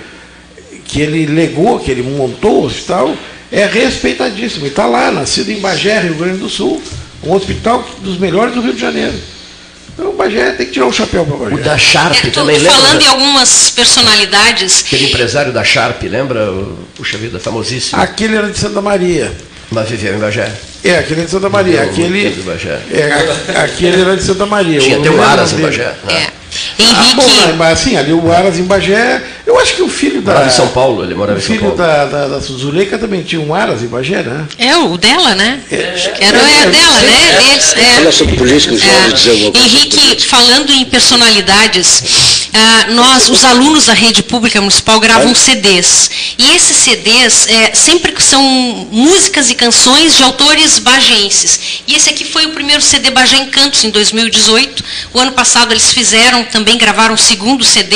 que 0.86 1.02
ele 1.02 1.26
legou, 1.26 1.80
que 1.80 1.92
ele 1.92 2.02
montou 2.04 2.64
o 2.64 2.66
hospital, 2.66 3.16
é 3.52 3.66
respeitadíssimo. 3.66 4.66
E 4.66 4.70
está 4.70 4.86
lá, 4.86 5.12
nascido 5.12 5.50
em 5.52 5.60
Bagé, 5.60 6.00
Rio 6.02 6.16
Grande 6.16 6.38
do 6.40 6.50
Sul, 6.50 6.82
um 7.24 7.34
hospital 7.34 7.88
dos 8.00 8.18
melhores 8.18 8.54
do 8.54 8.62
Rio 8.62 8.74
de 8.74 8.80
Janeiro. 8.82 9.14
Então, 9.94 10.16
Bagé 10.16 10.52
tem 10.52 10.66
que 10.66 10.72
tirar 10.74 10.86
o 10.88 10.94
chapéu 10.94 11.26
para 11.26 11.36
Bagé. 11.36 11.56
O 11.56 11.64
da 11.64 11.78
Sharp 11.78 12.16
É, 12.24 12.30
tô 12.30 12.42
também, 12.42 12.58
lembra? 12.58 12.72
falando 12.72 13.02
em 13.02 13.08
algumas 13.08 13.70
personalidades. 13.72 14.80
Aquele 14.86 15.06
empresário 15.06 15.52
da 15.52 15.64
Sharp, 15.64 16.02
lembra? 16.04 16.52
O- 16.52 16.78
Puxa 16.96 17.18
vida, 17.18 17.40
famosíssimo. 17.40 18.02
Aquele 18.02 18.36
era 18.36 18.50
de 18.50 18.58
Santa 18.58 18.82
Maria. 18.82 19.32
Mas 19.72 19.90
viveu 19.90 20.16
em 20.16 20.20
Bagé. 20.20 20.52
É, 20.84 20.98
aquele 20.98 21.22
é 21.22 21.26
de 21.26 21.32
Santa 21.32 21.50
Maria. 21.50 21.84
Aquele, 21.84 22.28
é, 22.92 23.60
aquele 23.62 24.02
era 24.02 24.16
de 24.16 24.24
Santa 24.24 24.46
Maria. 24.46 24.80
Tinha 24.80 24.98
até 24.98 25.10
o 25.10 25.22
Aras 25.22 25.54
em. 25.54 25.62
Bagé. 25.62 25.94
né? 26.04 26.14
É. 26.14 26.40
Ah, 26.82 27.14
bom, 27.16 27.24
Henrique. 27.24 27.54
mas 27.58 27.74
assim, 27.74 27.96
ali 27.96 28.12
o 28.12 28.32
Aras 28.32 28.58
em 28.58 28.64
Bagé, 28.64 29.22
eu 29.46 29.60
acho 29.60 29.76
que 29.76 29.82
o 29.84 29.90
filho 29.90 30.19
da. 30.22 30.32
Morava 30.34 30.52
em 30.52 30.56
São 30.56 30.68
Paulo, 30.70 31.04
ele 31.04 31.16
morava 31.16 31.38
O 31.38 31.42
em 31.42 31.46
São 31.46 31.56
filho 31.56 31.72
Paulo. 31.72 31.78
da, 31.78 32.06
da, 32.06 32.28
da 32.28 32.40
Zuleika 32.40 32.98
também 32.98 33.24
tinha 33.24 33.42
um 33.42 33.54
Aras 33.54 33.82
em 33.84 33.88
Bagé, 33.88 34.22
né? 34.24 34.46
É 34.58 34.76
o 34.78 34.98
dela, 34.98 35.36
né? 35.36 35.60
Acho 35.94 36.12
que 36.14 36.24
era 36.24 36.38
é, 36.38 36.42
é 36.42 36.62
é, 36.64 36.70
dela, 36.70 37.00
né? 37.02 37.38
Deles, 37.40 37.74
é. 37.76 37.96
Fala 37.96 38.12
sobre 38.12 38.36
o 38.36 38.46
dizer 38.46 38.70
alguma 38.70 38.90
É. 38.98 39.10
coisa. 39.12 39.18
sobre 39.18 39.60
Henrique, 39.60 40.26
falando 40.28 40.72
em 40.72 40.86
personalidades, 40.86 42.04
ah, 42.54 42.88
nós, 42.92 43.30
os 43.30 43.44
alunos 43.44 43.86
da 43.86 43.94
rede 43.94 44.24
pública 44.24 44.60
municipal, 44.60 45.00
gravam 45.00 45.34
CDs. 45.36 46.10
E 46.38 46.56
esses 46.56 46.76
CDs 46.78 47.48
é, 47.48 47.74
sempre 47.74 48.14
são 48.22 48.42
músicas 48.92 49.50
e 49.50 49.56
canções 49.56 50.18
de 50.18 50.24
autores 50.24 50.80
bagenses. 50.80 51.82
E 51.88 51.96
esse 51.96 52.10
aqui 52.10 52.26
foi 52.26 52.46
o 52.48 52.50
primeiro 52.52 52.82
CD 52.82 53.12
Bagé 53.12 53.38
Encantos, 53.38 53.84
em 53.84 53.90
2018. 53.90 54.84
O 55.14 55.20
ano 55.20 55.32
passado 55.34 55.72
eles 55.72 55.92
fizeram, 55.92 56.44
também 56.46 56.78
gravaram 56.78 57.14
o 57.16 57.18
segundo 57.18 57.64
CD. 57.64 57.96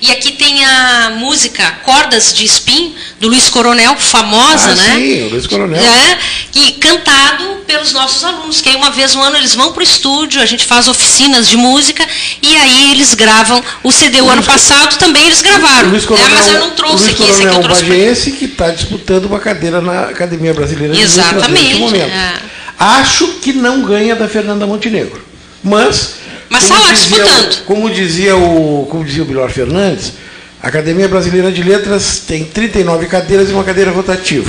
E 0.00 0.10
aqui 0.10 0.32
tem 0.32 0.64
a 0.64 1.10
música 1.18 1.61
Cordas 1.70 2.32
de 2.34 2.44
Espinho, 2.44 2.94
do 3.20 3.28
Luiz 3.28 3.48
Coronel, 3.48 3.96
famosa, 3.96 4.70
Ah, 4.70 4.74
né? 4.74 4.94
sim, 4.96 5.22
o 5.26 5.30
Luiz 5.30 5.46
Coronel. 5.46 5.82
É, 5.82 6.18
e 6.54 6.72
cantado 6.72 7.62
pelos 7.66 7.92
nossos 7.92 8.22
alunos, 8.24 8.60
que 8.60 8.68
aí 8.68 8.76
uma 8.76 8.90
vez 8.90 9.14
no 9.14 9.22
ano 9.22 9.36
eles 9.36 9.54
vão 9.54 9.72
para 9.72 9.80
o 9.80 9.82
estúdio, 9.82 10.42
a 10.42 10.46
gente 10.46 10.64
faz 10.66 10.88
oficinas 10.88 11.48
de 11.48 11.56
música 11.56 12.06
e 12.42 12.54
aí 12.56 12.90
eles 12.92 13.14
gravam 13.14 13.62
o 13.82 13.90
CD. 13.90 14.20
O 14.20 14.28
ano 14.28 14.42
passado 14.42 14.98
também 14.98 15.24
eles 15.26 15.40
gravaram, 15.40 15.88
O 15.88 15.90
Luiz 15.92 16.04
Coronel, 16.04 16.30
mas 16.34 16.48
eu 16.48 16.60
não 16.60 16.68
o 16.68 16.70
trouxe 16.72 17.04
Luiz 17.04 17.14
aqui, 17.14 17.22
esse 17.22 17.32
aqui 17.32 17.40
Coronel 17.42 17.54
eu 17.54 17.62
trouxe 17.62 17.84
pra- 17.84 17.94
Bagiense 17.94 18.32
que 18.32 18.44
está 18.44 18.70
disputando 18.70 19.24
uma 19.26 19.38
cadeira 19.40 19.80
na 19.80 20.02
Academia 20.02 20.52
Brasileira 20.52 20.94
de 20.94 21.00
Exatamente, 21.00 21.76
momento. 21.76 22.10
é. 22.10 22.34
Acho 22.78 23.26
que 23.42 23.52
não 23.52 23.82
ganha 23.82 24.14
da 24.16 24.28
Fernanda 24.28 24.66
Montenegro. 24.66 25.24
Mas. 25.62 26.14
Mas 26.50 26.64
como 26.64 26.80
tá 26.80 26.86
lá 26.86 26.90
o- 26.90 26.94
disputando. 26.94 27.64
Como 27.64 27.90
dizia 27.90 28.36
o, 28.36 28.86
como 28.90 29.04
dizia 29.04 29.22
o 29.22 29.26
Bilor 29.26 29.48
Fernandes, 29.50 30.12
a 30.62 30.68
Academia 30.68 31.08
Brasileira 31.08 31.50
de 31.50 31.60
Letras 31.62 32.22
tem 32.26 32.44
39 32.44 33.06
cadeiras 33.06 33.50
e 33.50 33.52
uma 33.52 33.64
cadeira 33.64 33.90
rotativa. 33.90 34.48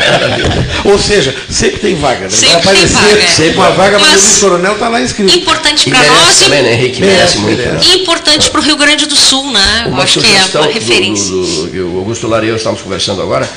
Ou 0.84 0.98
seja, 0.98 1.34
sempre 1.50 1.78
tem 1.80 1.94
vaga. 1.96 2.20
Né? 2.24 2.30
Sempre 2.30 2.52
Vai 2.62 2.74
tem 2.74 2.84
aparecer 2.84 2.94
vaga, 2.96 3.18
é. 3.22 3.26
sempre 3.26 3.56
uma 3.58 3.70
vaga, 3.72 3.98
mas, 3.98 4.10
Mas- 4.12 4.36
o 4.36 4.40
Coronel 4.40 4.72
está 4.72 4.88
lá 4.88 5.00
inscrito. 5.02 5.36
Importante 5.36 5.90
para 5.90 6.02
nós 6.04 6.38
também, 6.38 6.62
né, 6.62 6.70
e, 6.70 6.74
Henrique? 6.74 7.00
Merece, 7.00 7.18
Merece 7.18 7.38
muito. 7.38 7.58
merece. 7.58 7.88
né? 7.88 7.94
importante 7.96 8.50
para 8.50 8.60
o 8.60 8.64
Rio 8.64 8.76
Grande 8.76 9.04
do 9.06 9.14
Sul, 9.16 9.52
né? 9.52 9.82
Eu 9.86 9.90
Uma 9.92 10.02
acho 10.04 10.20
que 10.20 10.26
é 10.26 10.58
uma 10.58 10.66
do- 10.68 10.72
referência. 10.72 11.30
Do, 11.30 11.46
do, 11.64 11.70
que 11.70 11.80
o 11.80 11.98
Augusto 11.98 12.26
Lara 12.26 12.44
e 12.46 12.48
eu 12.48 12.56
estávamos 12.56 12.82
conversando 12.82 13.20
agora. 13.20 13.48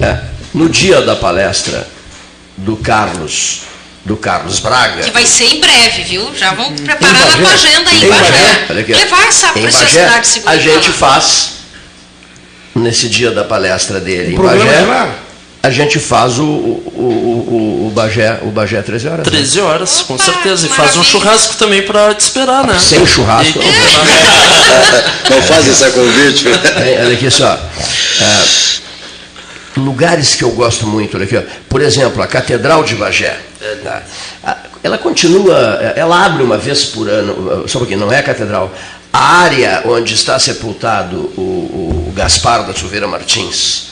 é, 0.00 0.18
no 0.54 0.68
dia 0.70 1.02
da 1.02 1.14
palestra 1.16 1.86
do 2.56 2.76
Carlos, 2.76 3.60
do 4.06 4.16
Carlos 4.16 4.60
Braga. 4.60 5.02
Que 5.02 5.10
vai 5.10 5.26
ser 5.26 5.44
em 5.44 5.60
breve, 5.60 6.02
viu? 6.04 6.32
Já 6.34 6.52
vão 6.54 6.68
Em 6.72 6.76
preparar 6.76 7.12
Bagé. 7.26 7.36
tua 7.38 7.50
agenda 7.50 7.90
aí, 7.90 8.04
Em 8.04 8.08
Bagé, 8.08 8.22
Bagé. 8.22 8.66
olha 8.70 8.80
aqui, 8.80 8.92
ó. 8.94 8.96
Levar 8.96 9.26
essa 9.28 9.46
Em 9.46 9.52
Bagé, 9.52 9.60
preciosidade 9.62 10.26
segura 10.28 10.52
a 10.52 10.56
gente 10.58 10.90
faz, 10.90 11.48
nesse 12.74 13.08
dia 13.08 13.30
da 13.32 13.42
palestra 13.44 13.98
dele 14.00 14.32
em 14.32 14.36
programa 14.36 14.64
Bagé, 14.64 14.82
é 14.82 14.86
lá. 14.86 15.14
a 15.62 15.70
gente 15.70 15.98
faz 15.98 16.38
o, 16.38 16.44
o, 16.44 16.46
o, 16.94 17.02
o, 17.82 17.86
o 17.88 17.90
Bagé, 17.90 18.38
o 18.42 18.50
Bagé 18.50 18.80
13 18.80 19.08
horas. 19.08 19.26
né? 19.26 19.32
13 19.32 19.60
horas, 19.60 20.02
com 20.02 20.14
Opa, 20.14 20.24
certeza. 20.24 20.66
E 20.66 20.70
faz 20.70 20.96
um 20.96 21.02
churrasco 21.02 21.54
também 21.56 21.82
para 21.82 22.14
te 22.14 22.20
esperar, 22.20 22.64
né? 22.64 22.78
Sem 22.78 23.04
churrasco. 23.06 23.58
Não 25.30 25.42
faz 25.42 25.66
esse 25.66 25.90
convite. 25.90 26.44
Olha 27.02 27.12
aqui 27.14 27.30
só. 27.30 27.52
É, 27.54 28.44
lugares 29.76 30.34
que 30.34 30.42
eu 30.44 30.50
gosto 30.50 30.86
muito, 30.86 31.16
olha 31.16 31.24
aqui, 31.24 31.36
ó. 31.36 31.42
por 31.68 31.80
exemplo, 31.82 32.22
a 32.22 32.26
Catedral 32.26 32.82
de 32.84 32.94
Bagé. 32.94 33.38
A- 34.42 34.56
Ela 34.82 34.98
continua, 34.98 35.56
ela 35.96 36.24
abre 36.24 36.42
uma 36.44 36.56
vez 36.56 36.84
por 36.84 37.08
ano, 37.08 37.64
só 37.68 37.78
porque 37.80 37.96
não 37.96 38.12
é 38.12 38.18
a 38.20 38.22
catedral, 38.22 38.72
a 39.12 39.38
área 39.38 39.82
onde 39.84 40.14
está 40.14 40.38
sepultado 40.38 41.16
o, 41.36 42.08
o 42.08 42.12
Gaspar 42.14 42.64
da 42.64 42.72
Silveira 42.72 43.08
Martins, 43.08 43.86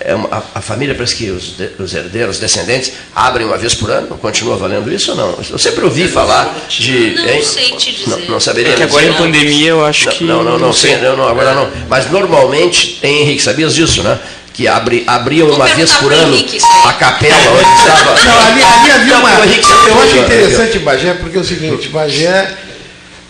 é 0.00 0.14
uma, 0.14 0.28
a, 0.30 0.42
a, 0.56 0.60
família 0.60 0.92
parece 0.94 1.14
que 1.14 1.30
os, 1.30 1.54
os, 1.78 1.94
herdeiros, 1.94 2.36
os 2.36 2.40
descendentes, 2.40 2.92
abrem 3.14 3.46
uma 3.46 3.56
vez 3.56 3.74
por 3.74 3.90
ano, 3.90 4.08
continua 4.18 4.56
valendo 4.56 4.92
isso 4.92 5.12
ou 5.12 5.16
não? 5.16 5.38
Eu 5.50 5.58
sempre 5.58 5.84
ouvi 5.84 6.08
falar 6.08 6.52
de. 6.68 7.14
Não 7.14 7.28
hein? 7.28 7.42
sei 7.44 7.76
te 7.76 7.92
dizer. 7.92 8.10
Não, 8.10 8.18
não 8.32 8.40
saberia. 8.40 8.72
É 8.72 8.76
que 8.76 8.82
agora 8.82 9.06
em 9.06 9.14
pandemia 9.14 9.70
eu 9.70 9.84
acho 9.84 10.06
não, 10.06 10.12
que. 10.12 10.24
Não, 10.24 10.42
não, 10.42 10.58
não, 10.58 10.72
sim, 10.72 10.96
não, 10.96 11.16
não, 11.16 11.28
agora 11.28 11.54
não. 11.54 11.70
Mas 11.88 12.10
normalmente, 12.10 12.98
hein, 13.04 13.22
Henrique, 13.22 13.42
sabias 13.42 13.72
disso, 13.72 14.02
né? 14.02 14.18
Que 14.58 14.66
abri, 14.66 15.04
abriam 15.06 15.48
uma 15.50 15.68
vez 15.68 15.92
por 15.92 16.12
ano 16.12 16.34
Henrique, 16.34 16.58
a 16.84 16.92
capela 16.94 17.36
onde 17.52 17.78
estava. 17.78 18.24
Não, 18.24 18.40
ali, 18.40 18.60
ali 18.60 18.90
havia 18.90 19.18
uma. 19.18 19.30
Eu 19.30 19.42
acho 19.44 19.62
falou, 19.62 20.04
interessante 20.04 20.80
Bagé, 20.80 21.14
porque 21.14 21.38
é 21.38 21.40
o 21.40 21.44
seguinte, 21.44 21.88
Bagé 21.90 22.56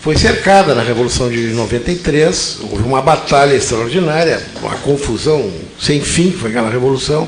foi 0.01 0.17
cercada 0.17 0.73
na 0.73 0.81
Revolução 0.81 1.29
de 1.29 1.49
93, 1.49 2.57
houve 2.71 2.81
uma 2.81 2.99
batalha 2.99 3.53
extraordinária, 3.53 4.41
uma 4.59 4.73
confusão 4.77 5.53
sem 5.79 6.01
fim, 6.01 6.31
foi 6.31 6.49
aquela 6.49 6.71
revolução. 6.71 7.27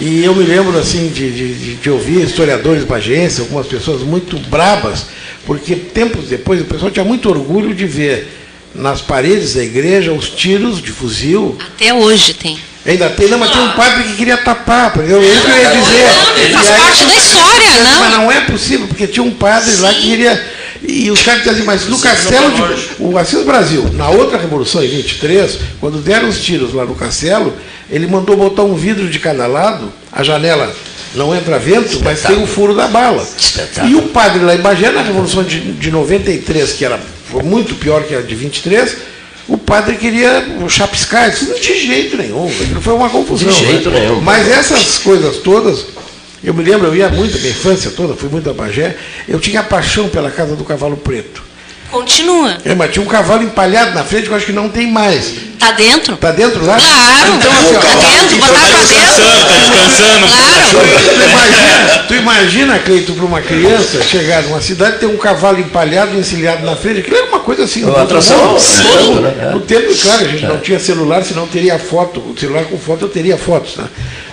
E 0.00 0.24
eu 0.24 0.34
me 0.34 0.42
lembro 0.42 0.76
assim 0.76 1.06
de, 1.06 1.30
de, 1.30 1.74
de 1.76 1.90
ouvir 1.90 2.24
historiadores 2.24 2.82
bagenses, 2.82 3.38
algumas 3.38 3.68
pessoas 3.68 4.02
muito 4.02 4.36
brabas, 4.48 5.06
porque 5.46 5.76
tempos 5.76 6.24
depois 6.24 6.60
o 6.60 6.64
pessoal 6.64 6.90
tinha 6.90 7.04
muito 7.04 7.30
orgulho 7.30 7.72
de 7.72 7.86
ver 7.86 8.26
nas 8.74 9.00
paredes 9.00 9.54
da 9.54 9.62
igreja 9.62 10.12
os 10.12 10.28
tiros 10.28 10.82
de 10.82 10.90
fuzil. 10.90 11.56
Até 11.60 11.94
hoje 11.94 12.34
tem. 12.34 12.58
Ainda 12.84 13.08
tem, 13.10 13.28
não, 13.28 13.38
mas 13.38 13.50
tem 13.50 13.60
um 13.60 13.72
padre 13.72 14.02
que 14.04 14.16
queria 14.16 14.36
tapar, 14.36 14.92
porque 14.92 15.12
eu, 15.12 15.22
eu 15.22 15.22
ia 15.22 15.70
dizer. 15.70 16.52
Faz 16.52 16.70
aí- 16.70 16.80
parte 16.80 17.04
da 17.04 17.14
história, 17.14 17.70
não? 17.84 18.00
Mas 18.00 18.12
não 18.12 18.32
é 18.32 18.40
possível, 18.40 18.88
porque 18.88 19.06
tinha 19.06 19.22
um 19.22 19.30
padre 19.30 19.76
lá 19.76 19.92
que 19.94 20.02
queria. 20.02 20.62
E 20.82 21.08
os 21.12 21.22
caras 21.22 21.42
diziam 21.42 21.54
assim, 21.54 21.64
mas 21.64 21.86
no 21.86 21.98
castelo 22.00 22.50
de. 22.50 22.88
O 22.98 23.16
Assis 23.16 23.44
Brasil, 23.44 23.88
na 23.92 24.08
outra 24.08 24.36
Revolução, 24.36 24.82
em 24.82 24.88
23, 24.88 25.58
quando 25.80 25.98
deram 25.98 26.28
os 26.28 26.40
tiros 26.40 26.74
lá 26.74 26.84
no 26.84 26.96
castelo, 26.96 27.54
ele 27.88 28.08
mandou 28.08 28.36
botar 28.36 28.64
um 28.64 28.74
vidro 28.74 29.08
de 29.08 29.20
cada 29.20 29.46
lado, 29.46 29.92
a 30.10 30.24
janela 30.24 30.74
não 31.14 31.32
entra 31.36 31.58
vento, 31.60 32.00
mas 32.02 32.22
tem 32.22 32.42
o 32.42 32.46
furo 32.48 32.74
da 32.74 32.88
bala. 32.88 33.24
E 33.88 33.94
o 33.94 34.02
padre 34.08 34.44
lá 34.44 34.56
em 34.56 34.60
Bagé, 34.60 34.90
na 34.90 35.02
Revolução 35.02 35.44
de, 35.44 35.60
de 35.72 35.90
93, 35.90 36.72
que 36.72 36.84
era 36.84 36.98
foi 37.30 37.42
muito 37.42 37.74
pior 37.76 38.02
que 38.02 38.14
a 38.14 38.20
de 38.20 38.34
23, 38.34 38.96
o 39.48 39.58
padre 39.58 39.96
queria 39.96 40.44
chapiscar. 40.68 41.28
Isso 41.28 41.48
não 41.48 41.58
de 41.58 41.86
jeito 41.86 42.16
nenhum, 42.16 42.46
aquilo 42.46 42.80
foi 42.80 42.94
uma 42.94 43.10
confusão. 43.10 43.48
De 43.48 43.54
jeito 43.54 43.90
né? 43.90 44.00
nenhum. 44.00 44.20
Mas 44.20 44.48
essas 44.48 44.98
coisas 44.98 45.38
todas, 45.38 45.86
eu 46.42 46.54
me 46.54 46.62
lembro, 46.62 46.88
eu 46.88 46.96
ia 46.96 47.08
muito, 47.08 47.38
minha 47.38 47.50
infância 47.50 47.90
toda, 47.90 48.14
fui 48.14 48.28
muito 48.28 48.48
a 48.48 48.52
Bagé, 48.52 48.96
eu 49.28 49.40
tinha 49.40 49.62
paixão 49.62 50.08
pela 50.08 50.30
Casa 50.30 50.56
do 50.56 50.64
Cavalo 50.64 50.96
Preto. 50.96 51.42
Continua. 51.90 52.56
É, 52.64 52.74
mas 52.74 52.90
tinha 52.90 53.04
um 53.04 53.08
cavalo 53.08 53.42
empalhado 53.42 53.94
na 53.94 54.02
frente 54.02 54.24
que 54.24 54.30
eu 54.30 54.36
acho 54.36 54.46
que 54.46 54.52
não 54.52 54.70
tem 54.70 54.90
mais. 54.90 55.51
Tá 55.62 55.70
dentro? 55.70 56.14
Está 56.14 56.32
dentro 56.32 56.66
lá? 56.66 56.76
Claro. 56.76 57.34
Então, 57.36 57.52
assim, 57.52 57.76
ó, 57.76 57.80
tá 57.80 57.94
dentro, 57.94 58.36
botar 58.38 58.52
pra 58.52 58.78
descansando, 58.78 59.46
tá 59.46 59.54
descansando. 59.58 60.26
dentro. 60.26 60.28
Claro. 60.28 61.12
Tu 61.18 61.24
imagina, 61.24 62.04
tu 62.08 62.14
imagina, 62.14 62.78
Cleito, 62.80 63.12
para 63.12 63.24
uma 63.24 63.40
criança 63.40 64.02
chegar 64.02 64.42
numa 64.42 64.60
cidade 64.60 64.96
e 64.96 64.98
ter 64.98 65.06
um 65.06 65.16
cavalo 65.16 65.60
empalhado 65.60 66.16
e 66.16 66.18
encilhado 66.18 66.66
na 66.66 66.74
frente, 66.74 66.98
aquilo 66.98 67.16
era 67.16 67.26
uma 67.26 67.38
coisa 67.38 67.62
assim. 67.62 67.84
Uma 67.84 67.92
do 67.92 68.00
atração, 68.00 68.54
né? 69.20 69.50
No 69.52 69.60
tempo, 69.60 69.94
claro, 70.02 70.24
a 70.24 70.28
gente 70.28 70.44
não 70.46 70.58
tinha 70.58 70.80
celular, 70.80 71.22
senão 71.22 71.46
teria 71.46 71.78
foto. 71.78 72.18
O 72.18 72.34
celular 72.36 72.64
com 72.64 72.76
foto 72.76 73.02
eu 73.04 73.08
teria 73.08 73.36
fotos, 73.38 73.76
né? 73.76 73.84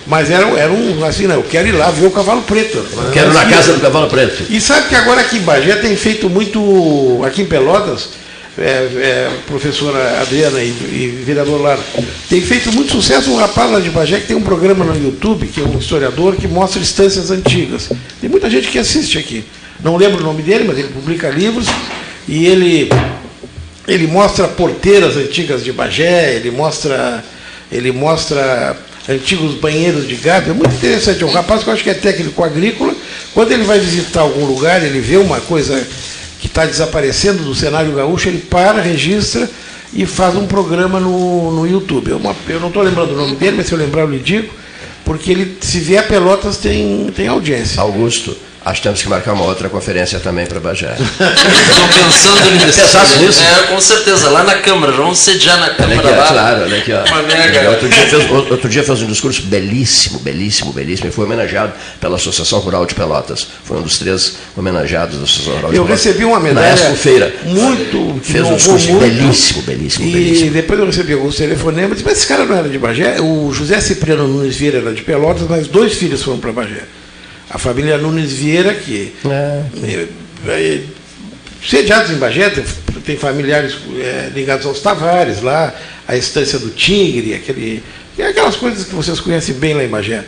Mas 0.08 0.32
era, 0.32 0.48
era 0.58 0.72
um, 0.72 1.06
assim, 1.06 1.28
né? 1.28 1.36
Eu 1.36 1.44
quero 1.44 1.68
ir 1.68 1.74
lá 1.74 1.92
ver 1.92 2.08
o 2.08 2.12
cavalo 2.12 2.42
preto. 2.42 2.80
né? 2.80 3.12
Quero 3.14 3.32
na 3.34 3.46
casa 3.46 3.74
do 3.74 3.80
Cavalo 3.80 4.08
Preto. 4.10 4.46
E 4.50 4.60
sabe 4.60 4.88
que 4.90 4.96
agora 4.96 5.22
aqui 5.22 5.38
em 5.38 5.42
Bagé 5.42 5.76
tem 5.76 5.96
feito 5.96 6.28
muito, 6.28 7.22
aqui 7.24 7.44
em 7.44 7.46
Pelotas, 7.46 8.10
é, 8.60 8.66
é, 8.66 9.32
professora 9.48 10.22
Adriana 10.22 10.62
e, 10.62 10.68
e 10.68 11.24
vereador 11.26 11.62
Lara, 11.62 11.80
tem 12.30 12.42
feito 12.42 12.72
muito 12.74 12.92
sucesso 12.92 13.32
um 13.32 13.38
rapaz 13.38 13.72
lá 13.72 13.80
de 13.80 13.90
Bagé 13.90 14.20
que 14.20 14.28
tem 14.28 14.36
um 14.36 14.42
programa 14.42 14.84
no 14.84 15.02
YouTube, 15.02 15.48
que 15.48 15.62
é 15.62 15.64
um 15.64 15.78
historiador, 15.78 16.36
que 16.36 16.48
mostra 16.48 16.82
instâncias 16.82 17.32
antigas. 17.32 17.90
Tem 18.20 18.30
muita 18.30 18.50
gente 18.50 18.68
que 18.68 18.78
assiste 18.78 19.18
aqui. 19.18 19.44
Não 19.82 19.96
lembro 19.96 20.22
o 20.22 20.24
nome 20.24 20.42
dele, 20.42 20.66
mas 20.68 20.78
ele 20.78 20.90
publica 20.90 21.30
livros 21.30 21.68
e 22.28 22.46
ele, 22.46 22.90
ele 23.88 24.08
mostra 24.08 24.48
porteiras 24.48 25.16
antigas 25.16 25.64
de 25.64 25.72
Bagé, 25.72 26.36
ele 26.36 26.52
mostra, 26.52 27.24
ele 27.72 27.92
mostra 27.92 28.76
antigos 29.08 29.56
banheiros 29.56 30.08
de 30.08 30.16
gado. 30.16 30.52
É 30.52 30.54
muito 30.54 30.76
interessante. 30.76 31.24
É 31.24 31.26
um 31.26 31.32
rapaz 31.32 31.64
que 31.64 31.70
eu 31.70 31.74
acho 31.74 31.84
que 31.84 31.90
é 31.90 31.94
técnico 31.94 32.44
agrícola. 32.44 32.94
Quando 33.34 33.52
ele 33.52 33.64
vai 33.64 33.80
visitar 33.80 34.22
algum 34.22 34.46
lugar, 34.46 34.84
ele 34.84 35.00
vê 35.00 35.18
uma 35.18 35.40
coisa 35.40 35.82
que 36.40 36.48
está 36.48 36.66
desaparecendo 36.66 37.44
do 37.44 37.54
cenário 37.54 37.94
gaúcho, 37.94 38.30
ele 38.30 38.40
para, 38.40 38.82
registra 38.82 39.50
e 39.94 40.06
faz 40.06 40.36
um 40.36 40.48
programa 40.48 41.00
no, 41.00 41.52
no 41.52 41.68
YouTube. 41.68 42.14
Uma- 42.14 42.36
eu 42.48 42.60
não 42.60 42.70
estou 42.70 42.82
lembrando 42.84 43.12
o 43.14 43.18
nome 43.18 43.36
dele, 43.36 43.58
mas 43.58 43.68
se 43.68 43.74
eu 43.74 43.78
lembrar 43.78 44.04
eu 44.04 44.10
lhe 44.10 44.20
digo, 44.20 44.54
porque 45.04 45.32
ele, 45.32 45.58
se 45.60 45.80
vier 45.80 46.00
a 46.00 46.04
Pelotas, 46.08 46.58
tem, 46.58 47.12
tem 47.16 47.28
audiência. 47.28 47.82
Augusto, 47.82 48.36
acho 48.66 48.82
que 48.82 48.88
temos 48.88 49.02
que 49.02 49.10
marcar 49.10 49.34
uma 49.34 49.46
outra 49.46 49.70
conferência 49.70 50.20
também 50.20 50.46
para 50.46 50.60
Bagé. 50.60 50.94
Estou 51.00 51.88
pensando 51.88 52.52
nisso. 52.66 52.80
Pensasse 52.80 53.18
nisso? 53.20 53.42
É, 53.42 53.64
com 53.68 53.80
certeza, 53.82 54.30
lá 54.30 54.44
na 54.44 54.56
Câmara, 54.56 54.92
vamos 54.92 55.20
sediar 55.20 55.58
na 55.58 55.66
Olha 55.66 55.76
Câmara 55.76 56.00
aqui, 56.00 56.08
ó, 56.08 56.16
lá. 56.22 56.28
claro, 56.28 56.62
olha 56.64 56.78
aqui, 56.78 56.92
ó. 56.94 57.70
Outro 57.72 57.90
dia, 57.90 58.08
fez, 58.08 58.32
outro 58.32 58.70
dia 58.70 58.84
fez 58.84 59.02
um 59.02 59.08
discurso 59.08 59.42
belíssimo, 59.44 60.20
belíssimo, 60.20 60.74
belíssimo, 60.74 61.10
e 61.10 61.12
foi 61.12 61.26
homenageado 61.26 61.74
pela 62.00 62.16
Associação 62.18 62.60
Rural 62.60 62.86
de 62.86 62.96
Pelotas. 62.96 63.48
Foi 63.64 63.78
um 63.78 63.82
dos 63.82 63.98
três 63.98 64.38
homenageados 64.58 65.18
da 65.18 65.24
Associação 65.24 65.54
Rural 65.56 65.72
de 65.72 65.78
Eu 65.78 65.84
Pelotas. 65.86 66.06
recebi 66.06 66.26
uma 66.26 66.38
Na 66.40 66.44
medalha 66.46 66.74
Expo-feira. 66.74 67.34
muito. 67.46 68.20
que 68.22 68.32
Fez 68.32 68.46
um 68.46 68.56
discurso 68.56 68.90
muito. 68.92 69.02
belíssimo, 69.02 69.62
belíssimo, 69.64 70.06
E 70.08 70.12
belíssimo. 70.12 70.52
depois 70.52 70.80
eu 70.80 70.86
recebi 70.86 71.14
alguns 71.14 71.36
telefonemas, 71.36 71.92
disse, 71.98 72.04
mas 72.06 72.18
esse 72.18 72.28
cara 72.28 72.46
não 72.46 72.56
era 72.58 72.68
de 72.70 72.78
Bagé? 72.78 73.20
O 73.22 73.52
José 73.54 73.80
Cipriano 73.80 74.28
Nunes 74.28 74.56
Vieira 74.56 74.80
era 74.80 74.94
de 74.94 75.02
Pelotas, 75.02 75.48
mas 75.50 75.68
dois 75.68 75.94
filhos 75.94 76.22
foram 76.24 76.40
para 76.40 76.52
Bagé. 76.52 76.84
A 77.50 77.58
família 77.58 77.98
Nunes 77.98 78.32
Vieira, 78.34 78.74
que 78.74 79.14
É. 79.26 79.64
é, 79.84 80.08
é, 80.48 80.82
sediados 81.66 82.12
em 82.12 82.16
Bagé, 82.16 82.50
tem, 82.50 82.64
tem 83.06 83.18
familiares 83.18 83.78
é, 84.00 84.32
ligados 84.34 84.66
aos 84.66 84.82
Tavares 84.82 85.42
lá, 85.42 85.74
a 86.08 86.16
estância 86.16 86.60
do 86.60 86.70
Tigre, 86.70 87.34
aquele, 87.34 87.84
aquelas 88.20 88.56
coisas 88.56 88.86
que 88.86 88.96
vocês 88.96 89.20
conhecem 89.20 89.56
bem 89.56 89.74
lá 89.74 89.84
em 89.84 89.90
Bagé. 89.90 90.24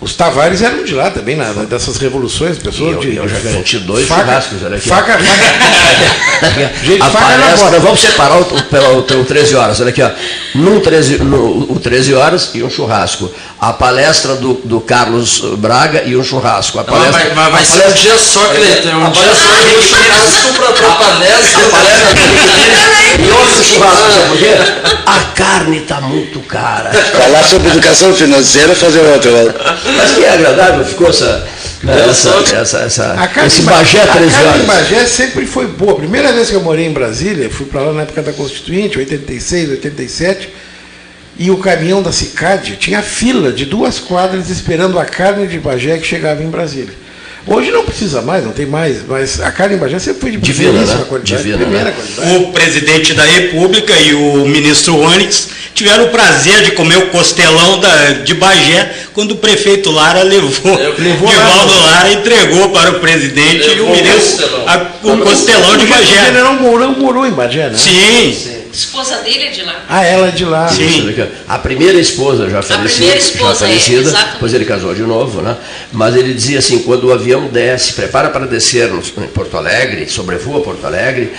Os 0.00 0.14
Tavares 0.14 0.62
eram 0.62 0.82
de 0.82 0.94
lá 0.94 1.10
também, 1.10 1.36
na, 1.36 1.52
dessas 1.64 1.98
revoluções, 1.98 2.56
pessoas 2.56 2.94
eu- 2.94 3.00
de. 3.00 3.16
eu 3.16 3.28
já 3.28 3.36
de 3.36 3.42
garanti 3.42 3.78
dois 3.80 4.08
faca- 4.08 4.22
churrascos, 4.24 4.62
olha 4.64 4.76
aqui. 4.78 4.88
Faca, 4.88 5.18
faca, 5.20 6.70
Gente, 6.82 7.02
a 7.02 7.10
faca 7.10 7.36
na 7.36 7.42
palestra, 7.44 7.80
vamos 7.80 8.00
separar 8.00 8.36
o, 8.38 8.42
o, 8.42 9.16
o, 9.18 9.20
o 9.20 9.24
13 9.26 9.54
horas, 9.56 9.78
olha 9.80 9.90
aqui, 9.90 10.02
ó. 10.02 10.10
Num 10.54 10.80
13, 10.80 11.18
no, 11.18 11.70
o 11.70 11.78
13 11.78 12.14
horas 12.14 12.50
e 12.54 12.62
um 12.62 12.70
churrasco. 12.70 13.30
A 13.60 13.74
palestra 13.74 14.36
do, 14.36 14.54
do 14.64 14.80
Carlos 14.80 15.40
Braga 15.58 16.02
e 16.06 16.16
um 16.16 16.24
churrasco. 16.24 16.78
A 16.80 16.82
Não, 16.84 16.94
mas 16.96 17.10
palestra, 17.12 17.34
vai, 17.34 17.50
vai 17.50 17.62
a 17.62 17.64
ser 17.66 17.72
um 17.74 17.80
palestra- 17.82 18.00
dia 18.02 18.18
só, 18.18 18.40
Cleiton. 18.46 18.88
Um 18.96 19.06
a 19.06 19.10
dia 19.10 19.22
palestra- 19.22 19.46
só 19.48 19.62
que 19.62 19.76
o 19.76 19.82
churrasco 19.82 20.52
para 20.54 20.72
tua 20.72 20.90
palestra. 20.96 21.60
a 21.66 21.68
palestra 21.68 22.20
e 23.18 23.30
outro 23.30 23.64
churrasco, 23.64 24.12
sabe 24.12 24.28
por 24.28 24.38
quê? 24.38 25.00
A 25.06 25.20
carne 25.34 25.76
está 25.78 26.00
muito 26.00 26.40
cara. 26.40 26.90
Falar 26.90 27.42
sobre 27.44 27.68
educação 27.68 28.14
financeira, 28.14 28.74
fazer 28.74 29.00
outro. 29.00 29.30
Mas 29.96 30.12
que 30.12 30.24
agradável 30.24 30.84
ficou 30.84 31.08
essa, 31.08 31.46
essa, 31.86 32.54
essa, 32.54 32.78
essa, 32.78 33.12
A 33.12 33.28
carne, 33.28 33.48
esse 33.48 33.62
Bagé 33.62 34.02
a 34.02 34.06
13 34.06 34.30
carne 34.30 34.46
em 34.46 34.48
horas. 34.48 34.66
Bagé 34.66 35.06
sempre 35.06 35.46
foi 35.46 35.66
boa. 35.66 35.92
A 35.92 35.96
primeira 35.96 36.32
vez 36.32 36.50
que 36.50 36.54
eu 36.54 36.60
morei 36.60 36.86
em 36.86 36.92
Brasília, 36.92 37.50
fui 37.50 37.66
para 37.66 37.82
lá 37.82 37.92
na 37.92 38.02
época 38.02 38.22
da 38.22 38.32
Constituinte, 38.32 38.98
86, 38.98 39.70
87, 39.70 40.48
e 41.38 41.50
o 41.50 41.56
caminhão 41.56 42.02
da 42.02 42.12
Cicad 42.12 42.76
tinha 42.76 43.02
fila 43.02 43.50
de 43.52 43.64
duas 43.64 43.98
quadras 43.98 44.50
esperando 44.50 44.98
a 44.98 45.04
carne 45.04 45.46
de 45.46 45.58
Bagé 45.58 45.98
que 45.98 46.06
chegava 46.06 46.42
em 46.42 46.50
Brasília. 46.50 46.94
Hoje 47.46 47.70
não 47.70 47.84
precisa 47.84 48.20
mais, 48.22 48.44
não 48.44 48.52
tem 48.52 48.66
mais, 48.66 48.98
mas 49.06 49.40
a 49.40 49.50
carne 49.50 49.74
em 49.76 49.78
Bagé 49.78 49.98
sempre 49.98 50.20
foi 50.20 50.30
de 50.32 50.36
Divina, 50.38 50.68
primeiríssima 50.70 51.00
né? 51.00 51.06
qualidade. 51.08 51.36
Divina, 51.42 51.58
primeira 51.58 51.84
né? 51.86 51.94
qualidade. 51.96 52.36
O 52.44 52.52
presidente 52.52 53.14
da 53.14 53.24
República 53.24 53.92
e 53.98 54.14
o 54.14 54.46
ministro 54.46 54.96
Onyx 54.98 55.48
tiveram 55.74 56.04
o 56.04 56.08
prazer 56.10 56.62
de 56.62 56.72
comer 56.72 56.98
o 56.98 57.06
costelão 57.06 57.80
da, 57.80 58.10
de 58.24 58.34
Bagé 58.34 58.92
quando 59.14 59.32
o 59.32 59.36
prefeito 59.36 59.90
Lara 59.90 60.22
levou, 60.22 60.76
Levou 60.98 61.28
Divaldo 61.28 61.72
lá. 61.80 61.90
Lara 61.92 62.12
entregou 62.12 62.68
para 62.70 62.90
o 62.90 63.00
presidente 63.00 63.68
e 63.68 63.80
o 63.80 63.86
o 63.86 63.90
ministro 63.90 64.46
costelão. 64.46 64.68
a- 64.68 64.86
o 65.02 65.16
costelão 65.18 65.76
de 65.78 65.84
O 65.84 65.88
Bagé. 65.88 66.24
general 66.26 66.54
Mourão 66.54 66.92
morou 66.92 67.26
em 67.26 67.30
Bagé, 67.32 67.70
né? 67.70 67.76
Sim, 67.78 68.36
Esposa 68.72 69.16
dele 69.18 69.44
é 69.44 69.50
de 69.50 69.62
lá. 69.62 69.84
Ah, 69.88 70.04
ela 70.04 70.28
é 70.28 70.30
de 70.30 70.44
lá. 70.44 70.68
Sim. 70.68 71.08
Aqui, 71.10 71.24
A 71.48 71.58
primeira 71.58 71.98
esposa 71.98 72.48
já 72.48 72.62
falecida, 72.62 72.94
primeira 72.94 73.18
esposa, 73.18 73.66
já 73.66 73.66
é, 73.66 73.68
falecida 73.70 74.00
exatamente. 74.00 74.32
depois 74.34 74.54
ele 74.54 74.64
casou 74.64 74.94
de 74.94 75.02
novo, 75.02 75.42
né? 75.42 75.56
Mas 75.92 76.14
ele 76.16 76.32
dizia 76.34 76.58
assim, 76.60 76.80
quando 76.80 77.04
o 77.08 77.12
avião 77.12 77.48
desce, 77.48 77.92
prepara 77.94 78.28
para 78.30 78.46
descer 78.46 78.88
no, 78.88 78.98
em 79.00 79.28
Porto 79.28 79.56
Alegre, 79.56 80.08
sobrevoa 80.08 80.60
Porto 80.62 80.86
Alegre, 80.86 81.32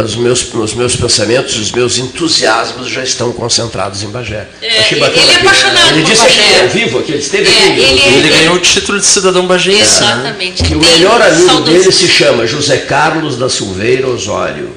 os 0.00 0.14
meus, 0.14 0.54
os 0.54 0.74
meus 0.74 0.94
pensamentos, 0.94 1.56
os 1.56 1.72
meus 1.72 1.98
entusiasmos 1.98 2.88
já 2.88 3.02
estão 3.02 3.32
concentrados 3.32 4.04
em 4.04 4.08
Bagé. 4.10 4.46
É, 4.62 4.92
ele- 4.92 5.00
é 5.02 5.06
apaixonado 5.40 5.88
Ele 5.94 6.02
por 6.02 6.10
disse 6.10 6.22
Bagé. 6.22 6.40
aqui 6.40 6.60
ao 6.60 6.68
vivo, 6.68 7.02
que 7.02 7.10
ele 7.12 7.18
esteve 7.18 7.48
É, 7.48 7.50
aqui. 7.50 7.68
ele 7.80 7.82
é- 8.02 8.08
Ele 8.18 8.28
ganhou 8.28 8.54
o 8.54 8.58
título 8.60 9.00
de 9.00 9.06
cidadão 9.06 9.44
bagense. 9.48 10.00
né? 10.00 10.12
Exatamente. 10.12 10.62
Que 10.62 10.76
o 10.76 10.78
Tem 10.78 10.90
melhor 10.92 11.20
amigo 11.20 11.60
dele 11.62 11.90
se 11.90 12.06
chama 12.06 12.46
José 12.46 12.76
Carlos 12.76 13.36
da 13.36 13.48
Silveira 13.48 14.06
Osório, 14.06 14.70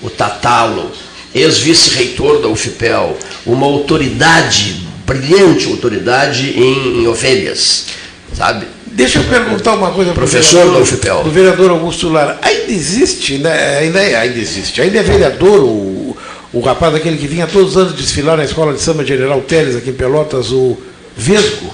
o 0.00 0.08
Tatalo, 0.08 0.92
ex-vice-reitor 1.34 2.40
da 2.40 2.48
UFPEL, 2.48 3.16
uma 3.46 3.66
autoridade 3.66 4.86
brilhante 5.06 5.66
autoridade 5.70 6.50
em, 6.50 7.02
em 7.02 7.06
ovelhas, 7.06 7.86
sabe? 8.34 8.66
Deixa 8.86 9.18
eu 9.20 9.24
perguntar 9.24 9.74
uma 9.74 9.90
coisa 9.90 10.12
pro 10.12 10.22
Professor 10.22 10.58
vereador- 10.64 10.74
da 10.74 10.80
UFPEL. 10.82 11.24
do 11.24 11.30
vereador 11.30 11.70
Augusto 11.70 12.08
Lara. 12.08 12.38
Ainda 12.42 12.72
existe, 12.72 13.38
né? 13.38 13.78
ainda, 13.78 14.00
é- 14.00 14.16
ainda 14.16 14.38
existe, 14.38 14.80
ainda 14.82 14.98
é 14.98 15.02
vereador 15.02 15.60
o, 15.60 16.16
o 16.52 16.60
rapaz 16.60 16.94
aquele 16.94 17.16
que 17.16 17.26
vinha 17.26 17.46
todos 17.46 17.70
os 17.70 17.76
anos 17.76 17.94
desfilar 17.94 18.36
na 18.36 18.44
escola 18.44 18.72
de 18.74 18.80
samba 18.80 19.04
General 19.04 19.40
Teles 19.42 19.76
aqui 19.76 19.90
em 19.90 19.94
Pelotas, 19.94 20.50
o 20.50 20.76
Vesgo, 21.16 21.72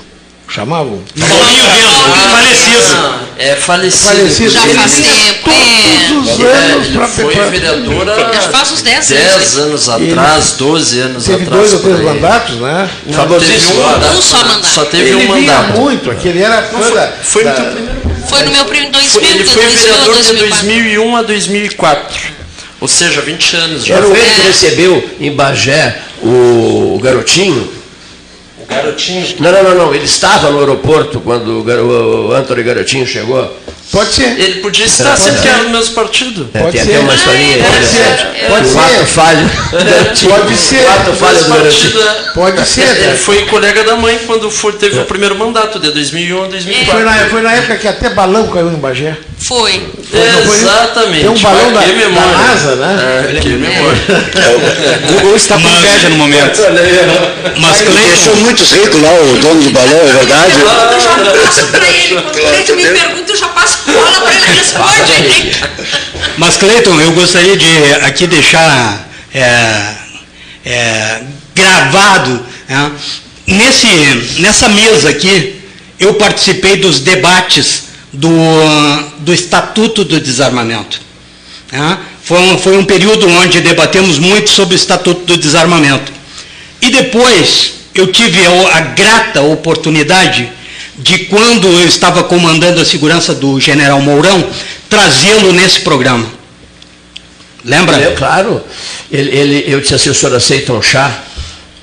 chamavam? 0.49 1.03
Paulinho 1.19 1.63
falecido. 2.31 2.97
Ah, 2.97 3.21
é 3.39 3.57
falecido. 3.57 4.09
Falecido. 4.09 4.51
Já 4.51 4.63
Ele 4.65 4.75
faz 4.75 4.93
tempo, 4.93 5.51
é. 5.51 6.09
Todos 6.09 6.31
os 6.35 6.41
É, 6.41 6.45
anos 6.53 6.87
ele 6.87 6.97
para 6.99 7.09
foi 7.09 7.35
vereador 7.51 8.09
há 8.09 8.33
Já 8.33 8.41
faz 8.51 8.73
uns 8.73 8.83
10 8.83 9.11
anos. 9.11 9.25
10 9.25 9.59
anos 9.59 9.89
atrás, 9.89 10.51
12 10.59 11.01
anos 11.01 11.25
Teve 11.25 11.43
atrás. 11.45 11.61
dois 11.61 11.73
ou 11.73 11.79
três 11.81 12.01
mandatos, 12.01 12.55
né? 12.57 12.91
Não, 13.07 13.27
teve 13.39 13.67
um 13.67 13.83
mandato. 13.83 14.17
Um 14.19 14.23
só 14.23 14.37
mandato. 14.39 14.67
Só 14.67 14.85
teve 14.85 15.09
ele 15.11 15.25
um 15.25 15.29
mandato. 15.29 15.73
muito, 15.81 16.11
aquele 16.11 16.43
era 16.43 16.63
fã 16.63 16.91
da, 16.93 17.13
Foi 17.23 17.45
da- 17.45 17.53
o 17.53 17.55
teu 17.57 17.65
primeiro 17.73 18.01
Foi 18.29 18.43
no 18.43 18.51
meu 18.53 18.65
primo 18.67 18.87
em 18.87 18.91
2000, 18.91 19.11
Foi- 19.11 19.31
ele 19.31 19.45
foi 19.45 19.63
2000 19.65 19.79
a 19.79 19.97
vereador 19.97 20.15
de 20.17 20.23
2004. 20.23 20.67
2001 20.67 21.17
a 21.17 21.23
2004. 21.23 22.21
Ou 22.81 22.89
seja, 22.89 23.21
20 23.23 23.57
anos 23.57 23.85
já. 23.85 23.97
Era 23.97 24.07
o 24.07 24.13
ele 24.17 24.21
que 24.31 24.41
É. 24.43 24.45
recebeu 24.47 25.11
em 25.21 25.33
Bagé 25.35 25.99
o 26.23 26.99
garotinho. 27.03 27.71
Garotinho. 28.75 29.27
Não, 29.41 29.53
não, 29.53 29.63
não, 29.63 29.75
não. 29.75 29.95
Ele 29.95 30.05
estava 30.05 30.51
no 30.51 30.61
aeroporto 30.61 31.21
quando 31.21 31.65
o 31.65 32.33
Antônio 32.33 32.65
Garotinho 32.65 33.07
chegou. 33.07 33.57
Pode 33.95 34.13
ser. 34.13 34.39
Ele 34.41 34.61
podia 34.61 34.85
estar 34.87 35.17
sempre 35.17 35.41
que 35.43 35.49
era 35.49 35.63
no 35.63 35.71
mesmo 35.71 35.95
partido. 35.95 36.51
É, 36.53 36.59
Pode 36.59 36.73
tem 36.77 36.85
ser. 36.85 36.91
até 36.95 37.01
uma 37.01 37.15
historinha 37.15 37.57
Pode 37.59 37.69
interessante. 37.69 38.39
ser. 38.41 38.47
Pode 38.49 38.65
o 38.67 38.69
ser. 38.73 38.79
ato 38.79 39.07
falho. 39.07 39.51
Pode 40.29 40.57
ser. 40.57 40.77
O 40.85 40.89
ato 40.91 41.13
falho 41.13 41.39
do 41.39 41.45
Mesmo 41.45 41.55
Garotinho. 41.55 41.93
partido, 41.93 42.03
é. 42.03 42.33
Pode 42.35 42.67
ser, 42.69 42.81
Ele 42.83 43.07
né? 43.07 43.17
foi 43.17 43.43
colega 43.47 43.85
da 43.85 43.97
mãe 43.97 44.19
quando 44.27 44.51
foi, 44.51 44.73
teve 44.73 44.99
o 44.99 45.05
primeiro 45.05 45.35
mandato, 45.37 45.79
de 45.79 45.91
2001 45.93 46.45
a 46.45 46.47
2004. 46.49 46.93
Foi 46.93 47.03
na, 47.05 47.13
foi 47.29 47.43
na 47.43 47.53
época 47.55 47.77
que 47.77 47.89
até 47.89 48.11
balão 48.11 48.49
caiu 48.49 48.69
em 48.71 48.77
Bagé. 48.77 49.17
Foi. 49.39 49.73
foi? 50.11 50.57
Exatamente. 50.57 51.21
Tem 51.21 51.29
um 51.31 51.39
balão 51.39 51.71
Mas 51.73 51.87
da- 51.87 52.09
da. 52.09 52.39
NASA, 52.39 52.77
né? 52.77 53.27
É, 53.37 53.41
que 53.41 53.49
memória. 53.49 53.99
Google 55.13 55.37
está 55.37 55.55
com 55.57 55.69
inveja 55.69 56.09
no 56.09 56.17
momento. 56.17 56.61
Mas 57.61 57.81
Ele 57.81 57.91
Cleiton, 57.91 58.09
deixou 58.09 58.37
muitos 58.37 58.71
ricos 58.73 59.01
lá, 59.03 59.11
o 59.13 59.39
dono 59.39 59.63
do 59.63 59.71
balão, 59.71 60.01
é 60.01 60.13
verdade? 60.13 60.53
Eu 60.61 61.01
já 61.01 61.45
passo 61.45 61.67
pra 61.67 61.87
ele, 61.89 62.15
quando 62.15 62.29
o 62.29 62.49
Cleiton 62.49 62.75
me 62.75 62.87
pergunta, 62.87 63.33
eu 63.33 63.37
já 63.37 63.49
passo 63.49 63.79
cola 63.85 64.21
para 64.21 64.35
ele 64.35 64.59
responde. 64.59 65.57
mas 66.39 66.57
Cleiton, 66.57 67.01
eu 67.01 67.13
gostaria 67.13 67.57
de 67.57 67.95
aqui 68.03 68.27
deixar 68.27 69.09
é, 69.33 69.95
é, 70.65 71.23
gravado, 71.55 72.45
né, 72.69 72.93
nesse, 73.47 73.87
nessa 74.41 74.69
mesa 74.69 75.11
aqui, 75.11 75.61
eu 75.99 76.15
participei 76.15 76.77
dos 76.77 77.01
debates 77.01 77.85
do, 78.13 78.31
do 79.19 79.33
Estatuto 79.33 80.05
do 80.05 80.21
Desarmamento. 80.21 81.01
né? 81.73 81.99
Foi 82.23 82.39
um, 82.39 82.59
foi 82.59 82.79
um 82.79 82.85
período 82.85 83.29
onde 83.29 83.61
debatemos 83.61 84.19
muito 84.19 84.49
sobre 84.49 84.75
o 84.75 84.77
Estatuto 84.77 85.27
do 85.27 85.37
Desarmamento. 85.37 86.11
E 86.81 86.91
depois 86.91 87.75
eu 87.95 88.11
tive 88.11 88.41
a 88.73 88.81
grata 88.81 89.43
oportunidade 89.43 90.51
de, 90.99 91.19
quando 91.27 91.67
eu 91.67 91.87
estava 91.87 92.25
comandando 92.25 92.81
a 92.81 92.85
segurança 92.85 93.35
do 93.35 93.59
general 93.61 94.01
Mourão, 94.01 94.49
trazê-lo 94.89 95.53
nesse 95.53 95.81
programa. 95.81 96.27
Lembra? 97.65 97.97
É, 97.97 98.13
claro. 98.13 98.63
Ele, 99.11 99.31
ele- 99.31 99.65
eu 99.67 99.81
disse 99.81 99.95
assim, 99.95 100.11
o 100.11 100.15
senhor 100.15 100.35
aceita 100.35 100.73
um 100.73 100.83
chá? 100.83 101.23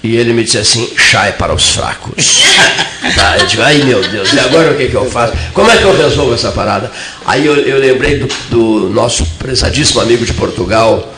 E 0.03 0.15
ele 0.15 0.33
me 0.33 0.43
disse 0.43 0.57
assim, 0.57 0.89
chá 0.97 1.27
é 1.27 1.31
para 1.31 1.53
os 1.53 1.69
fracos. 1.71 2.41
tá, 3.15 3.37
eu 3.37 3.45
digo, 3.45 3.61
ai 3.61 3.77
meu 3.83 4.01
Deus, 4.07 4.33
e 4.33 4.39
agora 4.39 4.71
o 4.71 4.77
que, 4.77 4.87
que 4.87 4.95
eu 4.95 5.09
faço? 5.09 5.33
Como 5.53 5.69
é 5.69 5.77
que 5.77 5.83
eu 5.83 5.95
resolvo 5.95 6.33
essa 6.33 6.51
parada? 6.51 6.91
Aí 7.25 7.45
eu, 7.45 7.55
eu 7.55 7.77
lembrei 7.79 8.17
do, 8.17 8.27
do 8.49 8.89
nosso 8.89 9.25
prezadíssimo 9.37 10.01
amigo 10.01 10.25
de 10.25 10.33
Portugal, 10.33 11.13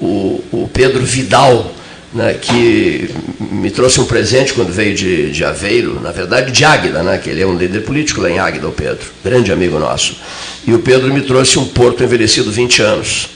o, 0.00 0.44
o 0.52 0.70
Pedro 0.72 1.04
Vidal, 1.04 1.72
né, 2.14 2.34
que 2.40 3.10
me 3.38 3.70
trouxe 3.70 4.00
um 4.00 4.04
presente 4.06 4.52
quando 4.54 4.72
veio 4.72 4.94
de, 4.94 5.30
de 5.30 5.44
Aveiro, 5.44 6.00
na 6.00 6.10
verdade 6.10 6.50
de 6.50 6.64
Águida, 6.64 7.02
né, 7.02 7.18
que 7.18 7.28
ele 7.30 7.42
é 7.42 7.46
um 7.46 7.56
líder 7.56 7.80
político 7.80 8.20
lá 8.20 8.30
em 8.30 8.38
Águida, 8.38 8.66
o 8.66 8.72
Pedro, 8.72 9.06
grande 9.24 9.52
amigo 9.52 9.78
nosso. 9.78 10.16
E 10.66 10.72
o 10.72 10.78
Pedro 10.78 11.12
me 11.12 11.20
trouxe 11.22 11.58
um 11.58 11.66
porto 11.66 12.02
envelhecido 12.02 12.50
20 12.50 12.80
anos. 12.82 13.28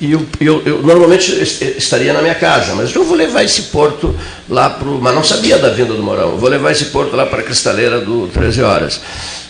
E 0.00 0.12
eu, 0.12 0.26
eu- 0.40 0.62
eu 0.64 0.82
normalmente 0.82 1.30
es- 1.32 1.60
estaria 1.60 2.12
na 2.12 2.22
minha 2.22 2.34
casa, 2.34 2.74
mas 2.74 2.94
eu 2.94 3.04
vou 3.04 3.16
levar 3.16 3.42
esse 3.44 3.62
porto 3.64 4.14
lá 4.50 4.68
para 4.70 4.88
Mas 4.88 5.14
não 5.14 5.24
sabia 5.24 5.56
da 5.58 5.70
vinda 5.70 5.94
do 5.94 6.02
Morão. 6.02 6.30
Eu 6.32 6.38
vou 6.38 6.48
levar 6.50 6.72
esse 6.72 6.86
porto 6.86 7.14
lá 7.16 7.24
para 7.24 7.40
a 7.40 7.42
Cristaleira 7.42 8.00
do 8.00 8.28
13 8.28 8.62
Horas. 8.62 9.00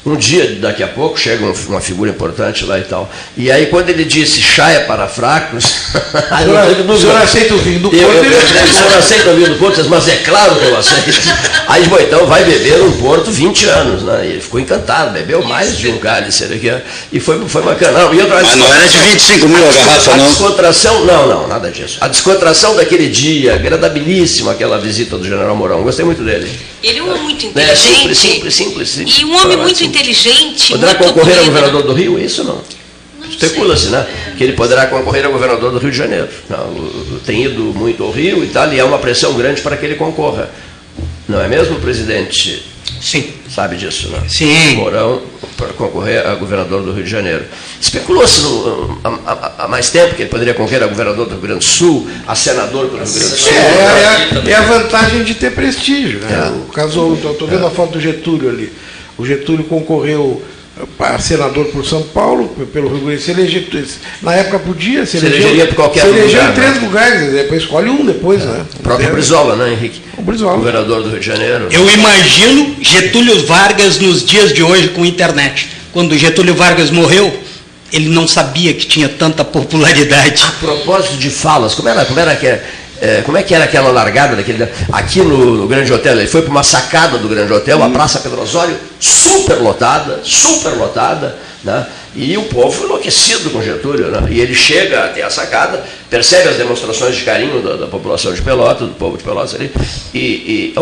Um 0.05 0.17
dia, 0.17 0.57
daqui 0.59 0.83
a 0.83 0.89
pouco, 0.89 1.21
chega 1.21 1.45
um- 1.45 1.53
uma 1.69 1.81
figura 1.81 2.09
importante 2.11 2.65
lá 2.65 2.79
e 2.79 2.83
tal. 2.85 3.11
E 3.37 3.53
aí, 3.53 3.67
quando 3.67 3.91
ele 3.91 4.03
disse 4.07 4.41
chá 4.41 4.71
é 4.71 4.81
para 4.87 5.07
fracos. 5.07 5.63
aí 6.31 6.47
eu- 6.49 6.91
O 6.95 6.99
senhor 6.99 7.17
aceita 7.19 7.53
o 7.55 7.59
vinho 7.59 7.81
do 7.81 7.89
eu, 7.95 8.05
Porto? 8.09 8.17
eu, 8.17 8.25
ele- 8.25 8.35
eu, 8.35 8.65
o 8.65 8.73
senhor 8.75 8.97
aceita 8.99 9.29
o 9.31 9.37
vinho 9.37 9.49
do 9.51 9.57
Porto? 9.57 9.85
Mas 9.91 10.09
é 10.09 10.17
claro 10.25 10.57
que 10.57 10.65
eu 10.65 10.75
aceito. 10.79 11.21
Aí, 11.69 11.87
bom, 11.87 11.99
então 12.01 12.25
vai 12.27 12.43
beber 12.45 12.81
um 12.81 12.93
Porto 12.93 13.31
20 13.31 13.67
anos, 13.67 14.03
né? 14.03 14.23
E 14.25 14.29
ele 14.31 14.41
ficou 14.41 14.59
encantado, 14.59 15.11
bebeu 15.13 15.43
mais 15.45 15.77
de 15.77 15.89
um 15.89 15.99
cálice 15.99 16.45
aqui, 16.45 16.73
e 17.13 17.21
foi, 17.21 17.47
foi 17.47 17.61
bacana. 17.63 17.99
Não, 17.99 18.15
e 18.15 18.21
outra 18.23 18.41
Mas 18.43 18.57
não 18.57 18.73
era 18.73 18.89
de 18.89 18.99
25 19.01 19.49
mil 19.49 19.59
a 19.69 19.71
garrafa, 19.71 20.13
a 20.13 20.17
não. 20.17 20.27
descontração, 20.29 21.05
não, 21.05 21.29
não, 21.29 21.47
nada 21.47 21.71
disso. 21.71 21.99
A 22.01 22.09
descontração 22.09 22.75
daquele 22.75 23.07
dia, 23.11 23.55
agradabilíssima 23.55 24.53
aquela 24.53 24.79
visita 24.79 24.90
do 25.19 25.25
General 25.25 25.55
Mourão. 25.57 25.83
Gostei 25.83 26.05
muito 26.05 26.23
dele. 26.23 26.51
Ele 26.83 26.99
é 26.99 27.03
um 27.03 27.09
homem 27.11 27.23
muito 27.23 27.47
É, 27.59 27.75
simples, 27.75 27.79
inteligente. 27.79 28.17
simples, 28.17 28.55
simples, 28.55 28.89
simples. 28.91 29.19
E 29.19 29.25
um 29.25 29.37
homem 29.37 29.57
muito 29.57 29.79
simples. 29.79 30.01
inteligente. 30.01 30.73
Poderá 30.73 30.93
muito 30.95 31.05
concorrer 31.07 31.33
a 31.35 31.37
polido. 31.39 31.53
governador 31.55 31.83
do 31.83 31.93
Rio? 31.93 32.19
Isso 32.19 32.45
não. 32.45 32.61
Especula-se, 33.31 33.87
né? 33.89 34.07
Que 34.37 34.45
ele 34.45 34.53
poderá 34.55 34.87
concorrer 34.87 35.25
a 35.25 35.29
governador 35.29 35.71
do 35.73 35.79
Rio 35.79 35.91
de 35.91 35.97
Janeiro. 35.97 36.29
Não, 36.49 37.19
tem 37.25 37.45
ido 37.45 37.63
muito 37.63 38.03
ao 38.03 38.11
Rio 38.11 38.45
e 38.45 38.49
tal, 38.49 38.71
e 38.73 38.79
há 38.81 38.85
uma 38.85 38.99
pressão 38.99 39.33
grande 39.35 39.61
para 39.63 39.77
que 39.77 39.87
ele 39.87 39.95
concorra. 39.95 40.51
Não 41.29 41.41
é 41.41 41.49
mesmo, 41.49 41.77
presidente? 41.81 42.63
Sim. 43.01 43.33
Sabe 43.55 43.77
disso, 43.77 44.09
né? 44.11 44.23
Sim. 44.29 44.77
Mourão 44.77 45.21
para 45.57 45.73
concorrer 45.73 46.25
a 46.25 46.37
governador 46.37 46.83
do 46.83 46.93
Rio 46.93 47.03
de 47.03 47.11
Janeiro. 47.11 47.45
Especulou-se 47.81 48.43
há, 49.59 49.67
mais 49.67 49.91
tempo 49.91 50.15
que 50.15 50.23
ele 50.23 50.31
poderia 50.31 50.55
concorrer 50.55 50.83
a 50.83 50.87
governador 50.87 51.27
do 51.27 51.33
Rio 51.33 51.41
Grande 51.41 51.59
do 51.59 51.65
Sul, 51.65 52.09
a 52.29 52.35
senador 52.37 52.87
pelo 52.89 53.03
Rio 53.03 53.13
Grande 53.13 53.29
do 53.29 53.37
Sul. 53.37 53.53
É, 53.53 54.49
é, 54.49 54.51
é 54.53 54.55
a 54.55 54.63
vantagem 54.63 55.25
de 55.25 55.35
ter 55.35 55.53
prestígio. 55.53 56.21
Né? 56.21 56.65
O 56.69 56.73
caso, 56.73 57.15
estou 57.15 57.49
vendo 57.49 57.67
a 57.67 57.71
foto 57.71 57.95
do 57.95 58.01
Getúlio 58.01 58.49
ali. 58.49 58.73
O 59.19 59.27
Getúlio 59.27 59.65
concorreu 59.65 60.41
senador 61.21 61.67
por 61.67 61.85
São 61.85 62.03
Paulo, 62.03 62.49
pelo 62.73 62.89
Rio 62.89 62.99
Grande 63.01 63.17
do 63.17 63.23
Sul. 63.23 63.35
Se 63.35 63.41
elegeu- 63.41 63.85
Na 64.23 64.35
época 64.35 64.59
podia, 64.61 65.05
se, 65.07 65.19
Se 65.19 65.27
elegeria 65.27 65.67
por 65.67 65.75
qualquer 65.77 66.03
se 66.03 66.07
elegeu 66.09 66.27
lugar, 66.29 66.51
em 66.51 66.55
três 66.55 66.75
né? 66.75 66.81
lugares, 66.81 67.33
depois 67.33 67.63
escolhe 67.63 67.91
um 67.91 68.05
depois, 68.05 68.45
né? 68.45 68.65
O 68.79 68.83
próprio 68.83 69.09
É. 69.09 69.13
Brizola, 69.13 69.57
né, 69.57 69.73
Henrique? 69.73 70.01
O 70.17 70.23
Brizola. 70.23 70.57
Governador 70.57 71.03
do 71.03 71.11
Rio 71.11 71.21
de 71.21 71.27
Janeiro. 71.27 71.67
Eu 71.71 71.89
imagino 71.91 72.77
Getúlio 72.81 73.47
Vargas 73.47 73.99
nos 73.99 74.25
dias 74.25 74.53
de 74.53 74.63
hoje 74.63 74.89
com 74.89 75.05
internet. 75.05 75.69
Quando 75.93 76.17
Getúlio 76.17 76.55
Vargas 76.55 76.91
morreu, 76.91 77.33
ele 77.93 78.09
não 78.09 78.29
sabia 78.29 78.73
que 78.73 78.87
tinha 78.87 79.09
tanta 79.09 79.45
popularidade. 79.45 80.43
A 80.47 80.53
propósito 80.65 81.17
de 81.17 81.31
falas, 81.31 81.75
como 81.75 81.89
era, 81.89 82.05
como 82.05 82.21
era 82.21 82.37
que 82.37 82.47
é, 83.01 83.23
como 83.23 83.39
é 83.39 83.43
que 83.43 83.55
era 83.55 83.65
aquela 83.65 83.91
largada 83.91 84.37
daquele. 84.37 84.69
Aqui 84.93 85.21
no, 85.21 85.57
no 85.57 85.67
Grande 85.67 85.93
Hotel, 85.93 86.19
ele 86.19 86.29
foi 86.29 86.43
para 86.43 86.51
uma 86.51 86.63
sacada 86.63 87.17
do 87.17 87.29
Grande 87.29 87.53
Hotel, 87.53 87.83
a 87.83 87.89
Praça 87.89 88.21
Pedro 88.21 88.43
Osório, 88.43 88.77
super 88.99 89.57
lotada, 89.57 90.21
super 90.23 90.75
lotada, 90.75 91.37
né? 91.65 91.87
E 92.15 92.37
o 92.37 92.43
povo 92.43 92.85
enlouquecido 92.85 93.51
com 93.51 93.63
Getúlio, 93.63 94.09
né? 94.09 94.29
E 94.31 94.41
ele 94.41 94.55
chega 94.55 95.05
até 95.05 95.23
a 95.23 95.31
sacada, 95.31 95.83
percebe 96.11 96.49
as 96.49 96.57
demonstrações 96.57 97.17
de 97.17 97.23
carinho 97.23 97.63
da, 97.63 97.77
da 97.77 97.87
população 97.87 98.35
de 98.35 98.43
Pelotas, 98.43 98.89
do 98.89 98.95
povo 98.95 99.17
de 99.17 99.23
Pelotas 99.23 99.55
ali, 99.55 99.73
e, 100.13 100.19
e 100.19 100.75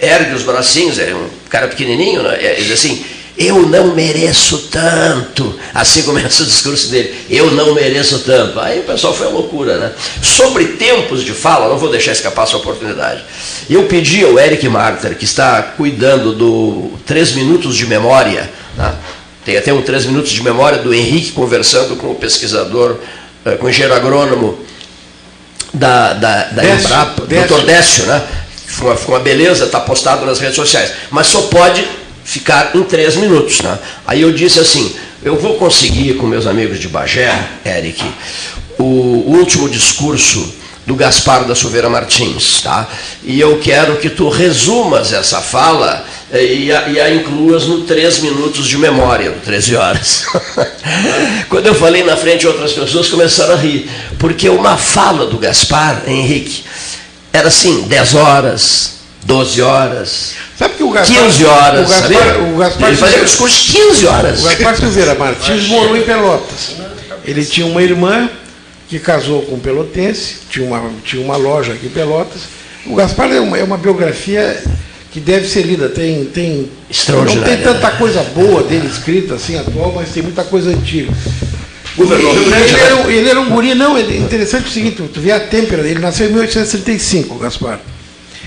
ergue 0.00 0.34
os 0.34 0.42
bracinhos, 0.42 0.98
é 0.98 1.14
um 1.14 1.28
cara 1.48 1.66
pequenininho, 1.66 2.22
né? 2.22 2.38
E 2.58 2.62
diz 2.62 2.72
assim, 2.72 3.04
eu 3.36 3.66
não 3.66 3.94
mereço 3.94 4.68
tanto. 4.70 5.58
Assim 5.74 6.02
começa 6.02 6.42
o 6.44 6.46
discurso 6.46 6.88
dele. 6.88 7.14
Eu 7.28 7.50
não 7.50 7.74
mereço 7.74 8.20
tanto. 8.20 8.60
Aí 8.60 8.80
o 8.80 8.84
pessoal 8.84 9.12
foi 9.12 9.26
a 9.26 9.30
loucura, 9.30 9.76
né? 9.78 9.92
Sobre 10.22 10.64
tempos 10.66 11.24
de 11.24 11.32
fala, 11.32 11.68
não 11.68 11.78
vou 11.78 11.90
deixar 11.90 12.12
escapar 12.12 12.44
essa 12.44 12.56
oportunidade. 12.56 13.24
Eu 13.68 13.84
pedi 13.84 14.24
ao 14.24 14.38
Eric 14.38 14.68
Marter, 14.68 15.16
que 15.16 15.24
está 15.24 15.62
cuidando 15.62 16.32
do 16.32 16.92
Três 17.04 17.32
Minutos 17.32 17.76
de 17.76 17.86
Memória, 17.86 18.48
né? 18.76 18.94
tem 19.44 19.56
até 19.56 19.72
um 19.72 19.82
Três 19.82 20.06
Minutos 20.06 20.30
de 20.30 20.42
Memória 20.42 20.78
do 20.78 20.94
Henrique 20.94 21.32
conversando 21.32 21.96
com 21.96 22.12
o 22.12 22.14
pesquisador, 22.14 22.98
eh, 23.44 23.56
com 23.56 23.66
o 23.66 23.70
engenheiro 23.70 23.94
agrônomo 23.94 24.58
da, 25.72 26.12
da, 26.12 26.44
da 26.44 26.62
Décio, 26.62 26.86
Embrapa, 26.86 27.26
Décio. 27.26 27.56
Dr. 27.56 27.64
Décio, 27.64 28.06
né? 28.06 28.22
Ficou 28.66 28.88
uma, 28.88 28.96
ficou 28.96 29.14
uma 29.14 29.20
beleza, 29.20 29.64
está 29.64 29.80
postado 29.80 30.24
nas 30.24 30.38
redes 30.38 30.56
sociais. 30.56 30.92
Mas 31.10 31.26
só 31.26 31.42
pode 31.42 31.84
ficar 32.24 32.74
em 32.74 32.82
três 32.82 33.16
minutos. 33.16 33.60
Né? 33.60 33.78
Aí 34.06 34.22
eu 34.22 34.32
disse 34.32 34.58
assim, 34.58 34.94
eu 35.22 35.36
vou 35.36 35.54
conseguir 35.56 36.14
com 36.14 36.26
meus 36.26 36.46
amigos 36.46 36.78
de 36.80 36.88
Bagé, 36.88 37.48
Eric, 37.64 38.02
o 38.78 39.24
último 39.26 39.68
discurso 39.68 40.54
do 40.86 40.94
Gaspar 40.94 41.44
da 41.44 41.54
Silveira 41.54 41.88
Martins, 41.88 42.60
tá? 42.60 42.86
E 43.22 43.40
eu 43.40 43.58
quero 43.58 43.96
que 43.96 44.10
tu 44.10 44.28
resumas 44.28 45.12
essa 45.12 45.40
fala 45.40 46.04
eh, 46.30 46.44
e 46.44 46.72
a, 46.72 46.88
e 46.88 47.00
a 47.00 47.14
incluas 47.14 47.64
no 47.64 47.82
3 47.82 48.18
minutos 48.18 48.66
de 48.66 48.76
memória, 48.76 49.30
no 49.30 49.40
13 49.40 49.76
horas. 49.76 50.26
Quando 51.48 51.66
eu 51.66 51.74
falei 51.74 52.04
na 52.04 52.16
frente, 52.16 52.46
outras 52.46 52.72
pessoas 52.72 53.08
começaram 53.08 53.54
a 53.54 53.56
rir, 53.56 53.90
porque 54.18 54.48
uma 54.48 54.76
fala 54.76 55.26
do 55.26 55.38
Gaspar, 55.38 56.02
Henrique, 56.06 56.64
era 57.32 57.48
assim, 57.48 57.82
10 57.82 58.14
horas, 58.14 58.93
12 59.24 59.62
horas, 59.62 60.34
Sabe 60.58 60.74
que 60.74 60.82
o 60.82 60.90
Gaspar, 60.90 61.22
15 61.24 61.44
horas, 61.44 61.86
o 61.86 61.90
Gaspar, 61.90 62.02
sabia? 62.18 62.42
o 62.42 62.56
Gaspar 62.58 62.88
Ele 62.88 62.96
fazia 62.96 63.24
discurso 63.24 63.72
15 63.72 64.06
horas. 64.06 64.40
O 64.40 64.44
Gaspar 64.44 64.76
Silveira 64.76 65.14
Martins 65.14 65.68
morou 65.68 65.96
em 65.96 66.02
Pelotas. 66.02 66.76
Ele 67.24 67.44
tinha 67.44 67.66
uma 67.66 67.82
irmã 67.82 68.28
que 68.88 68.98
casou 68.98 69.42
com 69.42 69.54
um 69.56 69.58
pelotense, 69.58 70.36
tinha 70.50 70.66
uma, 70.66 70.90
tinha 71.04 71.22
uma 71.24 71.36
loja 71.36 71.72
aqui 71.72 71.86
em 71.86 71.90
Pelotas. 71.90 72.42
O 72.86 72.94
Gaspar 72.94 73.32
é 73.32 73.40
uma, 73.40 73.58
é 73.58 73.64
uma 73.64 73.78
biografia 73.78 74.62
que 75.10 75.20
deve 75.20 75.48
ser 75.48 75.62
lida, 75.62 75.88
tem, 75.88 76.24
tem, 76.26 76.68
não 77.36 77.42
tem 77.44 77.56
tanta 77.62 77.90
coisa 77.92 78.22
boa 78.34 78.62
dele 78.64 78.86
escrita 78.88 79.34
assim, 79.34 79.56
atual, 79.58 79.92
mas 79.94 80.10
tem 80.10 80.22
muita 80.22 80.44
coisa 80.44 80.70
antiga. 80.70 81.12
Ele, 81.96 82.50
né? 82.50 82.66
era, 82.80 82.96
um- 82.96 83.10
ele 83.10 83.28
era 83.30 83.40
um 83.40 83.48
guri, 83.48 83.74
não, 83.74 83.96
é 83.96 84.00
interessante 84.02 84.66
o 84.66 84.70
seguinte, 84.70 85.00
tu 85.14 85.20
vê 85.20 85.30
a 85.32 85.38
têmpera, 85.40 85.86
ele 85.88 86.00
nasceu 86.00 86.26
em 86.26 86.30
1835, 86.32 87.34
o 87.36 87.38
Gaspar. 87.38 87.80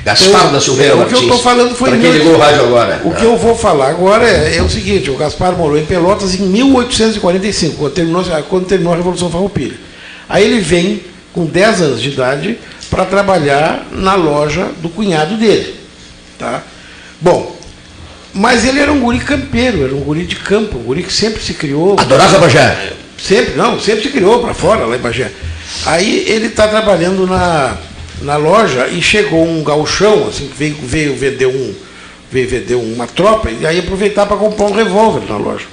Gaspar 0.07 0.53
da 0.53 0.61
Silveira 0.61 0.93
É, 0.93 0.95
o 0.95 0.97
que 0.99 1.01
eu 1.01 1.07
Martins. 1.09 1.21
estou 1.23 1.39
falando 1.39 1.75
foi 1.75 1.89
Para 1.89 1.97
em 1.97 2.01
quem 2.01 2.11
ligou 2.11 2.35
o 2.35 2.37
rádio 2.37 2.61
agora. 2.61 3.01
O 3.03 3.13
que 3.13 3.25
eu 3.25 3.35
vou 3.35 3.53
falar 3.53 3.89
agora 3.89 4.25
é, 4.25 4.55
é 4.55 4.61
o 4.63 4.69
seguinte, 4.69 5.11
o 5.11 5.17
Gaspar 5.17 5.51
morou 5.51 5.77
em 5.77 5.85
Pelotas 5.85 6.33
em 6.33 6.43
1845, 6.43 7.75
quando 7.75 7.93
terminou, 7.93 8.23
quando 8.47 8.65
terminou 8.65 8.93
a 8.93 8.95
Revolução 8.95 9.29
Farroupilha. 9.29 9.75
Aí 10.29 10.45
ele 10.45 10.61
vem 10.61 11.01
com 11.33 11.45
10 11.45 11.81
anos 11.81 12.01
de 12.01 12.07
idade 12.07 12.57
para 12.89 13.03
trabalhar 13.03 13.85
na 13.91 14.15
loja 14.15 14.69
do 14.81 14.87
cunhado 14.87 15.35
dele. 15.35 15.75
Tá? 16.39 16.63
Bom, 17.19 17.53
mas 18.33 18.63
ele 18.65 18.79
era 18.79 18.93
um 18.93 19.01
guri 19.01 19.19
campeiro, 19.19 19.83
era 19.83 19.93
um 19.93 19.99
guri 19.99 20.25
de 20.25 20.37
campo, 20.37 20.77
um 20.77 20.83
guri 20.83 21.03
que 21.03 21.11
sempre 21.11 21.43
se 21.43 21.53
criou. 21.53 21.99
Adorava 21.99 22.39
Bagé. 22.39 22.93
Sempre, 23.21 23.55
não, 23.55 23.77
sempre 23.77 24.03
se 24.03 24.09
criou 24.09 24.39
para 24.39 24.53
fora 24.53 24.85
lá 24.85 24.95
em 24.95 24.99
Bagé. 24.99 25.29
Aí 25.85 26.23
ele 26.29 26.47
está 26.47 26.65
trabalhando 26.65 27.27
na, 27.27 27.75
na 28.21 28.35
loja 28.37 28.87
e 28.87 29.01
chegou 29.01 29.45
um 29.45 29.63
gauchão, 29.63 30.27
assim, 30.27 30.47
que 30.47 30.55
veio, 30.55 30.75
veio 30.81 31.15
vender 31.15 31.47
um, 31.47 31.73
veio 32.31 32.49
vender 32.49 32.75
uma 32.75 33.07
tropa, 33.07 33.49
e 33.49 33.65
aí 33.65 33.79
aproveitar 33.79 34.25
para 34.25 34.37
comprar 34.37 34.65
um 34.65 34.73
revólver 34.73 35.27
na 35.29 35.37
loja. 35.37 35.65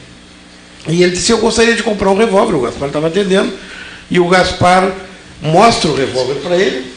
E 0.86 1.02
ele 1.02 1.12
disse, 1.12 1.32
eu 1.32 1.38
gostaria 1.38 1.74
de 1.74 1.82
comprar 1.82 2.10
um 2.10 2.16
revólver, 2.16 2.54
o 2.54 2.60
Gaspar 2.60 2.88
estava 2.88 3.06
atendendo, 3.06 3.52
e 4.10 4.20
o 4.20 4.28
Gaspar 4.28 4.92
mostra 5.42 5.90
o 5.90 5.96
revólver 5.96 6.34
para 6.34 6.56
ele, 6.56 6.92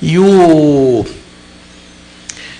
e 0.00 0.18
o. 0.18 1.04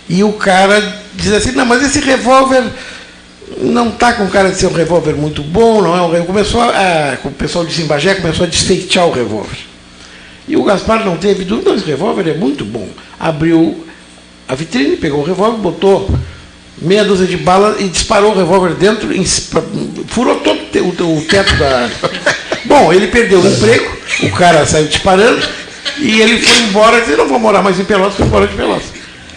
E 0.09 0.23
o 0.23 0.33
cara 0.35 1.03
diz 1.15 1.33
assim, 1.33 1.53
não, 1.53 1.67
mas 1.67 1.83
esse 1.83 1.99
revólver 1.99 2.63
não 3.59 3.89
está 3.89 4.13
com 4.13 4.29
cara 4.29 4.51
de 4.51 4.57
ser 4.57 4.67
um 4.67 4.73
revólver 4.73 5.15
muito 5.15 5.43
bom, 5.43 5.83
não 5.83 6.15
é 6.15 6.21
um. 6.21 6.25
Começou 6.25 6.63
a, 6.63 7.19
o 7.25 7.31
pessoal 7.31 7.65
de 7.65 7.75
Simbagé 7.75 8.15
começou 8.15 8.47
a 8.47 8.49
desfeitear 8.49 9.07
o 9.07 9.13
revólver. 9.13 9.57
E 10.48 10.56
o 10.56 10.62
Gaspar 10.62 11.05
não 11.05 11.16
teve 11.16 11.44
dúvida, 11.44 11.70
não, 11.70 11.77
esse 11.77 11.86
revólver 11.86 12.28
é 12.28 12.35
muito 12.35 12.64
bom. 12.64 12.89
Abriu 13.18 13.85
a 14.48 14.55
vitrine, 14.55 14.97
pegou 14.97 15.20
o 15.20 15.24
revólver, 15.24 15.59
botou 15.59 16.09
meia 16.81 17.05
dúzia 17.05 17.27
de 17.27 17.36
balas 17.36 17.81
e 17.81 17.89
disparou 17.89 18.32
o 18.32 18.36
revólver 18.36 18.74
dentro, 18.74 19.09
furou 20.09 20.36
todo 20.36 20.60
o 20.60 20.66
te- 20.66 20.78
o, 20.81 21.16
o 21.18 21.23
teto 21.23 21.55
da. 21.56 21.89
Bom, 22.66 22.93
ele 22.93 23.06
perdeu 23.09 23.40
o 23.40 23.47
emprego, 23.47 23.90
o 24.24 24.31
cara 24.31 24.66
saiu 24.66 24.86
disparando 24.89 25.40
e 25.98 26.20
ele 26.20 26.39
foi 26.40 26.64
embora 26.64 27.02
e 27.06 27.16
não 27.16 27.28
vou 27.28 27.39
morar 27.39 27.62
mais 27.62 27.78
em 27.78 27.85
Pelotas, 27.85 28.14
foi 28.16 28.27
embora 28.27 28.47
de 28.47 28.55
Pelotas. 28.55 28.89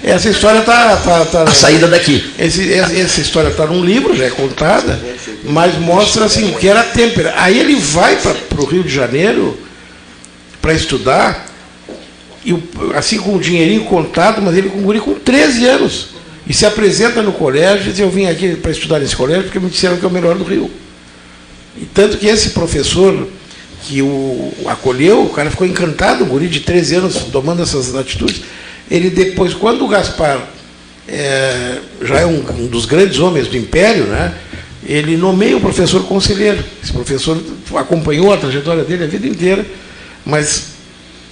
Essa 0.03 0.29
história 0.29 0.59
está. 0.59 0.95
Tá, 0.97 1.25
tá, 1.25 1.43
A 1.43 1.47
saída 1.53 1.87
daqui. 1.87 2.33
esse- 2.39 2.73
essa, 2.73 2.93
essa 2.97 3.21
história 3.21 3.49
está 3.49 3.65
num 3.65 3.83
livro, 3.83 4.15
já 4.15 4.25
é 4.25 4.29
contada, 4.29 4.99
mas 5.43 5.75
mostra 5.77 6.25
assim, 6.25 6.51
o 6.51 6.55
que 6.57 6.67
era 6.67 6.81
a 6.81 6.83
têmpera. 6.85 7.33
Aí 7.37 7.59
ele 7.59 7.75
vai 7.75 8.15
para 8.15 8.61
o 8.61 8.65
Rio 8.65 8.83
de 8.83 8.89
Janeiro 8.93 9.57
para 10.61 10.73
estudar, 10.73 11.47
e 12.45 12.55
assim 12.95 13.17
com 13.17 13.35
o 13.35 13.39
dinheirinho 13.39 13.85
contado, 13.85 14.41
mas 14.41 14.55
ele 14.57 14.69
com 14.69 14.81
guri 14.81 14.99
com 14.99 15.13
13 15.13 15.65
anos. 15.65 16.09
E 16.47 16.53
se 16.53 16.65
apresenta 16.65 17.21
no 17.21 17.31
colégio 17.31 17.91
diz, 17.91 17.99
eu 17.99 18.09
vim 18.09 18.25
aqui 18.25 18.55
para 18.55 18.71
estudar 18.71 18.99
nesse 18.99 19.15
colégio 19.15 19.43
porque 19.43 19.59
me 19.59 19.69
disseram 19.69 19.97
que 19.97 20.05
é 20.05 20.07
o 20.07 20.11
melhor 20.11 20.35
do 20.35 20.43
Rio. 20.43 20.69
E 21.77 21.85
tanto 21.85 22.17
que 22.17 22.27
esse 22.27 22.49
professor 22.49 23.27
que 23.83 24.01
o 24.01 24.51
acolheu, 24.65 25.23
o 25.23 25.29
cara 25.29 25.49
ficou 25.49 25.65
encantado, 25.65 26.23
o 26.23 26.27
guri 26.27 26.47
de 26.47 26.61
13 26.61 26.95
anos 26.95 27.15
tomando 27.31 27.61
essas 27.61 27.95
atitudes. 27.95 28.41
Ele 28.89 29.09
depois, 29.09 29.53
quando 29.53 29.85
o 29.85 29.87
Gaspar 29.87 30.41
é, 31.07 31.77
já 32.01 32.19
é 32.19 32.25
um, 32.25 32.43
um 32.57 32.67
dos 32.67 32.85
grandes 32.85 33.19
homens 33.19 33.47
do 33.47 33.55
Império, 33.55 34.05
né, 34.05 34.33
ele 34.85 35.15
nomeia 35.15 35.55
o 35.55 35.61
professor 35.61 36.03
conselheiro. 36.05 36.63
Esse 36.83 36.91
professor 36.91 37.41
acompanhou 37.75 38.33
a 38.33 38.37
trajetória 38.37 38.83
dele 38.83 39.03
a 39.03 39.07
vida 39.07 39.27
inteira, 39.27 39.65
mas 40.29 40.63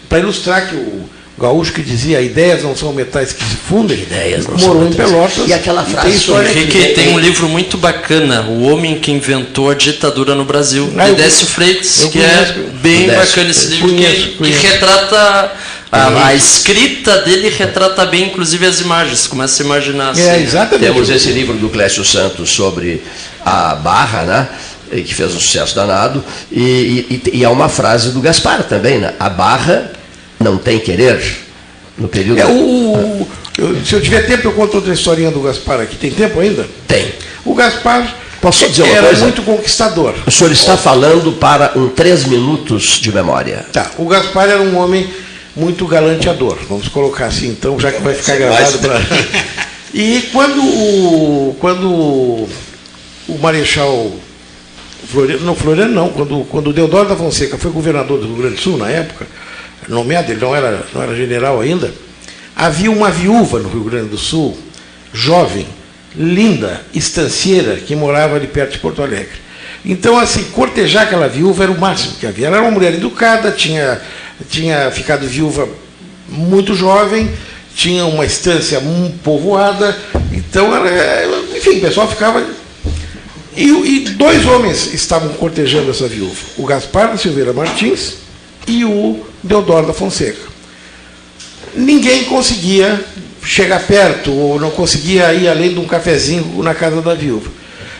para 0.10 0.20
ilustrar 0.20 0.68
que 0.70 0.76
o 0.76 1.08
gaúcho 1.40 1.72
que 1.72 1.84
dizia 1.84 2.20
ideias 2.22 2.64
não 2.64 2.76
são 2.76 2.92
metais 2.92 3.32
que 3.32 3.44
se 3.44 3.56
fundem, 3.58 4.00
Ideias 4.00 4.48
não 4.48 4.58
são 4.58 4.70
morou 4.70 4.88
em 4.88 4.90
metais. 4.90 5.10
Pelotas. 5.12 5.48
E 5.48 5.54
aquela 5.54 5.84
frase 5.84 6.08
tem 6.08 6.16
história 6.18 6.48
sobre- 6.50 6.66
que- 6.66 6.78
Henrique 6.80 6.94
tem 6.96 7.10
um 7.14 7.20
livro 7.20 7.48
muito 7.48 7.78
bacana, 7.78 8.42
O 8.42 8.64
Homem 8.64 8.98
que 9.00 9.12
Inventou 9.12 9.70
a 9.70 9.76
Ditadura 9.76 10.34
no 10.34 10.44
Brasil, 10.46 10.92
Ah, 10.98 11.10
Décio. 11.12 11.46
Freitas, 11.46 12.06
que 12.12 12.18
conheço. 12.20 12.54
é 12.54 12.54
bem 12.82 13.06
Décio. 13.06 13.20
bacana 13.28 13.52
esse 13.52 13.68
livro, 13.68 13.90
conheço, 13.90 14.16
que, 14.16 14.36
conheço. 14.38 14.60
que 14.62 14.68
retrata, 14.68 15.52
a, 15.92 16.26
a 16.28 16.34
escrita 16.36 17.22
dele 17.22 17.50
retrata 17.50 18.06
bem, 18.08 18.26
inclusive, 18.28 18.66
as 18.66 18.80
imagens, 18.82 19.28
começa 19.28 19.62
a 19.62 19.66
imaginar 19.66 20.10
assim. 20.12 20.22
É, 20.28 20.42
exatamente. 20.42 20.92
Temos 20.92 21.10
esse 21.10 21.30
livro 21.30 21.54
do 21.56 21.70
Clécio 21.70 22.04
Santos 22.04 22.50
sobre 22.50 23.02
a 23.46 23.76
Barra, 23.76 24.24
né? 24.24 24.48
Que 24.90 25.14
fez 25.14 25.34
um 25.36 25.40
sucesso 25.40 25.76
danado. 25.76 26.24
E, 26.52 27.22
e, 27.32 27.40
e 27.40 27.46
há 27.46 27.50
uma 27.50 27.70
frase 27.70 28.12
do 28.12 28.20
Gaspar 28.22 28.64
também, 28.64 28.98
né? 29.00 29.14
A 29.20 29.30
Barra 29.30 29.92
não 30.40 30.58
tem 30.58 30.80
querer. 30.80 31.22
No 31.98 32.08
período. 32.08 32.40
É, 32.40 32.46
o, 32.46 33.28
eu- 33.58 33.84
se 33.86 33.94
eu 33.94 34.02
tiver 34.02 34.22
tempo, 34.28 34.48
eu 34.48 34.52
conto 34.54 34.76
outra 34.76 34.94
historinha 34.94 35.32
do 35.32 35.42
Gaspar 35.42 35.80
aqui. 35.82 35.96
Tem 35.96 36.12
tempo 36.12 36.40
ainda? 36.40 36.66
Tem. 36.88 37.12
O 37.44 37.56
Gaspar 37.56 38.16
Posso 38.40 38.68
dizer 38.70 38.84
uma 38.84 38.94
era 38.96 39.08
coisa? 39.08 39.24
muito 39.24 39.42
conquistador. 39.42 40.14
O 40.28 40.30
senhor 40.32 40.52
está 40.52 40.78
falando 40.78 41.32
para 41.34 41.72
um 41.76 41.90
três 41.90 42.24
minutos 42.26 43.00
de 43.02 43.12
memória. 43.12 43.66
Tá, 43.74 43.90
o 43.98 44.06
Gaspar 44.06 44.48
era 44.48 44.62
um 44.62 44.78
homem 44.78 45.10
muito 45.56 45.88
galanteador, 45.88 46.56
vamos 46.70 46.88
colocar 46.88 47.26
assim, 47.26 47.48
então, 47.50 47.80
já 47.80 47.92
que 47.92 48.00
vai 48.00 48.14
ficar 48.14 48.36
gravado 48.36 48.78
para. 48.78 49.02
E 49.94 50.30
quando 50.32 50.62
o. 50.62 51.58
Quando 51.60 51.88
o 51.90 53.38
Marechal 53.42 54.12
Floriano, 55.08 55.46
não, 55.46 55.56
Floriano 55.56 55.94
não, 55.94 56.10
quando, 56.10 56.46
quando 56.50 56.74
Deodoro 56.74 57.08
da 57.08 57.16
Fonseca 57.16 57.58
foi 57.58 57.72
governador 57.72 58.20
do 58.20 58.28
Rio 58.28 58.36
Grande 58.36 58.56
do 58.56 58.62
Sul 58.62 58.78
na 58.78 58.90
época, 58.90 59.26
nomeado, 59.88 60.32
ele 60.32 60.42
não 60.42 60.54
era, 60.54 60.86
não 60.94 61.02
era 61.02 61.16
general 61.16 61.62
ainda, 61.62 61.94
havia 62.56 62.92
uma 62.92 63.10
viúva 63.10 63.60
no 63.60 63.70
Rio 63.70 63.84
Grande 63.84 64.10
do 64.10 64.18
Sul, 64.18 64.58
jovem, 65.14 65.66
linda, 66.14 66.82
estancieira, 66.94 67.78
que 67.78 67.96
morava 67.96 68.36
ali 68.36 68.48
perto 68.48 68.74
de 68.74 68.80
Porto 68.80 69.02
Alegre. 69.02 69.48
Então, 69.86 70.20
assim, 70.20 70.44
cortejar 70.52 71.04
aquela 71.04 71.30
viúva 71.30 71.64
era 71.64 71.72
o 71.72 71.80
máximo 71.80 72.16
que 72.20 72.28
havia. 72.28 72.48
Ela 72.48 72.58
era 72.58 72.66
uma 72.66 72.72
mulher 72.72 72.94
educada, 72.94 73.52
tinha, 73.52 74.02
tinha 74.50 74.92
ficado 74.92 75.26
viúva 75.26 75.70
muito 76.28 76.76
jovem, 76.76 77.32
tinha 77.74 78.06
uma 78.06 78.26
estância 78.26 78.82
povoada, 79.24 79.96
então, 80.34 80.76
ela, 80.76 81.40
enfim, 81.56 81.78
o 81.78 81.82
pessoal 81.82 82.10
ficava 82.10 82.44
e, 83.58 83.96
e 83.96 84.00
dois 84.12 84.46
homens 84.46 84.94
estavam 84.94 85.30
cortejando 85.30 85.90
essa 85.92 86.08
viúva: 86.08 86.36
o 86.58 86.66
Gaspar 86.66 87.10
da 87.12 87.18
Silveira 87.18 87.52
Martins 87.54 88.14
e 88.68 88.86
o 88.86 89.20
Deodoro 89.44 89.88
da 89.88 89.94
Fonseca. 89.94 90.48
Ninguém 91.76 92.26
conseguia 92.26 93.04
chegar 93.44 93.80
perto, 93.82 94.32
ou 94.32 94.60
não 94.60 94.70
conseguia 94.72 95.34
ir 95.34 95.48
além 95.48 95.74
de 95.74 95.80
um 95.80 95.86
cafezinho 95.86 96.62
na 96.64 96.74
casa 96.74 97.02
da 97.02 97.14
viúva. 97.14 97.50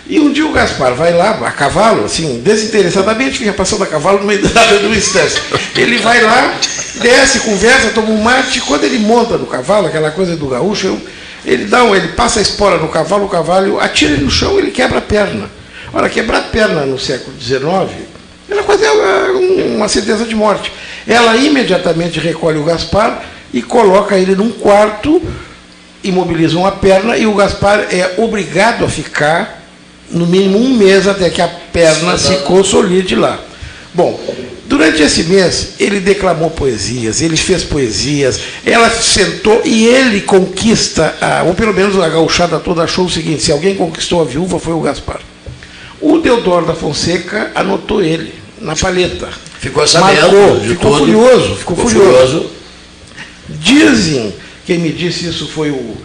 E 0.10 0.20
um 0.20 0.32
dia 0.32 0.46
o 0.46 0.54
Gaspar 0.54 0.96
vai 0.96 1.14
lá, 1.14 1.32
a 1.46 1.52
cavalo, 1.52 2.06
assim, 2.06 2.40
desinteressadamente, 2.40 3.40
fica 3.40 3.52
passando 3.52 3.84
a 3.84 3.88
cavalo 3.88 4.20
no 4.20 4.26
meio 4.26 4.42
da 4.42 4.64
uma 4.86 4.96
instância. 4.96 5.42
Ele 5.76 5.98
vai 5.98 6.22
lá, 6.22 6.58
desce, 7.02 7.42
conversa, 7.42 7.90
toma 7.90 8.10
um 8.10 8.22
mate, 8.22 8.62
quando 8.62 8.86
ele 8.86 9.00
monta 9.00 9.38
no 9.38 9.46
cavalo, 9.46 9.88
aquela 9.88 10.10
coisa 10.12 10.36
do 10.38 10.48
gaúcho, 10.48 10.88
eu- 10.88 11.02
ele 11.46 11.66
dá 11.66 11.84
um, 11.84 11.96
ele 11.96 12.10
passa 12.10 12.40
a 12.40 12.42
espora 12.42 12.78
no 12.78 12.90
cavalo, 12.90 13.26
o 13.26 13.30
cavalo 13.30 13.80
atira 13.80 14.14
ele 14.14 14.24
no 14.24 14.32
chão, 14.32 14.58
ele 14.58 14.72
quebra 14.72 15.00
a 15.00 15.02
perna. 15.02 15.50
Ora, 15.94 16.10
quebrar 16.10 16.40
a 16.40 16.42
perna 16.42 16.86
no 16.86 17.00
século 17.00 17.36
XIX 17.40 18.08
era 18.50 18.64
quase 18.64 18.86
uma, 18.86 19.32
uma 19.76 19.88
certeza 19.88 20.26
de 20.26 20.36
morte. 20.36 20.72
Ela 21.06 21.36
imediatamente 21.38 22.20
recolhe 22.20 22.58
o 22.58 22.64
Gaspar 22.64 23.24
e 23.54 23.62
coloca 23.62 24.18
ele 24.18 24.36
num 24.36 24.52
quarto, 24.52 25.22
imobilizam 26.04 26.66
a 26.66 26.72
perna 26.72 27.18
e 27.18 27.26
o 27.26 27.34
Gaspar 27.34 27.88
é 27.92 28.16
obrigado 28.18 28.86
a 28.86 28.90
ficar 28.90 29.64
no 30.10 30.26
mínimo 30.26 30.58
um 30.58 30.76
mês 30.76 31.08
até 31.08 31.30
que 31.30 31.42
a 31.42 31.48
perna 31.48 32.18
se 32.18 32.38
consolide 32.38 33.16
lá. 33.16 33.40
Bom, 33.94 34.20
Durante 34.68 35.02
esse 35.02 35.24
mês, 35.24 35.70
ele 35.80 36.02
declamou 36.02 36.50
poesias, 36.50 37.22
ele 37.22 37.38
fez 37.38 37.64
poesias, 37.64 38.38
ela 38.66 38.90
sentou 38.90 39.62
e 39.64 39.86
ele 39.86 40.20
conquista, 40.22 41.16
a, 41.22 41.44
ou 41.44 41.54
pelo 41.54 41.74
menos 41.74 41.98
a 41.98 42.10
gauchada 42.10 42.60
toda 42.60 42.84
achou 42.84 43.06
o 43.06 43.10
seguinte: 43.10 43.44
se 43.44 43.52
alguém 43.52 43.76
conquistou 43.76 44.22
a 44.22 44.26
viúva 44.26 44.60
foi 44.60 44.74
o 44.74 44.82
Gaspar. 44.82 45.22
O 46.02 46.18
Deodoro 46.20 46.66
da 46.66 46.74
Fonseca 46.76 47.52
anotou 47.56 48.04
ele 48.04 48.34
na 48.60 48.76
paleta. 48.76 49.30
Ficou 49.60 49.88
sabendo 49.88 50.22
Marcou, 50.34 50.60
ficou 50.60 50.92
tudo. 50.92 51.00
furioso, 51.00 51.56
ficou, 51.56 51.76
Ficou 51.76 51.90
furioso. 51.90 52.18
furioso. 52.18 52.52
Dizem, 53.50 54.34
quem 54.66 54.78
me 54.80 54.92
disse 54.92 55.28
isso 55.28 55.48
foi, 55.48 55.72
o, 55.72 55.96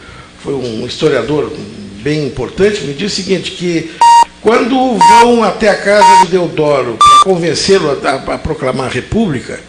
foi 0.42 0.54
um 0.54 0.86
historiador 0.86 1.52
bem 2.00 2.26
importante, 2.26 2.82
me 2.82 2.94
disse 2.94 3.20
o 3.20 3.24
seguinte, 3.24 3.50
que 3.50 3.90
quando 4.42 4.98
vão 4.98 5.44
até 5.44 5.68
a 5.68 5.76
casa 5.76 6.24
do 6.24 6.30
Deodoro 6.30 6.96
para 6.98 7.24
convencê-lo 7.24 7.98
a, 8.04 8.34
a- 8.34 8.38
proclamar 8.38 8.86
a 8.86 8.90
República, 8.90 9.60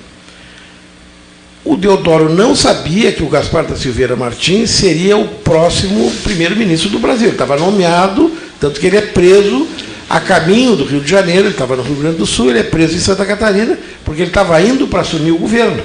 o 1.63 1.77
Deodoro 1.77 2.27
não 2.33 2.55
sabia 2.55 3.11
que 3.11 3.23
o 3.23 3.29
Gaspar 3.29 3.65
da 3.65 3.75
Silveira 3.75 4.15
Martins 4.15 4.69
seria 4.71 5.15
o 5.15 5.27
próximo 5.27 6.11
primeiro-ministro 6.23 6.89
do 6.89 6.99
Brasil. 6.99 7.27
Ele 7.27 7.35
estava 7.35 7.55
nomeado, 7.55 8.31
tanto 8.59 8.79
que 8.79 8.87
ele 8.87 8.97
é 8.97 9.01
preso 9.01 9.65
a 10.09 10.19
caminho 10.19 10.75
do 10.75 10.83
Rio 10.83 10.99
de 10.99 11.09
Janeiro, 11.09 11.43
ele 11.43 11.49
estava 11.51 11.75
no 11.77 11.83
Rio 11.83 11.95
Grande 11.95 12.17
do 12.17 12.25
Sul, 12.25 12.49
ele 12.49 12.59
é 12.59 12.63
preso 12.63 12.95
em 12.95 12.99
Santa 12.99 13.25
Catarina, 13.25 13.77
porque 14.03 14.21
ele 14.21 14.29
estava 14.29 14.59
indo 14.61 14.87
para 14.87 15.01
assumir 15.01 15.31
o 15.31 15.37
governo. 15.37 15.81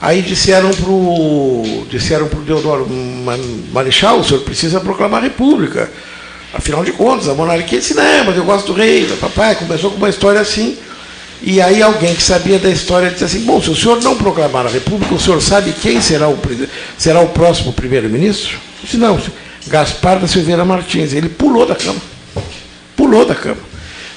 Aí 0.00 0.22
disseram 0.22 0.70
para 0.70 0.90
o 0.90 1.86
disseram 1.90 2.28
pro 2.28 2.40
Deodoro 2.40 2.86
"Ma- 2.88 3.38
Marechal, 3.72 4.20
o 4.20 4.24
senhor 4.24 4.40
precisa 4.42 4.78
proclamar 4.80 5.20
a 5.20 5.24
República. 5.24 5.90
Afinal 6.54 6.84
de 6.84 6.92
contas, 6.92 7.28
a 7.28 7.34
monarquia 7.34 7.80
disse, 7.80 7.94
não, 7.94 8.24
mas 8.26 8.36
eu 8.36 8.44
gosto 8.44 8.72
do 8.72 8.78
rei, 8.78 9.06
papai, 9.20 9.56
começou 9.56 9.90
com 9.90 9.96
uma 9.96 10.08
história 10.08 10.40
assim. 10.40 10.78
E 11.42 11.60
aí 11.60 11.82
alguém 11.82 12.14
que 12.14 12.22
sabia 12.22 12.58
da 12.58 12.70
história 12.70 13.10
disse 13.10 13.24
assim, 13.24 13.40
bom, 13.40 13.60
se 13.60 13.68
o 13.68 13.76
senhor 13.76 14.00
não 14.02 14.16
proclamar 14.16 14.66
a 14.66 14.70
República, 14.70 15.14
o 15.14 15.20
senhor 15.20 15.42
sabe 15.42 15.72
quem 15.72 16.00
será 16.00 16.28
o, 16.28 16.38
será 16.96 17.20
o 17.20 17.28
próximo 17.28 17.72
primeiro-ministro? 17.72 18.56
Disse, 18.82 18.96
não, 18.96 19.20
Gaspar 19.66 20.20
da 20.20 20.28
Silveira 20.28 20.64
Martins. 20.64 21.12
Ele 21.12 21.28
pulou 21.28 21.66
da 21.66 21.74
cama. 21.74 22.00
Pulou 22.96 23.24
da 23.24 23.34
cama. 23.34 23.60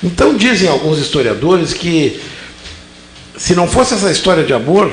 Então 0.04 0.36
dizem 0.36 0.70
alguns 0.70 1.00
historiadores 1.00 1.74
que 1.74 2.22
se 3.36 3.56
não 3.56 3.68
fosse 3.68 3.94
essa 3.94 4.12
história 4.12 4.44
de 4.44 4.54
amor, 4.54 4.92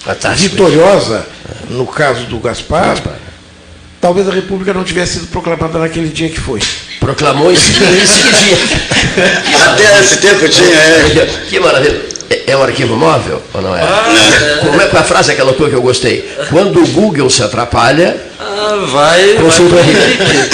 Fantástico. 0.00 0.50
vitoriosa, 0.50 1.26
no 1.70 1.86
caso 1.86 2.26
do 2.26 2.38
Gaspar, 2.38 2.96
talvez 4.04 4.28
a 4.28 4.32
República 4.32 4.74
não 4.74 4.84
tivesse 4.84 5.14
sido 5.14 5.28
proclamada 5.28 5.78
naquele 5.78 6.10
dia 6.10 6.28
que 6.28 6.38
foi. 6.38 6.60
Proclamou 7.00 7.50
em 7.50 7.56
seguida. 7.56 7.86
em 7.86 8.06
seguidinha. 8.06 8.58
Até 9.66 10.00
esse 10.00 10.18
tempo 10.18 10.46
tinha, 10.46 10.76
é. 10.76 11.44
Que 11.48 11.58
maravilha. 11.58 12.13
É- 12.30 12.42
É 12.52 12.56
um 12.56 12.62
arquivo 12.62 12.94
móvel 12.96 13.42
ou 13.52 13.60
não 13.62 13.76
é? 13.76 13.80
Ah, 13.82 14.58
Como 14.60 14.80
é 14.80 14.86
que 14.86 14.96
a 14.96 15.02
frase 15.02 15.32
aquela 15.32 15.52
tua 15.52 15.68
que 15.68 15.74
eu 15.74 15.82
gostei? 15.82 16.28
Quando 16.50 16.82
o 16.82 16.86
Google 16.88 17.28
se 17.30 17.42
atrapalha, 17.42 18.16
Ah, 18.38 18.86
vai. 18.92 19.34
consulta 19.34 19.74
vai. 19.76 19.84
Henrique. 19.84 20.50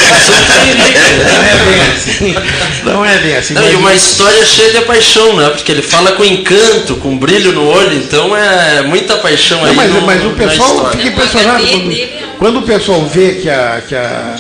Não 2.85 3.05
é 3.05 3.19
bem 3.19 3.37
assim. 3.37 3.55
Não, 3.55 3.71
e 3.71 3.75
uma 3.75 3.93
história 3.95 4.45
cheia 4.45 4.73
de 4.73 4.81
paixão, 4.83 5.37
né? 5.37 5.51
Porque 5.51 5.71
ele 5.73 5.83
fala 5.83 6.13
com 6.13 6.25
encanto, 6.25 6.97
com 6.97 7.17
brilho 7.19 7.53
no 7.53 7.67
olho, 7.69 7.95
então 7.97 8.35
é 8.37 8.83
muita 8.83 9.17
paixão 9.17 9.59
Não, 9.61 9.67
aí. 9.71 9.77
mas, 9.77 9.91
no- 9.93 10.03
mas 10.03 10.25
o 10.25 10.31
pessoal 10.31 10.91
fica 10.91 11.09
impressionado 11.09 11.65
quando, 11.67 12.09
quando 12.39 12.59
o 12.59 12.63
pessoal 12.63 13.03
vê 13.07 13.33
que 13.35 13.51
a. 13.51 13.83
Que 13.87 13.95
a 13.95 14.37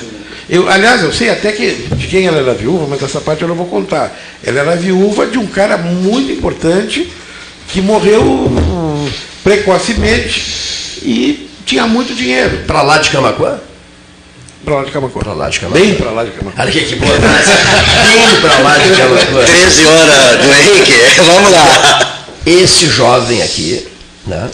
eu, 0.51 0.69
aliás, 0.69 1.01
eu 1.05 1.13
sei 1.13 1.31
até 1.31 1.53
que, 1.53 1.71
de 1.95 2.09
quem 2.09 2.27
ela 2.27 2.39
era 2.39 2.53
viúva, 2.53 2.85
mas 2.89 3.01
essa 3.01 3.21
parte 3.21 3.43
eu 3.43 3.49
não 3.49 3.55
vou 3.55 3.67
contar. 3.67 4.19
Ela 4.45 4.59
era 4.59 4.75
viúva 4.75 5.25
de 5.25 5.39
um 5.39 5.47
cara 5.47 5.79
muito 5.79 6.33
importante 6.33 7.09
que 7.69 7.81
morreu 7.81 8.51
precocemente 9.45 10.99
e 11.03 11.49
tinha 11.65 11.87
muito 11.87 12.13
dinheiro. 12.17 12.65
Para 12.67 12.83
lá 12.83 12.99
de 12.99 13.11
Camacuã? 13.11 13.61
Para 14.65 14.75
lá 14.75 14.85
de 14.85 14.91
Camacuã. 14.91 15.23
Para 15.23 15.35
lá 15.35 15.49
de 15.49 15.61
Camacuã. 15.61 15.81
Bem 15.81 15.95
para 15.95 16.11
lá 16.11 16.25
de 16.25 16.31
Camacuã. 16.33 16.63
Olha 16.63 16.73
que, 16.73 16.85
que 16.85 16.97
boa. 16.97 17.17
Bem 17.17 18.41
para 18.41 18.59
lá 18.59 18.77
de 18.77 18.97
Camacuã. 18.97 19.45
13 19.45 19.87
horas 19.87 20.37
do 20.37 20.53
Henrique, 20.53 20.93
vamos 21.23 21.53
lá. 21.53 22.27
Esse 22.45 22.87
jovem 22.89 23.41
aqui, 23.41 23.87
né? 24.27 24.51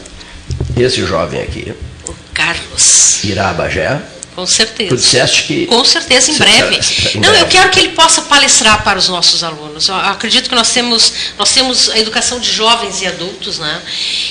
Esse 0.76 1.06
jovem 1.06 1.40
aqui, 1.40 1.72
O 2.06 2.14
Carlos, 2.34 3.24
irá 3.24 3.54
Bagé. 3.54 3.98
Com 4.36 4.44
Tu 4.44 4.52
certeza. 4.52 4.94
disseste 4.94 5.44
que. 5.44 5.66
Com 5.66 5.82
certeza, 5.82 6.30
em 6.30 6.34
Sim, 6.34 6.40
breve. 6.40 7.18
Não, 7.18 7.34
eu 7.34 7.46
quero 7.46 7.70
que 7.70 7.80
ele 7.80 7.88
possa 7.88 8.20
palestrar 8.22 8.84
para 8.84 8.98
os 8.98 9.08
nossos 9.08 9.42
alunos. 9.42 9.88
Eu 9.88 9.94
acredito 9.96 10.50
que 10.50 10.54
nós 10.54 10.70
temos, 10.70 11.12
nós 11.38 11.50
temos 11.52 11.88
a 11.88 11.98
educação 11.98 12.38
de 12.38 12.52
jovens 12.52 13.00
e 13.00 13.06
adultos, 13.06 13.58
né? 13.58 13.82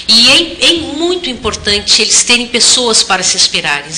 E 0.08 0.30
é, 0.62 0.70
é 0.70 0.74
muito 0.96 1.28
importante 1.28 2.04
eles 2.04 2.24
terem 2.24 2.48
pessoas 2.48 3.02
para 3.02 3.24
se 3.24 3.36
inspirarem, 3.36 3.90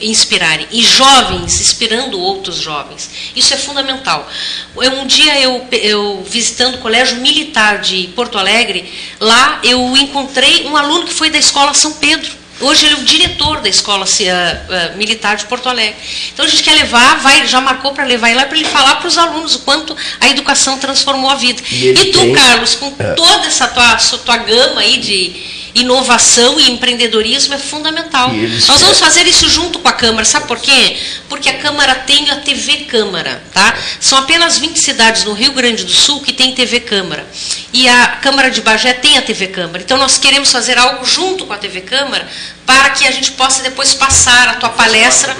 e 0.00 0.08
inspirarem, 0.08 0.68
e 0.70 0.84
jovens 0.84 1.60
inspirando 1.60 2.20
outros 2.20 2.56
jovens. 2.56 3.10
Isso 3.34 3.52
é 3.52 3.56
fundamental. 3.56 4.30
Um 4.76 5.04
dia 5.04 5.40
eu, 5.40 5.66
eu 5.72 6.24
visitando 6.30 6.76
o 6.76 6.78
Colégio 6.78 7.16
Militar 7.16 7.80
de 7.80 8.06
Porto 8.14 8.38
Alegre, 8.38 8.88
lá 9.18 9.60
eu 9.64 9.96
encontrei 9.96 10.66
um 10.66 10.76
aluno 10.76 11.06
que 11.06 11.12
foi 11.12 11.28
da 11.28 11.38
escola 11.38 11.74
São 11.74 11.94
Pedro. 11.94 12.45
Hoje 12.60 12.86
ele 12.86 12.94
é 12.94 12.98
o 12.98 13.04
diretor 13.04 13.60
da 13.60 13.68
escola 13.68 14.04
ah, 14.06 14.60
ah, 14.92 14.96
militar 14.96 15.36
de 15.36 15.44
Porto 15.46 15.68
Alegre. 15.68 15.96
Então 16.32 16.44
a 16.44 16.48
gente 16.48 16.62
quer 16.62 16.74
levar, 16.74 17.18
vai, 17.20 17.46
já 17.46 17.60
marcou 17.60 17.92
para 17.92 18.04
levar 18.04 18.28
ele 18.30 18.38
lá 18.40 18.46
para 18.46 18.56
ele 18.56 18.66
falar 18.66 18.96
para 18.96 19.08
os 19.08 19.18
alunos 19.18 19.54
o 19.56 19.58
quanto 19.60 19.94
a 20.20 20.28
educação 20.28 20.78
transformou 20.78 21.30
a 21.30 21.34
vida. 21.34 21.62
E 21.70 21.88
E, 21.90 21.94
tu, 22.12 22.18
tem- 22.18 22.32
Carlos, 22.32 22.74
com 22.74 22.94
É. 22.98 23.12
toda 23.12 23.46
essa 23.46 23.68
tua, 23.68 23.92
essa 23.92 24.18
tua 24.18 24.36
gama 24.38 24.80
aí 24.80 24.96
de 24.98 25.65
inovação 25.80 26.58
e 26.58 26.70
empreendedorismo 26.70 27.54
é 27.54 27.58
fundamental. 27.58 28.32
Nós 28.32 28.64
vamos 28.66 28.82
querem- 28.82 28.94
fazer 28.94 29.26
isso 29.26 29.48
junto 29.48 29.78
com 29.78 29.88
a 29.88 29.92
Câmara, 29.92 30.24
sabe 30.24 30.46
por 30.46 30.58
quê? 30.58 30.96
Porque 31.28 31.48
a 31.48 31.58
Câmara 31.58 31.94
tem 31.94 32.30
a 32.30 32.36
TV 32.36 32.84
Câmara, 32.84 33.42
tá? 33.52 33.74
São 34.00 34.18
apenas 34.18 34.58
20 34.58 34.78
cidades 34.78 35.24
no 35.24 35.32
Rio 35.32 35.52
Grande 35.52 35.84
do 35.84 35.92
Sul 35.92 36.20
que 36.20 36.32
tem 36.32 36.52
TV 36.54 36.80
Câmara. 36.80 37.26
E 37.72 37.88
a 37.88 38.06
Câmara 38.22 38.50
de 38.50 38.60
Bagé 38.60 38.92
tem 38.94 39.18
a 39.18 39.22
TV 39.22 39.48
Câmara. 39.48 39.82
Então 39.82 39.98
nós 39.98 40.18
queremos 40.18 40.50
fazer 40.50 40.78
algo 40.78 41.04
junto 41.04 41.46
com 41.46 41.52
a 41.52 41.58
TV 41.58 41.80
Câmara 41.82 42.26
para 42.64 42.90
que 42.90 43.06
a 43.06 43.10
gente 43.10 43.32
possa 43.32 43.62
depois 43.62 43.94
passar 43.94 44.48
a 44.48 44.54
tua 44.54 44.70
palestra 44.70 45.36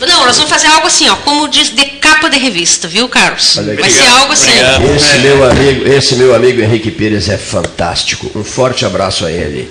Não, 0.00 0.26
nós 0.26 0.36
vamos 0.36 0.50
fazer 0.50 0.68
algo 0.68 0.86
assim, 0.86 1.08
ó, 1.08 1.16
como 1.16 1.48
diz, 1.48 1.70
de 1.70 1.84
capa 1.84 2.28
de 2.28 2.38
revista, 2.38 2.86
viu, 2.86 3.08
Carlos? 3.08 3.58
Aqui. 3.58 3.80
Vai 3.80 3.90
ser 3.90 4.06
algo 4.08 4.32
assim. 4.32 4.50
Esse 4.96 5.18
meu 5.18 5.50
amigo, 5.50 5.88
esse 5.88 6.14
meu 6.16 6.34
amigo 6.34 6.60
Henrique 6.60 6.90
Pires 6.90 7.28
é 7.28 7.36
fantástico. 7.36 8.30
Um 8.36 8.44
forte 8.44 8.84
abraço 8.84 9.24
a 9.24 9.30
ele. 9.30 9.70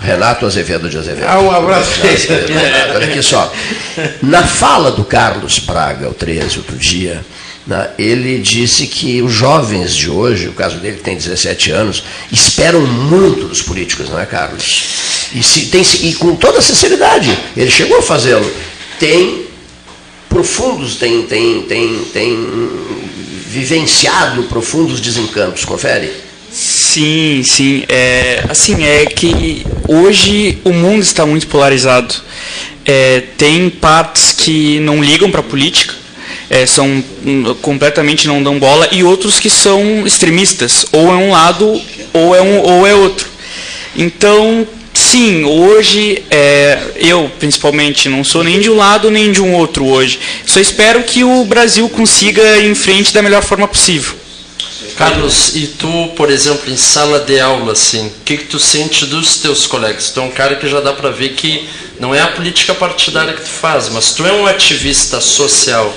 Renato 0.00 0.44
Azevedo 0.44 0.90
de 0.90 0.98
Azevedo. 0.98 1.26
Ah, 1.26 1.40
um 1.40 1.50
abraço. 1.50 1.90
Renato, 2.02 2.96
Olha 2.96 3.06
aqui 3.06 3.22
só. 3.22 3.52
Na 4.22 4.42
fala 4.42 4.90
do 4.90 5.04
Carlos 5.04 5.58
Praga, 5.58 6.08
o 6.08 6.14
13, 6.14 6.58
outro 6.58 6.76
dia, 6.76 7.24
né, 7.66 7.88
ele 7.98 8.38
disse 8.38 8.86
que 8.86 9.22
os 9.22 9.32
jovens 9.32 9.94
de 9.94 10.10
hoje, 10.10 10.48
o 10.48 10.52
caso 10.52 10.76
dele 10.76 10.96
que 10.96 11.02
tem 11.02 11.16
17 11.16 11.70
anos, 11.70 12.04
esperam 12.30 12.80
muito 12.80 13.46
dos 13.46 13.62
políticos, 13.62 14.10
não 14.10 14.20
é, 14.20 14.26
Carlos? 14.26 14.84
E, 15.34 15.42
se, 15.42 15.66
tem, 15.66 15.82
e 16.02 16.14
com 16.14 16.36
toda 16.36 16.60
sinceridade, 16.60 17.36
ele 17.56 17.70
chegou 17.70 17.98
a 17.98 18.02
fazê-lo. 18.02 18.50
Tem 18.98 19.46
profundos, 20.28 20.96
tem, 20.96 21.22
tem, 21.22 21.62
tem, 21.62 21.98
tem 22.12 22.70
vivenciado 23.46 24.42
profundos 24.44 25.00
desencantos, 25.00 25.64
confere? 25.64 26.10
Sim, 26.50 27.42
sim. 27.44 27.84
É, 27.88 28.44
assim, 28.48 28.84
é 28.84 29.06
que 29.06 29.66
hoje 29.88 30.58
o 30.64 30.72
mundo 30.72 31.02
está 31.02 31.26
muito 31.26 31.46
polarizado. 31.46 32.14
É, 32.84 33.22
tem 33.36 33.70
partes 33.70 34.32
que 34.32 34.78
não 34.80 35.02
ligam 35.02 35.30
para 35.30 35.40
a 35.40 35.42
política, 35.42 35.94
é, 36.50 36.66
são 36.66 37.02
hum, 37.24 37.56
completamente 37.62 38.28
não 38.28 38.42
dão 38.42 38.58
bola, 38.58 38.88
e 38.92 39.02
outros 39.02 39.40
que 39.40 39.50
são 39.50 40.06
extremistas. 40.06 40.86
Ou 40.92 41.12
é 41.12 41.16
um 41.16 41.30
lado 41.30 41.80
ou 42.12 42.34
é, 42.34 42.42
um, 42.42 42.60
ou 42.60 42.86
é 42.86 42.94
outro. 42.94 43.26
Então, 43.96 44.66
sim, 45.14 45.44
hoje 45.44 46.24
é, 46.28 46.76
eu 46.96 47.30
principalmente 47.38 48.08
não 48.08 48.24
sou 48.24 48.42
nem 48.42 48.58
de 48.58 48.68
um 48.68 48.74
lado 48.74 49.12
nem 49.12 49.30
de 49.30 49.40
um 49.40 49.54
outro 49.54 49.86
hoje. 49.86 50.18
Só 50.44 50.58
espero 50.58 51.04
que 51.04 51.22
o 51.22 51.44
Brasil 51.44 51.88
consiga 51.88 52.42
ir 52.56 52.68
em 52.68 52.74
frente 52.74 53.14
da 53.14 53.22
melhor 53.22 53.44
forma 53.44 53.68
possível. 53.68 54.16
Carlos, 54.96 55.54
e 55.54 55.68
tu, 55.68 56.08
por 56.16 56.30
exemplo, 56.30 56.68
em 56.68 56.76
sala 56.76 57.20
de 57.20 57.38
aula, 57.38 57.74
assim, 57.74 58.08
o 58.08 58.12
que, 58.24 58.38
que 58.38 58.44
tu 58.46 58.58
sente 58.58 59.06
dos 59.06 59.36
teus 59.36 59.68
colegas? 59.68 60.10
Tu 60.10 60.18
é 60.18 60.22
um 60.24 60.30
cara 60.32 60.56
que 60.56 60.68
já 60.68 60.80
dá 60.80 60.92
para 60.92 61.10
ver 61.10 61.34
que 61.34 61.68
não 62.00 62.12
é 62.12 62.20
a 62.20 62.28
política 62.28 62.74
partidária 62.74 63.34
que 63.34 63.42
tu 63.42 63.48
faz, 63.48 63.88
mas 63.90 64.14
tu 64.14 64.26
é 64.26 64.32
um 64.32 64.46
ativista 64.46 65.20
social, 65.20 65.94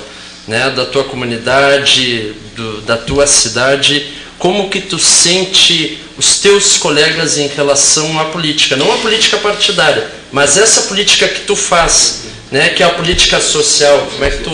né, 0.48 0.70
da 0.70 0.86
tua 0.86 1.04
comunidade, 1.04 2.34
do, 2.56 2.82
da 2.82 2.98
tua 2.98 3.26
cidade. 3.26 4.06
Como 4.38 4.70
que 4.70 4.80
tu 4.80 5.00
sente 5.00 5.98
os 6.18 6.40
teus 6.40 6.78
colegas 6.78 7.38
em 7.38 7.48
relação 7.48 8.20
à 8.20 8.26
política? 8.26 8.76
Não 8.76 8.92
a 8.92 8.98
política 8.98 9.38
partidária, 9.38 10.10
mas 10.32 10.58
essa 10.58 10.84
política 10.84 11.28
que 11.28 11.42
tu 11.42 11.56
faz, 11.56 12.24
né, 12.52 12.70
que 12.70 12.84
é 12.84 12.86
a 12.86 12.90
política 12.90 13.40
social. 13.40 14.08
Como 14.12 14.24
é 14.24 14.30
que 14.30 14.44
tu 14.44 14.52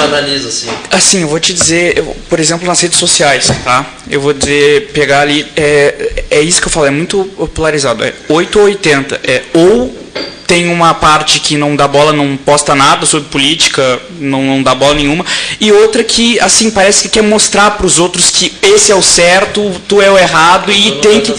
tu 0.00 0.02
analisa 0.02 0.48
assim? 0.48 0.68
Assim, 0.90 1.22
eu 1.22 1.28
vou 1.28 1.38
te 1.38 1.52
dizer, 1.52 1.98
eu, 1.98 2.16
por 2.28 2.40
exemplo, 2.40 2.66
nas 2.66 2.80
redes 2.80 2.98
sociais, 2.98 3.50
tá? 3.64 3.86
Eu 4.08 4.20
vou 4.20 4.32
dizer, 4.32 4.90
pegar 4.92 5.20
ali, 5.20 5.46
é, 5.56 6.24
é 6.30 6.40
isso 6.40 6.60
que 6.60 6.68
eu 6.68 6.72
falo, 6.72 6.86
é 6.86 6.90
muito 6.90 7.24
polarizado, 7.54 8.04
é 8.04 8.12
8 8.28 8.58
ou 8.58 8.64
80, 8.64 9.20
é 9.24 9.42
ou 9.54 10.00
tem 10.46 10.68
uma 10.68 10.92
parte 10.92 11.38
que 11.38 11.56
não 11.56 11.76
dá 11.76 11.86
bola, 11.86 12.12
não 12.12 12.36
posta 12.36 12.74
nada 12.74 13.06
sobre 13.06 13.28
política, 13.28 14.00
não, 14.18 14.42
não 14.42 14.62
dá 14.62 14.74
bola 14.74 14.94
nenhuma, 14.94 15.24
e 15.60 15.70
outra 15.70 16.02
que, 16.02 16.40
assim, 16.40 16.72
parece 16.72 17.02
que 17.02 17.08
quer 17.08 17.22
mostrar 17.22 17.70
para 17.72 17.86
os 17.86 18.00
outros 18.00 18.30
que 18.30 18.52
esse 18.60 18.90
é 18.90 18.94
o 18.94 19.02
certo, 19.02 19.80
tu 19.86 20.02
é 20.02 20.10
o 20.10 20.18
errado, 20.18 20.72
e 20.72 20.98
tem 21.00 21.20
que 21.20 21.32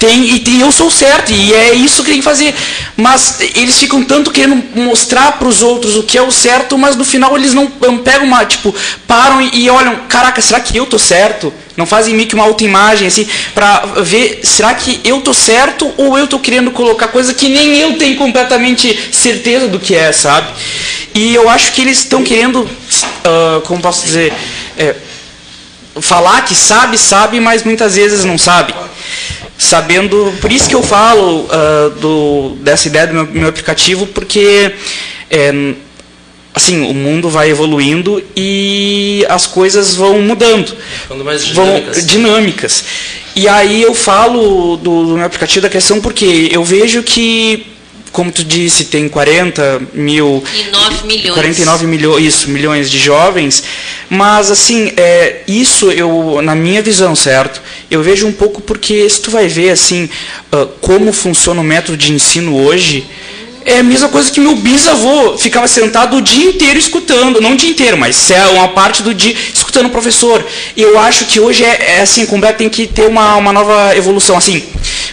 tem, 0.00 0.24
e, 0.24 0.42
e 0.48 0.60
eu 0.62 0.72
sou 0.72 0.90
certo, 0.90 1.30
e 1.30 1.52
é 1.52 1.74
isso 1.74 2.02
que 2.02 2.10
tem 2.10 2.20
que 2.20 2.24
fazer. 2.24 2.54
Mas 2.96 3.38
eles 3.54 3.78
ficam 3.78 4.02
tanto 4.02 4.30
querendo 4.30 4.64
mostrar 4.74 5.32
para 5.32 5.46
os 5.46 5.60
outros 5.60 5.94
o 5.94 6.02
que 6.02 6.16
é 6.16 6.22
o 6.22 6.32
certo, 6.32 6.78
mas 6.78 6.96
no 6.96 7.04
final 7.04 7.36
eles 7.36 7.52
não, 7.52 7.70
não 7.82 7.98
pegam 7.98 8.26
uma, 8.26 8.42
tipo, 8.46 8.74
param 9.06 9.42
e, 9.42 9.50
e 9.52 9.70
olham, 9.70 9.94
caraca, 10.08 10.40
será 10.40 10.58
que 10.58 10.74
eu 10.74 10.86
tô 10.86 10.98
certo? 10.98 11.52
Não 11.76 11.84
fazem 11.84 12.14
meio 12.14 12.26
que 12.26 12.34
uma 12.34 12.44
autoimagem, 12.44 13.06
assim, 13.06 13.28
para 13.54 13.80
ver, 14.02 14.40
será 14.42 14.72
que 14.72 15.00
eu 15.04 15.20
tô 15.20 15.34
certo 15.34 15.92
ou 15.98 16.16
eu 16.16 16.26
tô 16.26 16.38
querendo 16.38 16.70
colocar 16.70 17.08
coisa 17.08 17.34
que 17.34 17.50
nem 17.50 17.78
eu 17.78 17.98
tenho 17.98 18.16
completamente 18.16 18.98
certeza 19.12 19.68
do 19.68 19.78
que 19.78 19.94
é, 19.94 20.12
sabe? 20.12 20.48
E 21.14 21.34
eu 21.34 21.46
acho 21.46 21.72
que 21.72 21.82
eles 21.82 21.98
estão 21.98 22.24
querendo, 22.24 22.62
uh, 22.62 23.60
como 23.66 23.82
posso 23.82 24.06
dizer, 24.06 24.32
é, 24.78 24.94
falar 26.00 26.40
que 26.46 26.54
sabe, 26.54 26.96
sabe, 26.96 27.38
mas 27.38 27.64
muitas 27.64 27.96
vezes 27.96 28.24
não 28.24 28.38
sabe 28.38 28.72
sabendo. 29.60 30.32
Por 30.40 30.50
isso 30.50 30.68
que 30.68 30.74
eu 30.74 30.82
falo 30.82 31.42
uh, 31.44 31.90
do, 32.00 32.56
dessa 32.62 32.88
ideia 32.88 33.06
do 33.06 33.12
meu, 33.12 33.26
meu 33.26 33.48
aplicativo, 33.50 34.06
porque 34.06 34.72
é, 35.30 35.74
assim 36.54 36.80
o 36.90 36.94
mundo 36.94 37.28
vai 37.28 37.50
evoluindo 37.50 38.22
e 38.34 39.24
as 39.28 39.46
coisas 39.46 39.94
vão 39.94 40.22
mudando, 40.22 40.74
mais 41.22 41.44
dinâmicas. 41.44 41.96
vão 41.96 42.06
dinâmicas. 42.06 42.84
E 43.36 43.46
aí 43.46 43.82
eu 43.82 43.94
falo 43.94 44.78
do, 44.78 45.04
do 45.04 45.14
meu 45.16 45.26
aplicativo 45.26 45.62
da 45.62 45.68
questão 45.68 46.00
porque 46.00 46.48
eu 46.50 46.64
vejo 46.64 47.02
que 47.02 47.66
como 48.12 48.32
tu 48.32 48.44
disse, 48.44 48.86
tem 48.86 49.08
40 49.08 49.82
mil. 49.94 50.42
E 50.54 50.70
9 50.70 51.06
milhões. 51.06 51.34
49 51.34 51.86
milhões, 51.86 52.24
isso, 52.24 52.50
milhões 52.50 52.90
de 52.90 52.98
jovens. 52.98 53.62
Mas, 54.08 54.50
assim, 54.50 54.92
é, 54.96 55.42
isso, 55.46 55.90
eu, 55.92 56.40
na 56.42 56.54
minha 56.54 56.82
visão, 56.82 57.14
certo? 57.14 57.62
Eu 57.90 58.02
vejo 58.02 58.26
um 58.26 58.32
pouco 58.32 58.60
porque, 58.60 59.08
se 59.08 59.20
tu 59.20 59.30
vai 59.30 59.46
ver, 59.46 59.70
assim, 59.70 60.08
uh, 60.52 60.66
como 60.80 61.12
funciona 61.12 61.60
o 61.60 61.64
método 61.64 61.96
de 61.96 62.12
ensino 62.12 62.56
hoje, 62.56 63.06
é 63.64 63.78
a 63.78 63.82
mesma 63.82 64.08
coisa 64.08 64.30
que 64.30 64.40
meu 64.40 64.56
bisavô 64.56 65.36
ficava 65.36 65.68
sentado 65.68 66.16
o 66.16 66.22
dia 66.22 66.46
inteiro 66.46 66.78
escutando, 66.78 67.40
não 67.40 67.52
o 67.52 67.56
dia 67.56 67.70
inteiro, 67.70 67.96
mas 67.96 68.30
é 68.30 68.46
uma 68.46 68.68
parte 68.68 69.02
do 69.02 69.14
dia 69.14 69.34
escutando 69.54 69.86
o 69.86 69.90
professor. 69.90 70.44
E 70.76 70.82
eu 70.82 70.98
acho 70.98 71.26
que 71.26 71.38
hoje 71.38 71.64
é, 71.64 71.98
é 71.98 72.00
assim, 72.00 72.26
completo 72.26 72.58
tem 72.58 72.68
que 72.68 72.86
ter 72.86 73.06
uma, 73.06 73.36
uma 73.36 73.52
nova 73.52 73.96
evolução. 73.96 74.36
Assim, 74.36 74.62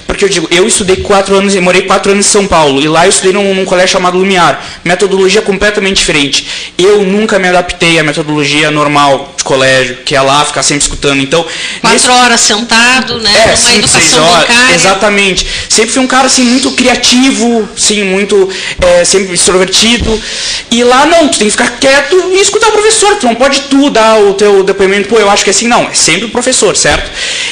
porque 0.08 0.24
eu 0.26 0.30
digo, 0.30 0.48
eu 0.50 0.66
estudei 0.66 0.96
quatro 0.98 1.36
anos, 1.38 1.54
morei 1.58 1.82
quatro 1.84 2.12
anos 2.14 2.26
em 2.26 2.30
São 2.30 2.48
Paulo, 2.48 2.82
e 2.82 2.88
lá 2.88 3.06
eu 3.06 3.10
estudei 3.10 3.34
num, 3.34 3.54
num 3.54 3.66
colégio 3.66 3.90
chamado 3.92 4.18
Lumiar. 4.18 4.64
Metodologia 4.84 5.42
completamente 5.42 5.98
diferente. 5.98 6.48
Eu 6.78 7.04
nunca 7.04 7.38
me 7.38 7.48
adaptei 7.48 8.00
à 8.00 8.04
metodologia 8.04 8.72
normal 8.72 9.34
de 9.38 9.44
colégio, 9.44 9.98
que 10.06 10.16
é 10.16 10.22
lá 10.22 10.44
ficar 10.46 10.64
sempre 10.64 10.84
escutando. 10.84 11.22
Então, 11.22 11.46
Quatro 11.82 11.90
nesse- 12.00 12.10
horas 12.10 12.40
sentado, 12.42 13.20
né? 13.20 13.32
é, 13.52 13.56
cinco, 13.56 13.88
seis 13.88 14.18
horas. 14.18 14.48
bancária. 14.48 14.76
Exatamente. 14.76 15.46
Sempre 15.70 15.92
fui 15.92 16.02
um 16.02 16.08
cara 16.08 16.28
assim 16.28 16.44
muito 16.44 16.72
criativo, 16.72 17.68
sim, 17.78 18.04
muito 18.04 18.50
é, 18.82 19.04
sempre 19.06 19.34
extrovertido. 19.34 20.20
E 20.72 20.84
lá 20.84 21.06
não, 21.06 21.28
tu 21.28 21.38
tem 21.38 21.48
que 21.48 21.52
ficar 21.52 21.70
quieto 21.80 22.16
e 22.34 22.40
escutar 22.42 22.70
o 22.70 22.72
professor. 22.72 23.16
Tu 23.16 23.26
não 23.28 23.36
pode 23.36 23.62
tu 23.62 23.90
dar 23.90 24.20
o 24.20 24.34
teu 24.34 24.64
depoimento, 24.64 25.10
pô, 25.10 25.18
eu 25.20 25.30
acho 25.30 25.44
que 25.44 25.50
é 25.50 25.54
assim, 25.54 25.68
não. 25.68 25.84
É 25.84 25.94
sempre 25.94 26.26
o 26.26 26.30
professor, 26.30 26.76
certo? 26.76 27.10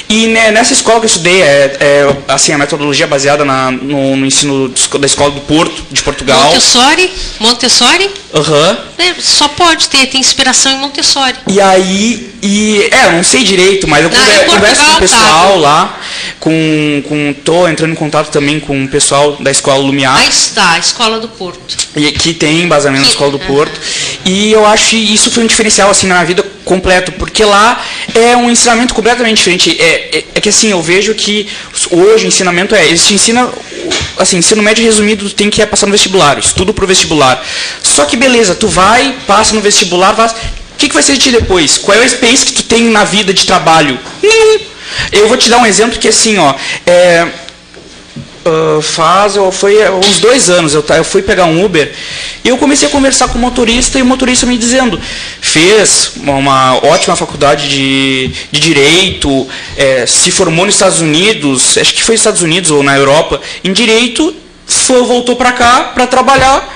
E 0.10 0.28
né, 0.28 0.52
nessa 0.52 0.74
escola 0.74 1.00
que 1.00 1.06
eu 1.06 1.10
estudei, 1.10 1.42
é, 1.42 1.78
é, 1.80 2.16
assim, 2.28 2.45
a 2.54 2.58
metodologia 2.58 3.08
baseada 3.08 3.44
na- 3.44 3.72
no, 3.72 4.16
no 4.16 4.26
ensino 4.26 4.70
da 5.00 5.06
escola 5.08 5.32
do 5.32 5.42
Porto, 5.42 5.84
de 5.92 6.02
Portugal. 6.04 6.44
Montessori, 6.46 7.12
Montessori, 7.40 8.10
Aham. 8.34 8.78
né, 8.98 9.16
só 9.20 9.48
pode 9.48 9.88
ter, 9.90 10.06
tem 10.08 10.20
inspiração 10.22 10.72
em 10.72 10.78
Montessori. 10.78 11.36
E 11.48 11.60
aí, 11.62 12.30
e, 12.42 12.88
é, 12.92 13.08
eu 13.08 13.12
não 13.14 13.24
sei 13.24 13.44
direito, 13.44 13.88
mas 13.88 14.04
eu 14.04 14.10
Não, 14.10 14.18
conver- 14.18 14.44
em 14.44 14.50
converso 14.50 14.82
com 14.84 14.92
o 14.92 14.96
Portugal, 14.98 15.20
pessoal 15.22 15.50
tá. 15.54 15.56
lá, 15.60 16.00
com, 16.40 17.04
com, 17.08 17.34
tô 17.44 17.68
entrando 17.68 17.92
em 17.92 17.96
contato 17.96 18.30
também 18.32 18.60
com 18.60 18.84
o 18.84 18.88
pessoal 18.88 19.38
da 19.38 19.52
escola 19.52 19.80
Lumiar, 19.80 20.18
Aí 20.18 20.30
está, 20.30 20.72
a 20.72 20.80
Escola 20.80 21.20
do 21.20 21.28
Porto. 21.28 21.78
e 21.96 22.12
que 22.12 22.34
tem 22.34 22.62
embasamento 22.62 23.04
na 23.04 23.10
escola 23.10 23.32
do 23.32 23.38
aham. 23.38 23.48
Porto, 23.48 23.80
e 24.24 24.52
eu 24.52 24.66
acho 24.66 24.90
que 24.90 24.96
isso 24.98 25.32
foi 25.32 25.44
um 25.44 25.48
diferencial 25.48 25.90
assim 25.90 26.08
na 26.08 26.16
minha 26.16 26.26
vida 26.26 26.44
completo, 26.66 27.12
porque 27.14 27.46
lá 27.46 27.82
é 28.14 28.36
um 28.36 28.50
ensinamento 28.50 28.94
completamente 28.94 29.38
diferente. 29.38 29.78
É, 29.80 30.18
é, 30.18 30.24
é 30.36 30.42
que 30.42 30.50
assim, 30.50 30.72
eu 30.72 30.82
vejo 30.82 31.14
que 31.14 31.48
hoje 31.92 32.26
o 32.26 32.28
ensinamento 32.28 32.76
é, 32.76 32.86
eles 32.86 33.06
te 33.06 33.14
ensinam, 33.14 33.54
assim, 34.18 34.38
ensino 34.38 34.62
médio 34.62 34.84
resumido, 34.84 35.30
tu 35.30 35.36
tem 35.36 35.50
que 35.50 35.62
é 35.62 35.66
passar 35.66 35.86
no 35.86 35.92
vestibular, 35.92 36.38
estudo 36.40 36.74
pro 36.74 36.88
vestibular. 36.88 37.42
Só 37.82 38.06
que 38.06 38.18
beleza, 38.18 38.56
tu 38.56 38.68
vai, 38.68 39.16
passa 39.28 39.54
no 39.54 39.62
vestibular, 39.62 40.12
vai, 40.14 40.28
o 40.28 40.78
que, 40.78 40.90
que 40.90 40.94
vai 40.94 41.04
ser 41.04 41.14
de 41.14 41.20
ti 41.20 41.32
depois? 41.32 41.78
Qual 41.78 41.98
é 41.98 42.02
a 42.02 42.06
experiência 42.06 42.46
que 42.46 42.52
tu 42.54 42.64
tem 42.64 42.90
na 42.90 43.06
vida 43.06 43.34
de 43.34 43.46
trabalho? 43.46 43.98
Nenhum. 44.22 44.75
Eu 45.12 45.28
vou 45.28 45.38
te 45.38 45.50
dar 45.50 45.58
um 45.58 45.66
exemplo 45.66 46.00
que 46.00 46.08
assim, 46.08 46.38
ó, 46.38 46.54
é, 46.86 47.28
ah, 48.46 48.80
faz, 48.80 49.34
foi 49.54 49.84
há 49.84 49.92
uns 49.92 50.20
dois 50.20 50.52
anos, 50.52 50.76
eu, 50.76 50.86
eu 50.88 51.04
fui 51.04 51.24
pegar 51.24 51.46
um 51.46 51.66
Uber 51.66 51.92
e 52.44 52.50
eu 52.50 52.60
comecei 52.60 52.88
a 52.88 52.92
conversar 52.92 53.28
com 53.30 53.40
o 53.40 53.42
motorista 53.42 53.98
e 53.98 54.04
o 54.04 54.06
motorista 54.06 54.46
me 54.46 54.56
dizendo, 54.56 55.02
fez 55.42 56.12
uma 56.18 56.76
ótima 56.76 57.16
faculdade 57.16 57.68
de, 57.68 58.32
de 58.52 58.60
Direito, 58.60 59.48
eh, 59.76 60.06
se 60.06 60.30
formou 60.30 60.64
nos 60.64 60.76
Estados 60.76 61.02
Unidos, 61.02 61.76
acho 61.76 61.92
que 61.96 62.04
foi 62.04 62.14
nos 62.14 62.22
Estados 62.22 62.44
Unidos 62.44 62.70
ou 62.70 62.84
na 62.84 62.96
Europa, 62.96 63.42
em 63.64 63.74
Direito, 63.74 64.36
foi, 64.68 65.02
voltou 65.02 65.36
para 65.36 65.52
cá 65.52 65.92
para 65.96 66.06
trabalhar, 66.06 66.72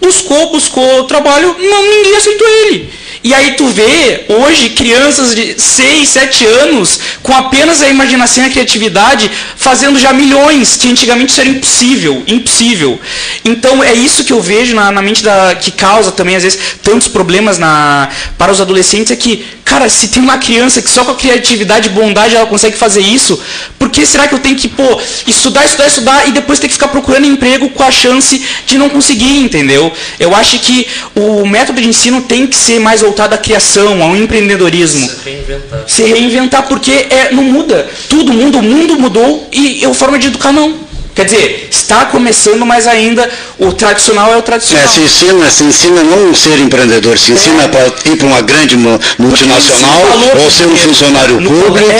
buscou, 0.00 0.50
buscou 0.50 1.04
trabalho, 1.04 1.56
não, 1.58 1.82
ninguém 1.82 2.16
aceitou 2.16 2.48
ele. 2.48 2.90
E 3.26 3.34
aí 3.34 3.54
tu 3.54 3.66
vê, 3.66 4.24
hoje, 4.28 4.68
crianças 4.68 5.34
de 5.34 5.60
6, 5.60 6.08
7 6.08 6.46
anos, 6.46 7.00
com 7.24 7.34
apenas 7.34 7.82
a 7.82 7.88
imaginação 7.88 8.44
e 8.44 8.46
a 8.46 8.50
criatividade, 8.50 9.28
fazendo 9.56 9.98
já 9.98 10.12
milhões, 10.12 10.76
que 10.76 10.88
antigamente 10.88 11.32
isso 11.32 11.40
era 11.40 11.50
impossível, 11.50 12.22
impossível. 12.28 13.00
Então 13.44 13.82
é 13.82 13.92
isso 13.92 14.22
que 14.22 14.32
eu 14.32 14.40
vejo 14.40 14.76
na, 14.76 14.92
na 14.92 15.02
mente 15.02 15.24
da, 15.24 15.56
que 15.56 15.72
causa 15.72 16.12
também, 16.12 16.36
às 16.36 16.44
vezes, 16.44 16.56
tantos 16.84 17.08
problemas 17.08 17.58
na, 17.58 18.08
para 18.38 18.52
os 18.52 18.60
adolescentes, 18.60 19.10
é 19.10 19.16
que, 19.16 19.44
cara, 19.64 19.88
se 19.88 20.06
tem 20.06 20.22
uma 20.22 20.38
criança 20.38 20.80
que 20.80 20.88
só 20.88 21.04
com 21.04 21.10
a 21.10 21.16
criatividade 21.16 21.88
e 21.88 21.90
bondade 21.90 22.36
ela 22.36 22.46
consegue 22.46 22.76
fazer 22.76 23.00
isso, 23.00 23.42
por 23.76 23.90
que 23.90 24.06
será 24.06 24.28
que 24.28 24.36
eu 24.36 24.38
tenho 24.38 24.54
que, 24.54 24.68
pô, 24.68 25.00
estudar, 25.26 25.64
estudar, 25.64 25.88
estudar 25.88 26.28
e 26.28 26.30
depois 26.30 26.60
ter 26.60 26.68
que 26.68 26.74
ficar 26.74 26.88
procurando 26.88 27.26
emprego 27.26 27.70
com 27.70 27.82
a 27.82 27.90
chance 27.90 28.40
de 28.64 28.78
não 28.78 28.88
conseguir, 28.88 29.38
entendeu? 29.38 29.92
Eu 30.20 30.32
acho 30.32 30.60
que 30.60 30.86
o 31.12 31.44
método 31.44 31.80
de 31.80 31.88
ensino 31.88 32.22
tem 32.22 32.46
que 32.46 32.54
ser 32.54 32.78
mais 32.78 33.02
voltado 33.16 33.34
à 33.34 33.38
criação, 33.38 34.02
ao 34.02 34.14
empreendedorismo. 34.14 35.08
Se 35.08 35.24
reinventar. 35.24 35.84
Se 35.86 36.02
reinventar, 36.02 36.62
porque 36.68 36.90
é, 36.92 37.28
não 37.32 37.42
muda. 37.44 37.88
Tudo 38.10 38.30
muda, 38.32 38.58
o 38.58 38.62
mundo 38.62 38.98
mudou 38.98 39.48
e 39.50 39.82
a 39.86 39.94
forma 39.94 40.18
de 40.18 40.26
educar 40.26 40.52
não. 40.52 40.84
Quer 41.14 41.24
dizer, 41.24 41.68
está 41.70 42.04
começando, 42.04 42.66
mas 42.66 42.86
ainda 42.86 43.26
o 43.58 43.72
tradicional 43.72 44.34
é 44.34 44.36
o 44.36 44.42
tradicional. 44.42 44.84
É, 44.84 44.88
se 44.88 45.00
ensina, 45.00 45.50
se 45.50 45.64
ensina 45.64 46.02
não 46.02 46.34
ser 46.34 46.58
empreendedor, 46.58 47.16
se 47.18 47.32
ensina 47.32 47.66
para 47.70 47.86
ir 47.86 48.16
para 48.18 48.26
uma 48.26 48.42
grande 48.42 48.76
mu- 48.76 49.00
multinacional 49.18 50.02
ou 50.38 50.50
ser 50.50 50.66
um 50.66 50.76
funcionário 50.76 51.38
público, 51.38 51.90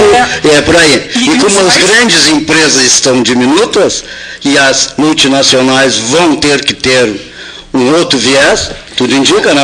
é- 0.45 0.57
é, 0.59 0.61
por 0.61 0.77
aí. 0.77 1.09
E 1.17 1.31
E 1.31 1.39
como 1.39 1.61
as 1.67 1.77
grandes 1.79 2.29
empresas 2.29 2.83
estão 2.83 3.23
diminutas 3.23 4.05
e 4.45 4.59
as 4.59 4.93
multinacionais 4.99 5.97
vão 5.97 6.37
ter 6.37 6.63
que 6.63 6.75
ter 6.75 7.33
um 7.77 7.95
outro 7.99 8.19
viés, 8.19 8.71
tudo 8.97 9.15
indica, 9.15 9.53
né, 9.53 9.63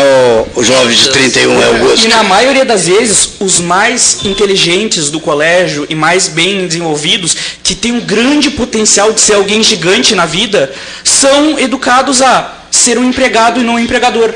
o, 0.55 0.61
o 0.61 0.65
jovem 0.65 0.95
de 0.97 1.09
31 1.09 1.65
Augusto. 1.65 2.05
E 2.05 2.09
na 2.09 2.23
maioria 2.23 2.65
das 2.65 2.87
vezes, 2.87 3.31
os 3.41 3.59
mais 3.61 4.19
inteligentes 4.25 5.11
do 5.11 5.19
colégio 5.21 5.87
e 5.89 5.95
mais 5.95 6.29
bem 6.29 6.67
desenvolvidos, 6.67 7.37
que 7.63 7.75
têm 7.75 7.93
um 7.93 8.01
grande 8.01 8.51
potencial 8.51 9.13
de 9.13 9.21
ser 9.21 9.35
alguém 9.35 9.63
gigante 9.63 10.15
na 10.15 10.27
vida, 10.27 10.73
são 11.05 11.59
educados 11.59 12.21
a 12.21 12.53
ser 12.71 12.99
um 12.99 13.05
empregado 13.09 13.61
e 13.61 13.65
não 13.65 13.75
um 13.75 13.79
empregador. 13.79 14.33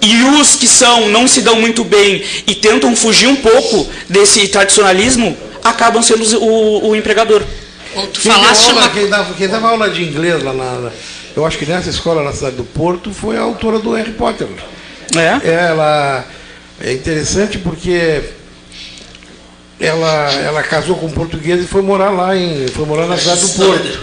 E 0.00 0.22
os 0.40 0.54
que 0.54 0.66
são, 0.66 1.08
não 1.08 1.26
se 1.26 1.40
dão 1.40 1.56
muito 1.60 1.82
bem 1.82 2.22
e 2.46 2.54
tentam 2.54 2.94
fugir 2.94 3.26
um 3.28 3.36
pouco 3.36 3.88
desse 4.08 4.46
tradicionalismo, 4.48 5.36
acabam 5.64 6.02
sendo 6.02 6.24
o, 6.38 6.90
o 6.90 6.96
empregador. 6.96 7.42
Tu 8.12 8.20
Quem, 8.20 8.30
deu 8.30 8.40
falaste 8.40 8.68
aula, 8.68 8.80
uma 8.82 8.88
quem, 8.90 9.08
dava, 9.08 9.34
quem 9.34 9.48
dava 9.48 9.68
aula 9.70 9.90
de 9.90 10.02
inglês 10.04 10.42
lá 10.42 10.52
na- 10.52 10.90
Eu 11.36 11.46
acho 11.46 11.58
que 11.58 11.66
nessa 11.66 11.90
escola 11.90 12.22
na 12.22 12.32
cidade 12.32 12.56
do 12.56 12.64
Porto 12.64 13.12
foi 13.12 13.36
a 13.36 13.42
autora 13.42 13.78
do 13.78 13.92
Harry 13.92 14.12
Potter. 14.12 14.48
É? 15.16 15.48
Ela 15.48 16.24
é 16.80 16.92
interessante 16.92 17.58
porque 17.58 18.22
ela, 19.80 20.32
ela 20.32 20.62
casou 20.62 20.96
com 20.96 21.06
um 21.06 21.12
português 21.12 21.62
e 21.62 21.66
foi 21.66 21.82
morar 21.82 22.10
lá 22.10 22.36
em. 22.36 22.66
Foi 22.68 22.84
morar 22.84 23.06
na 23.06 23.16
cidade 23.16 23.40
do 23.42 23.48
Porto. 23.50 24.00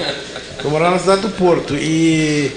Foi 0.61 0.71
morar 0.71 0.91
na 0.91 0.99
cidade 0.99 1.21
do 1.21 1.29
Porto. 1.29 1.75
E 1.75 2.51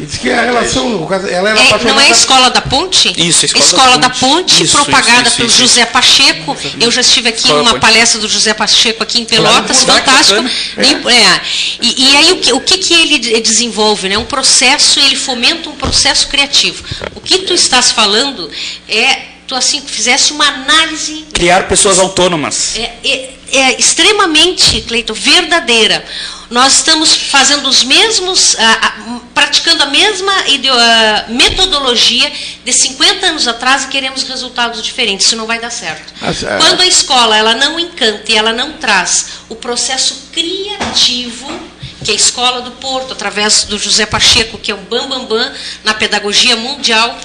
E 0.00 0.06
diz 0.06 0.16
que 0.18 0.30
a 0.30 0.42
relação, 0.42 1.06
caso, 1.06 1.26
ela 1.28 1.50
era 1.50 1.60
É, 1.60 1.84
não 1.84 2.00
é 2.00 2.06
a 2.06 2.10
Escola 2.10 2.48
da 2.50 2.62
Ponte? 2.62 3.12
Isso, 3.16 3.44
Escola 3.44 3.98
da 3.98 4.08
da 4.08 4.10
Ponte. 4.10 4.20
Ponte, 4.20 4.62
Isso, 4.64 4.76
propagada 4.76 5.28
isso, 5.28 5.36
pelo 5.36 5.48
isso, 5.48 5.58
José 5.58 5.84
Pacheco. 5.84 6.56
Eu 6.80 6.90
já 6.90 7.00
estive 7.02 7.28
aqui 7.28 7.40
Escola 7.40 7.58
numa 7.58 7.70
Ponte. 7.72 7.80
palestra 7.82 8.18
do 8.20 8.28
José 8.28 8.54
Pacheco 8.54 9.02
aqui 9.02 9.20
em 9.20 9.24
Pelotas, 9.26 9.84
Claro, 9.84 10.00
fantástico. 10.04 10.42
bacana. 10.42 11.10
É. 11.10 11.40
E, 11.82 12.04
e 12.12 12.16
aí 12.16 12.32
o 12.32 12.36
que, 12.38 12.52
o 12.54 12.60
que, 12.60 12.78
que 12.78 12.94
ele 12.94 13.18
de- 13.18 13.40
desenvolve? 13.40 14.08
Né? 14.08 14.16
Um 14.16 14.24
processo, 14.24 14.98
ele 15.00 15.16
fomenta 15.16 15.68
um 15.68 15.74
processo 15.76 16.28
criativo. 16.28 16.82
O 17.14 17.20
que 17.20 17.38
tu 17.40 17.52
estás 17.52 17.92
falando 17.92 18.50
é, 18.88 19.18
tu 19.46 19.54
assim, 19.54 19.82
fizesse 19.82 20.32
uma 20.32 20.46
análise 20.46 21.26
Criar 21.34 21.68
pessoas 21.68 21.98
autônomas. 21.98 22.76
é, 22.76 22.92
é- 23.04 23.30
é 23.52 23.78
extremamente, 23.78 24.80
Cleiton, 24.82 25.14
verdadeira. 25.14 26.04
Nós 26.50 26.74
estamos 26.74 27.14
fazendo 27.14 27.68
os 27.68 27.84
mesmos, 27.84 28.56
ah, 28.58 28.78
ah, 28.82 29.20
praticando 29.32 29.84
a 29.84 29.86
mesma 29.86 30.32
ah, 30.32 31.24
metodologia 31.28 32.30
de 32.64 32.72
50 32.72 33.26
anos 33.26 33.46
atrás 33.46 33.84
e 33.84 33.88
queremos 33.88 34.24
resultados 34.24 34.82
diferentes. 34.82 35.26
Isso 35.26 35.36
não 35.36 35.46
vai 35.46 35.60
dar 35.60 35.70
certo. 35.70 36.12
Ah. 36.20 36.58
Quando 36.58 36.80
a 36.80 36.86
escola 36.86 37.36
ela 37.36 37.54
não 37.54 37.78
encanta 37.78 38.32
e 38.32 38.36
ela 38.36 38.52
não 38.52 38.72
traz 38.72 39.26
o 39.48 39.54
processo 39.54 40.28
criativo 40.32 41.70
que 42.04 42.10
é 42.10 42.14
a 42.14 42.16
Escola 42.16 42.62
do 42.62 42.70
Porto, 42.72 43.12
através 43.12 43.64
do 43.64 43.78
José 43.78 44.06
Pacheco, 44.06 44.56
que 44.56 44.70
é 44.70 44.74
um 44.74 44.84
bambambam 44.84 45.26
bam, 45.26 45.38
bam 45.38 45.54
na 45.84 45.92
pedagogia 45.92 46.56
mundial, 46.56 47.18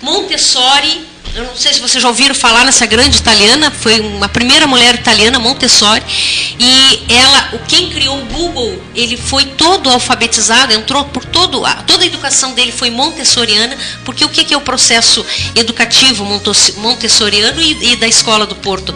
Montessori, 0.00 1.04
eu 1.34 1.44
não 1.44 1.56
sei 1.56 1.72
se 1.72 1.80
vocês 1.80 2.02
já 2.02 2.08
ouviram 2.08 2.34
falar 2.34 2.64
nessa 2.64 2.86
grande 2.86 3.16
italiana, 3.16 3.70
foi 3.70 4.00
uma 4.00 4.28
primeira 4.28 4.66
mulher 4.66 4.94
italiana, 4.94 5.38
Montessori, 5.38 6.02
e 6.58 7.04
ela, 7.08 7.60
quem 7.68 7.88
criou 7.90 8.20
o 8.20 8.24
Google, 8.26 8.82
ele 8.94 9.16
foi 9.16 9.44
todo 9.44 9.88
alfabetizado, 9.88 10.72
entrou 10.72 11.04
por 11.04 11.24
todo, 11.24 11.62
toda 11.86 12.02
a 12.02 12.06
educação 12.06 12.52
dele 12.52 12.72
foi 12.72 12.90
montessoriana, 12.90 13.76
porque 14.04 14.24
o 14.24 14.28
que 14.28 14.52
é 14.52 14.56
o 14.56 14.60
processo 14.60 15.24
educativo 15.54 16.24
montessoriano 16.78 17.60
e, 17.62 17.96
da 17.96 18.08
Escola 18.08 18.46
do 18.46 18.56
Porto? 18.56 18.94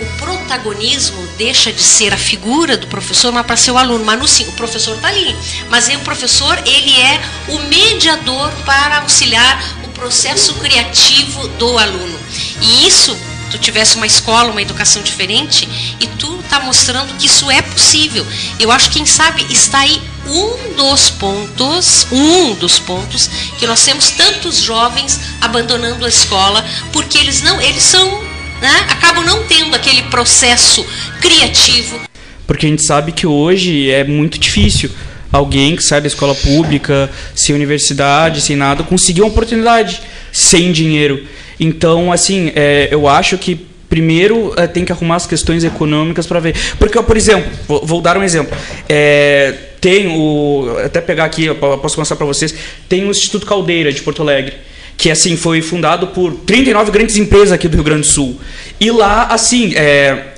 O 0.00 0.06
protagonismo 0.18 1.26
deixa 1.38 1.72
de 1.72 1.80
ser 1.80 2.12
a 2.12 2.16
figura 2.16 2.76
do 2.76 2.86
professor, 2.88 3.32
mas 3.32 3.46
para 3.46 3.56
ser 3.56 3.70
o 3.70 3.78
aluno. 3.78 4.04
Mas 4.04 4.18
no, 4.18 4.26
sim, 4.26 4.44
o 4.48 4.52
professor 4.52 4.96
está 4.96 5.08
ali. 5.08 5.34
Mas 5.70 5.88
aí 5.88 5.96
o 5.96 6.00
professor 6.00 6.58
ele 6.66 7.00
é 7.00 7.20
o 7.48 7.58
mediador 7.60 8.50
para 8.66 8.98
auxiliar 8.98 9.83
processo 9.94 10.54
criativo 10.54 11.48
do 11.58 11.78
aluno. 11.78 12.18
E 12.60 12.86
isso, 12.86 13.16
tu 13.50 13.58
tivesse 13.58 13.96
uma 13.96 14.06
escola, 14.06 14.50
uma 14.50 14.62
educação 14.62 15.02
diferente, 15.02 15.68
e 16.00 16.06
tu 16.06 16.40
está 16.40 16.60
mostrando 16.60 17.16
que 17.16 17.26
isso 17.26 17.50
é 17.50 17.62
possível. 17.62 18.26
Eu 18.58 18.70
acho 18.70 18.88
que 18.88 18.94
quem 18.94 19.06
sabe 19.06 19.46
está 19.50 19.80
aí 19.80 20.00
um 20.26 20.74
dos 20.74 21.10
pontos, 21.10 22.06
um 22.10 22.54
dos 22.54 22.78
pontos 22.78 23.28
que 23.58 23.66
nós 23.66 23.84
temos 23.84 24.10
tantos 24.10 24.60
jovens 24.60 25.20
abandonando 25.40 26.04
a 26.04 26.08
escola 26.08 26.64
porque 26.92 27.18
eles 27.18 27.42
não, 27.42 27.60
eles 27.60 27.82
são 27.82 28.22
né, 28.60 28.86
acabam 28.88 29.24
não 29.24 29.44
tendo 29.44 29.74
aquele 29.76 30.02
processo 30.04 30.84
criativo. 31.20 32.00
Porque 32.46 32.66
a 32.66 32.68
gente 32.68 32.84
sabe 32.84 33.12
que 33.12 33.26
hoje 33.26 33.90
é 33.90 34.04
muito 34.04 34.38
difícil 34.38 34.90
alguém 35.34 35.74
que 35.74 35.82
sai 35.82 36.00
da 36.00 36.06
escola 36.06 36.32
pública, 36.32 37.10
sem 37.34 37.54
universidade, 37.54 38.40
sem 38.40 38.54
nada, 38.54 38.84
conseguir 38.84 39.22
uma 39.22 39.28
oportunidade 39.28 40.00
sem 40.30 40.70
dinheiro. 40.70 41.24
Então, 41.58 42.12
assim, 42.12 42.52
é, 42.54 42.88
eu 42.90 43.08
acho 43.08 43.36
que 43.36 43.66
primeiro 43.88 44.54
é, 44.56 44.68
tem 44.68 44.84
que 44.84 44.92
arrumar 44.92 45.16
as 45.16 45.26
questões 45.26 45.64
econômicas 45.64 46.24
para 46.24 46.38
ver. 46.38 46.54
Porque, 46.78 47.02
por 47.02 47.16
exemplo, 47.16 47.50
vou, 47.66 47.84
vou 47.84 48.00
dar 48.00 48.16
um 48.16 48.22
exemplo. 48.22 48.56
É, 48.88 49.54
tem 49.80 50.06
o. 50.06 50.76
Até 50.84 51.00
pegar 51.00 51.24
aqui, 51.24 51.46
eu 51.46 51.56
posso 51.56 51.98
mostrar 51.98 52.16
para 52.16 52.26
vocês. 52.26 52.54
Tem 52.88 53.04
o 53.04 53.10
Instituto 53.10 53.44
Caldeira 53.44 53.92
de 53.92 54.02
Porto 54.02 54.22
Alegre 54.22 54.54
que 54.96 55.10
assim 55.10 55.36
foi 55.36 55.60
fundado 55.60 56.06
por 56.06 56.32
39 56.32 56.92
grandes 56.92 57.16
empresas 57.16 57.50
aqui 57.50 57.66
do 57.66 57.74
Rio 57.74 57.82
Grande 57.82 58.02
do 58.02 58.06
Sul. 58.06 58.40
E 58.80 58.92
lá, 58.92 59.26
assim, 59.26 59.74
é, 59.74 60.33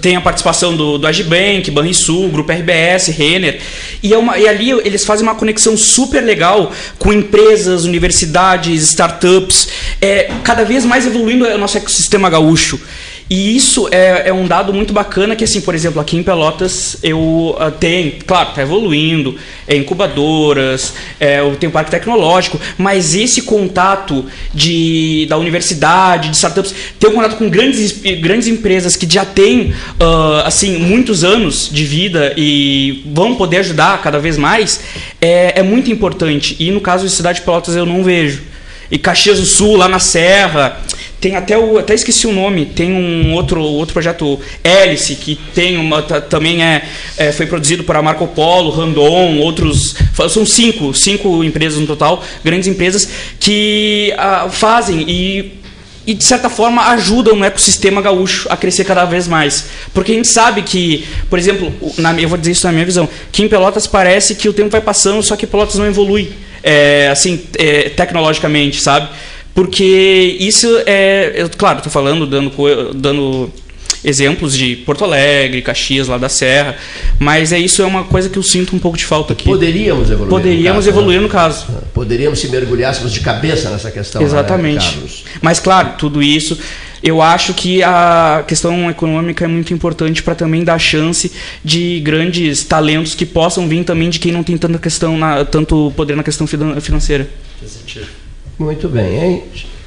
tem 0.00 0.16
a 0.16 0.20
participação 0.20 0.76
do, 0.76 0.98
do 0.98 1.06
Agibank, 1.06 1.70
Banrisul, 1.70 2.28
Grupo 2.28 2.52
RBS, 2.52 3.08
Renner. 3.08 3.60
E, 4.02 4.12
é 4.12 4.18
uma, 4.18 4.38
e 4.38 4.48
ali 4.48 4.70
eles 4.70 5.04
fazem 5.04 5.22
uma 5.22 5.34
conexão 5.34 5.76
super 5.76 6.22
legal 6.22 6.72
com 6.98 7.12
empresas, 7.12 7.84
universidades, 7.84 8.82
startups, 8.82 9.68
é, 10.00 10.30
cada 10.42 10.64
vez 10.64 10.84
mais 10.84 11.06
evoluindo 11.06 11.46
o 11.46 11.58
nosso 11.58 11.78
ecossistema 11.78 12.28
gaúcho. 12.28 12.80
E 13.30 13.56
isso 13.56 13.88
é, 13.92 14.28
é 14.28 14.32
um 14.32 14.44
dado 14.44 14.74
muito 14.74 14.92
bacana 14.92 15.36
que, 15.36 15.44
assim, 15.44 15.60
por 15.60 15.72
exemplo, 15.72 16.00
aqui 16.00 16.16
em 16.16 16.22
Pelotas 16.22 16.96
eu 17.00 17.16
uh, 17.56 17.70
tenho, 17.78 18.14
claro, 18.26 18.48
está 18.48 18.60
evoluindo, 18.60 19.36
é 19.68 19.76
incubadoras, 19.76 20.94
é, 21.20 21.38
eu 21.38 21.54
tenho 21.54 21.70
parque 21.70 21.92
tecnológico, 21.92 22.60
mas 22.76 23.14
esse 23.14 23.42
contato 23.42 24.24
de, 24.52 25.26
da 25.28 25.36
universidade, 25.38 26.28
de 26.28 26.34
startups, 26.34 26.74
ter 26.98 27.06
um 27.06 27.12
contato 27.12 27.36
com 27.36 27.48
grandes, 27.48 27.92
grandes 28.20 28.48
empresas 28.48 28.96
que 28.96 29.08
já 29.08 29.24
têm, 29.24 29.74
uh, 30.00 30.44
assim, 30.44 30.78
muitos 30.78 31.22
anos 31.22 31.70
de 31.70 31.84
vida 31.84 32.34
e 32.36 33.04
vão 33.14 33.36
poder 33.36 33.58
ajudar 33.58 34.02
cada 34.02 34.18
vez 34.18 34.36
mais, 34.36 34.80
é, 35.20 35.60
é 35.60 35.62
muito 35.62 35.88
importante. 35.88 36.56
E 36.58 36.72
no 36.72 36.80
caso 36.80 37.06
de 37.06 37.12
Cidade 37.12 37.38
de 37.38 37.44
Pelotas 37.44 37.76
eu 37.76 37.86
não 37.86 38.02
vejo. 38.02 38.42
E 38.90 38.98
Caxias 38.98 39.38
do 39.38 39.46
Sul, 39.46 39.76
lá 39.76 39.88
na 39.88 40.00
Serra, 40.00 40.80
tem 41.20 41.36
até 41.36 41.58
o 41.58 41.78
até 41.78 41.94
esqueci 41.94 42.26
o 42.26 42.32
nome 42.32 42.66
tem 42.66 42.92
um 42.92 43.34
outro 43.34 43.60
outro 43.60 43.92
projeto 43.92 44.40
Hélice 44.64 45.16
que 45.16 45.38
tem 45.54 45.76
uma 45.76 46.02
ta- 46.02 46.20
também 46.20 46.62
é, 46.64 46.82
é, 47.16 47.30
foi 47.30 47.46
produzido 47.46 47.84
por 47.84 47.94
a 47.96 48.02
Marco 48.02 48.26
Polo 48.28 48.70
Randon 48.70 49.38
outros 49.38 49.94
são 50.30 50.46
cinco 50.46 50.94
cinco 50.94 51.44
empresas 51.44 51.78
no 51.78 51.86
total 51.86 52.24
grandes 52.42 52.66
empresas 52.68 53.08
que 53.38 54.14
ah, 54.16 54.48
fazem 54.50 55.04
e 55.08 55.60
e 56.06 56.14
de 56.14 56.24
certa 56.24 56.48
forma 56.48 56.82
ajudam 56.88 57.38
o 57.38 57.44
ecossistema 57.44 58.00
gaúcho 58.00 58.48
a 58.50 58.56
crescer 58.56 58.84
cada 58.84 59.04
vez 59.04 59.28
mais. 59.28 59.66
Porque 59.92 60.12
a 60.12 60.14
gente 60.14 60.28
sabe 60.28 60.62
que, 60.62 61.06
por 61.28 61.38
exemplo, 61.38 61.72
na, 61.98 62.18
eu 62.20 62.28
vou 62.28 62.38
dizer 62.38 62.52
isso 62.52 62.66
na 62.66 62.72
minha 62.72 62.84
visão, 62.84 63.08
que 63.30 63.42
em 63.42 63.48
Pelotas 63.48 63.86
parece 63.86 64.34
que 64.34 64.48
o 64.48 64.52
tempo 64.52 64.70
vai 64.70 64.80
passando, 64.80 65.22
só 65.22 65.36
que 65.36 65.46
Pelotas 65.46 65.76
não 65.76 65.86
evolui, 65.86 66.32
é, 66.62 67.08
assim, 67.12 67.40
é, 67.58 67.90
tecnologicamente, 67.90 68.80
sabe? 68.80 69.08
Porque 69.54 70.36
isso 70.38 70.66
é, 70.86 71.32
eu, 71.36 71.50
claro, 71.50 71.78
estou 71.78 71.92
falando, 71.92 72.26
dando, 72.26 72.50
dando 72.94 73.50
exemplos 74.02 74.56
de 74.56 74.76
Porto 74.76 75.04
Alegre, 75.04 75.60
Caxias, 75.60 76.08
lá 76.08 76.16
da 76.16 76.28
Serra, 76.28 76.76
mas 77.18 77.52
é 77.52 77.58
isso 77.58 77.82
é 77.82 77.84
uma 77.86 78.04
coisa 78.04 78.28
que 78.30 78.38
eu 78.38 78.42
sinto 78.42 78.74
um 78.74 78.78
pouco 78.78 78.96
de 78.96 79.04
falta 79.04 79.32
aqui. 79.32 79.44
Poderíamos 79.44 80.10
evoluir. 80.10 80.24
no 80.24 80.30
Poderíamos 80.30 80.84
caso, 80.86 80.88
evoluir 80.96 81.16
né? 81.18 81.22
no 81.22 81.28
caso. 81.28 81.66
Poderíamos 81.92 82.38
se 82.38 82.48
mergulhássemos 82.48 83.12
de 83.12 83.20
cabeça 83.20 83.68
nessa 83.70 83.90
questão. 83.90 84.22
né, 84.22 84.26
Exatamente. 84.26 84.90
Carlos? 84.92 85.24
Mas 85.42 85.60
claro, 85.60 85.90
tudo 85.98 86.22
isso, 86.22 86.56
eu 87.02 87.20
acho 87.20 87.52
que 87.52 87.82
a 87.82 88.42
questão 88.46 88.88
econômica 88.88 89.44
é 89.44 89.48
muito 89.48 89.74
importante 89.74 90.22
para 90.22 90.34
também 90.34 90.64
dar 90.64 90.78
chance 90.78 91.30
de 91.62 92.00
grandes 92.00 92.64
talentos 92.64 93.14
que 93.14 93.26
possam 93.26 93.68
vir 93.68 93.84
também 93.84 94.08
de 94.08 94.18
quem 94.18 94.32
não 94.32 94.42
tem 94.42 94.56
tanta 94.56 94.78
questão 94.78 95.18
na, 95.18 95.44
tanto 95.44 95.92
poder 95.94 96.16
na 96.16 96.22
questão 96.22 96.46
finan- 96.46 96.80
financeira. 96.80 97.28
Muito 98.60 98.90
bem, 98.90 99.24
hein? 99.24 99.42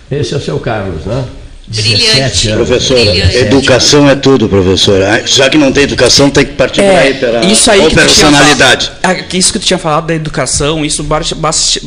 Esse 0.10 0.34
é 0.34 0.38
o 0.38 0.42
seu 0.42 0.60
Carlos, 0.60 1.06
né? 1.06 1.24
Brilhante. 1.68 2.06
17 2.06 2.50
anos. 2.50 2.68
Professora, 2.68 3.00
Brilhante. 3.06 3.38
educação 3.38 4.10
é 4.10 4.16
tudo, 4.16 4.50
professora. 4.50 5.24
Já 5.28 5.48
que 5.48 5.60
não 5.60 5.72
tem 5.72 5.84
educação, 5.84 6.32
tem 6.32 6.44
que 6.44 6.54
partir 6.54 6.82
para 6.82 7.00
aí, 7.00 7.14
pela 7.14 7.46
É, 7.46 7.46
isso 7.46 7.70
aí 7.70 7.80
falado- 7.80 8.92
ah, 9.04 9.16
isso 9.32 9.54
que 9.54 9.60
tu 9.60 9.66
tinha 9.66 9.78
falado 9.78 10.08
da 10.08 10.16
educação, 10.16 10.84
isso 10.84 11.06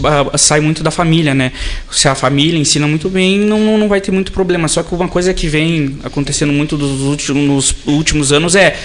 ah, 0.04 0.38
sai 0.38 0.60
muito 0.60 0.84
da 0.84 0.92
família, 0.92 1.34
né? 1.34 1.50
Se 1.90 2.06
a 2.06 2.14
família 2.14 2.56
ensina 2.56 2.86
muito 2.86 3.08
bem, 3.10 3.36
não, 3.40 3.76
não, 3.76 3.88
vai 3.88 4.00
ter 4.00 4.12
muito 4.12 4.30
problema. 4.30 4.68
Só 4.68 4.84
que 4.84 4.94
uma 4.94 5.08
coisa 5.08 5.34
que 5.34 5.48
vem 5.48 5.98
acontecendo 6.04 6.52
muito 6.52 6.76
dos 6.76 7.00
últimos, 7.00 7.42
nos 7.44 7.74
últimos 7.84 8.30
anos 8.32 8.54
é 8.54 8.76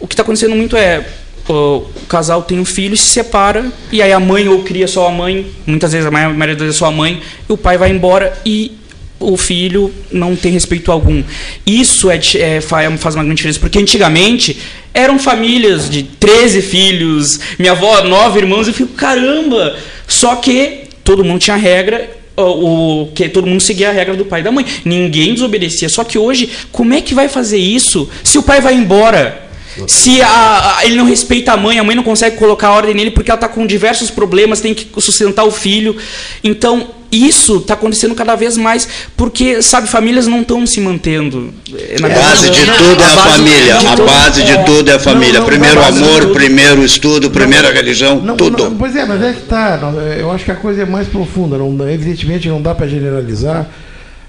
o 0.00 0.08
que 0.08 0.14
está 0.14 0.24
acontecendo 0.24 0.56
muito 0.56 0.76
é 0.76 1.06
o 1.48 1.82
casal 2.08 2.42
tem 2.42 2.58
um 2.58 2.64
filho 2.64 2.96
se 2.96 3.04
separa 3.08 3.70
e 3.92 4.02
aí 4.02 4.12
a 4.12 4.20
mãe 4.20 4.48
ou 4.48 4.62
cria 4.62 4.88
só 4.88 5.08
a 5.08 5.10
mãe, 5.12 5.46
muitas 5.66 5.92
vezes 5.92 6.06
a 6.06 6.10
maioria 6.10 6.54
das 6.54 6.62
vezes 6.62 6.76
é 6.76 6.78
só 6.78 6.86
a 6.86 6.90
mãe, 6.90 7.20
e 7.48 7.52
o 7.52 7.56
pai 7.56 7.78
vai 7.78 7.90
embora 7.90 8.36
e 8.44 8.72
o 9.18 9.36
filho 9.36 9.90
não 10.12 10.36
tem 10.36 10.52
respeito 10.52 10.92
algum. 10.92 11.22
Isso 11.66 12.10
é, 12.10 12.20
é, 12.38 12.60
fa- 12.60 12.90
faz 12.98 13.14
uma 13.14 13.24
grande 13.24 13.36
diferença, 13.38 13.58
porque 13.60 13.78
antigamente 13.78 14.58
eram 14.92 15.18
famílias 15.18 15.88
de 15.88 16.02
13 16.02 16.60
filhos, 16.62 17.40
minha 17.58 17.72
avó, 17.72 18.02
nove 18.02 18.40
irmãos, 18.40 18.68
eu 18.68 18.74
fico, 18.74 18.92
caramba! 18.94 19.74
Só 20.06 20.36
que 20.36 20.80
todo 21.02 21.24
mundo 21.24 21.40
tinha 21.40 21.56
regra, 21.56 22.10
o- 22.36 23.08
que 23.14 23.28
todo 23.30 23.46
mundo 23.46 23.60
seguia 23.62 23.88
a 23.88 23.92
regra 23.92 24.14
do 24.14 24.24
pai 24.26 24.40
e 24.40 24.44
da 24.44 24.52
mãe. 24.52 24.66
Ninguém 24.84 25.32
desobedecia. 25.32 25.88
Só 25.88 26.04
que 26.04 26.18
hoje, 26.18 26.50
como 26.70 26.92
é 26.92 27.00
que 27.00 27.14
vai 27.14 27.28
fazer 27.28 27.56
isso 27.58 28.08
se 28.22 28.36
o 28.36 28.42
pai 28.42 28.60
vai 28.60 28.74
embora? 28.74 29.45
Se 29.86 30.20
a- 30.22 30.76
a- 30.78 30.84
ele 30.86 30.96
não 30.96 31.04
respeita 31.04 31.52
a 31.52 31.56
mãe, 31.56 31.78
a 31.78 31.84
mãe 31.84 31.94
não 31.96 32.02
consegue 32.02 32.36
colocar 32.36 32.70
ordem 32.70 32.94
nele 32.94 33.10
porque 33.10 33.30
ela 33.30 33.36
está 33.36 33.48
com 33.48 33.66
diversos 33.66 34.10
problemas, 34.10 34.60
tem 34.60 34.74
que 34.74 34.88
sustentar 35.00 35.44
o 35.44 35.50
filho. 35.50 35.96
Então, 36.42 36.88
isso 37.12 37.58
está 37.58 37.74
acontecendo 37.74 38.14
cada 38.14 38.34
vez 38.34 38.56
mais 38.56 38.88
porque, 39.16 39.62
sabe, 39.62 39.86
famílias 39.88 40.26
não 40.26 40.40
estão 40.40 40.66
se 40.66 40.80
mantendo. 40.80 41.52
É, 41.72 42.00
na 42.00 42.08
A 42.08 42.10
base 42.10 42.50
de 42.50 42.60
tudo 42.64 43.02
é 43.02 43.06
a 43.06 43.08
família. 43.16 43.76
A 43.78 43.96
base 43.96 44.42
de 44.42 44.64
tudo 44.64 44.90
é 44.90 44.94
a 44.94 44.98
família. 44.98 45.40
Primeiro 45.42 45.82
amor, 45.82 46.26
primeiro 46.32 46.84
estudo, 46.84 47.30
primeiro 47.30 47.68
a 47.68 47.70
religião, 47.70 48.20
Não, 48.20 48.36
tudo. 48.36 48.64
não, 48.64 48.76
pois 48.76 48.96
é, 48.96 49.04
mas 49.04 49.22
é 49.22 49.32
que 49.34 49.42
tá. 49.42 49.78
não, 49.80 50.00
Eu 50.00 50.30
acho 50.32 50.44
que 50.44 50.50
a 50.50 50.56
coisa 50.56 50.82
é 50.82 50.86
mais 50.86 51.06
profunda. 51.06 51.56
Não, 51.56 51.88
evidentemente 51.88 52.48
não 52.48 52.60
dá 52.60 52.74
para 52.74 52.88
generalizar, 52.88 53.66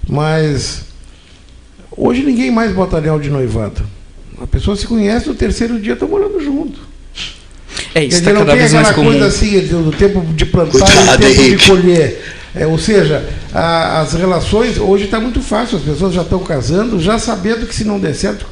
mas 0.07 0.82
hoje 1.95 2.22
ninguém 2.24 2.52
mais 2.52 2.72
bota 2.74 2.98
anel 2.98 3.19
de 3.19 3.30
noivado. 3.30 3.82
A 4.42 4.48
pessoa 4.48 4.76
se 4.76 4.86
conhece 4.86 5.28
no 5.28 5.36
terceiro 5.36 5.80
dia, 5.80 5.94
estão 5.94 6.08
morando 6.08 6.40
junto. 6.44 6.80
É, 7.94 8.04
isso 8.06 8.18
está 8.20 8.32
não 8.34 8.40
cada 8.42 8.52
tem 8.52 8.60
vez 8.60 8.72
aquela 8.74 8.84
mais 8.84 8.96
comum. 8.96 9.10
coisa 9.12 9.26
assim 9.28 9.60
do, 9.68 9.92
tempo 9.92 10.22
de 10.34 10.46
plantar 10.46 10.78
e 10.78 10.82
Cuidado, 10.82 11.16
o 11.16 11.18
tempo 11.36 11.42
de 11.58 11.66
colher. 11.68 12.24
É, 12.56 12.66
ou 12.66 12.78
seja, 12.78 13.24
a- 13.54 14.02
as 14.02 14.14
relações, 14.14 14.78
hoje 14.80 15.06
está 15.06 15.20
muito 15.20 15.42
fácil, 15.42 15.78
as 15.78 15.84
pessoas 15.84 16.14
já 16.14 16.22
estão 16.22 16.40
casando, 16.40 17.00
já 17.00 17.20
sabendo 17.20 17.66
que 17.68 17.76
se 17.76 17.84
não 17.84 18.00
der 18.00 18.14
certo, 18.16 18.46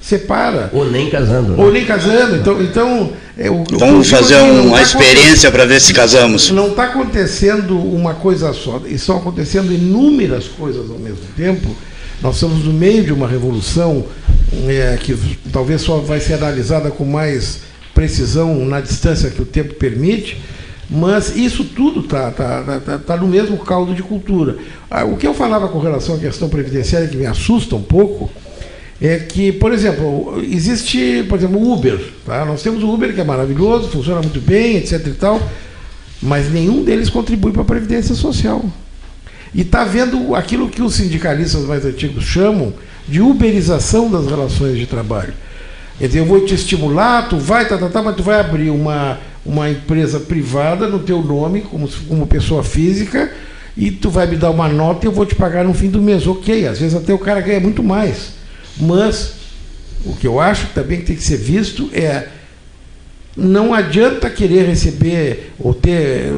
separa. 0.00 0.70
Ou 0.72 0.90
nem 0.90 1.08
casando. 1.10 1.56
né? 1.56 1.62
Ou 1.64 1.70
nem 1.72 1.84
casando. 1.84 2.36
Então, 2.36 2.60
então 2.62 3.12
é, 3.38 3.48
o, 3.50 3.62
o 3.62 3.64
que 3.64 3.74
eu 3.74 3.78
Vamos 3.78 4.06
digo 4.06 4.18
fazer 4.18 4.36
não 4.38 4.66
uma 4.66 4.76
tá 4.78 4.82
experiência 4.82 5.50
para 5.50 5.64
ver 5.64 5.80
se 5.80 5.92
casamos. 5.92 6.50
não 6.50 6.68
está 6.68 6.84
acontecendo 6.84 7.76
uma 7.78 8.14
coisa 8.14 8.52
só, 8.52 8.80
estão 8.86 9.16
acontecendo 9.18 9.72
inúmeras 9.72 10.46
coisas 10.48 10.90
ao 10.90 10.98
mesmo 10.98 11.20
tempo. 11.36 11.74
Nós 12.20 12.34
estamos 12.36 12.64
no 12.64 12.72
meio 12.72 13.04
de 13.04 13.12
uma 13.12 13.26
revolução 13.26 14.04
é, 14.68 14.96
que 14.96 15.16
talvez 15.52 15.80
só 15.80 15.98
vai 15.98 16.20
ser 16.20 16.34
analisada 16.34 16.90
com 16.90 17.04
mais 17.04 17.60
precisão 17.94 18.64
na 18.64 18.80
distância 18.80 19.30
que 19.30 19.42
o 19.42 19.46
tempo 19.46 19.74
permite, 19.74 20.40
mas 20.88 21.34
isso 21.36 21.64
tudo 21.64 22.00
está 22.00 22.30
tá, 22.30 22.62
tá, 22.62 22.80
tá, 22.80 22.98
tá 22.98 23.16
no 23.16 23.26
mesmo 23.26 23.56
caldo 23.58 23.94
de 23.94 24.02
cultura. 24.02 24.56
Ah, 24.90 25.04
O 25.04 25.16
que 25.16 25.26
eu 25.26 25.34
falava 25.34 25.68
com 25.68 25.78
relação 25.78 26.16
à 26.16 26.18
questão 26.18 26.48
previdenciária, 26.48 27.08
que 27.08 27.16
me 27.16 27.26
assusta 27.26 27.74
um 27.74 27.82
pouco, 27.82 28.30
é 29.00 29.18
que, 29.18 29.52
por 29.52 29.72
exemplo, 29.72 30.40
existe, 30.42 31.24
por 31.28 31.38
exemplo, 31.38 31.58
o 31.58 31.72
Uber. 31.72 31.98
Tá? 32.24 32.44
Nós 32.44 32.62
temos 32.62 32.82
o 32.82 32.92
Uber 32.92 33.14
que 33.14 33.20
é 33.20 33.24
maravilhoso, 33.24 33.88
funciona 33.88 34.20
muito 34.20 34.40
bem, 34.40 34.76
etc. 34.76 35.06
e 35.06 35.10
tal, 35.12 35.40
mas 36.20 36.52
nenhum 36.52 36.84
deles 36.84 37.08
contribui 37.08 37.52
para 37.52 37.62
a 37.62 37.64
Previdência 37.64 38.14
Social. 38.14 38.64
E 39.54 39.62
está 39.62 39.84
vendo 39.84 40.34
aquilo 40.34 40.68
que 40.68 40.82
os 40.82 40.94
sindicalistas 40.94 41.64
mais 41.64 41.84
antigos 41.84 42.24
chamam 42.24 42.72
de 43.08 43.20
uberização 43.20 44.10
das 44.10 44.26
relações 44.26 44.78
de 44.78 44.86
trabalho. 44.86 45.34
Quer 45.98 46.06
dizer, 46.06 46.18
eu 46.20 46.26
vou 46.26 46.44
te 46.44 46.54
estimular, 46.54 47.28
tu 47.28 47.36
vai, 47.36 47.66
tá, 47.68 47.78
tá, 47.78 47.88
tá, 47.88 48.02
mas 48.02 48.16
tu 48.16 48.22
vai 48.22 48.40
abrir 48.40 48.70
uma, 48.70 49.18
uma 49.44 49.70
empresa 49.70 50.18
privada 50.18 50.88
no 50.88 50.98
teu 50.98 51.22
nome, 51.22 51.62
como, 51.62 51.88
como 52.08 52.26
pessoa 52.26 52.62
física, 52.62 53.30
e 53.76 53.90
tu 53.90 54.10
vai 54.10 54.26
me 54.26 54.36
dar 54.36 54.50
uma 54.50 54.68
nota 54.68 55.06
e 55.06 55.08
eu 55.08 55.12
vou 55.12 55.24
te 55.24 55.34
pagar 55.34 55.64
no 55.64 55.74
fim 55.74 55.88
do 55.88 56.00
mês. 56.00 56.26
Ok, 56.26 56.66
às 56.66 56.78
vezes 56.80 56.94
até 56.94 57.12
o 57.12 57.18
cara 57.18 57.40
ganha 57.40 57.60
muito 57.60 57.82
mais. 57.82 58.32
Mas 58.78 59.34
o 60.04 60.14
que 60.16 60.26
eu 60.26 60.40
acho 60.40 60.66
que 60.66 60.74
também 60.74 61.00
tem 61.02 61.14
que 61.16 61.22
ser 61.22 61.36
visto 61.36 61.88
é 61.92 62.28
não 63.36 63.72
adianta 63.72 64.28
querer 64.28 64.66
receber 64.66 65.52
ou 65.58 65.72
ter, 65.72 66.34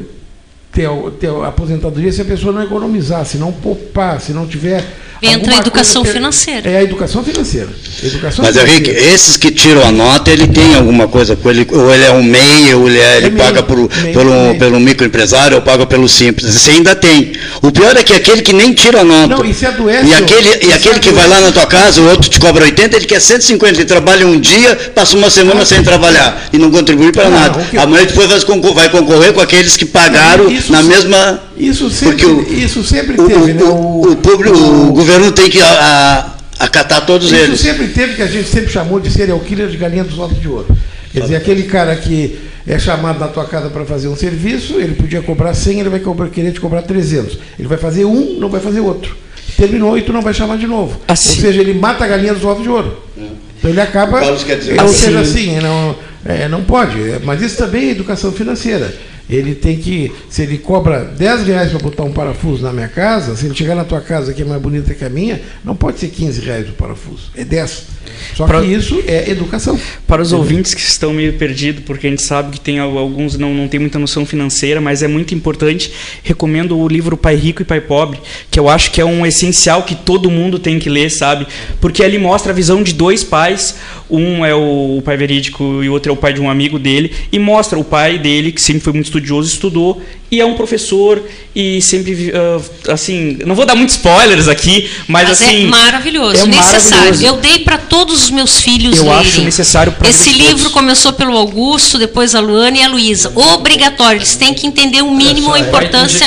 ter, 0.70 0.88
ter 1.18 1.30
aposentadoria 1.44 2.12
se 2.12 2.20
a 2.20 2.24
pessoa 2.24 2.52
não 2.52 2.62
economizar, 2.62 3.24
se 3.24 3.36
não 3.36 3.52
poupar, 3.52 4.20
se 4.20 4.32
não 4.32 4.46
tiver. 4.46 4.84
Entra 5.26 5.54
a 5.54 5.58
educação 5.58 6.02
coisa 6.02 6.14
financeira. 6.14 6.70
É 6.70 6.76
a 6.78 6.82
educação 6.82 7.24
financeira. 7.24 7.68
Educação 8.02 8.44
Mas, 8.44 8.54
financeira. 8.56 8.70
Henrique, 8.70 8.90
esses 8.90 9.36
que 9.36 9.50
tiram 9.50 9.86
a 9.86 9.92
nota, 9.92 10.30
ele 10.30 10.46
tem 10.48 10.74
alguma 10.74 11.08
coisa 11.08 11.34
com 11.36 11.50
ele, 11.50 11.66
ou 11.70 11.92
ele 11.92 12.04
é 12.04 12.10
um 12.12 12.22
MEI, 12.22 12.74
ou 12.74 12.88
ele, 12.88 12.98
é- 12.98 13.16
ele 13.18 13.30
MEI, 13.30 13.38
paga 13.44 13.62
por, 13.62 13.76
MEI, 13.78 14.12
pelo, 14.12 14.30
MEI. 14.30 14.58
pelo 14.58 14.80
microempresário, 14.80 15.56
ou 15.56 15.62
paga 15.62 15.86
pelo 15.86 16.08
simples. 16.08 16.54
Esse 16.56 16.70
ainda 16.70 16.94
tem. 16.94 17.32
O 17.62 17.70
pior 17.70 17.96
é 17.96 18.02
que 18.02 18.12
aquele 18.12 18.42
que 18.42 18.52
nem 18.52 18.72
tira 18.72 19.00
a 19.00 19.04
nota. 19.04 19.36
Não, 19.36 19.44
e 19.44 19.54
se 19.54 19.64
adoece, 19.66 20.08
E 20.08 20.14
aquele, 20.14 20.66
e 20.66 20.72
aquele 20.72 20.98
que 20.98 21.10
vai 21.10 21.26
lá 21.26 21.40
na 21.40 21.52
tua 21.52 21.66
casa, 21.66 22.00
o 22.00 22.08
outro 22.10 22.28
te 22.28 22.38
cobra 22.40 22.64
80, 22.64 22.96
ele 22.96 23.06
quer 23.06 23.20
150, 23.20 23.76
ele 23.78 23.84
trabalha 23.84 24.26
um 24.26 24.38
dia, 24.38 24.74
passa 24.94 25.16
uma 25.16 25.30
semana 25.30 25.64
sem 25.64 25.82
trabalhar 25.82 26.48
e 26.52 26.58
não 26.58 26.70
contribui 26.70 27.12
para 27.12 27.24
Não, 27.30 27.38
nada. 27.38 27.66
Amanhã 27.78 28.04
depois 28.04 28.28
vai 28.28 28.40
concor- 28.40 28.74
vai 28.74 28.88
concorrer 28.88 29.32
com 29.32 29.40
aqueles 29.40 29.76
que 29.76 29.84
pagaram 29.84 30.50
Isso 30.50 30.70
na 30.72 30.82
mesma. 30.82 31.40
Isso 31.56 31.88
sempre, 31.90 32.26
o- 32.26 32.42
isso 32.52 32.82
sempre 32.84 33.20
O, 33.20 33.26
teve, 33.26 33.52
né? 33.54 33.62
o, 33.62 34.02
o, 34.12 34.16
público- 34.16 34.56
o 34.58 34.92
governo 34.92 35.30
tem 35.32 35.48
que 35.48 35.60
a- 35.60 36.34
a- 36.58 36.64
acatar 36.64 37.04
todos 37.06 37.26
Isso 37.30 37.34
eles. 37.36 37.60
sempre 37.60 37.88
teve 37.88 38.14
que 38.14 38.22
a 38.22 38.26
gente 38.26 38.48
sempre 38.48 38.70
chamou 38.72 38.98
de 39.00 39.10
serial 39.10 39.38
killer 39.40 39.68
de 39.68 39.76
galinha 39.76 40.04
dos 40.04 40.18
ovos 40.18 40.40
de 40.40 40.48
ouro. 40.48 40.66
Quer 41.12 41.20
dizer, 41.20 41.36
aquele 41.36 41.62
cara 41.64 41.94
que 41.94 42.38
é 42.66 42.78
chamado 42.78 43.20
na 43.20 43.28
tua 43.28 43.44
casa 43.44 43.68
para 43.70 43.84
fazer 43.84 44.08
um 44.08 44.16
serviço, 44.16 44.74
ele 44.80 44.94
podia 44.94 45.22
cobrar 45.22 45.54
100, 45.54 45.80
ele 45.80 45.88
vai 45.88 46.00
cobrar, 46.00 46.28
querer 46.28 46.50
te 46.52 46.60
cobrar 46.60 46.82
300. 46.82 47.38
Ele 47.58 47.68
vai 47.68 47.78
fazer 47.78 48.04
um, 48.04 48.36
não 48.40 48.48
vai 48.48 48.60
fazer 48.60 48.80
outro. 48.80 49.16
Terminou 49.56 49.96
e 49.96 50.02
tu 50.02 50.12
não 50.12 50.22
vai 50.22 50.34
chamar 50.34 50.58
de 50.58 50.66
novo. 50.66 50.98
Assim- 51.06 51.36
Ou 51.36 51.36
seja, 51.42 51.60
ele 51.60 51.74
mata 51.74 52.04
a 52.04 52.08
galinha 52.08 52.34
dos 52.34 52.44
ovos 52.44 52.62
de 52.64 52.68
ouro. 52.68 52.98
Então 53.58 53.70
ele 53.70 53.80
acaba. 53.80 54.20
Ou 54.80 54.84
assim- 54.84 54.98
seja, 54.98 55.20
assim, 55.20 55.60
não, 55.60 55.94
é, 56.24 56.48
não 56.48 56.64
pode. 56.64 56.98
Mas 57.22 57.40
isso 57.40 57.56
também 57.58 57.88
é 57.88 57.90
educação 57.92 58.32
financeira. 58.32 58.92
Ele 59.28 59.54
tem 59.54 59.76
que, 59.78 60.12
se 60.28 60.42
ele 60.42 60.58
cobra 60.58 61.04
10 61.04 61.46
reais 61.46 61.70
para 61.70 61.78
botar 61.78 62.02
um 62.02 62.12
parafuso 62.12 62.62
na 62.62 62.72
minha 62.72 62.88
casa, 62.88 63.34
se 63.34 63.46
ele 63.46 63.54
chegar 63.54 63.74
na 63.74 63.84
tua 63.84 64.00
casa 64.00 64.34
que 64.34 64.42
é 64.42 64.44
mais 64.44 64.60
bonita 64.60 64.92
que 64.92 65.04
a 65.04 65.08
minha, 65.08 65.40
não 65.64 65.74
pode 65.74 65.98
ser 65.98 66.08
15 66.08 66.40
reais 66.42 66.68
o 66.68 66.72
parafuso, 66.72 67.30
é 67.34 67.42
10. 67.44 67.94
Só 68.34 68.46
Pra- 68.46 68.60
que 68.60 68.66
isso 68.66 69.02
é 69.06 69.30
educação. 69.30 69.80
Para 70.06 70.20
os 70.20 70.32
ouvintes 70.32 70.74
que 70.74 70.80
estão 70.82 71.12
meio 71.12 71.32
perdidos, 71.34 71.82
porque 71.84 72.06
a 72.06 72.10
gente 72.10 72.20
sabe 72.22 72.52
que 72.52 72.60
tem 72.60 72.78
al- 72.78 72.98
alguns 72.98 73.38
não, 73.38 73.54
não 73.54 73.66
tem 73.66 73.80
muita 73.80 73.98
noção 73.98 74.26
financeira, 74.26 74.78
mas 74.80 75.02
é 75.02 75.08
muito 75.08 75.34
importante, 75.34 75.90
recomendo 76.22 76.76
o 76.78 76.86
livro 76.86 77.16
Pai 77.16 77.34
Rico 77.34 77.62
e 77.62 77.64
Pai 77.64 77.80
Pobre, 77.80 78.20
que 78.50 78.60
eu 78.60 78.68
acho 78.68 78.90
que 78.92 79.00
é 79.00 79.04
um 79.04 79.24
essencial 79.24 79.84
que 79.84 79.94
todo 79.94 80.30
mundo 80.30 80.58
tem 80.58 80.78
que 80.78 80.90
ler, 80.90 81.10
sabe? 81.10 81.46
Porque 81.80 82.04
ali 82.04 82.18
mostra 82.18 82.52
a 82.52 82.54
visão 82.54 82.82
de 82.82 82.92
dois 82.92 83.24
pais, 83.24 83.76
um 84.10 84.44
é 84.44 84.54
o 84.54 85.00
pai 85.04 85.16
verídico 85.16 85.82
e 85.82 85.88
o 85.88 85.92
outro 85.92 86.10
é 86.10 86.12
o 86.12 86.16
pai 86.16 86.32
de 86.32 86.40
um 86.40 86.50
amigo 86.50 86.78
dele, 86.78 87.12
e 87.32 87.38
mostra 87.38 87.78
o 87.78 87.84
pai 87.84 88.18
dele, 88.18 88.52
que 88.52 88.60
sempre 88.60 88.82
foi 88.82 88.92
muito 88.92 89.06
estudioso, 89.06 89.48
estudou, 89.48 90.02
e 90.34 90.40
é 90.40 90.46
um 90.46 90.54
professor, 90.54 91.22
e 91.54 91.80
sempre, 91.80 92.32
ah, 92.34 92.92
assim, 92.92 93.38
não 93.46 93.54
vou 93.54 93.64
dar 93.64 93.74
muitos 93.74 93.94
spoilers 93.94 94.48
aqui, 94.48 94.90
mas, 95.06 95.28
Mas 95.28 95.42
assim... 95.42 95.64
é 95.66 95.68
maravilhoso, 95.68 96.42
é 96.42 96.46
necessário. 96.46 96.90
maravilhoso. 96.90 97.24
Eu 97.24 97.36
dei 97.36 97.58
para 97.60 97.78
todos 97.78 98.24
os 98.24 98.30
meus 98.30 98.60
filhos 98.60 98.96
Eu 98.98 99.04
lerem. 99.04 99.18
acho 99.20 99.40
necessário 99.42 99.92
pra 99.92 100.08
Esse 100.08 100.30
todos. 100.30 100.38
livro 100.46 100.70
começou 100.70 101.12
pelo 101.12 101.36
Augusto, 101.36 101.98
depois 101.98 102.34
a 102.34 102.40
Luana 102.40 102.78
e 102.78 102.82
a 102.82 102.88
Luísa. 102.88 103.32
Obrigatório, 103.34 104.18
eles 104.18 104.34
têm 104.34 104.52
que 104.52 104.66
entender 104.66 105.02
o 105.02 105.10
mínimo 105.10 105.52
a 105.52 105.58
importância 105.60 106.26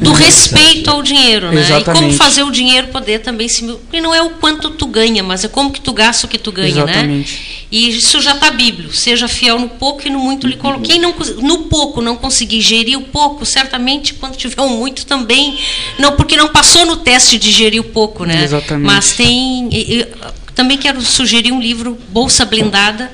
do 0.00 0.12
respeito 0.12 0.90
ao 0.90 1.02
dinheiro, 1.02 1.50
né? 1.50 1.62
E 1.62 1.64
como 1.64 1.76
Exatamente. 1.80 2.16
fazer 2.16 2.42
o 2.42 2.50
dinheiro 2.50 2.88
poder 2.88 3.20
também 3.20 3.48
se 3.48 3.62
e 3.92 4.00
não 4.00 4.14
é 4.14 4.20
o 4.20 4.30
quanto 4.30 4.70
tu 4.70 4.86
ganha, 4.86 5.22
mas 5.22 5.44
é 5.44 5.48
como 5.48 5.70
que 5.70 5.80
tu 5.80 5.92
gasta 5.92 6.26
o 6.26 6.28
que 6.28 6.38
tu 6.38 6.52
ganha, 6.52 6.84
né? 6.84 6.92
Exatamente. 6.92 7.62
E 7.72 7.88
isso 7.88 8.20
já 8.20 8.32
está 8.32 8.50
bíblio. 8.50 8.92
Seja 8.92 9.26
fiel 9.26 9.58
no 9.58 9.68
pouco 9.68 10.06
e 10.06 10.10
no 10.10 10.18
muito 10.18 10.46
lhe 10.46 10.56
colo. 10.56 10.80
Quem 10.80 11.00
não 11.00 11.14
no 11.40 11.58
pouco 11.64 12.02
não 12.02 12.16
conseguir 12.16 12.60
gerir 12.60 12.98
o 12.98 13.02
pouco, 13.02 13.21
certamente 13.44 14.14
quando 14.14 14.36
tiver 14.36 14.60
um 14.62 14.78
muito 14.78 15.06
também 15.06 15.58
não, 15.98 16.16
porque 16.16 16.36
não 16.36 16.48
passou 16.48 16.86
no 16.86 16.96
teste 16.96 17.38
de 17.38 17.50
gerir 17.50 17.80
o 17.80 17.84
pouco, 17.84 18.24
né? 18.24 18.44
Exatamente. 18.44 18.86
Mas 18.86 19.12
tem 19.12 19.68
também 20.54 20.76
quero 20.78 21.00
sugerir 21.00 21.52
um 21.52 21.60
livro 21.60 21.98
Bolsa 22.08 22.44
Blindada, 22.44 23.10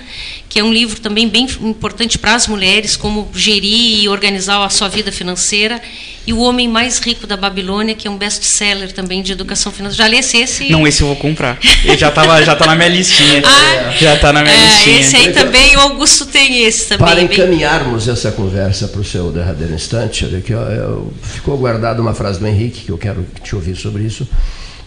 que 0.49 0.59
é 0.59 0.65
um 0.65 0.73
livro 0.73 0.99
também 1.01 1.29
bem 1.29 1.47
importante 1.61 2.19
para 2.19 2.35
as 2.35 2.47
mulheres, 2.47 2.97
como 2.97 3.29
gerir 3.35 4.03
e 4.03 4.09
organizar 4.09 4.65
a 4.65 4.69
sua 4.71 4.89
vida 4.89 5.13
financeira. 5.13 5.81
E 6.27 6.33
O 6.33 6.39
Homem 6.41 6.69
Mais 6.69 6.99
Rico 6.99 7.27
da 7.27 7.37
Babilônia, 7.39 7.95
que 7.95 8.07
é 8.07 8.11
um 8.11 8.17
best-seller 8.19 8.93
também 8.93 9.23
de 9.23 9.33
educação 9.33 9.73
financeira. 9.73 10.05
Já 10.11 10.15
lesse 10.17 10.37
esse? 10.39 10.71
Não, 10.71 10.87
esse 10.87 11.01
eu 11.03 11.07
vou 11.07 11.17
comprar. 11.17 11.59
Ele 11.85 11.97
já, 11.97 12.11
tava, 12.11 12.43
já 12.45 12.55
tá 12.55 12.67
na 12.67 12.75
minha 12.77 12.89
listinha. 12.89 13.43
Ah, 13.45 13.91
já 13.99 14.17
tá 14.19 14.33
na 14.33 14.43
minha 14.43 14.55
é, 14.55 14.67
listinha. 14.75 15.01
esse 15.01 15.17
aí 15.17 15.33
também, 15.33 15.77
o 15.77 15.81
Augusto 15.81 16.27
tem 16.27 16.65
esse 16.65 16.87
também. 16.89 17.07
Para 17.07 17.17
bem- 17.17 17.25
encaminharmos 17.25 18.09
essa 18.09 18.31
conversa 18.31 18.89
para 18.89 19.01
o 19.01 19.05
seu 19.05 19.31
derradeiro 19.33 19.73
instante, 19.75 20.25
olha 20.27 20.39
aqui, 20.39 20.53
ó, 20.55 20.63
eu- 20.69 21.13
ficou 21.23 21.57
guardada 21.57 22.01
uma 22.03 22.13
frase 22.15 22.39
do 22.39 22.47
Henrique, 22.47 22.83
que 22.85 22.91
eu 22.91 22.99
quero 22.99 23.27
te 23.43 23.55
ouvir 23.55 23.75
sobre 23.77 24.03
isso, 24.03 24.29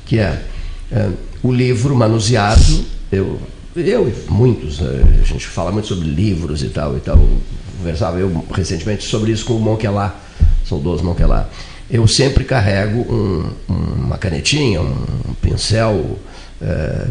que 0.05 0.19
é, 0.19 0.41
é, 0.91 1.07
o 1.41 1.51
livro 1.51 1.95
manuseado, 1.95 2.85
eu, 3.11 3.41
eu 3.75 4.07
e 4.09 4.31
muitos, 4.31 4.79
eh, 4.81 5.01
a 5.21 5.25
gente 5.25 5.47
fala 5.47 5.71
muito 5.71 5.87
sobre 5.87 6.07
livros 6.09 6.61
e 6.63 6.67
tal, 6.69 6.95
e 6.97 6.99
tal, 6.99 7.17
conversava 7.77 8.17
eu 8.19 8.45
recentemente 8.53 9.03
sobre 9.03 9.31
isso 9.31 9.45
com 9.45 9.53
o 9.53 9.59
Monquelá, 9.59 10.15
saudoso 10.67 11.03
Monquelá. 11.03 11.47
Eu 11.89 12.07
sempre 12.07 12.43
carrego 12.43 12.99
um- 13.01 13.49
uma 13.69 14.17
canetinha, 14.17 14.81
um 14.81 15.33
pincel 15.41 16.17
eh, 16.61 17.07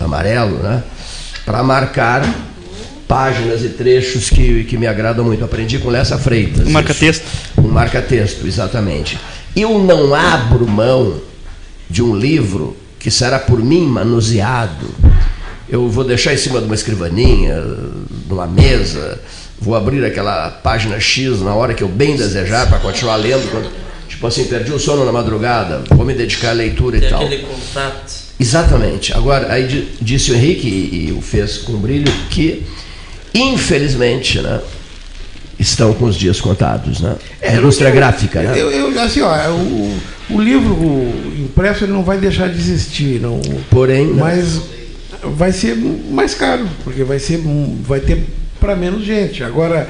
amarelo, 0.00 0.56
né, 0.58 0.82
para 1.44 1.62
marcar 1.62 2.22
páginas 3.06 3.62
e 3.62 3.68
trechos 3.68 4.30
que, 4.30 4.64
que 4.64 4.78
me 4.78 4.86
agradam 4.86 5.24
muito. 5.24 5.44
Aprendi 5.44 5.78
com 5.78 5.90
Lessa 5.90 6.16
Freitas. 6.18 6.66
Um 6.66 6.70
marca-texto? 6.70 7.24
Um 7.58 7.68
marca-texto, 7.68 8.46
exatamente. 8.46 9.18
Eu 9.54 9.78
não 9.78 10.14
abro 10.14 10.66
mão 10.66 11.20
de 11.90 12.02
um 12.02 12.16
livro 12.16 12.74
que 12.98 13.10
será 13.10 13.38
por 13.38 13.62
mim 13.62 13.86
manuseado. 13.86 14.86
Eu 15.68 15.88
vou 15.88 16.04
deixar 16.04 16.34
em 16.34 16.36
cima 16.36 16.58
de 16.60 16.66
uma 16.66 16.74
escrivaninha, 16.74 17.62
numa 18.28 18.46
mesa, 18.46 19.18
vou 19.60 19.74
abrir 19.74 20.04
aquela 20.04 20.50
página 20.50 21.00
X 21.00 21.40
na 21.40 21.54
hora 21.54 21.72
que 21.74 21.82
eu 21.82 21.88
bem 21.88 22.16
desejar 22.16 22.68
para 22.68 22.78
continuar 22.78 23.16
lendo. 23.16 23.50
quando- 23.50 23.70
Tipo 24.08 24.26
assim, 24.28 24.44
perdi 24.44 24.70
o 24.70 24.78
sono 24.78 25.04
na 25.04 25.10
madrugada, 25.10 25.82
vou 25.90 26.04
me 26.04 26.14
dedicar 26.14 26.50
à 26.50 26.52
leitura 26.52 26.98
Tem 26.98 27.08
e 27.08 27.10
tal. 27.10 27.24
aquele 27.24 27.42
contato. 27.42 28.12
Exatamente. 28.38 29.12
Agora, 29.12 29.52
aí 29.52 29.66
di- 29.66 29.88
disse 30.00 30.30
o 30.30 30.34
Henrique, 30.36 30.68
e, 30.68 31.08
e 31.08 31.12
o 31.12 31.20
fez 31.20 31.58
com 31.58 31.72
brilho, 31.74 32.12
que, 32.30 32.62
infelizmente, 33.34 34.40
né, 34.40 34.60
estão 35.58 35.92
com 35.94 36.04
os 36.04 36.16
dias 36.16 36.40
contados. 36.40 37.00
Né? 37.00 37.16
É 37.40 37.50
a 37.50 37.54
indústria 37.56 37.90
gráfica. 37.90 38.40
Né? 38.42 38.52
Eu, 38.56 38.70
eu, 38.70 39.00
assim, 39.00 39.20
ó, 39.22 39.34
o, 39.50 39.98
o 40.30 40.40
livro 40.40 41.12
impresso 41.38 41.84
ele 41.84 41.92
não 41.92 42.04
vai 42.04 42.18
deixar 42.18 42.48
de 42.48 42.56
existir, 42.58 43.20
não. 43.20 43.40
Porém, 43.70 44.06
né, 44.06 44.14
Mas 44.20 44.60
vai 45.30 45.52
ser 45.52 45.76
mais 45.76 46.34
caro, 46.34 46.68
porque 46.82 47.04
vai 47.04 47.18
ser 47.18 47.40
vai 47.82 48.00
ter 48.00 48.24
para 48.60 48.74
menos 48.76 49.04
gente. 49.04 49.42
Agora, 49.44 49.88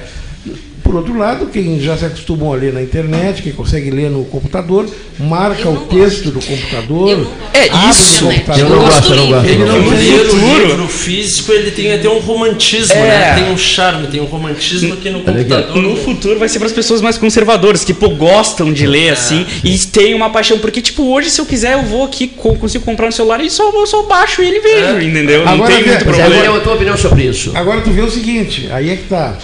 por 0.85 0.95
outro 0.95 1.19
lado, 1.19 1.47
quem 1.47 1.81
já 1.81 1.97
se 1.97 2.05
acostumou 2.05 2.53
a 2.55 2.57
ler 2.57 2.73
na 2.73 2.81
internet, 2.83 3.43
quem 3.43 3.53
consegue 3.53 3.91
ler 3.91 4.09
no 4.11 4.25
computador, 4.27 4.87
marca 5.19 5.69
o 5.69 5.75
não 5.75 5.87
texto 5.87 6.31
do 6.31 6.41
computador. 6.41 7.17
Não 7.17 7.25
gosto. 7.25 7.33
É, 7.55 7.69
abre 7.71 7.91
isso. 7.91 8.25
no 8.27 8.31
Eu 8.31 8.35
computador. 8.37 8.61
eu 8.65 8.69
não 8.77 8.79
gosto, 8.85 9.11
eu 9.11 9.17
não 9.17 9.27
gosto. 9.29 9.45
Ele 9.49 9.63
eu 9.63 9.67
não 9.67 9.77
não 9.79 9.85
gosto. 9.85 9.97
o 9.97 10.39
futuro- 10.39 10.67
livro 10.67 10.89
físico, 10.89 11.53
ele 11.53 11.71
tem 11.71 11.93
até 11.95 12.09
um 12.09 12.19
romantismo, 12.21 12.95
É. 12.95 13.01
né? 13.09 13.35
Tem 13.43 13.53
um 13.53 13.57
charme, 13.59 14.07
tem 14.09 14.21
um 14.21 14.25
romantismo 14.27 14.97
que 14.97 15.11
no 15.11 15.19
aqui, 15.21 15.31
ó. 15.31 15.33
computador. 15.33 15.83
No 15.83 15.97
futuro 15.97 16.39
vai 16.39 16.49
ser 16.49 16.59
para 16.59 16.67
as 16.69 16.73
pessoas 16.75 17.01
mais 17.01 17.17
conservadoras, 17.19 17.83
que 17.85 17.95
pô, 17.95 18.11
gostam 18.11 18.73
de 18.73 18.87
ler 18.87 19.11
assim 19.11 19.45
e 19.65 19.79
tem 19.79 20.15
uma 20.15 20.31
paixão. 20.31 20.59
Porque, 20.59 20.81
tipo, 20.83 21.03
hoje, 21.13 21.31
se 21.31 21.41
eu 21.41 21.47
quiser, 21.47 21.73
eu 21.75 21.83
vou 21.83 22.05
aqui, 22.05 22.29
co- 22.29 22.55
consigo 22.57 22.85
comprar 22.85 23.07
no 23.07 23.13
celular 23.13 23.41
e 23.43 23.49
só, 23.51 23.71
eu 23.73 23.87
só 23.87 24.03
baixo 24.03 24.43
ele 24.43 24.59
e 24.59 24.61
vejo, 24.61 25.01
entendeu? 25.01 25.45
Não 25.45 25.53
Agora, 25.55 25.75
tem 25.75 25.85
muito 25.87 26.05
problema. 26.05 26.35
eu 26.45 26.57
a 26.57 26.61
tua 26.61 26.75
opinião 26.75 26.97
sobre 26.97 27.25
isso. 27.25 27.53
Agora 27.55 27.81
tu 27.81 27.91
vê 27.91 28.03
o 28.03 28.11
seguinte, 28.11 28.69
aí 28.71 28.91
é 28.91 28.97
que 28.97 29.05
tá. 29.05 29.39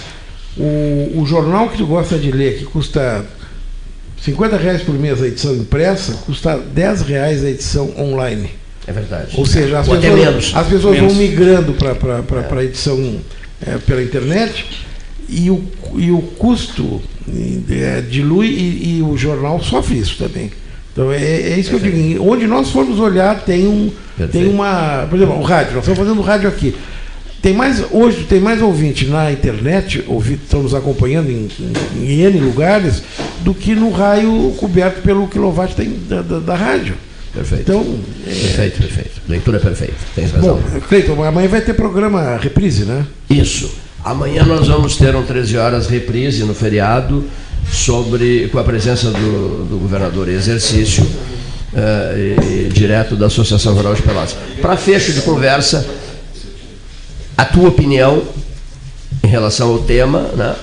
O, 0.57 1.21
o 1.21 1.25
jornal 1.25 1.69
que 1.69 1.77
tu 1.77 1.85
gosta 1.85 2.17
de 2.17 2.31
ler, 2.31 2.59
que 2.59 2.65
custa 2.65 3.25
50 4.21 4.57
reais 4.57 4.81
por 4.81 4.93
mês 4.95 5.21
a 5.21 5.27
edição 5.27 5.55
impressa, 5.55 6.13
custa 6.25 6.57
10 6.57 7.01
reais 7.03 7.43
a 7.43 7.49
edição 7.49 7.91
online. 7.97 8.49
É 8.85 8.91
verdade. 8.91 9.33
Ou 9.37 9.45
seja, 9.45 9.79
as 9.79 9.87
Ou 9.87 9.95
pessoas, 9.95 10.19
menos. 10.19 10.51
as 10.55 10.67
pessoas 10.67 10.95
Menos. 10.95 11.13
vão 11.13 11.21
migrando 11.21 11.73
para 11.73 12.59
a 12.59 12.63
edição 12.63 13.19
é, 13.65 13.77
pela 13.77 14.01
internet 14.01 14.65
e 15.29 15.49
o, 15.49 15.63
e 15.95 16.11
o 16.11 16.19
custo 16.19 17.01
é, 17.69 18.01
dilui 18.01 18.47
e, 18.47 18.97
e 18.97 19.01
o 19.01 19.15
jornal 19.15 19.61
sofre 19.61 19.97
isso 19.97 20.17
também. 20.17 20.51
Então 20.91 21.11
é, 21.11 21.23
é 21.23 21.59
isso 21.59 21.69
que 21.69 21.75
eu 21.75 21.79
digo. 21.79 22.29
Onde 22.29 22.47
nós 22.47 22.69
formos 22.69 22.99
olhar 22.99 23.43
tem 23.45 23.67
um 23.67 23.91
tem 24.17 24.27
Perfeito. 24.27 24.49
uma, 24.51 25.07
por 25.09 25.15
exemplo, 25.15 25.39
o 25.39 25.41
rádio. 25.41 25.75
Nós 25.75 25.83
estamos 25.87 25.99
fazendo 25.99 26.21
rádio 26.21 26.49
aqui. 26.49 26.75
Tem 27.41 27.53
mais 27.53 27.83
hoje 27.91 28.25
tem 28.29 28.39
mais 28.39 28.61
ouvinte 28.61 29.05
na 29.07 29.31
internet, 29.31 30.03
ouvi, 30.07 30.33
estão 30.35 30.61
nos 30.61 30.75
acompanhando 30.75 31.29
em, 31.31 31.47
em, 31.99 32.05
em 32.05 32.21
N 32.21 32.39
lugares, 32.39 33.01
do 33.41 33.53
que 33.53 33.73
no 33.73 33.89
raio 33.91 34.53
coberto 34.57 35.01
pelo 35.01 35.27
quilowatt 35.27 35.73
da, 35.75 36.15
da, 36.17 36.21
da- 36.21 36.39
da 36.39 36.55
rádio. 36.55 36.93
Perfeito. 37.33 37.61
Então, 37.61 37.99
Perfeito, 38.25 38.77
perfeito. 38.81 39.21
Leitura 39.27 39.59
perfeita. 39.59 39.93
Tens 40.13 40.31
razão. 40.31 40.55
Bom, 40.59 40.79
Cleiton, 40.81 41.23
amanhã 41.23 41.47
vai 41.47 41.61
ter 41.61 41.73
programa 41.73 42.37
reprise, 42.37 42.83
né? 42.83 43.05
Isso. 43.29 43.71
Amanhã 44.03 44.43
nós 44.43 44.67
vamos 44.67 44.97
ter 44.97 45.15
um 45.15 45.23
13 45.23 45.57
horas 45.57 45.87
reprise 45.87 46.43
no 46.43 46.53
feriado 46.53 47.23
sobre 47.71 48.49
com 48.51 48.59
a 48.59 48.63
presença 48.63 49.09
do, 49.11 49.65
do 49.65 49.77
governador 49.79 50.27
em 50.27 50.33
exercício 50.33 51.05
eh, 51.73 52.35
e- 52.67 52.69
direto 52.73 53.15
da 53.15 53.27
Associação 53.27 53.73
Rural 53.75 53.93
de 53.95 54.01
Pelotas. 54.01 54.35
Para 54.61 54.75
fecho 54.75 55.13
de 55.13 55.21
conversa, 55.21 55.87
a 57.41 57.45
tua 57.45 57.69
opinião 57.69 58.21
em 59.23 59.27
relação 59.27 59.69
ao 59.69 59.79
tema, 59.79 60.29
né? 60.37 60.55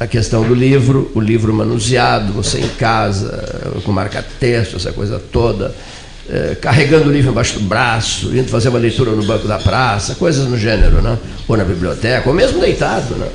a 0.00 0.06
questão 0.06 0.42
do 0.42 0.52
livro, 0.52 1.12
o 1.14 1.20
livro 1.20 1.54
manuseado, 1.54 2.32
você 2.32 2.58
em 2.58 2.68
casa, 2.70 3.72
com 3.84 3.92
marca-texto, 3.92 4.74
essa 4.74 4.90
coisa 4.90 5.22
toda, 5.30 5.72
eh, 6.28 6.56
carregando 6.60 7.08
o 7.08 7.12
livro 7.12 7.30
embaixo 7.30 7.54
do 7.54 7.60
braço, 7.60 8.36
indo 8.36 8.48
fazer 8.48 8.68
uma 8.70 8.80
leitura 8.80 9.12
no 9.12 9.22
banco 9.22 9.46
da 9.46 9.58
praça, 9.58 10.16
coisas 10.16 10.48
no 10.48 10.58
gênero, 10.58 11.00
né? 11.00 11.16
ou 11.46 11.56
na 11.56 11.62
biblioteca, 11.62 12.28
ou 12.28 12.34
mesmo 12.34 12.60
deitado, 12.60 13.14
né? 13.14 13.28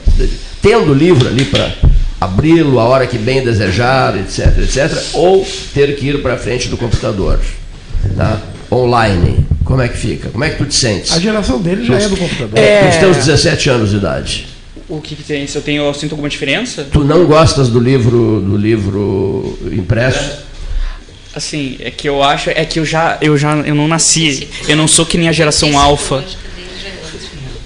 tendo 0.61 0.91
o 0.91 0.93
livro 0.93 1.25
ali 1.25 1.45
para 1.45 1.73
abri-lo 2.19 2.81
a 2.81 2.83
hora 2.83 3.07
que 3.07 3.17
bem 3.17 3.45
desejar, 3.45 4.17
etc, 4.17 4.57
etc, 4.57 4.91
ou 5.13 5.47
ter 5.73 5.95
que 5.95 6.09
ir 6.09 6.21
para 6.21 6.35
frente 6.35 6.67
do 6.67 6.75
computador, 6.75 7.39
tá? 8.17 8.41
online. 8.69 9.56
Como 9.67 9.81
é 9.81 9.89
que 9.89 9.97
fica? 9.97 10.29
Como 10.29 10.43
é 10.45 10.49
que 10.49 10.57
tu 10.57 10.65
te 10.65 10.75
sentes? 10.75 11.11
A 11.11 11.19
geração 11.19 11.59
dele 11.61 11.85
já 11.85 11.95
é 11.99 12.07
do 12.07 12.15
computador. 12.15 12.57
É. 12.57 12.85
Nos 12.85 12.95
teus 12.95 13.17
17 13.17 13.69
anos 13.69 13.89
de 13.89 13.97
idade. 13.97 14.47
O 14.87 15.01
que, 15.01 15.13
que 15.13 15.23
tem? 15.23 15.45
Se 15.45 15.57
eu 15.57 15.61
tenho, 15.61 15.83
eu 15.83 15.93
sinto 15.93 16.13
alguma 16.13 16.29
diferença? 16.29 16.87
Tu 16.89 17.03
não 17.03 17.25
gostas 17.25 17.67
do 17.67 17.77
livro 17.77 18.39
do 18.39 18.55
livro 18.55 19.59
impresso? 19.73 20.37
Assim, 21.35 21.75
é 21.81 21.91
que 21.91 22.07
eu 22.07 22.23
acho, 22.23 22.49
é 22.49 22.63
que 22.63 22.79
eu 22.79 22.85
já, 22.85 23.17
eu 23.21 23.37
já, 23.37 23.57
eu 23.57 23.75
não 23.75 23.87
nasci, 23.89 24.47
eu 24.69 24.77
não 24.77 24.87
sou 24.87 25.05
que 25.05 25.17
nem 25.17 25.27
a 25.27 25.33
geração 25.33 25.77
alfa. 25.77 26.23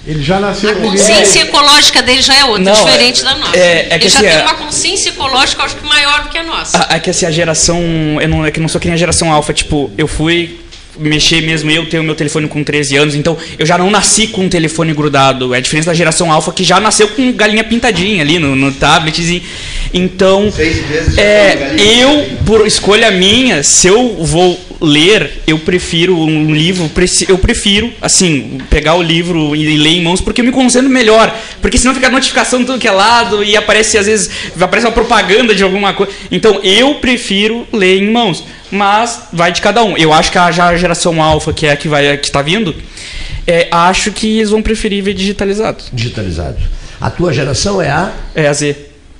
Ele 0.04 0.20
já 0.20 0.40
nasceu 0.40 0.70
A 0.70 0.74
consciência 0.74 1.42
ecológica 1.42 2.02
dele 2.02 2.20
já 2.20 2.34
é 2.34 2.44
outra, 2.44 2.64
Não, 2.64 2.84
diferente 2.84 3.22
da 3.22 3.36
nossa. 3.36 3.56
é- 3.56 3.86
é 3.90 3.98
que 4.00 4.06
Ele 4.06 4.08
já 4.08 4.18
assim, 4.18 4.26
tem 4.28 4.36
é- 4.36 4.42
uma 4.42 4.54
consciência 4.54 5.08
ecológica, 5.10 5.62
acho 5.62 5.76
que 5.76 5.86
maior 5.86 6.24
do 6.24 6.28
que 6.28 6.38
a 6.38 6.42
nossa. 6.42 6.86
É 6.90 6.98
que 6.98 7.08
assim, 7.10 7.24
a 7.24 7.30
geração. 7.30 7.80
Eu 8.20 8.28
não, 8.28 8.44
é 8.44 8.50
que 8.50 8.58
eu 8.58 8.62
não 8.62 8.68
sou 8.68 8.80
que 8.80 8.88
nem 8.88 8.94
a 8.94 8.98
geração 8.98 9.32
alfa. 9.32 9.52
Tipo, 9.54 9.88
eu 9.96 10.08
fui 10.08 10.58
mexer 10.98 11.40
mesmo, 11.42 11.70
eu 11.70 11.88
tenho 11.88 12.02
meu 12.02 12.14
telefone 12.14 12.48
com 12.48 12.62
13 12.62 12.96
anos, 12.96 13.14
então 13.14 13.36
eu 13.58 13.64
já 13.64 13.78
não 13.78 13.90
nasci 13.90 14.28
com 14.28 14.44
um 14.44 14.48
telefone 14.48 14.92
grudado. 14.92 15.54
É 15.54 15.58
a 15.58 15.60
diferença 15.60 15.90
da 15.90 15.94
geração 15.94 16.30
alfa 16.30 16.52
que 16.52 16.64
já 16.64 16.80
nasceu 16.80 17.08
com 17.08 17.32
galinha 17.32 17.64
pintadinha 17.64 18.22
ali 18.22 18.38
no, 18.38 18.54
no 18.54 18.72
tabletzinho. 18.72 19.42
Então, 19.94 20.50
Seis 20.50 20.84
vezes 20.86 21.14
já 21.14 21.22
é, 21.22 21.74
eu, 21.78 22.26
por 22.46 22.66
escolha 22.66 23.10
minha, 23.10 23.62
se 23.62 23.88
eu 23.88 24.16
vou 24.24 24.58
ler, 24.80 25.42
eu 25.46 25.58
prefiro 25.58 26.18
um 26.18 26.52
livro, 26.52 26.90
eu 27.28 27.38
prefiro, 27.38 27.92
assim, 28.00 28.58
pegar 28.68 28.94
o 28.94 29.02
livro 29.02 29.54
e 29.54 29.76
ler 29.76 29.90
em 29.90 30.02
mãos, 30.02 30.20
porque 30.20 30.40
eu 30.40 30.44
me 30.44 30.50
concentro 30.50 30.90
melhor. 30.90 31.34
Porque 31.60 31.78
senão 31.78 31.94
fica 31.94 32.08
a 32.08 32.10
notificação 32.10 32.60
de 32.60 32.66
tudo 32.66 32.78
que 32.78 32.88
é 32.88 32.90
lado 32.90 33.44
e 33.44 33.56
aparece, 33.56 33.96
às 33.96 34.06
vezes, 34.06 34.30
aparece 34.60 34.86
uma 34.86 34.92
propaganda 34.92 35.54
de 35.54 35.62
alguma 35.62 35.94
coisa. 35.94 36.12
Então, 36.30 36.60
eu 36.62 36.96
prefiro 36.96 37.66
ler 37.72 38.02
em 38.02 38.10
mãos. 38.10 38.44
Mas 38.72 39.24
vai 39.32 39.52
de 39.52 39.60
cada 39.60 39.84
um. 39.84 39.96
Eu 39.98 40.12
acho 40.12 40.32
que 40.32 40.38
a, 40.38 40.50
já 40.50 40.68
a 40.68 40.76
geração 40.76 41.22
alfa, 41.22 41.52
que 41.52 41.66
é 41.66 41.72
a 41.72 41.76
que 41.76 41.86
vai 41.88 42.16
que 42.16 42.26
está 42.26 42.40
vindo, 42.40 42.74
é, 43.46 43.68
acho 43.70 44.10
que 44.12 44.38
eles 44.38 44.48
vão 44.50 44.62
preferir 44.62 45.04
ver 45.04 45.12
digitalizado. 45.14 45.84
digitalizado. 45.92 46.56
A 47.00 47.10
tua 47.10 47.32
geração 47.34 47.82
é 47.82 47.90
a, 47.90 48.10
É 48.34 48.48
a 48.48 48.52
Z. 48.52 48.74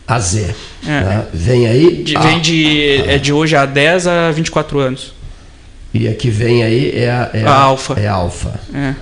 a 0.09 0.19
Z. 0.19 0.55
É. 0.89 1.01
tá? 1.03 1.25
Vem 1.35 1.67
aí. 1.67 2.03
De- 2.03 2.17
a- 2.17 2.21
vem 2.21 2.41
de, 2.41 3.03
é 3.07 3.19
de 3.19 3.33
hoje 3.33 3.55
a 3.55 3.67
10 3.67 4.07
a 4.07 4.31
24 4.31 4.79
anos. 4.81 5.13
E 5.93 6.09
a 6.09 6.15
que 6.15 6.31
vem 6.31 6.63
aí 6.63 6.91
é 6.97 7.11
a, 7.11 7.31
é 7.35 7.45
A 7.45 7.53
alfa. 7.55 8.01
É 8.01 8.09
a 8.09 8.13
alfa. 8.15 8.59
É. 8.75 8.95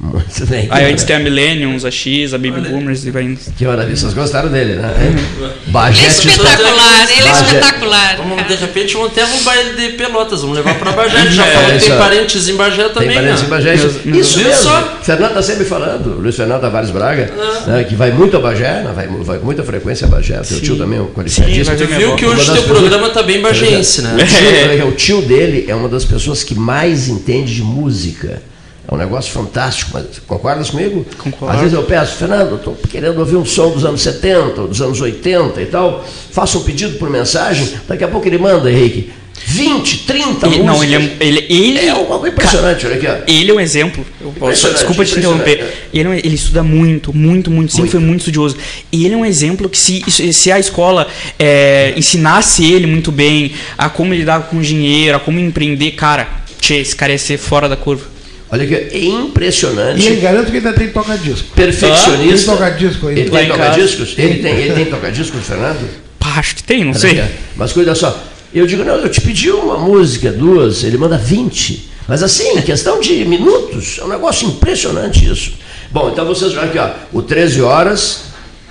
Muito 0.00 0.46
bem. 0.46 0.68
Aí 0.70 0.92
antes 0.92 1.02
tem 1.04 1.16
a 1.16 1.18
Millenniums, 1.18 1.84
a 1.84 1.90
X, 1.90 2.32
a 2.32 2.38
Baby 2.38 2.60
Boomers 2.68 3.04
e 3.04 3.10
vai 3.10 3.24
indo. 3.24 3.40
Que 3.56 3.64
maravilha. 3.64 3.96
Vocês 3.96 4.14
gostaram 4.14 4.48
dele, 4.48 4.76
né? 4.76 4.94
Ele 5.00 5.18
é 5.44 5.70
Bagé 5.72 6.06
espetacular, 6.06 7.10
ele 7.10 7.20
é 7.28 7.32
Bagé- 7.32 7.44
espetacular. 7.46 8.16
Vamos, 8.18 8.46
de 8.46 8.54
repente, 8.54 8.94
vamos 8.94 9.10
até 9.10 9.24
um 9.26 9.42
baile 9.42 9.74
de 9.74 9.88
pelotas, 9.96 10.42
vamos 10.42 10.56
levar 10.56 10.76
pra 10.78 10.92
Bagé. 10.92 11.18
Ele 11.20 11.30
já 11.34 11.46
É, 11.46 11.50
falou 11.50 11.70
que 11.72 11.78
tem 11.84 11.92
é. 11.92 11.98
parentes 11.98 12.48
em 12.48 12.54
Bagé 12.56 12.84
Tem 12.84 12.92
também. 12.92 13.14
parentes 13.14 13.40
né? 13.40 13.46
em 13.46 13.50
Bagé. 13.50 13.74
Isso, 13.74 14.00
isso 14.08 14.38
mesmo. 14.38 14.54
só? 14.62 14.98
Fernando 15.02 15.28
está 15.30 15.42
sempre 15.42 15.64
falando. 15.64 16.20
Luiz 16.20 16.36
Fernando 16.36 16.60
Tavares 16.60 16.90
Braga, 16.90 17.32
né, 17.66 17.84
que 17.84 17.94
vai 17.96 18.12
muito 18.12 18.36
a 18.36 18.40
Bagé, 18.40 18.82
né, 18.82 18.92
vai, 18.94 19.08
vai 19.08 19.38
com 19.38 19.44
muita 19.46 19.64
frequência 19.64 20.06
a 20.06 20.10
Bagé. 20.10 20.38
Teu 20.42 20.60
tio 20.60 20.76
também 20.76 20.98
é 20.98 21.02
um 21.02 21.06
qualificadíssimo. 21.06 21.76
ver 21.76 21.86
Tu 21.88 21.94
viu 21.94 22.14
que 22.14 22.24
hoje 22.24 22.46
das 22.46 22.54
teu 22.60 22.62
programa 22.68 23.10
tá 23.10 23.22
bem 23.22 23.40
bagense, 23.42 24.02
né? 24.02 24.14
O 24.14 24.26
tio, 24.26 24.88
o 24.88 24.92
tio 24.92 25.22
dele 25.22 25.64
é 25.68 25.74
uma 25.74 25.88
das 25.88 26.04
pessoas 26.04 26.44
que 26.44 26.54
mais 26.54 27.08
entende 27.08 27.52
de 27.54 27.62
música. 27.62 28.40
É 28.90 28.94
um 28.94 28.96
negócio 28.96 29.30
fantástico, 29.32 29.90
mas 29.92 30.18
concordas 30.26 30.70
comigo? 30.70 31.04
Concordo. 31.18 31.54
Às 31.54 31.60
vezes 31.60 31.74
eu 31.74 31.82
peço, 31.82 32.16
Fernando, 32.16 32.54
estou 32.56 32.74
querendo 32.90 33.18
ouvir 33.18 33.36
um 33.36 33.44
som 33.44 33.70
dos 33.70 33.84
anos 33.84 34.00
70, 34.00 34.62
ou 34.62 34.68
dos 34.68 34.80
anos 34.80 34.98
80 35.00 35.60
e 35.60 35.66
tal. 35.66 36.02
Faço 36.32 36.58
um 36.58 36.62
pedido 36.62 36.96
por 36.98 37.10
mensagem, 37.10 37.68
daqui 37.86 38.02
a 38.02 38.08
pouco 38.08 38.26
ele 38.26 38.38
manda, 38.38 38.70
Henrique, 38.72 39.12
20, 39.44 39.98
30 40.06 40.46
Ele- 40.46 40.62
músicas. 40.62 40.64
não, 40.66 40.82
ele 40.82 40.94
é, 40.96 41.16
ele, 41.20 41.46
ele, 41.50 41.78
É 41.80 41.90
algo 41.90 42.26
impressionante, 42.26 42.86
olha 42.86 42.96
aqui, 42.96 43.06
ó. 43.06 43.16
ele 43.30 43.50
é 43.50 43.54
um 43.54 43.60
exemplo. 43.60 44.04
Posso, 44.38 44.70
desculpa 44.72 45.04
te 45.04 45.18
interromper. 45.18 45.70
Ele, 45.92 46.08
é 46.08 46.18
ele 46.24 46.34
estuda 46.34 46.62
muito, 46.62 47.14
muito, 47.14 47.50
muito. 47.50 47.70
Sempre 47.72 47.82
Muito. 47.82 47.90
foi 47.92 48.00
muito 48.00 48.20
estudioso. 48.20 48.56
E 48.90 49.04
ele 49.04 49.14
é 49.14 49.16
um 49.18 49.24
exemplo 49.24 49.68
que, 49.68 49.78
se, 49.78 50.02
se 50.32 50.50
a 50.50 50.58
escola 50.58 51.06
é, 51.38 51.92
ensinasse 51.94 52.64
ele 52.64 52.86
muito 52.86 53.12
bem 53.12 53.52
a 53.76 53.90
como 53.90 54.14
lidar 54.14 54.44
com 54.44 54.58
dinheiro, 54.62 55.16
a 55.18 55.20
como 55.20 55.38
empreender, 55.38 55.90
cara, 55.92 56.26
tchê, 56.58 56.76
esse 56.76 56.96
cara 56.96 57.12
ia 57.12 57.18
ser 57.18 57.36
fora 57.36 57.68
da 57.68 57.76
curva. 57.76 58.16
Olha 58.50 58.64
aqui, 58.64 58.74
é 58.74 59.04
impressionante. 59.04 60.02
E 60.02 60.06
ele 60.06 60.20
garanto 60.20 60.50
que 60.50 60.56
ainda 60.56 60.72
tem 60.72 60.88
toca-disco. 60.88 61.48
perfeccionista. 61.54 62.46
Tem 62.52 62.56
toca-disco 62.56 63.06
aí. 63.08 63.18
Ele 63.20 63.30
tem 63.30 63.48
toca-discos? 63.48 64.14
Ele 64.16 64.42
tem, 64.42 64.56
ele 64.56 64.74
tem 64.74 64.84
toca-discos, 64.90 65.46
Fernando? 65.46 65.88
Pá, 66.18 66.34
acho 66.38 66.56
que 66.56 66.62
tem, 66.62 66.82
não 66.84 66.90
Olha 66.92 66.98
sei. 67.00 67.20
aqui. 67.20 67.32
Mas 67.56 67.72
cuida 67.72 67.94
só. 67.94 68.18
Eu 68.54 68.66
digo, 68.66 68.82
não, 68.84 68.96
eu 68.96 69.08
te 69.10 69.20
pedi 69.20 69.50
uma 69.50 69.76
música, 69.76 70.32
duas, 70.32 70.82
ele 70.82 70.96
manda 70.96 71.18
20. 71.18 71.88
Mas 72.08 72.22
assim, 72.22 72.56
em 72.58 72.62
questão 72.62 72.98
de 73.00 73.24
minutos, 73.26 73.98
é 74.00 74.04
um 74.04 74.08
negócio 74.08 74.48
impressionante 74.48 75.30
isso. 75.30 75.52
Bom, 75.90 76.08
então 76.10 76.24
vocês 76.24 76.54
vão 76.54 76.64
aqui, 76.64 76.78
ó, 76.78 76.90
o 77.12 77.20
13 77.20 77.60
horas, 77.60 78.20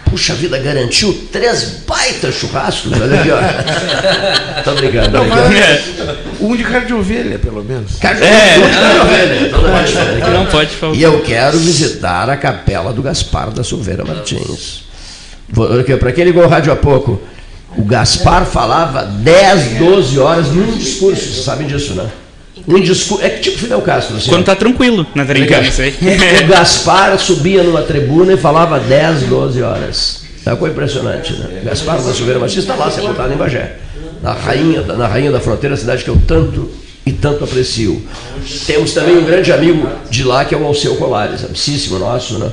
puxa 0.09 0.33
vida, 0.33 0.57
garantiu 0.57 1.27
três 1.31 1.81
baitas 1.87 2.35
churrascos. 2.35 2.91
Olha 2.93 3.19
aqui, 3.19 3.29
ó. 3.31 4.61
Tô 4.63 4.73
brincando. 4.75 5.11
Não, 5.17 5.25
mas 5.27 6.41
um 6.41 6.55
de 6.55 6.63
carne 6.63 6.87
de 6.87 6.93
ovelha, 6.93 7.39
pelo 7.39 7.63
menos. 7.63 7.95
Carne 7.97 8.21
É. 8.25 8.53
de 8.55 8.99
ovelha, 8.99 9.49
toda 9.49 9.69
vez, 9.81 9.95
olha 9.95 10.11
aqui, 10.17 10.21
ó. 10.29 10.29
Não 10.31 10.45
pode 10.45 10.75
faltar. 10.75 10.97
E 10.99 11.03
eu 11.03 11.21
quero 11.21 11.57
visitar 11.59 12.29
a 12.29 12.37
capela 12.37 12.91
do 12.93 13.01
Gaspar 13.01 13.51
da 13.51 13.63
Silveira 13.63 14.03
Martins. 14.05 14.83
Para 15.99 16.11
quem 16.11 16.25
ligou 16.25 16.43
o 16.43 16.47
rádio 16.47 16.71
há 16.71 16.75
pouco, 16.75 17.21
o 17.77 17.83
Gaspar 17.83 18.45
falava 18.45 19.03
10, 19.03 19.77
12 19.79 20.19
horas 20.19 20.47
num 20.47 20.71
discurso, 20.77 21.21
vocês 21.21 21.45
sabem 21.45 21.67
disso, 21.67 21.93
né? 21.93 22.09
Um 22.67 22.81
discurso, 22.81 23.23
é 23.23 23.29
que 23.29 23.39
tipo 23.41 23.59
Fidel 23.59 23.81
Castro, 23.81 24.17
assim. 24.17 24.29
Quando 24.29 24.43
tá 24.43 24.55
tranquilo, 24.55 25.07
na 25.15 25.23
aí. 25.81 25.95
O 26.43 26.47
Gaspar 26.47 27.17
subia 27.17 27.63
numa 27.63 27.81
tribuna 27.81 28.33
e 28.33 28.37
falava 28.37 28.77
10, 28.79 29.21
12 29.23 29.61
horas. 29.61 30.21
É 30.45 30.49
uma 30.49 30.57
coisa 30.57 30.73
impressionante, 30.73 31.33
né? 31.33 31.61
Gaspar 31.63 32.01
da 32.01 32.13
Silveira 32.13 32.39
Martins 32.39 32.59
está 32.59 32.75
lá, 32.75 32.91
sepultado 32.91 33.33
em 33.33 33.37
Bagé. 33.37 33.77
Na 34.21 34.33
rainha, 34.33 34.81
da- 34.81 34.95
na 34.95 35.07
rainha 35.07 35.31
da 35.31 35.39
fronteira, 35.39 35.77
cidade 35.77 36.03
que 36.03 36.09
eu 36.09 36.17
tanto 36.27 36.69
e 37.05 37.11
tanto 37.13 37.43
aprecio. 37.45 38.01
Temos 38.65 38.93
também 38.93 39.17
um 39.17 39.23
grande 39.23 39.51
amigo 39.53 39.87
de 40.09 40.23
lá, 40.23 40.43
que 40.43 40.53
é 40.53 40.57
o 40.57 40.65
Alceu 40.65 40.95
Colares, 40.97 41.45
amicíssimo 41.45 41.99
nosso, 41.99 42.37
né? 42.37 42.51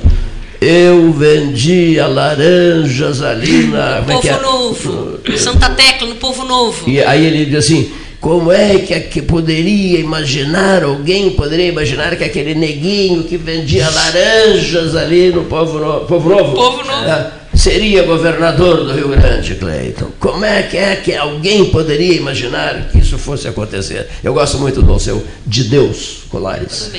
Eu 0.61 1.11
vendia 1.11 2.07
laranjas 2.07 3.21
ali 3.21 3.67
na... 3.67 3.97
é 3.97 4.01
que 4.01 4.11
Povo 4.13 4.27
é? 4.27 4.41
Novo. 4.41 5.19
Santa 5.37 5.69
Tecla, 5.71 6.07
no 6.07 6.15
Povo 6.15 6.45
Novo. 6.45 6.89
E 6.89 7.03
aí 7.03 7.25
ele 7.25 7.45
diz 7.45 7.55
assim: 7.65 7.91
como 8.25 8.51
é 8.51 8.79
que, 8.79 8.99
que 9.01 9.21
poderia 9.21 9.99
imaginar, 9.99 10.81
alguém 10.81 11.29
poderia 11.29 11.67
imaginar 11.67 12.15
que 12.15 12.23
aquele 12.23 12.55
neguinho 12.55 13.23
que 13.23 13.37
vendia 13.37 13.87
laranjas 13.87 14.95
ali 14.95 15.29
no 15.29 15.43
Povo 15.43 15.77
Novo, 15.77 16.05
Povo 16.07 16.29
Novo, 16.29 16.55
Povo 16.55 16.83
Novo. 16.83 17.07
é, 17.07 17.31
seria 17.53 18.01
governador 18.01 18.83
do 18.83 18.93
Rio 18.93 19.09
Grande, 19.09 19.53
Cleiton? 19.53 20.07
Como 20.19 20.43
é 20.43 20.63
que 20.63 20.75
é 20.75 20.95
que 20.95 21.15
alguém 21.15 21.65
poderia 21.65 22.15
imaginar 22.15 22.89
que 22.91 22.97
isso 22.97 23.19
fosse 23.19 23.47
acontecer? 23.47 24.07
Eu 24.23 24.33
gosto 24.33 24.57
muito 24.57 24.81
do 24.81 24.99
seu 24.99 25.23
de 25.45 25.65
Deus, 25.65 26.23
Colares. 26.27 26.89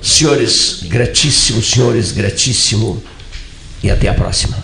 Senhores, 0.00 0.84
gratíssimo, 0.84 1.60
senhores, 1.60 2.12
gratíssimo. 2.12 3.02
E 3.82 3.90
até 3.90 4.06
a 4.06 4.14
próxima. 4.14 4.56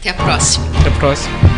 Até 0.00 0.10
a 0.10 0.14
próxima. 0.14 0.66
Até 0.80 0.88
a 0.88 0.92
próxima. 0.98 1.51